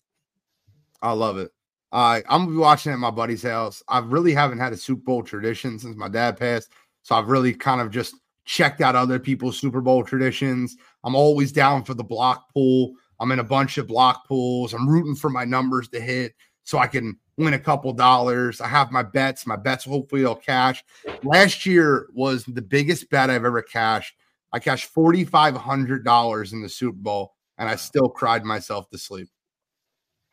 I 1.02 1.11
love 1.11 1.38
it. 1.38 1.52
Uh, 1.91 2.22
I'm 2.30 2.44
gonna 2.45 2.52
be 2.52 2.57
watching 2.57 2.91
at 2.94 2.99
my 2.99 3.11
buddy's 3.11 3.44
house. 3.44 3.84
I 3.88 3.99
really 3.99 4.34
haven't 4.34 4.60
had 4.60 4.73
a 4.73 4.77
Super 4.77 5.02
Bowl 5.03 5.23
tradition 5.23 5.77
since 5.77 5.95
my 5.95 6.07
dad 6.07 6.38
passed, 6.38 6.69
so 7.03 7.15
I've 7.15 7.27
really 7.27 7.53
kind 7.53 7.81
of 7.81 7.91
just 7.91 8.15
checked 8.45 8.81
out 8.81 8.95
other 8.95 9.19
people's 9.19 9.60
Super 9.60 9.81
Bowl 9.81 10.03
traditions. 10.03 10.77
I'm 11.03 11.15
always 11.15 11.52
down 11.52 11.84
for 11.84 11.94
the 11.94 12.03
block 12.03 12.52
pool. 12.53 12.94
I'm 13.19 13.31
in 13.31 13.39
a 13.39 13.44
bunch 13.44 13.77
of 13.77 13.88
block 13.88 14.27
pools. 14.27 14.73
I'm 14.73 14.88
rooting 14.88 15.15
for 15.15 15.30
my 15.30 15.44
numbers 15.44 15.89
to 15.89 15.99
hit 15.99 16.35
so 16.64 16.77
I 16.77 16.88
can 16.88 17.18
win 17.38 17.53
a 17.53 17.60
couple 17.60 17.91
dollars. 17.94 18.61
I 18.61 18.68
have 18.68 18.91
my 18.91 19.03
bets. 19.03 19.48
My 19.48 19.56
bets 19.56 19.85
hopefully 19.85 20.26
I'll 20.26 20.35
cash. 20.35 20.84
Last 21.23 21.65
year 21.65 22.07
was 22.14 22.44
the 22.45 22.61
biggest 22.61 23.10
bet 23.10 23.30
I've 23.30 23.45
ever 23.45 23.61
cashed. 23.61 24.15
I 24.53 24.60
cashed 24.60 24.85
forty 24.85 25.26
five 25.26 25.56
hundred 25.56 26.03
dollars 26.03 26.53
in 26.53 26.61
the 26.61 26.69
Super 26.69 26.98
Bowl, 26.98 27.35
and 27.57 27.68
I 27.68 27.76
still 27.76 28.10
cried 28.10 28.44
myself 28.44 28.89
to 28.89 28.98
sleep. 28.98 29.30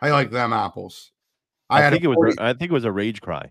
I 0.01 0.11
like 0.11 0.31
them 0.31 0.52
apples? 0.52 1.12
I, 1.70 1.82
a 1.82 1.90
think 1.90 2.05
it 2.05 2.09
was. 2.09 2.36
I 2.39 2.52
think 2.52 2.70
it 2.70 2.74
was 2.74 2.85
a 2.85 2.93
rage 2.93 3.20
cry. 3.20 3.51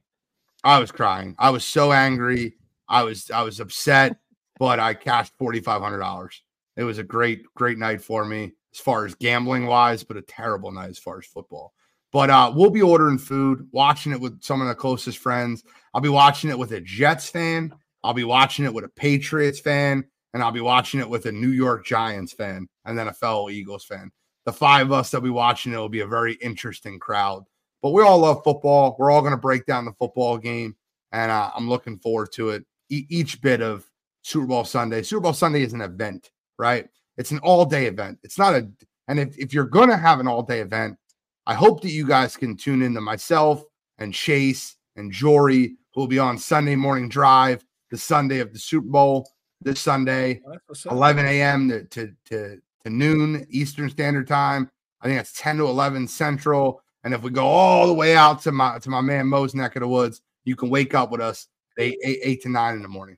I 0.64 0.80
was 0.80 0.92
crying. 0.92 1.36
I 1.40 1.50
was 1.50 1.66
so 1.66 1.92
angry. 1.92 2.56
I 2.88 3.04
was 3.04 3.32
I 3.32 3.42
was 3.42 3.60
upset, 3.60 4.18
but 4.60 4.80
I 4.80 4.94
cashed 4.94 5.34
forty 5.38 5.60
five 5.60 5.82
hundred 5.82 6.00
dollars. 6.00 6.44
It 6.78 6.84
was 6.84 6.98
a 6.98 7.04
great 7.04 7.44
great 7.56 7.78
night 7.78 8.02
for 8.02 8.24
me 8.24 8.54
as 8.74 8.80
far 8.80 9.06
as 9.06 9.16
gambling 9.16 9.68
wise, 9.68 10.04
but 10.04 10.18
a 10.18 10.22
terrible 10.22 10.72
night 10.72 10.90
as 10.90 11.00
far 11.00 11.20
as 11.20 11.26
football. 11.26 11.74
But 12.12 12.30
uh, 12.30 12.54
we'll 12.56 12.70
be 12.70 12.82
ordering 12.82 13.18
food, 13.18 13.68
watching 13.72 14.12
it 14.12 14.22
with 14.22 14.42
some 14.44 14.62
of 14.62 14.68
the 14.68 14.76
closest 14.76 15.18
friends. 15.18 15.64
I'll 15.94 16.02
be 16.02 16.10
watching 16.10 16.50
it 16.50 16.58
with 16.58 16.72
a 16.72 16.82
Jets 16.82 17.30
fan. 17.30 17.74
I'll 18.04 18.14
be 18.14 18.24
watching 18.24 18.66
it 18.66 18.74
with 18.74 18.84
a 18.84 18.90
Patriots 18.90 19.60
fan, 19.60 20.04
and 20.34 20.44
I'll 20.44 20.52
be 20.52 20.62
watching 20.62 21.00
it 21.00 21.10
with 21.10 21.26
a 21.26 21.32
New 21.32 21.50
York 21.50 21.86
Giants 21.86 22.34
fan, 22.34 22.68
and 22.86 22.98
then 22.98 23.08
a 23.08 23.14
fellow 23.14 23.50
Eagles 23.50 23.86
fan. 23.86 24.12
The 24.46 24.54
five 24.54 24.88
of 24.88 24.92
us 24.92 25.10
that 25.12 25.22
will 25.22 25.30
be 25.30 25.32
watching 25.32 25.74
it 25.74 25.78
will 25.78 25.90
be 25.90 26.02
a 26.02 26.08
very 26.08 26.34
interesting 26.36 27.00
crowd. 27.00 27.46
But 27.82 27.92
we 27.92 28.04
all 28.04 28.20
love 28.20 28.44
football. 28.44 28.96
We're 29.00 29.12
all 29.12 29.22
going 29.22 29.32
to 29.32 29.38
break 29.38 29.66
down 29.66 29.86
the 29.86 29.94
football 29.94 30.38
game, 30.38 30.76
and 31.12 31.32
uh, 31.32 31.52
I'm 31.56 31.70
looking 31.70 31.98
forward 32.00 32.32
to 32.34 32.50
it. 32.50 32.66
E- 32.90 33.08
each 33.10 33.42
bit 33.42 33.62
of 33.62 33.90
Super 34.22 34.46
Bowl 34.46 34.66
Sunday. 34.66 35.02
Super 35.02 35.22
Bowl 35.22 35.34
Sunday 35.34 35.64
is 35.64 35.74
an 35.74 35.82
event, 35.82 36.30
right? 36.58 36.88
It's 37.18 37.32
an 37.32 37.40
all 37.40 37.66
day 37.66 37.86
event. 37.86 38.20
It's 38.24 38.38
not 38.38 38.56
a, 38.56 38.70
and 39.08 39.20
if, 39.20 39.38
if 39.38 39.54
you're 39.54 39.66
going 39.66 39.90
to 39.90 39.98
have 39.98 40.20
an 40.20 40.28
all 40.28 40.44
day 40.44 40.60
event, 40.60 40.98
I 41.46 41.54
hope 41.54 41.82
that 41.82 41.92
you 41.92 42.08
guys 42.08 42.38
can 42.38 42.56
tune 42.56 42.82
in 42.82 42.94
to 42.94 43.02
myself 43.02 43.64
and 43.98 44.14
Chase 44.14 44.78
and 44.96 45.12
Jory, 45.12 45.76
who 45.94 46.02
will 46.02 46.08
be 46.08 46.20
on 46.20 46.38
Sunday 46.38 46.76
morning 46.76 47.10
drive, 47.10 47.64
the 47.92 47.98
Sunday 47.98 48.40
of 48.40 48.54
the 48.54 48.60
Super 48.60 48.88
Bowl 48.88 49.30
this 49.62 49.80
Sunday. 49.80 50.42
That's 50.48 50.64
what's 50.68 50.86
up. 50.86 50.94
11 50.94 51.26
a.m. 51.26 51.70
To, 51.70 51.84
to, 51.84 52.14
to, 52.26 52.58
to 52.84 52.90
noon 52.90 53.46
Eastern 53.50 53.90
Standard 53.90 54.28
Time. 54.28 54.70
I 55.02 55.08
think 55.08 55.20
that's 55.20 55.34
10 55.34 55.58
to 55.58 55.66
11 55.66 56.08
Central. 56.08 56.82
And 57.04 57.14
if 57.14 57.22
we 57.22 57.30
go 57.30 57.46
all 57.46 57.88
the 57.88 57.94
way 57.94 58.16
out 58.16 58.42
to 58.44 58.52
my 58.52 58.80
to 58.80 58.90
my 58.90 59.02
man 59.02 59.28
Mo's 59.28 59.54
neck 59.54 59.76
of 59.76 59.82
the 59.82 59.88
woods, 59.88 60.22
you 60.46 60.56
can 60.56 60.70
wake 60.70 60.94
up 60.94 61.12
with 61.12 61.20
us 61.20 61.48
eight, 61.78 61.98
eight 62.04 62.42
to 62.44 62.50
nine 62.50 62.76
in 62.76 62.82
the 62.82 62.88
morning. 62.88 63.18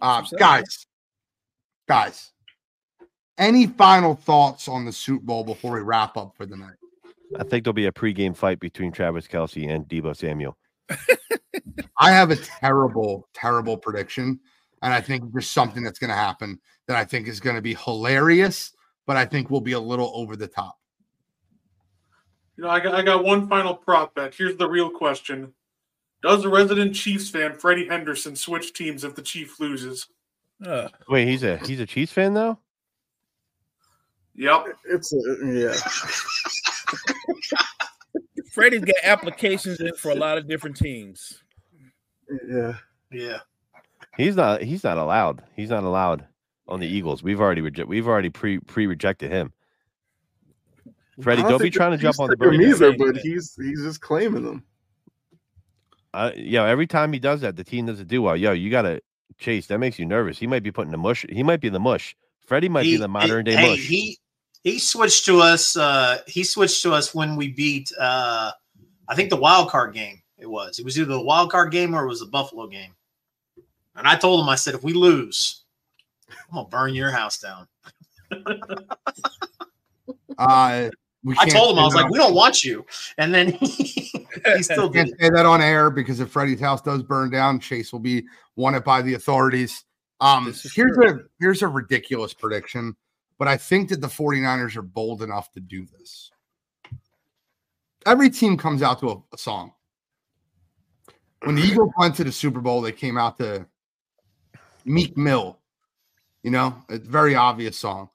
Uh, 0.00 0.22
guys, 0.36 0.86
guys, 1.88 2.32
any 3.38 3.66
final 3.66 4.14
thoughts 4.14 4.68
on 4.68 4.84
the 4.84 4.92
Super 4.92 5.24
Bowl 5.24 5.44
before 5.44 5.72
we 5.72 5.80
wrap 5.80 6.16
up 6.16 6.34
for 6.36 6.46
the 6.46 6.56
night? 6.56 6.76
I 7.38 7.44
think 7.44 7.64
there'll 7.64 7.74
be 7.74 7.86
a 7.86 7.92
pregame 7.92 8.36
fight 8.36 8.60
between 8.60 8.92
Travis 8.92 9.26
Kelce 9.26 9.68
and 9.68 9.86
Deebo 9.86 10.16
Samuel. 10.16 10.56
I 11.98 12.12
have 12.12 12.30
a 12.30 12.36
terrible, 12.36 13.28
terrible 13.34 13.76
prediction. 13.76 14.40
And 14.82 14.92
I 14.92 15.00
think 15.00 15.32
there's 15.32 15.48
something 15.48 15.82
that's 15.82 15.98
going 15.98 16.10
to 16.10 16.16
happen 16.16 16.60
that 16.86 16.96
I 16.96 17.04
think 17.04 17.28
is 17.28 17.40
going 17.40 17.56
to 17.56 17.62
be 17.62 17.74
hilarious, 17.74 18.72
but 19.06 19.16
I 19.16 19.24
think 19.24 19.50
will 19.50 19.60
be 19.60 19.72
a 19.72 19.80
little 19.80 20.12
over 20.14 20.36
the 20.36 20.46
top. 20.46 20.76
You 22.56 22.64
know, 22.64 22.70
I 22.70 22.80
got 22.80 22.94
I 22.94 23.02
got 23.02 23.24
one 23.24 23.48
final 23.48 23.74
prop 23.74 24.14
bet. 24.14 24.34
Here's 24.34 24.56
the 24.56 24.68
real 24.68 24.88
question: 24.88 25.52
Does 26.22 26.42
the 26.42 26.48
resident 26.48 26.94
Chiefs 26.94 27.28
fan 27.28 27.54
Freddie 27.54 27.86
Henderson 27.86 28.34
switch 28.34 28.72
teams 28.72 29.04
if 29.04 29.14
the 29.14 29.22
Chief 29.22 29.60
loses? 29.60 30.06
Uh, 30.64 30.88
Wait, 31.08 31.28
he's 31.28 31.42
a 31.42 31.58
he's 31.58 31.80
a 31.80 31.86
Chiefs 31.86 32.12
fan 32.12 32.32
though. 32.32 32.58
Yep. 34.36 34.66
It's 34.84 35.12
a, 35.12 35.18
yeah. 35.44 35.74
Freddie's 38.52 38.84
got 38.84 38.96
applications 39.02 39.80
in 39.80 39.94
for 39.96 40.10
a 40.10 40.14
lot 40.14 40.38
of 40.38 40.48
different 40.48 40.76
teams. 40.76 41.42
Yeah. 42.48 42.74
Yeah. 43.10 43.38
He's 44.16 44.36
not. 44.36 44.62
He's 44.62 44.82
not 44.82 44.98
allowed. 44.98 45.42
He's 45.54 45.70
not 45.70 45.84
allowed 45.84 46.26
on 46.68 46.80
the 46.80 46.86
Eagles. 46.86 47.22
We've 47.22 47.40
already 47.40 47.60
reject. 47.60 47.88
We've 47.88 48.08
already 48.08 48.30
pre 48.30 48.58
pre 48.58 48.86
rejected 48.86 49.30
him. 49.30 49.52
Freddie, 51.20 51.42
I 51.42 51.48
don't 51.48 51.62
be 51.62 51.70
trying 51.70 51.92
to 51.92 51.98
jump 51.98 52.20
on 52.20 52.28
the 52.28 52.36
took 52.36 52.50
bird. 52.50 52.60
either, 52.60 52.96
but 52.96 53.16
he's 53.16 53.56
he's 53.56 53.82
just 53.82 54.00
claiming 54.00 54.44
them. 54.44 54.64
Uh, 56.12 56.32
yo, 56.34 56.64
every 56.64 56.86
time 56.86 57.12
he 57.12 57.18
does 57.18 57.42
that, 57.42 57.56
the 57.56 57.64
team 57.64 57.86
doesn't 57.86 58.08
do 58.08 58.22
well. 58.22 58.36
Yo, 58.36 58.52
you 58.52 58.70
gotta 58.70 59.02
chase. 59.38 59.66
That 59.66 59.78
makes 59.78 59.98
you 59.98 60.06
nervous. 60.06 60.38
He 60.38 60.46
might 60.46 60.62
be 60.62 60.72
putting 60.72 60.92
the 60.92 60.98
mush. 60.98 61.26
He 61.28 61.42
might 61.42 61.60
be 61.60 61.68
the 61.68 61.80
mush. 61.80 62.16
Freddie 62.46 62.68
might 62.68 62.84
be 62.84 62.96
the 62.96 63.08
modern 63.08 63.44
day 63.44 63.56
hey, 63.56 63.70
mush. 63.70 63.86
He 63.86 64.18
he 64.66 64.80
switched 64.80 65.24
to 65.26 65.40
us. 65.40 65.76
Uh, 65.76 66.18
he 66.26 66.42
switched 66.42 66.82
to 66.82 66.92
us 66.92 67.14
when 67.14 67.36
we 67.36 67.48
beat. 67.48 67.92
Uh, 68.00 68.50
I 69.06 69.14
think 69.14 69.30
the 69.30 69.36
wild 69.36 69.70
card 69.70 69.94
game. 69.94 70.20
It 70.38 70.50
was. 70.50 70.80
It 70.80 70.84
was 70.84 70.98
either 70.98 71.12
the 71.12 71.20
wild 71.20 71.52
card 71.52 71.70
game 71.70 71.94
or 71.94 72.04
it 72.04 72.08
was 72.08 72.18
the 72.18 72.26
Buffalo 72.26 72.66
game. 72.66 72.92
And 73.94 74.08
I 74.08 74.16
told 74.16 74.40
him, 74.40 74.48
I 74.48 74.56
said, 74.56 74.74
if 74.74 74.82
we 74.82 74.92
lose, 74.92 75.62
I'm 76.28 76.56
gonna 76.56 76.68
burn 76.68 76.94
your 76.94 77.10
house 77.10 77.38
down. 77.38 77.68
Uh, 80.38 80.90
we 81.24 81.34
I 81.38 81.48
told 81.48 81.72
him, 81.72 81.78
I 81.78 81.84
was 81.86 81.94
like, 81.94 82.10
we 82.10 82.18
don't 82.18 82.34
want 82.34 82.62
you. 82.62 82.84
And 83.16 83.32
then 83.32 83.52
he, 83.60 84.12
he 84.54 84.62
still 84.62 84.90
can't 84.90 85.08
say 85.18 85.30
that 85.30 85.46
on 85.46 85.62
air 85.62 85.88
because 85.88 86.20
if 86.20 86.28
Freddie's 86.28 86.60
house 86.60 86.82
does 86.82 87.02
burn 87.02 87.30
down, 87.30 87.58
Chase 87.58 87.90
will 87.90 88.00
be 88.00 88.26
wanted 88.54 88.84
by 88.84 89.00
the 89.00 89.14
authorities. 89.14 89.82
Um, 90.20 90.44
here's 90.44 90.72
true. 90.74 91.08
a 91.08 91.18
here's 91.40 91.62
a 91.62 91.68
ridiculous 91.68 92.34
prediction, 92.34 92.94
but 93.38 93.48
I 93.48 93.56
think 93.56 93.90
that 93.90 94.00
the 94.00 94.06
49ers 94.06 94.76
are 94.76 94.82
bold 94.82 95.22
enough 95.22 95.52
to 95.52 95.60
do 95.60 95.86
this. 95.86 96.30
Every 98.04 98.30
team 98.30 98.56
comes 98.56 98.82
out 98.82 99.00
to 99.00 99.10
a, 99.10 99.22
a 99.34 99.38
song. 99.38 99.72
When 101.42 101.56
the 101.56 101.62
Eagles 101.62 101.92
went 101.98 102.14
to 102.16 102.24
the 102.24 102.32
Super 102.32 102.60
Bowl, 102.60 102.80
they 102.80 102.92
came 102.92 103.18
out 103.18 103.38
to 103.38 103.66
Meek 104.84 105.16
Mill. 105.16 105.58
You 106.42 106.50
know, 106.50 106.82
a 106.88 106.98
very 106.98 107.34
obvious 107.34 107.76
song. 107.76 108.08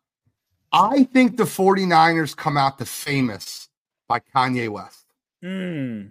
I 0.71 1.03
think 1.03 1.37
the 1.37 1.43
49ers 1.43 2.35
come 2.35 2.57
out 2.57 2.77
to 2.77 2.85
famous 2.85 3.67
by 4.07 4.19
Kanye 4.19 4.69
West. 4.69 5.05
Hmm. 5.41 6.07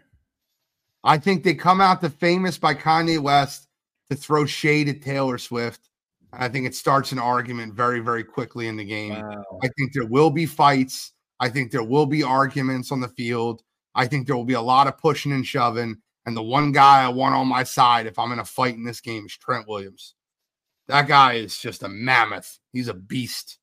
I 1.02 1.18
think 1.18 1.44
they 1.44 1.54
come 1.54 1.80
out 1.80 2.00
to 2.02 2.10
famous 2.10 2.58
by 2.58 2.74
Kanye 2.74 3.18
West 3.18 3.68
to 4.10 4.16
throw 4.16 4.44
shade 4.44 4.88
at 4.88 5.02
Taylor 5.02 5.38
Swift. 5.38 5.89
I 6.32 6.48
think 6.48 6.66
it 6.66 6.74
starts 6.74 7.12
an 7.12 7.18
argument 7.18 7.74
very, 7.74 8.00
very 8.00 8.24
quickly 8.24 8.68
in 8.68 8.76
the 8.76 8.84
game. 8.84 9.14
Wow. 9.14 9.58
I 9.62 9.68
think 9.76 9.92
there 9.92 10.06
will 10.06 10.30
be 10.30 10.46
fights. 10.46 11.12
I 11.40 11.48
think 11.48 11.70
there 11.70 11.82
will 11.82 12.06
be 12.06 12.22
arguments 12.22 12.92
on 12.92 13.00
the 13.00 13.08
field. 13.08 13.62
I 13.94 14.06
think 14.06 14.26
there 14.26 14.36
will 14.36 14.44
be 14.44 14.54
a 14.54 14.60
lot 14.60 14.86
of 14.86 14.98
pushing 14.98 15.32
and 15.32 15.46
shoving. 15.46 15.96
And 16.26 16.36
the 16.36 16.42
one 16.42 16.70
guy 16.70 17.02
I 17.02 17.08
want 17.08 17.34
on 17.34 17.48
my 17.48 17.64
side, 17.64 18.06
if 18.06 18.18
I'm 18.18 18.32
in 18.32 18.38
a 18.38 18.44
fight 18.44 18.74
in 18.74 18.84
this 18.84 19.00
game, 19.00 19.26
is 19.26 19.36
Trent 19.36 19.66
Williams. 19.66 20.14
That 20.86 21.08
guy 21.08 21.34
is 21.34 21.58
just 21.58 21.82
a 21.82 21.88
mammoth. 21.88 22.58
He's 22.72 22.88
a 22.88 22.94
beast. 22.94 23.58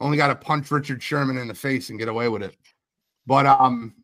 Only 0.00 0.16
got 0.16 0.28
to 0.28 0.34
punch 0.34 0.70
Richard 0.70 1.02
Sherman 1.02 1.38
in 1.38 1.48
the 1.48 1.54
face 1.54 1.90
and 1.90 1.98
get 1.98 2.08
away 2.08 2.28
with 2.28 2.42
it. 2.42 2.56
But 3.26 3.46
um, 3.46 3.94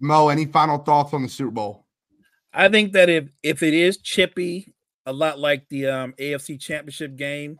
Mo, 0.00 0.28
any 0.28 0.46
final 0.46 0.78
thoughts 0.78 1.12
on 1.12 1.22
the 1.22 1.28
Super 1.28 1.50
Bowl? 1.50 1.86
I 2.52 2.68
think 2.68 2.92
that 2.92 3.08
if 3.08 3.30
if 3.42 3.62
it 3.62 3.74
is 3.74 3.98
chippy, 3.98 4.74
a 5.06 5.12
lot 5.12 5.38
like 5.38 5.68
the 5.68 5.86
um, 5.86 6.14
AFC 6.18 6.60
Championship 6.60 7.16
game, 7.16 7.58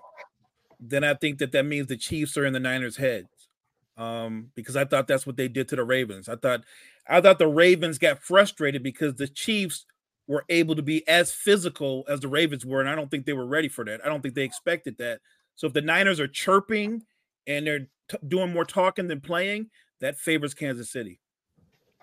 then 0.79 1.05
I 1.05 1.15
think 1.15 1.39
that 1.39 1.53
that 1.53 1.65
means 1.65 1.87
the 1.87 1.97
Chiefs 1.97 2.37
are 2.37 2.47
in 2.47 2.53
the 2.53 2.61
Niners' 2.61 2.97
heads. 2.97 3.29
Um, 3.97 4.51
because 4.55 4.77
I 4.77 4.87
thought 4.87 5.07
that's 5.07 5.27
what 5.27 5.37
they 5.37 5.49
did 5.49 5.69
to 5.69 5.77
the 5.77 5.85
Ravens. 5.85 6.29
I 6.29 6.37
thought 6.37 6.63
I 7.07 7.21
thought 7.21 7.39
the 7.39 7.49
Ravens 7.49 7.99
got 7.99 8.23
frustrated 8.23 8.83
because 8.83 9.15
the 9.15 9.29
Chiefs 9.29 9.85
were 10.27 10.45
able 10.49 10.75
to 10.77 10.83
be 10.83 11.07
as 11.09 11.33
physical 11.33 12.05
as 12.09 12.21
the 12.21 12.29
Ravens 12.29 12.65
were, 12.65 12.81
and 12.81 12.89
I 12.89 12.95
don't 12.95 13.11
think 13.11 13.27
they 13.27 13.33
were 13.35 13.47
ready 13.47 13.69
for 13.69 13.85
that. 13.85 14.01
I 14.03 14.09
don't 14.09 14.23
think 14.23 14.35
they 14.35 14.45
expected 14.45 14.97
that. 14.99 15.21
So 15.57 15.67
if 15.67 15.75
the 15.75 15.83
Niners 15.83 16.21
are 16.21 16.29
chirping 16.29 17.03
and 17.47 17.67
they're 17.67 17.89
t- 18.09 18.17
doing 18.27 18.53
more 18.53 18.65
talking 18.65 19.09
than 19.09 19.21
playing, 19.21 19.69
that 20.01 20.17
favors 20.19 20.55
Kansas 20.55 20.91
City. 20.91 21.21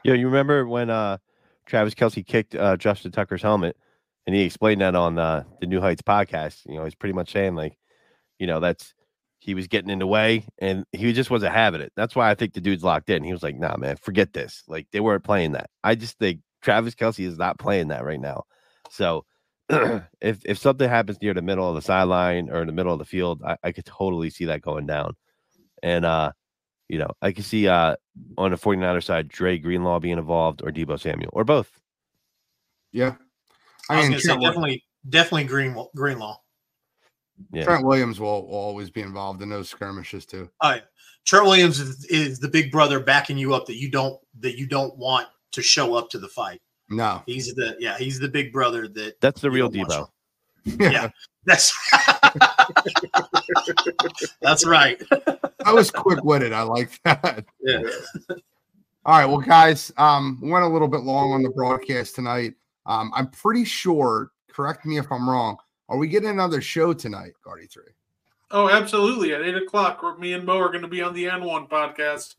Yeah, 0.04 0.14
you 0.14 0.28
remember 0.28 0.68
when 0.68 0.90
uh 0.90 1.18
Travis 1.66 1.96
Kelce 1.96 2.26
kicked 2.26 2.54
uh 2.54 2.78
Justin 2.78 3.12
Tucker's 3.12 3.42
helmet 3.42 3.76
and 4.28 4.36
he 4.36 4.44
explained 4.44 4.82
that 4.82 4.94
on 4.94 5.18
uh, 5.18 5.44
the 5.62 5.68
New 5.68 5.80
Heights 5.80 6.02
podcast. 6.02 6.66
You 6.66 6.76
know, 6.76 6.84
he's 6.84 6.95
pretty 6.95 7.14
much 7.14 7.32
saying 7.32 7.56
like, 7.56 7.78
you 8.38 8.45
know, 8.45 8.60
that's 8.60 8.94
he 9.40 9.54
was 9.54 9.68
getting 9.68 9.90
in 9.90 9.99
the 9.99 10.08
way 10.08 10.45
and 10.60 10.86
he 10.91 11.14
just 11.14 11.32
wasn't 11.32 11.54
having 11.54 11.80
it. 11.80 11.94
That's 11.95 12.16
why 12.16 12.30
I 12.30 12.36
think 12.36 12.54
the 12.54 12.62
dude's 12.62 12.84
locked 12.84 13.10
in. 13.10 13.24
He 13.24 13.32
was 13.32 13.41
like, 13.41 13.58
nah, 13.58 13.78
man, 13.78 13.95
forget 13.95 14.34
this. 14.34 14.64
Like 14.68 14.88
they 14.91 14.99
weren't 14.99 15.24
playing 15.24 15.54
that. 15.54 15.70
I 15.84 15.95
just 15.95 16.20
think 16.20 16.41
Travis 16.62 16.94
Kelce 16.94 17.26
is 17.26 17.38
not 17.38 17.58
playing 17.58 17.88
that 17.88 18.04
right 18.04 18.20
now. 18.20 18.44
So 18.90 19.26
if 19.70 20.41
if 20.44 20.58
something 20.58 20.90
happens 20.90 21.22
near 21.22 21.34
the 21.34 21.41
middle 21.41 21.70
of 21.70 21.76
the 21.76 21.82
sideline 21.82 22.49
or 22.49 22.60
in 22.62 22.68
the 22.68 22.74
middle 22.74 22.91
of 22.91 22.99
the 22.99 23.06
field, 23.06 23.41
I, 23.45 23.56
I 23.64 23.72
could 23.72 23.86
totally 23.86 24.30
see 24.30 24.45
that 24.45 24.62
going 24.62 24.88
down. 24.88 25.16
And 25.82 26.04
uh, 26.04 26.34
you 26.90 26.98
know, 26.98 27.12
I 27.22 27.32
can 27.32 27.44
see 27.44 27.70
uh 27.70 27.95
on 28.38 28.52
the 28.52 28.58
49er 28.58 29.04
side, 29.04 29.30
Dre 29.30 29.58
Greenlaw 29.58 30.02
being 30.02 30.18
involved 30.18 30.62
or 30.64 30.72
Deebo 30.72 30.99
Samuel 30.99 31.32
or 31.32 31.45
both. 31.45 31.72
Yeah. 32.91 33.16
I, 33.90 33.94
I 33.94 33.98
was 33.98 34.04
mean, 34.04 34.12
gonna 34.12 34.22
say 34.22 34.28
Trent, 34.28 34.42
definitely, 34.42 34.84
definitely 35.10 35.44
Green 35.46 35.76
Greenlaw. 35.96 36.38
Yeah. 37.52 37.64
Trent 37.64 37.86
Williams 37.86 38.20
will, 38.20 38.48
will 38.48 38.56
always 38.56 38.90
be 38.90 39.02
involved 39.02 39.42
in 39.42 39.50
those 39.50 39.70
skirmishes 39.70 40.26
too. 40.26 40.50
All 40.62 40.72
right, 40.72 40.84
Trent 41.26 41.46
Williams 41.46 41.80
is, 41.80 42.06
is 42.06 42.40
the 42.40 42.48
big 42.48 42.72
brother 42.72 43.00
backing 43.00 43.38
you 43.38 43.54
up 43.54 43.66
that 43.68 43.76
you 43.76 43.92
don't 43.92 44.20
that 44.40 44.58
you 44.58 44.68
don't 44.68 44.98
want 44.98 45.28
to 45.52 45.62
show 45.62 45.96
up 45.96 46.10
to 46.12 46.20
the 46.20 46.28
fight. 46.28 46.62
No. 46.90 47.22
He's 47.26 47.54
the 47.54 47.76
yeah, 47.80 47.98
he's 47.98 48.20
the 48.20 48.30
big 48.30 48.54
brother 48.54 48.88
that 48.88 49.20
That's 49.22 49.42
the 49.42 49.52
real 49.52 49.70
don't 49.70 49.90
Deebo. 49.90 50.08
Yeah, 50.80 51.10
that's 51.46 51.74
that's 54.42 54.66
right. 54.66 55.02
I 55.66 55.74
was 55.74 55.92
quick 55.92 56.24
witted. 56.24 56.54
I 56.54 56.62
like 56.62 57.00
that. 57.04 57.46
Yeah. 57.62 57.82
All 59.06 59.20
right. 59.20 59.26
Well, 59.26 59.40
guys, 59.40 59.92
um, 59.98 60.40
went 60.42 60.66
a 60.66 60.68
little 60.68 60.88
bit 60.88 61.02
long 61.02 61.32
on 61.32 61.44
the 61.44 61.50
broadcast 61.50 62.16
tonight. 62.16 62.54
Um, 62.88 63.12
I'm 63.14 63.28
pretty 63.30 63.66
sure, 63.66 64.32
correct 64.50 64.86
me 64.86 64.98
if 64.98 65.12
I'm 65.12 65.30
wrong. 65.30 65.58
Are 65.90 65.98
we 65.98 66.08
getting 66.08 66.30
another 66.30 66.62
show 66.62 66.94
tonight, 66.94 67.34
Guardy 67.44 67.68
3? 67.68 67.84
Oh, 68.52 68.70
absolutely. 68.70 69.34
At 69.34 69.42
eight 69.42 69.56
o'clock, 69.56 70.02
me 70.20 70.34
and 70.34 70.46
Mo 70.46 70.58
are 70.58 70.70
going 70.70 70.82
to 70.82 70.88
be 70.88 71.02
on 71.02 71.14
the 71.14 71.26
N1 71.26 71.70
podcast. 71.70 72.36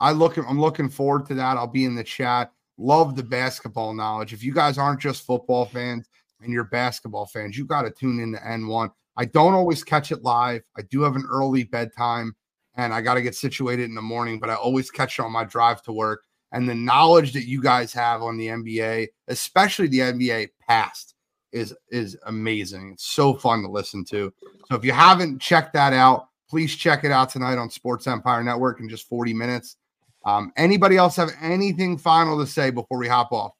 I 0.00 0.10
look 0.10 0.36
I'm 0.36 0.60
looking 0.60 0.88
forward 0.88 1.26
to 1.26 1.34
that. 1.34 1.56
I'll 1.56 1.66
be 1.66 1.84
in 1.84 1.94
the 1.94 2.04
chat. 2.04 2.52
Love 2.78 3.14
the 3.14 3.22
basketball 3.22 3.94
knowledge. 3.94 4.32
If 4.32 4.42
you 4.42 4.52
guys 4.52 4.78
aren't 4.78 5.00
just 5.00 5.26
football 5.26 5.66
fans 5.66 6.08
and 6.40 6.52
you're 6.52 6.64
basketball 6.64 7.26
fans, 7.26 7.56
you 7.56 7.64
got 7.64 7.82
to 7.82 7.90
tune 7.90 8.18
in 8.20 8.32
to 8.32 8.38
N1. 8.38 8.90
I 9.16 9.24
don't 9.26 9.54
always 9.54 9.84
catch 9.84 10.10
it 10.10 10.22
live. 10.22 10.62
I 10.76 10.82
do 10.82 11.02
have 11.02 11.14
an 11.14 11.26
early 11.30 11.64
bedtime 11.64 12.34
and 12.74 12.92
I 12.92 13.00
got 13.00 13.14
to 13.14 13.22
get 13.22 13.34
situated 13.34 13.84
in 13.84 13.94
the 13.94 14.02
morning, 14.02 14.40
but 14.40 14.50
I 14.50 14.54
always 14.54 14.90
catch 14.90 15.18
it 15.18 15.22
on 15.22 15.30
my 15.30 15.44
drive 15.44 15.82
to 15.82 15.92
work. 15.92 16.24
And 16.52 16.68
the 16.68 16.74
knowledge 16.74 17.32
that 17.32 17.46
you 17.46 17.62
guys 17.62 17.92
have 17.94 18.22
on 18.22 18.36
the 18.36 18.48
NBA, 18.48 19.08
especially 19.28 19.88
the 19.88 20.00
NBA 20.00 20.50
past, 20.66 21.14
is 21.52 21.74
is 21.90 22.16
amazing. 22.26 22.92
It's 22.92 23.06
so 23.06 23.34
fun 23.34 23.62
to 23.62 23.68
listen 23.68 24.04
to. 24.06 24.32
So 24.68 24.76
if 24.76 24.84
you 24.84 24.92
haven't 24.92 25.40
checked 25.40 25.72
that 25.74 25.92
out, 25.92 26.28
please 26.48 26.74
check 26.76 27.04
it 27.04 27.10
out 27.10 27.30
tonight 27.30 27.58
on 27.58 27.70
Sports 27.70 28.06
Empire 28.06 28.42
Network 28.42 28.80
in 28.80 28.88
just 28.88 29.08
40 29.08 29.34
minutes. 29.34 29.76
Um, 30.24 30.52
anybody 30.56 30.96
else 30.96 31.16
have 31.16 31.30
anything 31.40 31.98
final 31.98 32.38
to 32.38 32.46
say 32.46 32.70
before 32.70 32.98
we 32.98 33.08
hop 33.08 33.32
off? 33.32 33.52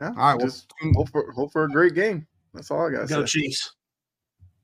Yeah, 0.00 0.08
All 0.08 0.14
right, 0.14 0.34
well, 0.34 0.46
just 0.46 0.72
hope 0.94 1.10
for 1.10 1.30
hope 1.32 1.52
for 1.52 1.64
a 1.64 1.68
great 1.68 1.94
game. 1.94 2.26
That's 2.52 2.70
all 2.70 2.88
I 2.88 2.90
got. 2.90 3.08
Go 3.08 3.24
say. 3.24 3.40
Chiefs. 3.40 3.74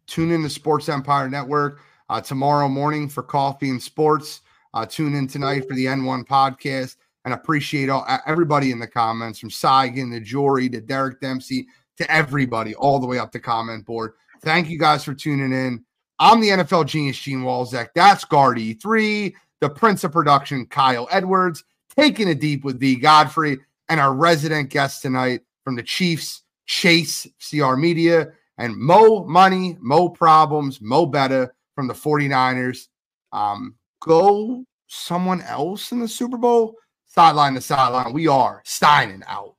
tune 0.06 0.32
in 0.32 0.42
to 0.42 0.50
Sports 0.50 0.88
Empire 0.88 1.28
Network 1.28 1.80
uh, 2.08 2.20
tomorrow 2.20 2.68
morning 2.68 3.08
for 3.08 3.22
coffee 3.22 3.70
and 3.70 3.82
sports. 3.82 4.42
Uh, 4.74 4.86
tune 4.86 5.14
in 5.14 5.26
tonight 5.26 5.66
for 5.68 5.74
the 5.74 5.86
N1 5.86 6.26
podcast 6.26 6.96
and 7.24 7.34
appreciate 7.34 7.88
all 7.88 8.06
everybody 8.26 8.70
in 8.70 8.78
the 8.78 8.86
comments 8.86 9.38
from 9.38 9.50
Saigon 9.50 10.10
to 10.12 10.20
Jory 10.20 10.68
to 10.70 10.80
Derek 10.80 11.20
Dempsey 11.20 11.66
to 11.96 12.10
everybody 12.10 12.74
all 12.74 12.98
the 12.98 13.06
way 13.06 13.18
up 13.18 13.32
the 13.32 13.40
comment 13.40 13.84
board. 13.84 14.12
Thank 14.42 14.68
you 14.68 14.78
guys 14.78 15.04
for 15.04 15.14
tuning 15.14 15.52
in. 15.52 15.84
I'm 16.18 16.40
the 16.40 16.48
NFL 16.48 16.86
genius 16.86 17.18
Gene 17.18 17.42
Walzek. 17.42 17.88
That's 17.94 18.24
Guardy 18.24 18.74
three, 18.74 19.36
the 19.60 19.68
Prince 19.68 20.04
of 20.04 20.12
Production 20.12 20.66
Kyle 20.66 21.08
Edwards, 21.10 21.64
taking 21.96 22.28
it 22.28 22.40
deep 22.40 22.64
with 22.64 22.78
D 22.78 22.96
Godfrey, 22.96 23.58
and 23.88 24.00
our 24.00 24.14
resident 24.14 24.70
guest 24.70 25.02
tonight 25.02 25.42
from 25.64 25.76
the 25.76 25.82
Chiefs, 25.82 26.42
Chase 26.66 27.26
CR 27.38 27.74
Media, 27.74 28.28
and 28.58 28.76
Mo 28.76 29.24
Money, 29.24 29.76
Mo 29.80 30.08
Problems, 30.08 30.80
Mo 30.80 31.06
Better 31.06 31.54
from 31.74 31.86
the 31.86 31.94
49ers. 31.94 32.88
Um, 33.32 33.74
go 34.00 34.64
someone 34.86 35.42
else 35.42 35.92
in 35.92 36.00
the 36.00 36.08
Super 36.08 36.36
Bowl. 36.36 36.74
Sideline 37.06 37.54
to 37.54 37.60
sideline. 37.60 38.12
We 38.12 38.26
are 38.28 38.62
Steinen 38.66 39.22
out. 39.26 39.54